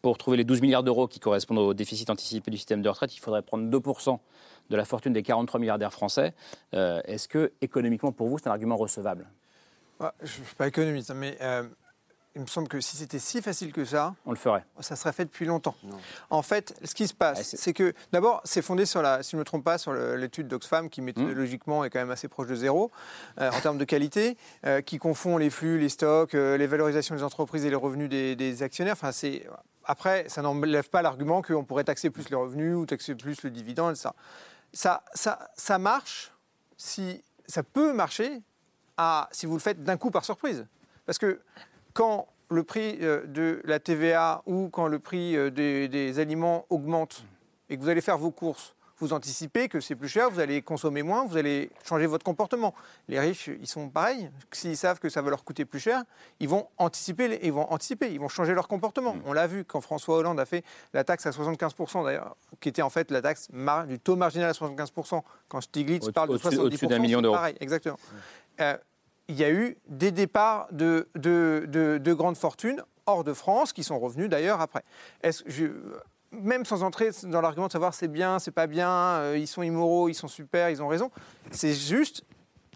pour 0.03 0.13
retrouver 0.15 0.37
les 0.37 0.45
12 0.45 0.61
milliards 0.61 0.83
d'euros 0.83 1.09
qui 1.09 1.21
correspondent 1.21 1.59
au 1.59 1.75
déficit 1.75 2.09
anticipé 2.11 2.51
du 2.51 2.57
système 2.57 2.83
de 2.83 2.89
retraite, 2.89 3.15
il 3.17 3.21
faudrait 3.21 3.43
prendre 3.43 3.69
2% 3.69 4.19
de 4.71 4.77
la 4.77 4.85
fortune 4.85 5.13
des 5.13 5.23
43 5.23 5.61
milliardaires 5.61 5.93
français. 5.93 6.35
Euh, 6.75 7.01
Est-ce 7.05 7.29
que, 7.29 7.53
économiquement, 7.61 8.13
pour 8.13 8.29
vous, 8.29 8.39
c'est 8.39 8.49
un 8.49 8.53
argument 8.53 8.77
recevable? 8.77 9.27
Ah, 10.01 10.13
je 10.21 10.41
ne 10.41 10.45
suis 10.45 10.55
pas 10.57 10.69
économiste, 10.69 11.11
hein, 11.11 11.15
mais 11.15 11.37
euh, 11.41 11.63
il 12.37 12.43
me 12.43 12.47
semble 12.47 12.69
que 12.69 12.81
si 12.83 12.99
c'était 12.99 13.19
si 13.19 13.41
facile 13.41 13.73
que 13.73 13.87
ça, 13.87 14.15
On 14.27 14.31
le 14.31 14.37
ferait. 14.37 14.63
ça 14.81 14.95
serait 14.95 15.13
fait 15.13 15.25
depuis 15.25 15.47
longtemps. 15.47 15.75
En 16.29 16.43
fait, 16.43 16.79
ce 16.85 16.95
qui 16.95 17.09
se 17.09 17.15
passe, 17.15 17.57
c'est 17.57 17.73
que 17.73 17.95
d'abord, 18.13 18.43
c'est 18.45 18.61
fondé 18.61 18.85
sur 18.85 19.01
la, 19.01 19.23
si 19.23 19.31
je 19.33 19.37
ne 19.37 19.41
me 19.41 19.45
trompe 19.45 19.65
pas, 19.65 19.79
sur 19.79 19.95
l'étude 19.95 20.47
d'Oxfam 20.47 20.91
qui 20.91 21.01
méthodologiquement 21.01 21.83
est 21.83 21.91
quand 21.91 21.99
même 21.99 22.11
assez 22.11 22.29
proche 22.29 22.47
de 22.47 22.55
zéro 22.55 22.91
euh, 23.41 23.51
en 23.51 23.61
termes 23.61 23.79
de 23.79 23.85
qualité, 23.85 24.37
euh, 24.67 24.83
qui 24.83 24.99
confond 24.99 25.39
les 25.39 25.49
flux, 25.49 25.79
les 25.79 25.89
stocks, 25.89 26.35
euh, 26.35 26.59
les 26.59 26.67
valorisations 26.67 27.15
des 27.15 27.23
entreprises 27.23 27.65
et 27.65 27.71
les 27.71 27.75
revenus 27.77 28.11
des, 28.11 28.37
des 28.37 28.63
actionnaires. 28.63 28.93
Enfin, 28.93 29.13
c'est 29.13 29.47
après, 29.87 30.29
ça 30.29 30.43
n'enlève 30.43 30.91
pas 30.91 31.01
l'argument 31.01 31.41
qu'on 31.41 31.65
pourrait 31.65 31.85
taxer 31.85 32.11
plus 32.11 32.29
les 32.29 32.37
revenus 32.37 32.77
ou 32.77 32.85
taxer 32.85 33.15
plus 33.15 33.43
le 33.45 33.51
dividende, 33.51 33.97
ça. 33.97 34.15
Ça, 34.75 35.03
ça, 35.15 35.49
ça 35.57 35.79
marche 35.79 36.33
si 36.77 37.23
ça 37.47 37.63
peut 37.63 37.95
marcher 37.95 38.43
à, 38.99 39.29
si 39.33 39.47
vous 39.47 39.55
le 39.55 39.61
faites 39.61 39.83
d'un 39.85 39.97
coup 39.97 40.11
par 40.11 40.25
surprise. 40.25 40.67
Parce 41.07 41.19
que 41.19 41.41
quand 41.97 42.29
le 42.51 42.63
prix 42.63 42.99
euh, 43.01 43.27
de 43.27 43.63
la 43.65 43.81
TVA 43.81 44.43
ou 44.45 44.69
quand 44.69 44.87
le 44.87 44.99
prix 44.99 45.35
euh, 45.35 45.51
des, 45.51 45.89
des 45.89 46.19
aliments 46.19 46.67
augmente 46.69 47.25
et 47.71 47.77
que 47.79 47.83
vous 47.83 47.89
allez 47.89 48.03
faire 48.03 48.19
vos 48.19 48.31
courses, 48.31 48.75
vous 48.99 49.13
anticipez 49.15 49.69
que 49.69 49.81
c'est 49.81 49.95
plus 49.95 50.09
cher, 50.09 50.31
vous 50.31 50.41
allez 50.41 50.61
consommer 50.63 51.03
moins, 51.03 51.25
vous 51.27 51.37
allez 51.39 51.71
changer 51.85 52.05
votre 52.07 52.25
comportement. 52.25 52.75
Les 53.09 53.19
riches, 53.19 53.49
ils 53.61 53.67
sont 53.67 53.89
pareils. 53.89 54.31
S'ils 54.53 54.77
savent 54.77 54.99
que 55.01 55.09
ça 55.09 55.23
va 55.23 55.31
leur 55.31 55.43
coûter 55.43 55.65
plus 55.65 55.81
cher, 55.81 56.05
ils 56.39 56.49
vont 56.49 56.69
anticiper, 56.77 57.39
ils 57.43 57.53
vont 57.53 57.71
anticiper, 57.73 58.11
ils 58.13 58.21
vont 58.21 58.29
changer 58.29 58.55
leur 58.55 58.69
comportement. 58.69 59.17
On 59.25 59.33
l'a 59.33 59.47
vu 59.47 59.65
quand 59.65 59.81
François 59.81 60.17
Hollande 60.19 60.39
a 60.39 60.45
fait 60.47 60.65
la 60.93 61.03
taxe 61.03 61.25
à 61.27 61.31
75% 61.31 62.05
d'ailleurs, 62.05 62.37
qui 62.61 62.69
était 62.69 62.83
en 62.83 62.91
fait 62.91 63.11
la 63.11 63.23
taxe 63.23 63.49
du 63.89 63.99
taux 63.99 64.17
marginal 64.17 64.51
à 64.51 64.53
75%. 64.53 65.23
Quand 65.49 65.61
Stiglitz 65.63 66.09
Au- 66.09 66.13
parle 66.13 66.29
de 66.29 66.35
au-dessus- 66.35 66.49
70%, 66.57 66.61
au-dessus 66.61 66.87
d'un 66.87 66.99
million 66.99 67.23
d'euros. 67.23 67.35
pareil, 67.37 67.57
exactement. 67.61 67.99
Euh, 68.61 68.77
il 69.29 69.37
y 69.37 69.45
a 69.45 69.51
eu 69.51 69.77
des 69.89 70.11
départs 70.13 70.69
de, 70.73 71.09
de, 71.15 71.65
de- 71.69 71.99
de 71.99 72.15
grandes 72.15 72.37
fortunes 72.37 72.83
hors 73.07 73.25
de 73.25 73.33
France, 73.33 73.73
qui 73.73 73.85
sont 73.85 73.99
revenus 73.99 74.29
d'ailleurs 74.29 74.61
après. 74.61 74.83
Est-ce, 75.23 75.45
même 76.33 76.65
sans 76.65 76.83
entrer 76.83 77.11
dans 77.25 77.41
l'argument 77.41 77.69
de 77.69 77.73
savoir 77.73 77.95
c'est 77.95 78.09
bien, 78.09 78.39
c'est 78.39 78.51
pas 78.51 78.67
bien, 78.67 78.91
euh, 78.91 79.39
ils 79.39 79.47
sont 79.47 79.63
immoraux, 79.63 80.09
ils 80.09 80.15
sont 80.15 80.29
super, 80.29 80.71
ils 80.71 80.83
ont 80.83 80.89
raison, 80.89 81.11
c'est 81.51 81.73
juste, 81.73 82.25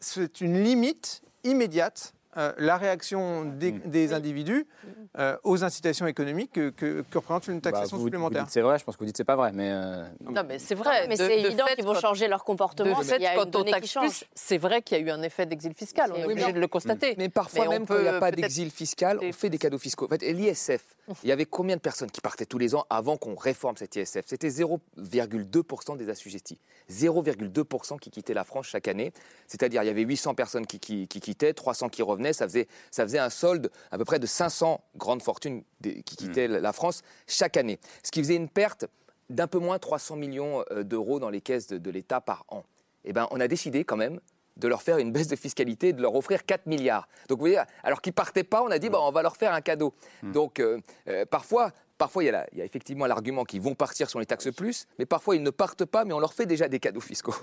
c'est 0.01 0.41
une 0.41 0.63
limite 0.63 1.23
immédiate. 1.45 2.15
Euh, 2.37 2.53
la 2.59 2.76
réaction 2.76 3.45
des, 3.45 3.72
Mm. 3.72 3.81
des 3.87 4.12
individus 4.12 4.66
euh, 5.18 5.37
aux 5.43 5.64
incitations 5.64 6.07
économiques 6.07 6.53
que, 6.53 6.70
que- 6.70 7.03
que 7.11 7.18
représente 7.18 7.49
une 7.49 7.55
Bah, 7.61 7.72
taxation 7.72 7.97
vous- 7.97 8.03
vous 8.03 8.07
supplémentaire. 8.09 8.45
dites 8.45 8.53
c'est 8.53 8.61
vrai, 8.61 8.78
je 8.78 8.85
pense 8.85 8.95
que 8.97 9.01
vous 9.01 9.07
dites 9.07 9.16
c'est 9.16 9.24
pas 9.24 9.35
vrai, 9.37 9.51
mais... 9.53 9.70
euh, 9.72 10.05
Non, 10.31 10.43
mais 10.47 10.59
c'est 10.61 10.74
vrai. 10.76 11.09
Mais 11.09 11.16
c'est 11.16 11.26
de 11.26 11.47
évident 11.47 11.64
qu'ils 11.74 11.85
vont 11.85 11.95
quand- 11.95 12.01
changer 12.01 12.28
leur 12.28 12.45
comportement. 12.45 12.99
De 13.01 13.05
fait, 13.05 13.16
il 13.16 13.22
y 13.22 13.26
a 13.26 13.33
une 13.35 13.39
quand 13.41 13.47
on 13.47 13.51
donnée 13.51 13.72
qui 13.72 13.81
taxe 13.81 13.89
change. 13.91 14.07
plus, 14.11 14.24
c'est 14.35 14.59
vrai 14.59 14.83
qu'il 14.83 14.97
y 14.99 15.01
a 15.01 15.05
eu 15.05 15.11
un 15.11 15.22
effet 15.22 15.47
d'exil 15.47 15.74
fiscal. 15.74 16.12
On 16.14 16.16
est 16.18 16.26
Oui, 16.26 16.33
obligé 16.35 16.53
de 16.53 16.61
le 16.61 16.68
constater. 16.68 17.14
Mais 17.18 17.28
parfois, 17.28 17.66
même 17.68 17.87
quand 17.87 17.97
il 17.97 18.03
n'y 18.03 18.09
a 18.09 18.20
pas 18.20 18.31
d'exil 18.31 18.70
fiscal, 18.70 19.18
on 19.22 19.33
fait 19.33 19.51
des 19.51 19.59
cadeaux 19.59 19.78
fiscaux. 19.78 20.05
En 20.07 20.09
fait, 20.09 20.22
l'ISF, 20.22 20.85
il 21.23 21.29
y 21.29 21.33
avait 21.33 21.47
combien 21.47 21.77
de 21.77 21.81
personnes 21.81 22.11
qui 22.11 22.21
partaient 22.21 22.47
tous 22.47 22.59
les 22.59 22.75
ans 22.75 22.87
avant 22.91 23.17
qu'on 23.17 23.35
réforme 23.35 23.77
cet 23.77 23.97
ISF 23.97 24.25
C'était 24.27 24.49
0,2% 24.49 25.97
des 25.97 26.09
assujettis. 26.09 26.59
0,2% 26.91 27.99
qui 27.99 28.11
quittaient 28.11 28.35
la 28.35 28.45
France 28.45 28.67
chaque 28.67 28.89
année. 28.89 29.13
C'est-à-dire, 29.47 29.83
il 29.83 29.87
y 29.87 29.91
avait 29.91 30.03
800 30.03 30.35
personnes 30.35 30.67
qui, 30.67 30.79
qui- 30.81 31.07
qui 31.09 31.21
quittaient, 31.21 31.53
300 31.55 31.89
qui 31.89 32.03
revenaient. 32.03 32.33
Ça 32.33 32.47
faisait, 32.47 32.69
ça 32.91 33.05
faisait 33.05 33.19
un 33.19 33.31
solde 33.31 33.71
à 33.91 33.99
peu 33.99 34.05
près 34.05 34.19
de 34.19 34.27
500 34.27 34.83
grandes 34.97 35.23
fortunes 35.23 35.63
qui 35.83 36.03
quittaient 36.03 36.49
la 36.49 36.73
France 36.73 37.03
chaque 37.27 37.57
année. 37.57 37.79
Ce 38.03 38.11
qui 38.11 38.21
faisait 38.21 38.37
une 38.37 38.49
perte 38.49 38.87
d'un 39.29 39.47
peu 39.47 39.59
moins 39.59 39.79
300 39.79 40.17
millions 40.17 40.65
euh, 40.73 40.83
d'euros 40.83 41.21
dans 41.21 41.31
les 41.31 41.41
caisses 41.41 41.69
de, 41.69 41.79
de 41.79 41.91
l'État 41.91 42.21
par 42.21 42.45
an. 42.49 42.65
Eh 43.05 43.13
ben, 43.13 43.29
on 43.31 43.41
a 43.41 43.47
décidé 43.49 43.85
quand 43.85 43.97
même 43.97 44.21
de 44.57 44.69
leur 44.69 44.83
faire 44.83 44.99
une 44.99 45.13
baisse 45.13 45.29
de 45.29 45.37
fiscalité 45.37 45.93
de 45.93 46.03
leur 46.03 46.15
offrir 46.15 46.45
4 46.45 46.67
milliards. 46.67 47.09
Donc 47.29 47.39
vous 47.39 47.45
voyez, 47.45 47.61
alors 47.83 48.01
qu'ils 48.03 48.13
partaient 48.13 48.45
pas, 48.45 48.63
on 48.63 48.71
a 48.71 48.79
dit 48.79 48.91
bah, 48.91 48.99
on 49.01 49.11
va 49.13 49.23
leur 49.23 49.37
faire 49.37 49.53
un 49.55 49.61
cadeau. 49.61 49.95
Donc 50.23 50.61
euh, 50.61 50.79
euh, 51.09 51.25
parfois, 51.25 51.71
parfois 51.99 52.23
il 52.23 52.27
y, 52.27 52.29
a 52.29 52.33
la- 52.33 52.47
il 52.53 52.59
y 52.59 52.63
a 52.63 52.65
effectivement 52.65 53.07
l'argument 53.07 53.45
qu'ils 53.45 53.61
vont 53.61 53.75
partir 53.75 54.07
on 54.15 54.19
les 54.19 54.27
taxe 54.27 54.51
plus, 54.55 54.87
mais 54.99 55.07
parfois 55.07 55.37
ils 55.37 55.43
ne 55.43 55.51
partent 55.51 55.85
pas, 55.85 56.05
mais 56.05 56.13
on 56.13 56.21
leur 56.21 56.35
fait 56.35 56.47
déjà 56.47 56.69
des 56.69 56.79
cadeaux 56.81 57.01
fiscaux. 57.01 57.35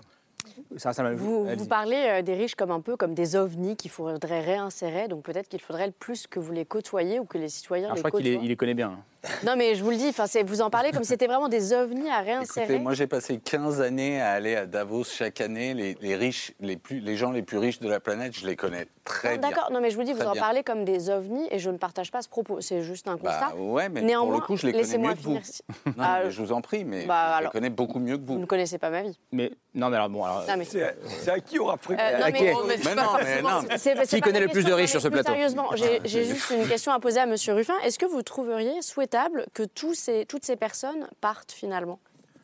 Ça, 0.78 0.94
ça 0.94 1.04
m'a- 1.04 1.12
Vous, 1.14 1.66
parlez 1.68 1.96
euh, 2.08 2.22
des 2.22 2.34
riches 2.34 2.56
comme 2.56 2.72
un 2.72 2.80
peu 2.80 2.96
comme 2.96 3.14
des 3.14 3.36
ovnis 3.36 3.76
qu'il 3.76 3.92
faudrait 3.92 4.40
réinsérer, 4.42 5.08
donc 5.10 5.24
peut-être 5.24 5.50
qu'il 5.50 5.60
faudrait 5.62 5.88
le 5.88 5.92
plus 5.94 6.26
que 6.28 6.40
vous 6.40 6.54
les 6.54 6.66
côtoyiez 6.66 7.20
ou 7.20 7.26
que 7.26 7.38
les 7.38 7.50
citoyens 7.50 7.88
Alors, 7.88 7.98
je 7.98 8.04
les 8.04 8.10
crois 8.10 8.22
qu'il 8.22 8.48
les 8.48 8.56
connaît 8.56 8.74
bien. 8.74 8.98
Non 9.44 9.56
mais 9.56 9.76
je 9.76 9.84
vous 9.84 9.90
le 9.92 9.96
dis, 9.98 10.12
vous 10.46 10.62
en 10.62 10.70
parlez 10.70 10.92
comme 10.92 11.04
si 11.04 11.10
c'était 11.10 11.28
vraiment 11.28 11.48
des 11.50 11.74
ovnis 11.74 12.10
à 12.10 12.20
réinsérer. 12.20 12.66
Écoutez, 12.66 12.80
moi 12.80 12.94
j'ai 12.94 13.08
passé 13.08 13.38
15 13.38 13.82
années 13.82 14.22
à 14.22 14.32
aller 14.32 14.56
à 14.56 14.66
Davos 14.66 15.04
chaque 15.06 15.42
année. 15.42 15.74
Les, 15.74 15.98
les 16.02 16.16
riches, 16.16 16.54
les, 16.60 16.78
plus, 16.78 17.00
les 17.00 17.16
gens 17.16 17.32
les 17.32 17.42
plus 17.44 17.58
riches 17.58 17.80
de 17.80 17.90
la 17.90 18.00
planète, 18.00 18.34
je 18.38 18.46
les 18.46 18.56
connais 18.56 18.88
très 19.04 19.36
Non, 19.36 19.40
bien. 19.42 19.50
D'accord, 19.50 19.72
non 19.72 19.82
mais 19.82 19.90
je 19.90 19.96
vous 19.96 20.04
dis, 20.04 20.12
vous 20.14 20.20
Très 20.20 20.28
en 20.28 20.34
bien. 20.34 20.42
parlez 20.42 20.64
comme 20.64 20.84
des 20.86 21.10
ovnis 21.10 21.48
et 21.52 21.60
je 21.60 21.70
ne 21.70 21.78
partage 21.78 22.12
pas 22.12 22.22
ce 22.22 22.30
propos, 22.30 22.62
c'est 22.62 22.82
juste 22.82 23.08
un 23.08 23.18
constat. 23.18 23.52
Bah, 23.56 23.56
ouais, 23.58 23.90
mais 23.90 24.02
Néanmoins, 24.02 24.34
pour 24.34 24.42
le 24.42 24.46
coup, 24.48 24.58
je 24.58 24.66
les 24.68 24.72
connais 24.74 24.84
laissez-moi 24.84 25.12
mieux 25.12 25.16
que 25.16 25.22
vous. 25.22 25.30
finir. 25.40 25.42
Non, 25.98 26.04
Ah, 26.04 26.30
je 26.30 26.42
vous 26.42 26.52
en 26.52 26.62
prie, 26.62 26.84
mais 26.86 27.06
bah, 27.06 27.26
je 27.26 27.32
les 27.32 27.38
alors- 27.40 27.52
connais 27.52 27.70
beaucoup 27.70 28.00
mieux 28.00 28.18
que 28.18 28.26
Vous 28.26 28.34
vous. 28.36 28.40
ne 28.40 28.46
connaissez 28.46 28.78
pas 28.78 28.90
ma 28.90 29.04
vie. 29.04 29.18
Mais 29.32 29.52
non, 29.74 29.90
mais 29.90 29.96
alors 29.98 30.10
bon, 30.10 30.24
alors, 30.24 30.44
mais- 30.58 30.66
C'est 30.66 31.32
à 31.32 31.40
qui 31.40 31.60
aura 31.60 31.78
fréquenté 31.78 32.04
Euh, 32.16 32.18
non, 32.20 32.26
mais- 32.26 32.34
qui 32.34 32.44
mais 32.44 32.52
Mais 32.86 32.96
non, 32.96 34.22
connaît 34.22 34.40
le 34.40 34.48
plus 34.48 34.64
de 34.64 34.70
question, 34.70 34.76
riches 34.76 34.92
sur 34.92 35.02
ce 35.02 35.08
plateau 35.08 35.32
Sérieusement, 35.32 35.70
j'ai 36.04 36.26
juste 36.26 36.50
une 36.52 36.68
question 36.68 36.92
à 36.92 37.00
poser 37.00 37.20
à 37.20 37.26
Monsieur 37.26 37.54
Ruffin. 37.54 37.74
Est-ce 37.84 37.98
que 38.00 38.06
vous 38.06 38.22
trouveriez 38.22 38.82
souhaitable 38.82 39.17
que 39.54 39.64
tous 39.64 39.94
ces, 39.94 40.26
toutes 40.26 40.46
ces 40.46 40.56
personnes 40.56 41.08
partent 41.22 41.52
finalement 41.52 42.00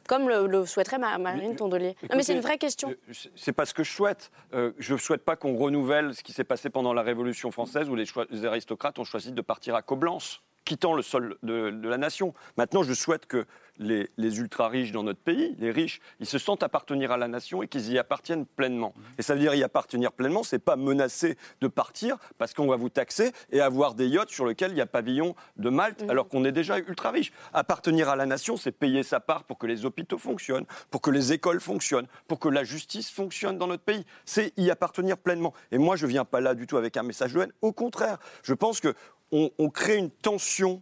comme 0.07 0.27
le, 0.27 0.47
le 0.47 0.65
souhaiterait 0.65 0.97
ma- 0.97 1.17
Marine 1.17 1.55
Tondelier. 1.55 1.95
Non, 2.09 2.17
mais 2.17 2.23
c'est 2.23 2.33
une 2.33 2.41
vraie 2.41 2.57
question. 2.57 2.89
Euh, 2.89 3.13
c'est- 3.35 3.53
pas 3.53 3.65
ce 3.65 3.73
que 3.73 3.85
je 3.85 3.91
souhaite. 3.91 4.31
Euh, 4.53 4.73
je 4.77 4.93
ne 4.95 4.99
souhaite 4.99 5.23
pas 5.23 5.37
qu'on 5.37 5.55
renouvelle 5.55 6.13
ce 6.13 6.23
qui 6.23 6.33
s'est 6.33 6.43
passé 6.43 6.69
pendant 6.69 6.91
la 6.91 7.01
Révolution 7.03 7.51
française 7.51 7.89
où 7.89 7.95
les, 7.95 8.03
les 8.29 8.43
aristocrates 8.45 8.99
ont 8.99 9.05
choisi 9.05 9.31
de 9.31 9.41
partir 9.41 9.75
à 9.75 9.81
Coblence. 9.81 10.41
Quittant 10.65 10.93
le 10.93 11.01
sol 11.01 11.37
de, 11.43 11.71
de 11.71 11.89
la 11.89 11.97
nation. 11.97 12.33
Maintenant, 12.57 12.83
je 12.83 12.93
souhaite 12.93 13.25
que 13.25 13.45
les, 13.79 14.09
les 14.17 14.39
ultra-riches 14.39 14.91
dans 14.91 15.03
notre 15.03 15.19
pays, 15.19 15.55
les 15.57 15.71
riches, 15.71 15.99
ils 16.19 16.27
se 16.27 16.37
sentent 16.37 16.63
appartenir 16.63 17.11
à 17.11 17.17
la 17.17 17.27
nation 17.27 17.63
et 17.63 17.67
qu'ils 17.67 17.91
y 17.91 17.97
appartiennent 17.97 18.45
pleinement. 18.45 18.93
Et 19.17 19.23
ça 19.23 19.33
veut 19.33 19.39
dire 19.39 19.55
y 19.55 19.63
appartenir 19.63 20.11
pleinement, 20.11 20.43
c'est 20.43 20.59
pas 20.59 20.75
menacer 20.75 21.37
de 21.59 21.67
partir 21.67 22.17
parce 22.37 22.53
qu'on 22.53 22.67
va 22.67 22.75
vous 22.75 22.89
taxer 22.89 23.31
et 23.51 23.61
avoir 23.61 23.95
des 23.95 24.07
yachts 24.07 24.29
sur 24.29 24.45
lesquels 24.45 24.71
il 24.71 24.77
y 24.77 24.81
a 24.81 24.85
pavillon 24.85 25.35
de 25.57 25.69
Malte 25.69 26.03
alors 26.07 26.27
qu'on 26.27 26.45
est 26.45 26.51
déjà 26.51 26.77
ultra-riche. 26.77 27.33
Appartenir 27.51 28.09
à 28.09 28.15
la 28.15 28.25
nation, 28.25 28.57
c'est 28.57 28.71
payer 28.71 29.01
sa 29.01 29.19
part 29.19 29.43
pour 29.43 29.57
que 29.57 29.65
les 29.65 29.85
hôpitaux 29.85 30.19
fonctionnent, 30.19 30.65
pour 30.91 31.01
que 31.01 31.09
les 31.09 31.33
écoles 31.33 31.59
fonctionnent, 31.59 32.07
pour 32.27 32.39
que 32.39 32.49
la 32.49 32.63
justice 32.63 33.09
fonctionne 33.09 33.57
dans 33.57 33.67
notre 33.67 33.83
pays. 33.83 34.05
C'est 34.25 34.53
y 34.57 34.69
appartenir 34.69 35.17
pleinement. 35.17 35.53
Et 35.71 35.79
moi, 35.79 35.95
je 35.95 36.05
viens 36.05 36.25
pas 36.25 36.41
là 36.41 36.53
du 36.53 36.67
tout 36.67 36.77
avec 36.77 36.95
un 36.95 37.03
message 37.03 37.33
de 37.33 37.41
haine. 37.41 37.53
Au 37.61 37.71
contraire, 37.71 38.19
je 38.43 38.53
pense 38.53 38.79
que 38.79 38.93
on, 39.33 39.69
crée 39.69 39.97
une 39.97 40.09
tension 40.09 40.81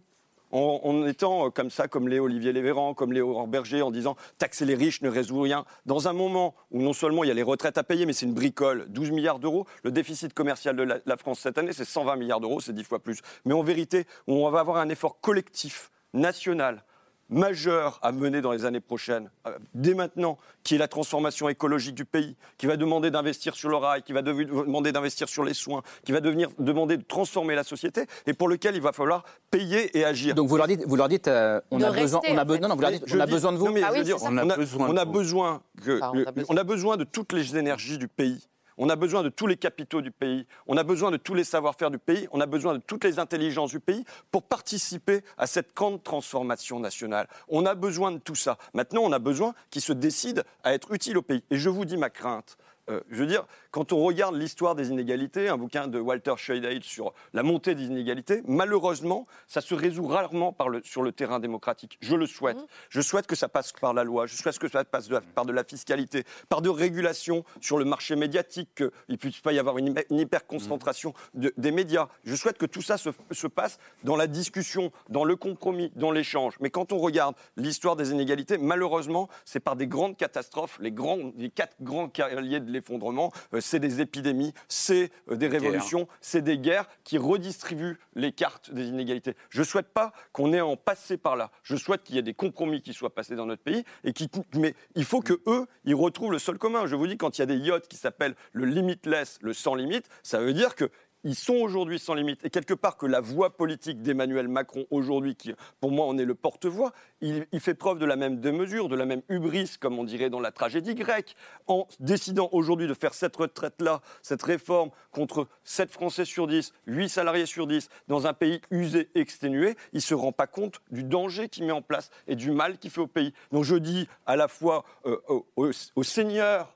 en, 0.50 1.06
étant 1.06 1.46
euh, 1.46 1.50
comme 1.50 1.70
ça, 1.70 1.88
comme 1.88 2.08
Léo 2.08 2.24
Olivier 2.24 2.52
Lévéran, 2.52 2.92
comme 2.92 3.12
Léo 3.12 3.46
Berger, 3.46 3.80
en 3.80 3.90
disant 3.90 4.16
taxer 4.36 4.66
les 4.66 4.74
riches 4.74 5.00
ne 5.00 5.08
résout 5.08 5.40
rien. 5.40 5.64
Dans 5.86 6.08
un 6.08 6.12
moment 6.12 6.54
où 6.70 6.82
non 6.82 6.92
seulement 6.92 7.24
il 7.24 7.28
y 7.28 7.30
a 7.30 7.34
les 7.34 7.42
retraites 7.42 7.78
à 7.78 7.84
payer, 7.84 8.04
mais 8.04 8.12
c'est 8.12 8.26
une 8.26 8.34
bricole, 8.34 8.86
12 8.90 9.10
milliards 9.12 9.38
d'euros. 9.38 9.66
Le 9.82 9.90
déficit 9.90 10.34
commercial 10.34 10.76
de 10.76 10.82
la, 10.82 10.98
la 11.06 11.16
France 11.16 11.40
cette 11.40 11.56
année, 11.56 11.72
c'est 11.72 11.86
120 11.86 12.16
milliards 12.16 12.40
d'euros, 12.40 12.60
c'est 12.60 12.74
10 12.74 12.84
fois 12.84 12.98
plus. 12.98 13.20
Mais 13.46 13.54
en 13.54 13.62
vérité, 13.62 14.06
on 14.26 14.48
va 14.50 14.60
avoir 14.60 14.76
un 14.76 14.90
effort 14.90 15.20
collectif, 15.20 15.90
national, 16.12 16.84
majeur 17.32 17.98
à 18.02 18.12
mener 18.12 18.40
dans 18.40 18.52
les 18.52 18.64
années 18.64 18.80
prochaines, 18.80 19.30
euh, 19.46 19.56
dès 19.74 19.94
maintenant, 19.94 20.38
qui 20.62 20.74
est 20.76 20.78
la 20.78 20.86
transformation 20.88 21.48
écologique 21.48 21.94
du 21.94 22.04
pays, 22.04 22.36
qui 22.58 22.66
va 22.66 22.76
demander 22.76 23.10
d'investir 23.10 23.54
sur 23.54 23.68
le 23.68 23.76
rail, 23.76 24.02
qui 24.02 24.12
va 24.12 24.22
demander 24.22 24.92
d'investir 24.92 25.28
sur 25.28 25.42
les 25.44 25.54
soins, 25.54 25.82
qui 26.04 26.12
va 26.12 26.20
devenir, 26.20 26.50
demander 26.58 26.96
de 26.96 27.02
transformer 27.02 27.54
la 27.54 27.64
société, 27.64 28.06
et 28.26 28.34
pour 28.34 28.48
lequel 28.48 28.76
il 28.76 28.82
va 28.82 28.92
falloir 28.92 29.24
payer 29.50 29.96
et 29.98 30.04
agir. 30.04 30.34
Donc 30.34 30.48
vous 30.48 30.56
leur 30.56 30.68
dites, 30.68 30.84
vous 30.86 30.96
leur 30.96 31.08
dites 31.08 31.26
euh, 31.28 31.60
on, 31.70 31.78
De 31.78 31.84
a 31.84 31.90
besoin, 31.90 32.20
on 32.28 32.36
a 32.38 32.42
en 32.42 32.44
be- 32.46 32.52
fait. 32.54 32.58
non, 32.60 32.68
non, 32.68 32.74
vous 32.76 32.80
leur 32.82 32.90
dites, 32.92 33.04
on 33.12 33.20
a 33.20 33.26
dis- 33.26 33.32
besoin 33.32 33.52
de 33.52 33.56
vous. 33.56 33.66
non, 33.66 33.72
mais 33.72 33.80
je 33.80 33.98
veux 33.98 34.04
dire, 34.04 34.16
on, 34.22 34.36
a, 34.38 34.44
on 34.44 34.50
a 34.96 35.04
vous. 35.04 35.12
besoin 35.12 35.62
que 35.84 35.98
Ah, 36.02 36.12
on 36.14 36.20
a 36.24 36.30
besoin. 36.32 36.54
on 36.54 36.56
a 36.58 36.64
besoin 36.64 36.96
de 36.96 37.04
toutes 37.04 37.32
les 37.32 37.56
énergies 37.56 37.98
du 37.98 38.08
pays. 38.08 38.46
On 38.78 38.88
a 38.88 38.96
besoin 38.96 39.22
de 39.22 39.28
tous 39.28 39.46
les 39.46 39.56
capitaux 39.56 40.00
du 40.00 40.10
pays. 40.10 40.46
On 40.66 40.76
a 40.76 40.82
besoin 40.82 41.10
de 41.10 41.16
tous 41.16 41.34
les 41.34 41.44
savoir-faire 41.44 41.90
du 41.90 41.98
pays. 41.98 42.28
On 42.32 42.40
a 42.40 42.46
besoin 42.46 42.74
de 42.74 42.80
toutes 42.80 43.04
les 43.04 43.18
intelligences 43.18 43.70
du 43.70 43.80
pays 43.80 44.04
pour 44.30 44.42
participer 44.42 45.22
à 45.38 45.46
cette 45.46 45.74
grande 45.74 46.02
transformation 46.02 46.80
nationale. 46.80 47.28
On 47.48 47.66
a 47.66 47.74
besoin 47.74 48.12
de 48.12 48.18
tout 48.18 48.34
ça. 48.34 48.58
Maintenant, 48.74 49.02
on 49.02 49.12
a 49.12 49.18
besoin 49.18 49.54
qu'ils 49.70 49.82
se 49.82 49.92
décident 49.92 50.42
à 50.64 50.74
être 50.74 50.92
utiles 50.92 51.18
au 51.18 51.22
pays. 51.22 51.42
Et 51.50 51.56
je 51.56 51.68
vous 51.68 51.84
dis 51.84 51.96
ma 51.96 52.10
crainte. 52.10 52.56
Euh, 52.90 53.00
je 53.10 53.16
veux 53.16 53.26
dire, 53.26 53.46
quand 53.72 53.92
on 53.92 54.04
regarde 54.04 54.36
l'histoire 54.36 54.76
des 54.76 54.90
inégalités, 54.90 55.48
un 55.48 55.56
bouquin 55.56 55.88
de 55.88 55.98
Walter 55.98 56.34
Scheidel 56.36 56.82
sur 56.84 57.12
la 57.32 57.42
montée 57.42 57.74
des 57.74 57.86
inégalités, 57.86 58.42
malheureusement, 58.46 59.26
ça 59.48 59.60
se 59.60 59.74
résout 59.74 60.06
rarement 60.06 60.52
par 60.52 60.68
le- 60.68 60.82
sur 60.84 61.02
le 61.02 61.10
terrain 61.10 61.40
démocratique. 61.40 61.98
Je 62.00 62.14
le 62.14 62.26
souhaite. 62.26 62.58
Je 62.90 63.00
souhaite 63.00 63.26
que 63.26 63.34
ça 63.34 63.48
passe 63.48 63.72
par 63.72 63.94
la 63.94 64.04
loi. 64.04 64.26
Je 64.26 64.36
souhaite 64.36 64.58
que 64.58 64.68
ça 64.68 64.84
passe 64.84 65.08
de 65.08 65.18
par 65.34 65.46
de 65.46 65.52
la 65.52 65.64
fiscalité, 65.64 66.24
par 66.50 66.60
de 66.62 66.68
régulation 66.68 67.44
sur 67.62 67.78
le 67.78 67.84
marché 67.86 68.14
médiatique, 68.14 68.68
qu'il 68.76 68.90
ne 69.08 69.16
puisse 69.16 69.40
pas 69.40 69.52
y 69.54 69.58
avoir 69.58 69.78
une, 69.78 69.88
hyper- 69.88 70.04
une 70.10 70.18
hyperconcentration 70.18 71.14
de- 71.32 71.54
des 71.56 71.70
médias. 71.72 72.08
Je 72.24 72.36
souhaite 72.36 72.58
que 72.58 72.66
tout 72.66 72.82
ça 72.82 72.98
se, 72.98 73.08
se 73.30 73.46
passe 73.46 73.78
dans 74.04 74.16
la 74.16 74.26
discussion, 74.26 74.92
dans 75.08 75.24
le 75.24 75.34
compromis, 75.34 75.90
dans 75.96 76.10
l'échange. 76.10 76.56
Mais 76.60 76.68
quand 76.68 76.92
on 76.92 76.98
regarde 76.98 77.34
l'histoire 77.56 77.96
des 77.96 78.10
inégalités, 78.10 78.58
malheureusement, 78.58 79.28
c'est 79.46 79.60
par 79.60 79.76
des 79.76 79.86
grandes 79.86 80.18
catastrophes, 80.18 80.76
les, 80.80 80.92
grands, 80.92 81.32
les 81.38 81.48
quatre 81.48 81.76
grands 81.80 82.08
cavaliers 82.10 82.60
de 82.60 82.70
l'effondrement, 82.70 83.32
euh, 83.54 83.60
c'est 83.62 83.78
des 83.78 84.00
épidémies, 84.00 84.52
c'est 84.68 85.10
euh, 85.30 85.36
des 85.36 85.48
révolutions, 85.48 86.08
c'est 86.20 86.42
des 86.42 86.58
guerres 86.58 86.88
qui 87.04 87.18
redistribuent 87.18 87.98
les 88.14 88.32
cartes 88.32 88.72
des 88.72 88.88
inégalités. 88.88 89.34
Je 89.50 89.60
ne 89.60 89.64
souhaite 89.64 89.88
pas 89.88 90.12
qu'on 90.32 90.52
ait 90.52 90.58
à 90.58 90.66
en 90.66 90.76
passer 90.76 91.16
par 91.16 91.36
là. 91.36 91.50
Je 91.62 91.76
souhaite 91.76 92.02
qu'il 92.02 92.16
y 92.16 92.18
ait 92.18 92.22
des 92.22 92.34
compromis 92.34 92.82
qui 92.82 92.92
soient 92.92 93.14
passés 93.14 93.36
dans 93.36 93.46
notre 93.46 93.62
pays, 93.62 93.84
et 94.04 94.12
qui, 94.12 94.28
mais 94.54 94.74
il 94.94 95.04
faut 95.04 95.20
que 95.20 95.40
eux, 95.46 95.66
ils 95.84 95.94
retrouvent 95.94 96.32
le 96.32 96.38
sol 96.38 96.58
commun. 96.58 96.86
Je 96.86 96.96
vous 96.96 97.06
dis, 97.06 97.16
quand 97.16 97.38
il 97.38 97.40
y 97.40 97.44
a 97.44 97.46
des 97.46 97.56
yachts 97.56 97.88
qui 97.88 97.96
s'appellent 97.96 98.36
le 98.52 98.64
limitless, 98.64 99.38
le 99.40 99.52
sans 99.52 99.74
limite, 99.74 100.08
ça 100.22 100.40
veut 100.40 100.52
dire 100.52 100.74
que 100.74 100.90
ils 101.24 101.34
sont 101.34 101.54
aujourd'hui 101.54 101.98
sans 101.98 102.14
limite. 102.14 102.44
Et 102.44 102.50
quelque 102.50 102.74
part 102.74 102.96
que 102.96 103.06
la 103.06 103.20
voix 103.20 103.56
politique 103.56 104.02
d'Emmanuel 104.02 104.48
Macron 104.48 104.86
aujourd'hui, 104.90 105.36
qui 105.36 105.54
pour 105.80 105.90
moi 105.90 106.06
en 106.06 106.18
est 106.18 106.24
le 106.24 106.34
porte-voix, 106.34 106.92
il, 107.20 107.46
fait 107.60 107.74
preuve 107.74 107.98
de 107.98 108.06
la 108.06 108.16
même 108.16 108.40
démesure, 108.40 108.88
de 108.88 108.96
la 108.96 109.06
même 109.06 109.22
hubris, 109.28 109.76
comme 109.80 109.98
on 109.98 110.04
dirait 110.04 110.30
dans 110.30 110.40
la 110.40 110.50
tragédie 110.50 110.94
grecque, 110.94 111.36
en 111.68 111.86
décidant 112.00 112.48
aujourd'hui 112.52 112.88
de 112.88 112.94
faire 112.94 113.14
cette 113.14 113.36
retraite-là, 113.36 114.00
cette 114.22 114.42
réforme 114.42 114.90
contre 115.12 115.46
7 115.64 115.90
Français 115.90 116.24
sur 116.24 116.46
10, 116.46 116.72
8 116.86 117.08
salariés 117.08 117.46
sur 117.46 117.66
10, 117.66 117.88
dans 118.08 118.26
un 118.26 118.32
pays 118.32 118.60
usé, 118.70 119.08
exténué, 119.14 119.76
il 119.92 119.96
ne 119.96 120.00
se 120.00 120.14
rend 120.14 120.32
pas 120.32 120.46
compte 120.46 120.80
du 120.90 121.04
danger 121.04 121.48
qu'il 121.48 121.64
met 121.66 121.72
en 121.72 121.82
place 121.82 122.10
et 122.26 122.34
du 122.34 122.50
mal 122.50 122.78
qu'il 122.78 122.90
fait 122.90 123.00
au 123.00 123.06
pays. 123.06 123.32
Donc 123.52 123.64
je 123.64 123.76
dis 123.76 124.08
à 124.26 124.36
la 124.36 124.48
fois 124.48 124.84
euh, 125.06 125.16
aux, 125.28 125.70
aux- 125.96 126.02
seigneurs 126.02 126.74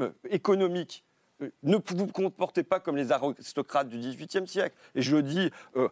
euh, 0.00 0.10
économiques 0.30 1.04
ne 1.62 1.76
vous 1.76 2.06
comportez 2.06 2.62
pas 2.62 2.80
comme 2.80 2.96
les 2.96 3.12
aristocrates 3.12 3.88
du 3.88 3.98
XVIIIe 3.98 4.46
siècle. 4.46 4.76
Et 4.94 5.02
je 5.02 5.16
le 5.16 5.22
dis 5.22 5.50
euh, 5.76 5.88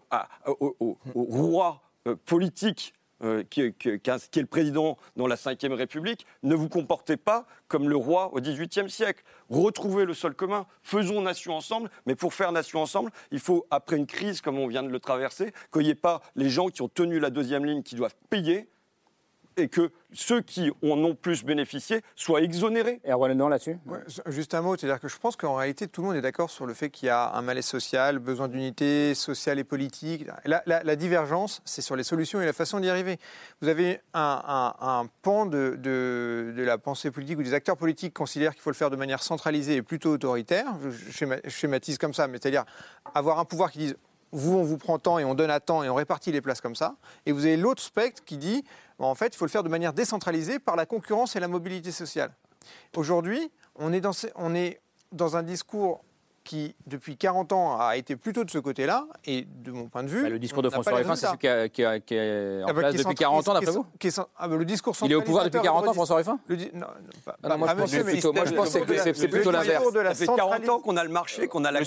au, 0.46 0.98
roi 1.14 1.82
euh, 2.06 2.16
politique 2.24 2.94
euh, 3.22 3.42
qui 3.44 3.62
est 3.62 4.36
le 4.36 4.46
président 4.46 4.98
dans 5.16 5.26
la 5.26 5.36
Ve 5.36 5.72
République, 5.72 6.26
ne 6.42 6.54
vous 6.54 6.68
comportez 6.68 7.16
pas 7.16 7.46
comme 7.66 7.88
le 7.88 7.96
roi 7.96 8.32
au 8.34 8.40
XVIIIe 8.40 8.90
siècle. 8.90 9.22
Retrouvez 9.48 10.04
le 10.04 10.12
sol 10.12 10.34
commun, 10.34 10.66
faisons 10.82 11.22
nation 11.22 11.54
ensemble, 11.56 11.90
mais 12.04 12.14
pour 12.14 12.34
faire 12.34 12.52
nation 12.52 12.82
ensemble, 12.82 13.10
il 13.30 13.40
faut, 13.40 13.66
après 13.70 13.96
une 13.96 14.06
crise 14.06 14.42
comme 14.42 14.58
on 14.58 14.66
vient 14.66 14.82
de 14.82 14.90
le 14.90 15.00
traverser, 15.00 15.52
qu'il 15.72 15.82
n'y 15.82 15.90
ait 15.90 15.94
pas 15.94 16.20
les 16.34 16.50
gens 16.50 16.68
qui 16.68 16.82
ont 16.82 16.88
tenu 16.88 17.18
la 17.18 17.30
deuxième 17.30 17.64
ligne 17.64 17.82
qui 17.82 17.94
doivent 17.94 18.16
payer, 18.28 18.68
et 19.56 19.68
que 19.68 19.90
ceux 20.12 20.40
qui 20.40 20.70
en 20.82 20.98
ont 21.02 21.14
plus 21.14 21.44
bénéficié 21.44 22.02
soient 22.14 22.40
exonérés. 22.42 23.00
Et 23.04 23.10
Erwan 23.10 23.30
Lenoir 23.30 23.48
là-dessus? 23.50 23.78
Ouais, 23.86 23.98
Juste 24.26 24.54
un 24.54 24.60
mot, 24.62 24.76
c'est-à-dire 24.76 25.00
que 25.00 25.08
je 25.08 25.16
pense 25.18 25.36
qu'en 25.36 25.54
réalité, 25.54 25.88
tout 25.88 26.02
le 26.02 26.08
monde 26.08 26.16
est 26.16 26.20
d'accord 26.22 26.50
sur 26.50 26.66
le 26.66 26.74
fait 26.74 26.90
qu'il 26.90 27.06
y 27.06 27.10
a 27.10 27.32
un 27.34 27.42
malaise 27.42 27.64
social, 27.64 28.18
besoin 28.18 28.48
d'unité 28.48 29.14
sociale 29.14 29.58
et 29.58 29.64
politique. 29.64 30.26
La, 30.44 30.62
la- 30.66 30.82
la 30.82 30.96
divergence, 30.96 31.62
c'est 31.64 31.82
sur 31.82 31.96
les 31.96 32.02
solutions 32.04 32.40
et 32.40 32.46
la 32.46 32.52
façon 32.52 32.80
d'y 32.80 32.88
arriver. 32.88 33.18
Vous 33.60 33.68
avez 33.68 34.00
un, 34.14 34.42
un- 34.46 34.86
un 35.02 35.06
pan 35.22 35.46
de, 35.46 35.76
de- 35.78 36.52
de 36.56 36.62
la 36.62 36.78
pensée 36.78 37.10
politique 37.10 37.38
où 37.38 37.42
des 37.42 37.54
acteurs 37.54 37.76
politiques 37.76 38.14
considèrent 38.14 38.52
qu'il 38.52 38.62
faut 38.62 38.70
le 38.70 38.76
faire 38.76 38.90
de 38.90 38.96
manière 38.96 39.22
centralisée 39.22 39.76
et 39.76 39.82
plutôt 39.82 40.10
autoritaire. 40.12 40.66
Je, 40.82 40.90
je 40.90 41.10
schéma- 41.10 41.40
je 41.44 41.50
schématise 41.50 41.98
comme 41.98 42.14
ça, 42.14 42.26
mais 42.28 42.38
c'est-à-dire 42.40 42.64
avoir 43.14 43.38
un 43.38 43.44
pouvoir 43.44 43.70
qui 43.70 43.78
dise 43.78 43.96
vous, 44.32 44.56
on 44.58 44.64
vous 44.64 44.76
prend 44.76 44.98
tant 44.98 45.18
et 45.18 45.24
on 45.24 45.34
donne 45.34 45.50
à 45.50 45.60
temps 45.60 45.82
et 45.84 45.88
on 45.88 45.94
répartit 45.94 46.32
les 46.32 46.40
places 46.40 46.60
comme 46.60 46.74
ça. 46.74 46.96
Et 47.26 47.32
vous 47.32 47.46
avez 47.46 47.56
l'autre 47.56 47.80
spectre 47.80 48.22
qui 48.24 48.36
dit, 48.36 48.64
en 48.98 49.14
fait, 49.14 49.34
il 49.34 49.36
faut 49.36 49.44
le 49.44 49.50
faire 49.50 49.62
de 49.62 49.68
manière 49.68 49.92
décentralisée 49.92 50.58
par 50.58 50.76
la 50.76 50.86
concurrence 50.86 51.36
et 51.36 51.40
la 51.40 51.48
mobilité 51.48 51.92
sociale. 51.92 52.32
Aujourd'hui, 52.96 53.50
on 53.74 53.92
est 53.92 54.00
dans, 55.12 55.36
un 55.36 55.42
discours 55.42 56.02
qui, 56.46 56.74
depuis 56.86 57.16
40 57.16 57.52
ans, 57.52 57.78
a 57.80 57.96
été 57.96 58.14
plutôt 58.16 58.44
de 58.44 58.50
ce 58.50 58.58
côté-là, 58.58 59.06
et 59.26 59.46
de 59.64 59.72
mon 59.72 59.88
point 59.88 60.02
de 60.04 60.08
vue... 60.08 60.22
Bah, 60.22 60.28
le 60.28 60.38
discours 60.38 60.62
de 60.62 60.70
François 60.70 60.92
Ruffin, 60.94 61.16
c'est 61.16 61.26
celui 61.26 61.38
qui, 61.38 61.48
a- 61.48 61.68
qui 61.68 61.84
a- 61.84 61.98
qui 62.00 62.14
est 62.14 62.62
en 62.62 62.68
Ah 62.68 62.72
bah, 62.72 62.80
place 62.80 62.92
qui 62.94 63.00
est 63.00 63.02
depuis 63.04 63.14
centra- 63.14 63.18
40 63.18 63.48
ans, 63.48 63.54
d'après 63.54 63.70
vous 63.72 63.86
qui 63.98 64.06
est 64.06 64.10
cent- 64.10 64.28
ah 64.38 64.48
bah, 64.48 64.56
le 64.56 64.64
discours 64.64 64.94
Il 65.02 65.10
est 65.12 65.14
au 65.16 65.22
pouvoir 65.22 65.44
depuis 65.44 65.60
40 65.60 65.88
ans, 65.88 65.92
François 65.92 66.16
Ruffin 66.16 66.38
le 66.46 66.56
di- 66.56 66.70
non, 66.72 66.80
non, 66.80 66.86
pas- 67.24 67.36
Ah 67.42 67.48
non, 67.48 67.58
moi, 67.58 67.68
je 67.68 67.72
pas- 67.74 67.80
pense 67.80 67.90
monsieur, 67.90 68.00
que 68.00 68.06
mais 68.06 68.12
plutôt- 68.12 68.32
moi, 68.32 68.44
je 68.46 68.54
pense 68.54 68.72
que 68.72 68.96
c'est- 69.14 69.28
plutôt 69.28 69.50
l'inverse. 69.50 69.82
Ça 69.84 70.14
fait 70.14 70.26
40 70.26 70.38
centralisation- 70.38 70.74
ans 70.74 70.80
qu'on 70.80 70.96
a 70.96 71.02
le 71.04 71.10
marché, 71.10 71.48
qu'on 71.48 71.64
a 71.64 71.72
la 71.72 71.80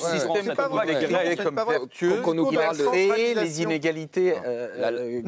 vertueux. 1.66 2.22
Qu'on 2.22 2.34
nous 2.34 2.52
parle 2.52 2.78
de 2.78 2.84
créé 2.86 3.34
les 3.34 3.62
inégalités 3.62 4.36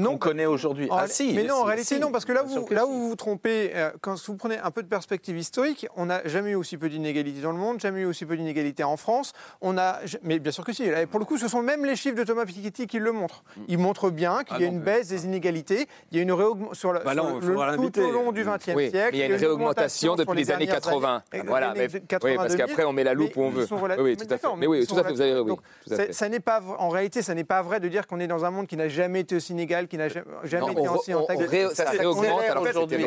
qu'on 0.04 0.18
connaît 0.18 0.46
aujourd'hui. 0.46 0.88
Ah 0.92 1.08
si 1.08 1.34
mais 1.34 1.44
non, 1.44 1.56
en 1.56 1.64
réalité, 1.64 2.00
non, 2.00 2.12
parce 2.12 2.26
que 2.26 2.34
là, 2.34 2.44
où 2.86 2.92
vous 2.92 3.10
vous 3.10 3.16
trompez, 3.16 3.72
euh, 3.76 3.92
quand 4.02 4.16
vous 4.28 4.36
prenez 4.36 4.58
un 4.58 4.72
peu 4.72 4.84
de 4.84 4.88
perspective 4.88 5.38
historique, 5.38 5.88
on 5.96 6.06
n'a 6.08 6.22
jamais 6.28 6.52
eu 6.52 6.56
aussi 6.56 6.78
peu 6.78 6.90
d'inégalités 6.90 7.42
dans 7.42 7.52
le 7.52 7.58
monde, 7.58 7.80
jamais 7.80 8.02
eu 8.02 8.06
aussi 8.06 8.26
peu 8.26 8.36
d'inégalités 8.36 8.84
en 8.84 8.98
France. 8.98 9.21
On 9.62 9.78
a, 9.78 10.00
mais 10.24 10.40
bien 10.40 10.52
sûr 10.52 10.64
que 10.64 10.74
si. 10.74 10.90
Pour 11.10 11.20
le 11.20 11.26
coup, 11.26 11.38
ce 11.38 11.48
sont 11.48 11.62
même 11.62 11.86
les 11.86 11.96
chiffres 11.96 12.16
de 12.18 12.24
Thomas 12.24 12.46
Piketty 12.46 12.88
qui 12.88 13.00
le 13.00 13.12
montrent. 13.12 13.44
Ils 13.68 13.78
montrent 13.78 14.10
bien 14.10 14.44
qu'il 14.44 14.56
Ah 14.58 14.62
y 14.62 14.64
a 14.64 14.68
non, 14.68 14.74
une 14.74 14.80
baisse 14.82 15.08
des 15.08 15.26
inégalités, 15.26 15.88
il 16.12 16.18
y 16.18 16.20
a 16.20 16.24
une 16.24 16.32
réaugmentation 16.32 16.74
sur, 16.74 16.94
la- 16.94 17.00
Bah 17.02 17.16
non, 17.16 17.24
sur 17.24 17.36
il 17.36 17.48
le, 17.48 17.54
faudra 17.54 17.76
tout 17.78 18.00
au 18.00 18.12
long 18.12 18.32
du 18.32 18.44
XXe 18.44 18.68
Oui, 18.76 18.90
siècle. 18.90 19.10
mais 19.12 19.18
il 19.18 19.20
y 19.20 19.24
a 19.24 19.26
une 19.28 19.36
réaugmentation 19.36 20.16
depuis 20.16 20.38
les 20.38 20.52
années 20.52 20.66
dernières 20.66 20.82
80. 20.84 21.24
années. 21.34 21.44
Voilà, 21.48 21.74
mais- 21.74 21.88
oui, 21.94 22.00
parce 22.00 22.06
82, 22.08 22.56
qu'après, 22.58 22.84
on 22.86 22.94
met 22.94 23.04
la 23.04 23.14
loupe 23.14 23.36
où 23.36 23.42
on 23.44 23.50
veut. 23.50 23.68
Oui, 24.00 24.18
tout 24.18 24.26
à 24.30 24.38
fait. 24.38 24.48
Mais 24.58 24.68
oui, 24.68 24.86
tout 24.86 24.98
à 24.98 25.04
fait, 25.04 25.12
vous 25.12 25.22
avez 25.22 25.34
raison, 25.34 25.58
oui, 25.90 25.96
ça 26.12 26.30
n'est 26.30 26.40
pas, 26.40 26.62
en 26.80 26.90
réalité, 26.90 27.22
ça 27.22 27.34
n'est 27.34 27.44
pas 27.44 27.62
vrai 27.62 27.80
de 27.80 27.88
dire 27.88 28.08
qu'on 28.08 28.20
est 28.20 28.28
dans 28.28 28.46
un 28.46 28.52
monde 28.52 28.68
qui 28.68 28.78
n'a 28.78 28.88
jamais 28.90 29.22
été 29.22 29.36
aussi 29.36 29.54
inégal, 29.54 29.88
qui 29.88 29.98
n'a 29.98 30.08
jamais, 30.10 30.72
été 30.72 30.88
aussi 30.88 31.14
intact. 31.14 31.42
ça 31.76 31.90
réaugmente 31.90 32.26
alors 32.50 32.64
que 32.64 32.70
aujourd'hui. 32.70 33.06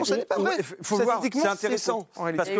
Il 0.59 0.65
faut 0.83 0.97
voir, 0.99 1.21
c'est 1.33 1.47
intéressant. 1.47 2.07
Parce 2.37 2.49
Il. 2.49 2.55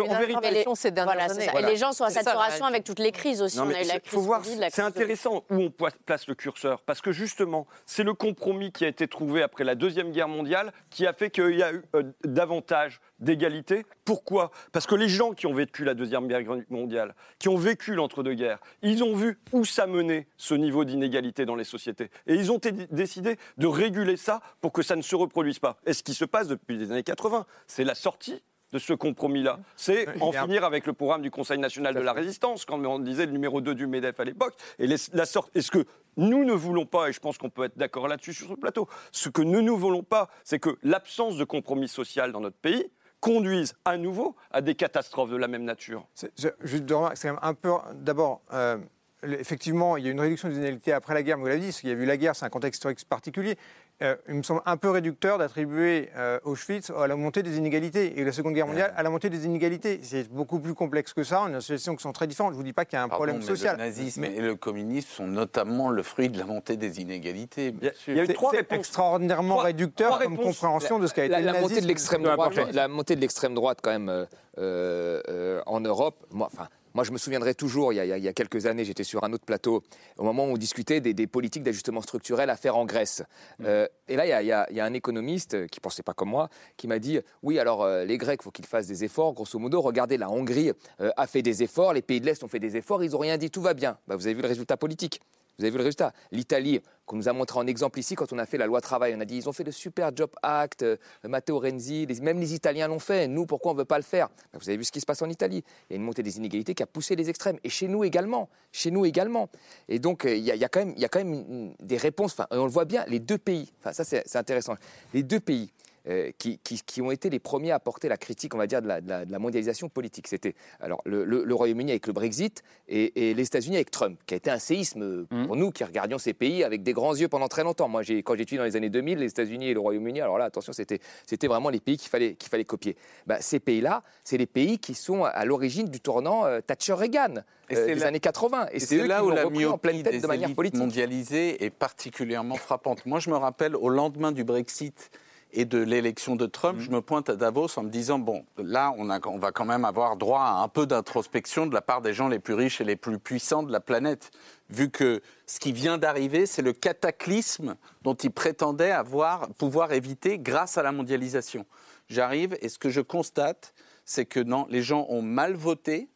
Voilà. 1.05 1.27
Et 1.59 1.71
les 1.71 1.77
gens 1.77 1.91
sont 1.91 2.03
à 2.03 2.09
saturation 2.09 2.65
avec 2.65 2.83
toutes 2.83 2.99
les 2.99 3.11
crises 3.11 3.41
aussi. 3.45 3.57
Non, 3.57 3.63
on 3.63 3.67
mais 3.67 3.75
a 3.75 3.83
eu 3.83 3.85
la 3.87 3.93
c'est- 3.93 3.99
crise 4.01 4.11
faut 4.13 4.21
voir, 4.21 4.41
intéressant 4.77 5.43
où 5.49 5.55
on 5.55 5.71
place 5.71 6.27
le 6.27 6.35
curseur, 6.35 6.81
parce 6.81 7.01
que 7.01 7.11
justement, 7.11 7.65
c'est 7.85 8.03
le 8.03 8.13
compromis 8.13 8.71
qui 8.71 8.85
a 8.85 8.87
été 8.87 9.07
trouvé 9.07 9.41
après 9.41 9.63
la 9.63 9.75
Deuxième 9.75 10.11
Guerre 10.11 10.27
mondiale 10.27 10.71
qui 10.89 11.07
a 11.07 11.13
fait 11.13 11.29
qu'il 11.29 11.55
y 11.57 11.63
a 11.63 11.73
eu 11.73 11.83
euh, 11.95 12.03
davantage 12.23 12.99
d'égalité. 13.19 13.85
Pourquoi? 14.03 14.51
Parce 14.73 14.85
que 14.85 14.95
les 14.95 15.07
gens 15.09 15.31
qui 15.31 15.47
ont 15.47 15.53
vécu 15.53 15.83
la 15.85 15.93
Deuxième 15.93 16.27
Guerre 16.27 16.41
mondiale, 16.69 17.15
qui 17.39 17.47
ont 17.49 17.55
vécu 17.57 17.95
l'entre-deux-guerres, 17.95 18.59
ils 18.81 19.03
ont 19.03 19.15
vu 19.15 19.39
où 19.53 19.63
ça 19.65 19.87
menait 19.87 20.27
ce 20.37 20.53
niveau 20.53 20.83
d'inégalité 20.83 21.45
dans 21.45 21.55
les 21.55 21.63
sociétés. 21.63 22.09
Et 22.27 22.35
ils 22.35 22.51
ont 22.51 22.59
décidé 22.91 23.37
de 23.57 23.67
réguler 23.67 24.17
ça 24.17 24.41
pour 24.61 24.73
que 24.73 24.81
ça 24.81 24.95
ne 24.95 25.01
se 25.01 25.15
reproduise 25.15 25.59
pas. 25.59 25.77
Et 25.85 25.93
ce 25.93 26.03
qui 26.03 26.13
se 26.13 26.25
passe 26.25 26.47
depuis 26.47 26.77
les 26.77 26.91
années 26.91 27.03
80, 27.03 27.45
c'est 27.67 27.83
la 27.85 27.95
sortie 27.95 28.43
de 28.75 28.79
ce 28.79 28.91
compromis-là. 28.93 29.59
C'est 29.77 30.05
en 30.21 30.31
Il 30.33 30.37
finir 30.37 30.65
avec 30.65 30.85
le 30.85 30.91
programme 30.91 31.21
du 31.21 31.31
Conseil 31.31 31.57
national 31.57 31.95
de 31.95 32.01
la 32.01 32.11
résistance, 32.11 32.65
quand 32.65 32.77
on 32.85 32.99
disait 32.99 33.25
le 33.25 33.31
numéro 33.31 33.61
2 33.61 33.73
du 33.73 33.87
MEDEF 33.87 34.19
à 34.19 34.25
l'époque. 34.25 34.53
Et 34.79 34.85
les- 34.85 34.97
la 35.13 35.25
sorte, 35.25 35.49
est-ce 35.55 35.71
que 35.71 35.85
nous 36.17 36.43
ne 36.43 36.51
voulons 36.51 36.85
pas, 36.85 37.07
et 37.09 37.13
je 37.13 37.19
pense 37.21 37.37
qu'on 37.37 37.49
peut 37.49 37.63
être 37.63 37.77
d'accord 37.77 38.09
là-dessus 38.09 38.33
sur 38.33 38.49
ce 38.49 38.53
plateau, 38.53 38.89
ce 39.13 39.29
que 39.29 39.41
nous 39.41 39.61
ne 39.61 39.71
voulons 39.71 40.03
pas, 40.03 40.29
c'est 40.43 40.59
que 40.59 40.77
l'absence 40.83 41.37
de 41.37 41.45
compromis 41.45 41.87
social 41.87 42.33
dans 42.33 42.41
notre 42.41 42.57
pays 42.57 42.85
conduise 43.21 43.75
à 43.85 43.95
nouveau 43.97 44.35
à 44.51 44.59
des 44.61 44.75
catastrophes 44.75 45.31
de 45.31 45.37
la 45.37 45.47
même 45.47 45.63
nature. 45.63 46.05
C'est- 46.13 46.31
je- 46.37 46.49
Juste 46.67 46.83
de 46.83 46.93
remarque, 46.93 47.15
c'est 47.17 47.29
quand 47.29 47.35
même 47.35 47.43
un 47.43 47.53
peu. 47.53 47.71
D'abord, 47.95 48.41
euh, 48.53 48.77
effectivement, 49.23 49.95
il 49.97 50.03
y 50.05 50.09
a 50.09 50.11
une 50.11 50.19
réduction 50.19 50.49
des 50.49 50.55
inégalités 50.57 50.91
après 50.91 51.13
la 51.13 51.23
guerre, 51.23 51.37
mais 51.37 51.43
vous 51.43 51.47
l'avez 51.49 51.61
dit, 51.61 51.71
qu'il 51.71 51.89
y 51.89 51.93
a 51.93 51.95
eu 51.95 52.05
la 52.05 52.17
guerre, 52.17 52.35
c'est 52.35 52.45
un 52.45 52.49
contexte 52.49 52.79
historique 52.79 53.03
particulier. 53.07 53.55
Euh, 54.01 54.15
il 54.27 54.35
me 54.35 54.43
semble 54.43 54.61
un 54.65 54.75
peu 54.75 54.89
réducteur 54.89 55.37
d'attribuer 55.37 56.09
euh, 56.17 56.37
Auschwitz 56.43 56.89
à 56.89 57.07
la 57.07 57.15
montée 57.15 57.43
des 57.43 57.57
inégalités 57.57 58.19
et 58.19 58.25
la 58.25 58.33
Seconde 58.33 58.53
Guerre 58.53 58.67
mondiale 58.67 58.93
à 58.97 59.03
la 59.03 59.09
montée 59.09 59.29
des 59.29 59.45
inégalités. 59.45 60.01
C'est 60.03 60.29
beaucoup 60.29 60.59
plus 60.59 60.73
complexe 60.73 61.13
que 61.13 61.23
ça. 61.23 61.43
On 61.43 61.45
a 61.45 61.49
des 61.51 61.61
situations 61.61 61.95
qui 61.95 62.03
sont 62.03 62.11
très 62.11 62.27
différentes. 62.27 62.51
Je 62.51 62.55
ne 62.55 62.57
vous 62.57 62.65
dis 62.65 62.73
pas 62.73 62.83
qu'il 62.83 62.97
y 62.97 62.99
a 62.99 63.03
un 63.03 63.07
Pardon, 63.07 63.19
problème 63.23 63.37
mais 63.37 63.45
social. 63.45 63.77
Le 63.77 63.83
nazisme 63.85 64.21
Mais- 64.21 64.33
et 64.35 64.41
le 64.41 64.55
communisme 64.55 65.07
sont 65.09 65.27
notamment 65.27 65.89
le 65.91 66.03
fruit 66.03 66.27
de 66.27 66.37
la 66.37 66.43
montée 66.43 66.75
des 66.75 66.99
inégalités. 66.99 67.71
bien 67.71 67.91
sûr. 67.95 68.15
C'est- 68.27 68.35
c'est 68.51 68.71
extraordinairement 68.73 69.55
réducteur 69.57 70.19
comme 70.19 70.37
compréhension 70.37 70.99
de 70.99 71.07
ce 71.07 71.13
qu'a 71.13 71.23
été 71.23 71.31
la, 71.31 71.39
le 71.39 71.45
la 71.45 71.61
montée 71.61 71.79
de 71.79 71.87
l'extrême 71.87 72.23
droite, 72.23 72.53
la 72.73 72.87
montée 72.89 73.15
de 73.15 73.21
l'extrême 73.21 73.53
droite 73.53 73.79
quand 73.81 73.91
même 73.91 74.09
euh, 74.09 74.25
euh, 74.57 75.61
en 75.67 75.79
Europe. 75.79 76.25
Moi, 76.31 76.49
enfin, 76.53 76.67
moi, 76.95 77.03
je 77.03 77.11
me 77.11 77.17
souviendrai 77.19 77.53
toujours, 77.53 77.93
il 77.93 77.97
y 77.97 77.99
a, 77.99 78.17
il 78.17 78.25
y 78.25 78.33
quelques 78.33 78.65
années, 78.65 78.85
j'étais 78.85 79.03
sur 79.03 79.23
un 79.23 79.33
autre 79.33 79.45
plateau, 79.45 79.83
au 80.17 80.23
moment 80.23 80.45
où 80.45 80.53
on 80.53 80.57
discutait 80.57 81.01
des, 81.01 81.13
des 81.13 81.27
politiques 81.27 81.61
d'ajustement 81.61 82.01
structurel 82.01 82.49
à 82.49 82.55
faire 82.55 82.77
en 82.77 82.85
Grèce. 82.85 83.21
Euh, 83.65 83.85
et 84.07 84.15
là, 84.15 84.25
il 84.25 84.29
y, 84.29 84.31
a, 84.31 84.41
il 84.41 84.47
y 84.47 84.51
a- 84.53 84.65
il 84.71 84.77
y 84.77 84.79
a 84.79 84.85
un 84.85 84.93
économiste 84.93 85.67
qui 85.67 85.79
pensait 85.81 86.03
pas 86.03 86.13
comme 86.13 86.29
moi, 86.29 86.49
qui 86.77 86.87
m'a 86.87 86.97
dit 86.97 87.19
oui, 87.43 87.59
alors 87.59 87.83
euh, 87.83 88.05
les 88.05 88.17
Grecs, 88.17 88.39
il 88.41 88.43
faut 88.43 88.51
qu'ils 88.51 88.65
fassent 88.65 88.87
des 88.87 89.03
efforts. 89.03 89.33
Grosso 89.33 89.59
modo, 89.59 89.81
regardez, 89.81 90.17
la 90.17 90.29
Hongrie 90.31 90.71
euh, 91.01 91.11
a 91.17 91.27
fait 91.27 91.41
des 91.41 91.61
efforts, 91.63 91.91
les 91.93 92.01
pays 92.01 92.21
de 92.21 92.25
l'Est 92.25 92.41
ont 92.43 92.47
fait 92.47 92.59
des 92.59 92.77
efforts, 92.77 93.03
ils 93.03 93.11
n'ont 93.11 93.19
rien 93.19 93.37
dit, 93.37 93.51
tout 93.51 93.61
va 93.61 93.73
bien. 93.73 93.97
Bah, 94.07 94.15
vous 94.15 94.25
avez 94.25 94.33
vu 94.33 94.41
le 94.41 94.47
résultat 94.47 94.77
politique. 94.77 95.19
Vous 95.57 95.63
avez 95.63 95.71
vu 95.71 95.77
le 95.77 95.83
résultat? 95.83 96.11
L'Italie, 96.31 96.81
qu'on 97.05 97.15
nous 97.15 97.29
a 97.29 97.33
montré 97.33 97.59
en 97.59 97.67
exemple 97.67 97.99
ici 97.99 98.15
quand 98.15 98.33
on 98.33 98.37
a 98.39 98.45
fait 98.45 98.57
la 98.57 98.65
loi 98.65 98.81
travail, 98.81 99.13
on 99.15 99.19
a 99.21 99.25
dit 99.25 99.37
ils 99.37 99.47
ont 99.47 99.53
fait 99.53 99.63
le 99.63 99.71
super 99.71 100.11
job 100.15 100.31
act, 100.41 100.83
euh, 100.83 100.97
Matteo 101.23 101.59
Renzi, 101.59 102.05
les- 102.05 102.19
même 102.19 102.39
les 102.39 102.53
Italiens 102.53 102.87
l'ont 102.87 102.99
fait. 102.99 103.27
Nous, 103.27 103.45
pourquoi 103.45 103.71
on 103.71 103.73
ne 103.75 103.79
veut 103.79 103.85
pas 103.85 103.97
le 103.97 104.03
faire? 104.03 104.27
Bah, 104.51 104.59
Vous 104.61 104.67
avez 104.69 104.77
vu 104.77 104.83
ce 104.83 104.91
qui 104.91 104.99
se 104.99 105.05
passe 105.05 105.21
en 105.21 105.29
Italie. 105.29 105.63
Il 105.89 105.93
y 105.93 105.95
a 105.95 105.97
une 105.97 106.03
montée 106.03 106.23
des 106.23 106.37
inégalités 106.37 106.73
qui 106.73 106.83
a 106.83 106.87
poussé 106.87 107.15
les 107.15 107.29
extrêmes. 107.29 107.57
Et 107.63 107.69
chez 107.69 107.87
nous 107.87 108.03
également. 108.03 108.49
Chez 108.71 108.91
nous 108.91 109.05
également. 109.05 109.49
Et 109.87 109.99
donc, 109.99 110.25
euh, 110.25 110.35
il 110.35 110.43
y, 110.43 110.51
a- 110.51 110.67
quand 110.69 110.83
même, 111.23 111.73
des 111.79 111.97
réponses. 111.97 112.35
On 112.51 112.65
le 112.65 112.71
voit 112.71 112.85
bien, 112.85 113.05
les 113.07 113.19
deux 113.19 113.37
pays, 113.37 113.71
ça 113.91 114.03
c'est 114.03 114.35
intéressant, 114.35 114.75
les 115.13 115.23
deux 115.23 115.39
pays 115.39 115.71
euh, 116.07 116.31
qui, 116.37 116.59
qui- 116.59 116.81
qui 116.85 117.01
ont 117.01 117.11
été 117.11 117.29
les 117.29 117.39
premiers 117.39 117.71
à 117.71 117.79
porter 117.79 118.07
la 118.09 118.17
critique, 118.17 118.53
on 118.53 118.57
va 118.57 118.67
dire, 118.67 118.81
de 118.81 118.87
la, 118.87 119.01
de 119.01 119.09
la- 119.09 119.25
de 119.25 119.31
la 119.31 119.39
mondialisation 119.39 119.89
politique. 119.89 120.27
C'était 120.27 120.55
alors 120.79 121.01
le, 121.05 121.25
le- 121.25 121.43
le 121.43 121.55
Royaume-Uni 121.55 121.91
avec 121.91 122.07
le 122.07 122.13
Brexit 122.13 122.63
et, 122.87 123.29
et 123.29 123.33
les 123.33 123.43
États-Unis 123.43 123.75
avec 123.77 123.91
Trump, 123.91 124.19
qui 124.27 124.33
a 124.33 124.37
été 124.37 124.49
un 124.49 124.59
séisme 124.59 125.01
euh, 125.03 125.25
Mmh. 125.31 125.47
pour 125.47 125.55
nous 125.55 125.71
qui 125.71 125.83
regardions 125.83 126.17
ces 126.17 126.33
pays 126.33 126.63
avec 126.63 126.83
des 126.83 126.93
grands 126.93 127.15
yeux 127.15 127.27
pendant 127.27 127.47
très 127.47 127.63
longtemps. 127.63 127.87
Moi, 127.87 128.01
quand 128.23 128.33
étudié 128.35 128.57
dans 128.57 128.63
les 128.63 128.75
années 128.75 128.89
2000, 128.89 129.17
les 129.19 129.27
États-Unis 129.29 129.69
et 129.69 129.73
le 129.73 129.79
Royaume-Uni, 129.79 130.21
alors 130.21 130.37
là, 130.37 130.45
attention, 130.45 130.73
c'était 130.73 131.47
vraiment 131.47 131.69
les 131.69 131.79
pays 131.79 131.97
qu'il 131.97 132.09
fallait, 132.09 132.35
qu'il 132.35 132.49
fallait 132.49 132.65
copier. 132.65 132.95
Bah, 133.27 133.37
ces 133.41 133.59
pays-là, 133.59 134.03
c'est 134.23 134.37
les 134.37 134.45
pays 134.45 134.77
qui 134.79 134.93
sont 134.93 135.23
à 135.23 135.45
l'origine 135.45 135.87
du 135.87 135.99
tournant 135.99 136.45
euh, 136.45 136.61
Thatcher-Reagan 136.61 137.35
euh, 137.37 137.41
c'est 137.69 137.85
des 137.87 137.95
là- 137.95 138.07
années 138.07 138.19
80. 138.19 138.67
Et, 138.71 138.75
Et 138.75 138.79
c'est 138.79 139.07
là 139.07 139.19
qui 139.21 139.25
où 139.25 139.29
la 139.31 139.43
repris 139.45 139.65
en 139.65 139.77
pleine 139.79 139.95
myopie 139.95 140.03
tête 140.03 140.13
des 140.13 140.21
de 140.21 140.27
manière 140.27 140.53
politique. 140.53 140.79
mondialisées 140.79 141.63
est 141.65 141.69
particulièrement 141.71 142.55
frappante. 142.55 143.05
Moi, 143.05 143.19
je 143.19 143.29
me 143.31 143.35
rappelle, 143.35 143.75
au 143.75 143.89
lendemain 143.89 144.31
du 144.31 144.43
Brexit 144.43 145.09
et 145.55 145.65
de 145.65 145.79
l'élection 145.79 146.35
de. 146.35 146.45
Trump, 146.45 146.79
je 146.79 146.91
me 146.91 147.01
pointe 147.01 147.29
à 147.29 147.35
Davos 147.35 147.67
en 147.77 147.83
me 147.83 147.89
disant, 147.89 148.19
bon, 148.19 148.45
là, 148.57 148.93
on, 148.97 149.09
a- 149.09 149.19
on 149.27 149.39
va 149.39 149.51
quand 149.51 149.65
même 149.65 149.85
avoir 149.85 150.17
droit 150.17 150.41
à 150.41 150.61
un 150.63 150.67
peu 150.67 150.85
d'introspection 150.85 151.65
de 151.65 151.73
la 151.73 151.81
part 151.81 152.01
des 152.01 152.13
gens 152.13 152.27
les 152.27 152.39
plus 152.39 152.53
riches 152.53 152.81
et 152.81 152.83
les 152.83 152.95
plus 152.95 153.17
puissants 153.19 153.63
de 153.63 153.71
la 153.71 153.79
planète, 153.79 154.31
vu 154.69 154.89
que 154.89 155.21
ce 155.47 155.59
qui 155.59 155.71
vient 155.71 155.97
d'arriver, 155.97 156.45
c'est 156.45 156.61
le 156.61 156.73
cataclysme 156.73 157.75
dont 158.03 158.13
ils 158.15 158.31
prétendaient 158.31 158.91
avoir, 158.91 159.49
pouvoir 159.53 159.93
éviter 159.93 160.37
grâce 160.37 160.77
à 160.77 160.83
la 160.83 160.91
mondialisation. 160.91 161.65
J'arrive 162.09 162.57
et 162.61 162.69
ce 162.69 162.77
que 162.77 162.89
je 162.89 163.01
constate, 163.01 163.73
c'est 164.03 164.25
que 164.25 164.39
non, 164.39 164.67
les 164.69 164.83
gens 164.83 165.07
ont 165.09 165.21
mal 165.23 165.55
voté, 165.55 166.09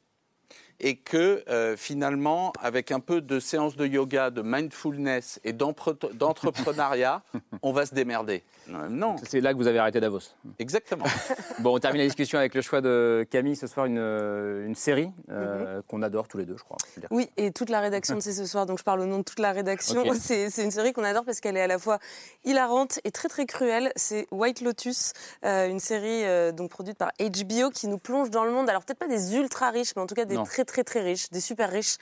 et 0.80 0.96
que 0.96 1.44
euh, 1.50 1.76
finalement, 1.78 2.54
avec 2.62 2.92
un 2.92 3.00
peu 3.00 3.22
de 3.22 3.40
séance 3.40 3.76
de 3.76 3.86
yoga, 3.86 4.30
de 4.30 4.42
mindfulness 4.42 5.40
et 5.44 5.54
d'entrepreneuriat, 5.54 7.22
on 7.62 7.72
va 7.72 7.86
se 7.86 7.94
démerder. 7.94 8.44
Non. 8.90 9.16
C'est 9.24 9.42
là 9.42 9.54
que 9.54 9.58
vous 9.58 9.68
avez 9.68 9.80
arrêté 9.80 10.00
Davos. 10.00 10.20
Exactement. 10.60 11.06
Bon, 11.60 11.76
on 11.76 11.80
termine 11.80 12.02
la 12.02 12.08
discussion 12.08 12.38
avec 12.40 12.56
le 12.56 12.62
choix 12.62 12.80
de 12.80 13.28
Camille 13.30 13.56
ce 13.56 13.68
soir, 13.68 13.86
une, 13.86 13.98
une 13.98 14.76
série 14.76 15.10
euh, 15.30 15.82
qu'on 15.88 16.02
adore 16.02 16.28
tous 16.28 16.38
les 16.38 16.46
deux, 16.46 16.56
je 16.58 16.64
crois. 16.64 16.78
Je. 16.96 17.02
Oui, 17.12 17.30
et 17.36 17.52
toute 17.52 17.70
la 17.70 17.82
rédaction 17.82 18.16
de 18.16 18.22
C'est 18.22 18.32
ce 18.32 18.46
soir, 18.46 18.66
donc 18.66 18.80
je 18.80 18.84
parle 18.84 19.02
au 19.02 19.06
nom 19.06 19.18
de 19.18 19.24
toute 19.24 19.40
la 19.40 19.52
rédaction. 19.52 20.04
C'est 20.20 20.50
c'est 20.50 20.64
une 20.64 20.72
série 20.72 20.94
qu'on 20.94 21.04
adore 21.04 21.26
parce 21.26 21.40
qu'elle 21.40 21.58
est 21.58 21.62
à 21.62 21.68
la 21.68 21.80
fois 21.80 22.00
hilarante 22.46 23.00
et 23.04 23.12
très 23.12 23.28
très 23.28 23.46
cruelle. 23.46 23.92
C'est 23.96 24.28
White 24.32 24.62
Lotus, 24.62 25.14
euh, 25.46 25.68
une 25.68 25.80
série 25.80 26.24
euh, 26.26 26.52
donc 26.52 26.70
produite 26.70 26.98
par 26.98 27.12
HBO 27.20 27.70
qui 27.72 27.88
nous 27.88 27.98
plonge 27.98 28.30
dans 28.30 28.46
le 28.46 28.52
monde. 28.52 28.70
Alors 28.70 28.84
peut-être 28.84 29.00
pas 29.00 29.08
des 29.08 29.36
ultra 29.36 29.70
riches, 29.72 29.96
mais 29.96 30.02
en 30.02 30.08
tout 30.08 30.16
cas 30.16 30.26
des 30.26 30.36
Non. 30.36 30.44
très 30.44 30.66
très 30.70 30.84
très 30.84 31.02
riches, 31.02 31.30
des 31.32 31.42
super 31.42 31.70
riches 31.70 31.98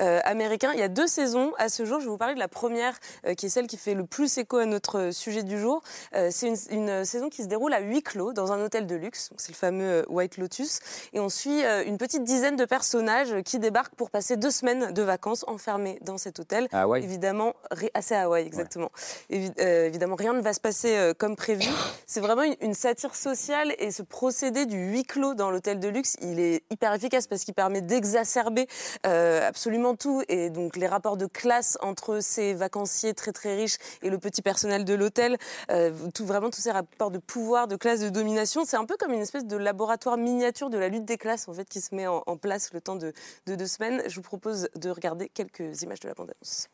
euh, 0.00 0.20
américains. 0.24 0.72
Il 0.72 0.80
y 0.80 0.82
a 0.82 0.88
deux 0.88 1.06
saisons 1.06 1.52
à 1.58 1.68
ce 1.68 1.84
jour. 1.84 1.98
Je 2.00 2.04
vais 2.04 2.10
vous 2.10 2.18
parler 2.18 2.34
de 2.34 2.38
la 2.40 2.48
première, 2.48 2.98
euh, 3.26 3.34
qui 3.34 3.46
est 3.46 3.48
celle 3.48 3.66
qui 3.66 3.76
fait 3.76 3.94
le 3.94 4.06
plus 4.06 4.38
écho 4.38 4.58
à 4.58 4.66
notre 4.66 5.10
sujet 5.10 5.42
du 5.42 5.58
jour. 5.60 5.82
Euh, 6.14 6.28
c'est 6.30 6.48
une, 6.48 6.56
une 6.70 7.04
saison 7.04 7.28
qui 7.28 7.42
se 7.42 7.48
déroule 7.48 7.72
à 7.74 7.80
huis 7.80 8.02
clos 8.02 8.32
dans 8.32 8.52
un 8.52 8.62
hôtel 8.62 8.86
de 8.86 8.94
luxe. 8.94 9.30
C'est 9.36 9.50
le 9.50 9.56
fameux 9.56 9.84
euh, 9.84 10.04
White 10.08 10.36
Lotus. 10.38 10.80
Et 11.12 11.20
on 11.20 11.28
suit 11.28 11.64
euh, 11.64 11.84
une 11.84 11.98
petite 11.98 12.24
dizaine 12.24 12.56
de 12.56 12.64
personnages 12.64 13.42
qui 13.44 13.58
débarquent 13.58 13.94
pour 13.96 14.10
passer 14.10 14.36
deux 14.36 14.50
semaines 14.50 14.92
de 14.92 15.02
vacances 15.02 15.44
enfermés 15.48 15.98
dans 16.02 16.18
cet 16.18 16.38
hôtel. 16.38 16.68
À 16.72 16.82
Hawaï. 16.82 17.02
Évidemment, 17.02 17.54
assez 17.94 18.14
à 18.14 18.22
Hawaï, 18.22 18.46
exactement. 18.46 18.90
Évi- 19.30 19.52
euh, 19.60 19.86
évidemment, 19.86 20.16
rien 20.16 20.32
ne 20.32 20.40
va 20.40 20.52
se 20.54 20.60
passer 20.60 20.96
euh, 20.96 21.14
comme 21.14 21.36
prévu. 21.36 21.68
C'est 22.06 22.20
vraiment 22.20 22.42
une, 22.42 22.56
une 22.60 22.74
satire 22.74 23.14
sociale 23.14 23.74
et 23.78 23.90
ce 23.90 24.02
procédé 24.02 24.66
du 24.66 24.76
huis 24.90 25.04
clos 25.04 25.34
dans 25.34 25.50
l'hôtel 25.50 25.80
de 25.80 25.88
luxe, 25.88 26.16
il 26.20 26.38
est 26.40 26.62
hyper 26.70 26.92
efficace 26.92 27.26
parce 27.26 27.44
qu'il 27.44 27.54
permet 27.54 27.80
d'exacerber 28.12 28.66
euh, 29.06 29.46
absolument 29.46 29.94
tout 29.94 30.22
et 30.28 30.50
donc 30.50 30.76
les 30.76 30.86
rapports 30.86 31.16
de 31.16 31.26
classe 31.26 31.78
entre 31.80 32.20
ces 32.20 32.54
vacanciers 32.54 33.14
très 33.14 33.32
très 33.32 33.54
riches 33.56 33.78
et 34.02 34.10
le 34.10 34.18
petit 34.18 34.42
personnel 34.42 34.84
de 34.84 34.94
l'hôtel, 34.94 35.38
euh, 35.70 35.90
tout 36.14 36.26
vraiment 36.26 36.50
tous 36.50 36.60
ces 36.60 36.70
rapports 36.70 37.10
de 37.10 37.18
pouvoir, 37.18 37.68
de 37.68 37.76
classe, 37.76 38.00
de 38.00 38.10
domination, 38.10 38.64
c'est 38.64 38.76
un 38.76 38.84
peu 38.84 38.96
comme 38.98 39.12
une 39.12 39.20
espèce 39.20 39.46
de 39.46 39.56
laboratoire 39.56 40.16
miniature 40.16 40.68
de 40.68 40.78
la 40.78 40.88
lutte 40.88 41.04
des 41.04 41.16
classes 41.16 41.48
en 41.48 41.54
fait 41.54 41.68
qui 41.68 41.80
se 41.80 41.94
met 41.94 42.06
en, 42.06 42.22
en 42.26 42.36
place 42.36 42.72
le 42.72 42.80
temps 42.80 42.96
de, 42.96 43.12
de 43.46 43.54
deux 43.54 43.66
semaines. 43.66 44.02
Je 44.06 44.16
vous 44.16 44.22
propose 44.22 44.68
de 44.76 44.90
regarder 44.90 45.28
quelques 45.28 45.82
images 45.82 46.00
de 46.00 46.08
la 46.08 46.14
bande-annonce. 46.14 46.68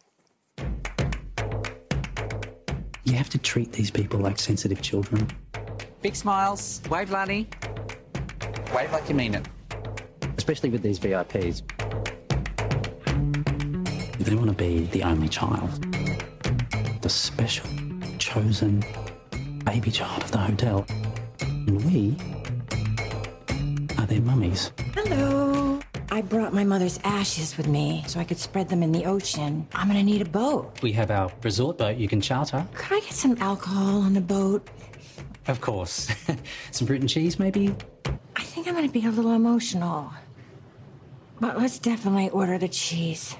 You 3.05 3.16
have 3.16 3.28
to 3.30 3.39
treat 3.39 3.72
these 3.72 3.91
people 3.91 4.20
like 4.20 4.39
sensitive 4.39 4.82
children. 4.82 5.26
Big 6.03 6.14
smiles. 6.14 6.82
Wave, 6.91 7.11
Lanny. 7.11 7.49
Wave 8.74 8.93
like 8.93 9.09
you 9.09 9.14
mean 9.14 9.34
it. 9.34 9.49
Especially 10.49 10.71
with 10.71 10.81
these 10.81 10.99
VIPs. 10.99 11.61
They 14.19 14.35
want 14.35 14.49
to 14.49 14.55
be 14.55 14.87
the 14.87 15.03
only 15.03 15.29
child, 15.29 15.71
the 17.03 17.09
special, 17.11 17.69
chosen 18.17 18.83
baby 19.67 19.91
child 19.91 20.23
of 20.23 20.31
the 20.31 20.39
hotel. 20.39 20.87
And 21.43 21.85
we 21.85 22.17
are 23.99 24.07
their 24.07 24.23
mummies. 24.23 24.73
Hello. 24.95 25.81
I 26.11 26.23
brought 26.23 26.55
my 26.55 26.65
mother's 26.65 26.99
ashes 27.05 27.59
with 27.59 27.69
me 27.69 28.03
so 28.07 28.19
I 28.19 28.25
could 28.25 28.39
spread 28.39 28.71
them 28.71 28.83
in 28.83 28.91
the 28.91 29.05
ocean. 29.05 29.69
I'm 29.75 29.87
gonna 29.87 30.03
need 30.03 30.23
a 30.23 30.31
boat. 30.31 30.81
We 30.81 30.93
have 30.93 31.11
our 31.11 31.31
resort 31.43 31.77
boat 31.77 31.99
you 31.99 32.09
can 32.09 32.23
charter. 32.23 32.67
Could 32.73 32.97
I 32.97 33.01
get 33.01 33.13
some 33.13 33.37
alcohol 33.43 34.01
on 34.01 34.15
the 34.15 34.23
boat? 34.23 34.67
Of 35.47 35.61
course. 35.61 36.11
Some 36.73 36.87
fruit 36.87 37.01
and 37.01 37.09
cheese, 37.09 37.39
maybe? 37.39 37.75
I 38.37 38.43
think 38.43 38.69
I'm 38.69 38.75
gonna 38.75 38.89
be 38.89 39.07
a 39.07 39.11
little 39.11 39.33
emotional. 39.33 40.13
But 41.41 41.57
let's 41.57 41.78
definitely 41.78 42.30
order 42.30 42.59
the 42.59 42.68
cheese. 42.68 43.36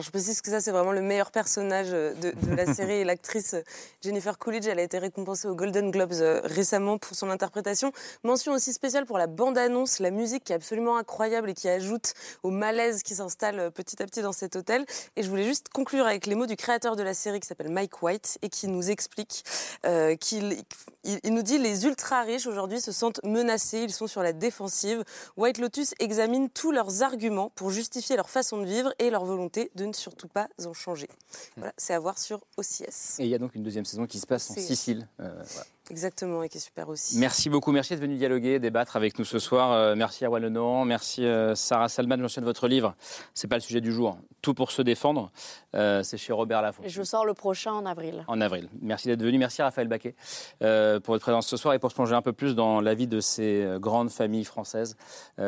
Alors 0.00 0.06
je 0.06 0.12
précise 0.12 0.40
que 0.40 0.48
ça 0.48 0.62
c'est 0.62 0.70
vraiment 0.70 0.92
le 0.92 1.02
meilleur 1.02 1.30
personnage 1.30 1.90
de, 1.90 2.14
de 2.14 2.54
la 2.54 2.64
série 2.74 3.00
et 3.00 3.04
l'actrice 3.04 3.54
Jennifer 4.00 4.38
Coolidge, 4.38 4.66
elle 4.66 4.78
a 4.78 4.82
été 4.82 4.96
récompensée 4.96 5.46
aux 5.46 5.54
Golden 5.54 5.90
Globes 5.90 6.14
récemment 6.44 6.96
pour 6.96 7.14
son 7.14 7.28
interprétation. 7.28 7.92
Mention 8.24 8.54
aussi 8.54 8.72
spéciale 8.72 9.04
pour 9.04 9.18
la 9.18 9.26
bande-annonce, 9.26 9.98
la 9.98 10.10
musique 10.10 10.44
qui 10.44 10.52
est 10.52 10.56
absolument 10.56 10.96
incroyable 10.96 11.50
et 11.50 11.54
qui 11.54 11.68
ajoute 11.68 12.14
au 12.42 12.48
malaise 12.50 13.02
qui 13.02 13.14
s'installe 13.14 13.70
petit 13.72 14.02
à 14.02 14.06
petit 14.06 14.22
dans 14.22 14.32
cet 14.32 14.56
hôtel. 14.56 14.86
Et 15.16 15.22
je 15.22 15.28
voulais 15.28 15.44
juste 15.44 15.68
conclure 15.68 16.06
avec 16.06 16.24
les 16.24 16.34
mots 16.34 16.46
du 16.46 16.56
créateur 16.56 16.96
de 16.96 17.02
la 17.02 17.12
série 17.12 17.38
qui 17.38 17.46
s'appelle 17.46 17.70
Mike 17.70 18.02
White 18.02 18.38
et 18.40 18.48
qui 18.48 18.68
nous 18.68 18.90
explique 18.90 19.44
euh, 19.84 20.16
qu'il 20.16 20.64
il, 21.04 21.34
nous 21.34 21.42
dit 21.42 21.58
les 21.58 21.84
ultra 21.84 22.22
riches 22.22 22.46
aujourd'hui 22.46 22.80
se 22.80 22.92
sentent 22.92 23.20
menacés, 23.24 23.82
ils 23.82 23.92
sont 23.92 24.06
sur 24.06 24.22
la 24.22 24.32
défensive. 24.32 25.04
White 25.36 25.58
Lotus 25.58 25.94
examine 25.98 26.50
tous 26.50 26.72
leurs 26.72 27.02
arguments 27.02 27.50
pour 27.54 27.70
justifier 27.70 28.16
leur 28.16 28.28
façon 28.28 28.58
de 28.58 28.66
vivre 28.66 28.92
et 28.98 29.10
leur 29.10 29.24
volonté 29.24 29.70
de 29.74 29.89
ne 29.90 29.94
surtout 29.94 30.28
pas 30.28 30.48
en 30.64 30.72
changer. 30.72 31.08
Voilà, 31.56 31.72
c'est 31.76 31.94
à 31.94 31.98
voir 31.98 32.18
sur 32.18 32.40
OCS. 32.56 33.18
Et 33.20 33.24
il 33.24 33.28
y 33.28 33.34
a 33.34 33.38
donc 33.38 33.54
une 33.54 33.62
deuxième 33.62 33.84
saison 33.84 34.06
qui 34.06 34.18
se 34.18 34.26
passe 34.26 34.50
en 34.50 34.54
Sicile. 34.54 35.06
Euh, 35.20 35.42
voilà. 35.52 35.66
Exactement, 35.90 36.42
et 36.42 36.48
qui 36.48 36.58
est 36.58 36.60
super 36.60 36.88
aussi. 36.88 37.18
Merci 37.18 37.50
beaucoup, 37.50 37.72
merci 37.72 37.92
d'être 37.92 38.02
venu 38.02 38.16
dialoguer, 38.16 38.58
débattre 38.58 38.96
avec 38.96 39.18
nous 39.18 39.24
ce 39.24 39.38
soir. 39.38 39.72
Euh, 39.72 39.94
merci 39.96 40.24
à 40.24 40.30
Wallenoran, 40.30 40.84
merci 40.84 41.24
euh, 41.24 41.54
Sarah 41.56 41.88
Salman, 41.88 42.16
de 42.16 42.44
votre 42.44 42.68
livre. 42.68 42.94
C'est 43.34 43.48
pas 43.48 43.56
le 43.56 43.60
sujet 43.60 43.80
du 43.80 43.92
jour. 43.92 44.16
Tout 44.40 44.54
pour 44.54 44.70
se 44.70 44.82
défendre, 44.82 45.32
euh, 45.74 46.02
c'est 46.02 46.16
chez 46.16 46.32
Robert 46.32 46.62
Laffont. 46.62 46.82
Et 46.84 46.88
je 46.88 47.02
sors 47.02 47.26
le 47.26 47.34
prochain 47.34 47.72
en 47.72 47.86
avril. 47.86 48.24
En 48.28 48.40
avril. 48.40 48.68
Merci 48.80 49.08
d'être 49.08 49.22
venu, 49.22 49.36
merci 49.36 49.62
Raphaël 49.62 49.88
Baquet 49.88 50.14
pour 50.60 51.14
votre 51.14 51.22
présence 51.22 51.48
ce 51.48 51.56
soir 51.56 51.74
et 51.74 51.78
pour 51.78 51.90
se 51.90 51.96
plonger 51.96 52.14
un 52.14 52.22
peu 52.22 52.32
plus 52.32 52.54
dans 52.54 52.80
la 52.80 52.94
vie 52.94 53.08
de 53.08 53.20
ces 53.20 53.66
grandes 53.78 54.10
familles 54.10 54.44
françaises. 54.44 54.96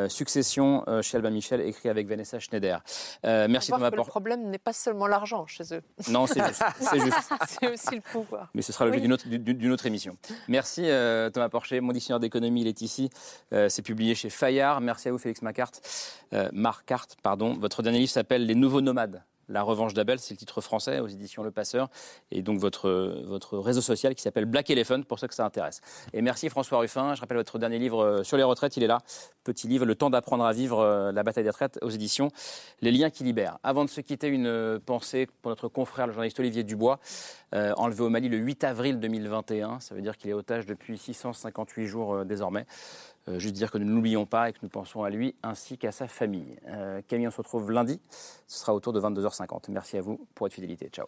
Succession 0.09 0.83
chez 1.01 1.17
Albin 1.17 1.29
Michel, 1.29 1.61
écrit 1.61 1.89
avec 1.89 2.07
Vanessa 2.07 2.39
Schneider. 2.39 2.83
merci 3.23 3.71
Thomas 3.71 3.89
que 3.89 3.95
Le 3.95 4.03
problème 4.03 4.49
n'est 4.49 4.57
pas 4.57 4.73
seulement 4.73 5.07
l'argent 5.07 5.47
chez 5.47 5.63
eux. 5.73 5.81
Non, 6.09 6.27
c'est 6.27 6.43
juste. 6.45 6.63
C'est 7.47 7.67
aussi 7.73 7.95
le 7.95 8.01
pouvoir. 8.01 8.49
Mais 8.53 8.61
ce 8.61 8.73
sera 8.73 8.85
le 8.85 8.91
d'une 8.99 9.13
autre, 9.13 9.73
autre 9.73 9.85
émission. 9.85 10.17
Merci 10.47 10.83
euh, 10.85 11.29
Thomas 11.29 11.49
Porcher. 11.49 11.81
Mon 11.81 11.91
dictionnaire 11.91 12.19
d'économie, 12.19 12.61
il 12.61 12.67
est 12.67 12.81
ici. 12.81 13.09
Euh, 13.53 13.69
c'est 13.69 13.81
publié 13.81 14.15
chez 14.15 14.29
Fayard. 14.29 14.81
Merci 14.81 15.09
à 15.09 15.11
vous 15.11 15.17
Félix 15.17 15.41
Macart. 15.41 15.71
Euh, 16.33 16.49
pardon. 17.21 17.53
Votre 17.53 17.81
dernier 17.83 17.99
livre 17.99 18.11
s'appelle 18.11 18.45
Les 18.45 18.55
Nouveaux 18.55 18.81
Nomades. 18.81 19.23
La 19.49 19.63
revanche 19.63 19.93
d'Abel, 19.93 20.19
c'est 20.19 20.33
le 20.33 20.37
titre 20.37 20.61
français 20.61 20.99
aux 20.99 21.07
éditions 21.07 21.43
Le 21.43 21.51
Passeur. 21.51 21.89
Et 22.31 22.41
donc 22.41 22.59
votre, 22.59 22.89
réseau 23.53 23.81
social 23.81 24.15
qui 24.15 24.21
s'appelle 24.21 24.45
Black 24.45 24.69
Elephant, 24.69 25.01
pour 25.03 25.19
ceux 25.19 25.27
que 25.27 25.35
ça 25.35 25.45
intéresse. 25.45 25.81
Et 26.13 26.21
merci 26.21 26.49
François 26.49 26.79
Ruffin. 26.79 27.15
Je 27.15 27.21
rappelle 27.21 27.37
votre 27.37 27.59
dernier 27.59 27.79
livre 27.79 28.23
sur 28.23 28.37
les 28.37 28.43
retraites, 28.43 28.77
il 28.77 28.83
est 28.83 28.87
là. 28.87 28.99
Petit 29.43 29.67
livre, 29.67 29.85
Le 29.85 29.95
temps 29.95 30.09
d'apprendre 30.09 30.45
à 30.45 30.53
vivre, 30.53 31.11
la 31.13 31.23
bataille 31.23 31.43
des 31.43 31.49
retraites 31.49 31.79
aux 31.81 31.89
éditions 31.89 32.29
Les 32.81 32.91
liens 32.91 33.09
qui 33.09 33.23
libèrent. 33.23 33.59
Avant 33.63 33.83
de 33.83 33.89
se 33.89 34.01
quitter, 34.01 34.27
une 34.27 34.79
pensée 34.79 35.27
pour 35.41 35.49
notre 35.49 35.67
confrère, 35.67 36.07
le 36.07 36.13
journaliste 36.13 36.39
Olivier 36.39 36.63
Dubois. 36.63 36.99
Euh, 37.53 37.71
enlevé 37.77 38.01
au 38.01 38.09
Mali 38.09 38.29
le 38.29 38.37
8 38.37 38.63
avril 38.63 38.99
2021. 38.99 39.79
Ça 39.79 39.93
veut 39.93 40.01
dire 40.01 40.17
qu'il 40.17 40.31
est 40.31 40.33
otage 40.33 40.65
depuis 40.65 40.97
658 40.97 41.85
jours 41.85 42.15
euh, 42.15 42.23
désormais. 42.23 42.65
Euh, 43.27 43.39
juste 43.39 43.55
dire 43.55 43.71
que 43.71 43.77
nous 43.77 43.85
ne 43.85 43.93
l'oublions 43.93 44.25
pas 44.25 44.49
et 44.49 44.53
que 44.53 44.59
nous 44.63 44.69
pensons 44.69 45.03
à 45.03 45.09
lui 45.09 45.35
ainsi 45.43 45.77
qu'à 45.77 45.91
sa 45.91 46.07
famille. 46.07 46.57
Camille, 47.07 47.27
on 47.27 47.31
se 47.31 47.37
retrouve 47.37 47.71
lundi. 47.71 47.99
Ce 48.47 48.59
sera 48.59 48.73
autour 48.73 48.93
de 48.93 48.99
22h50. 48.99 49.65
Merci 49.69 49.97
à 49.97 50.01
vous 50.01 50.27
pour 50.35 50.45
votre 50.45 50.55
fidélité. 50.55 50.89
Ciao. 50.89 51.07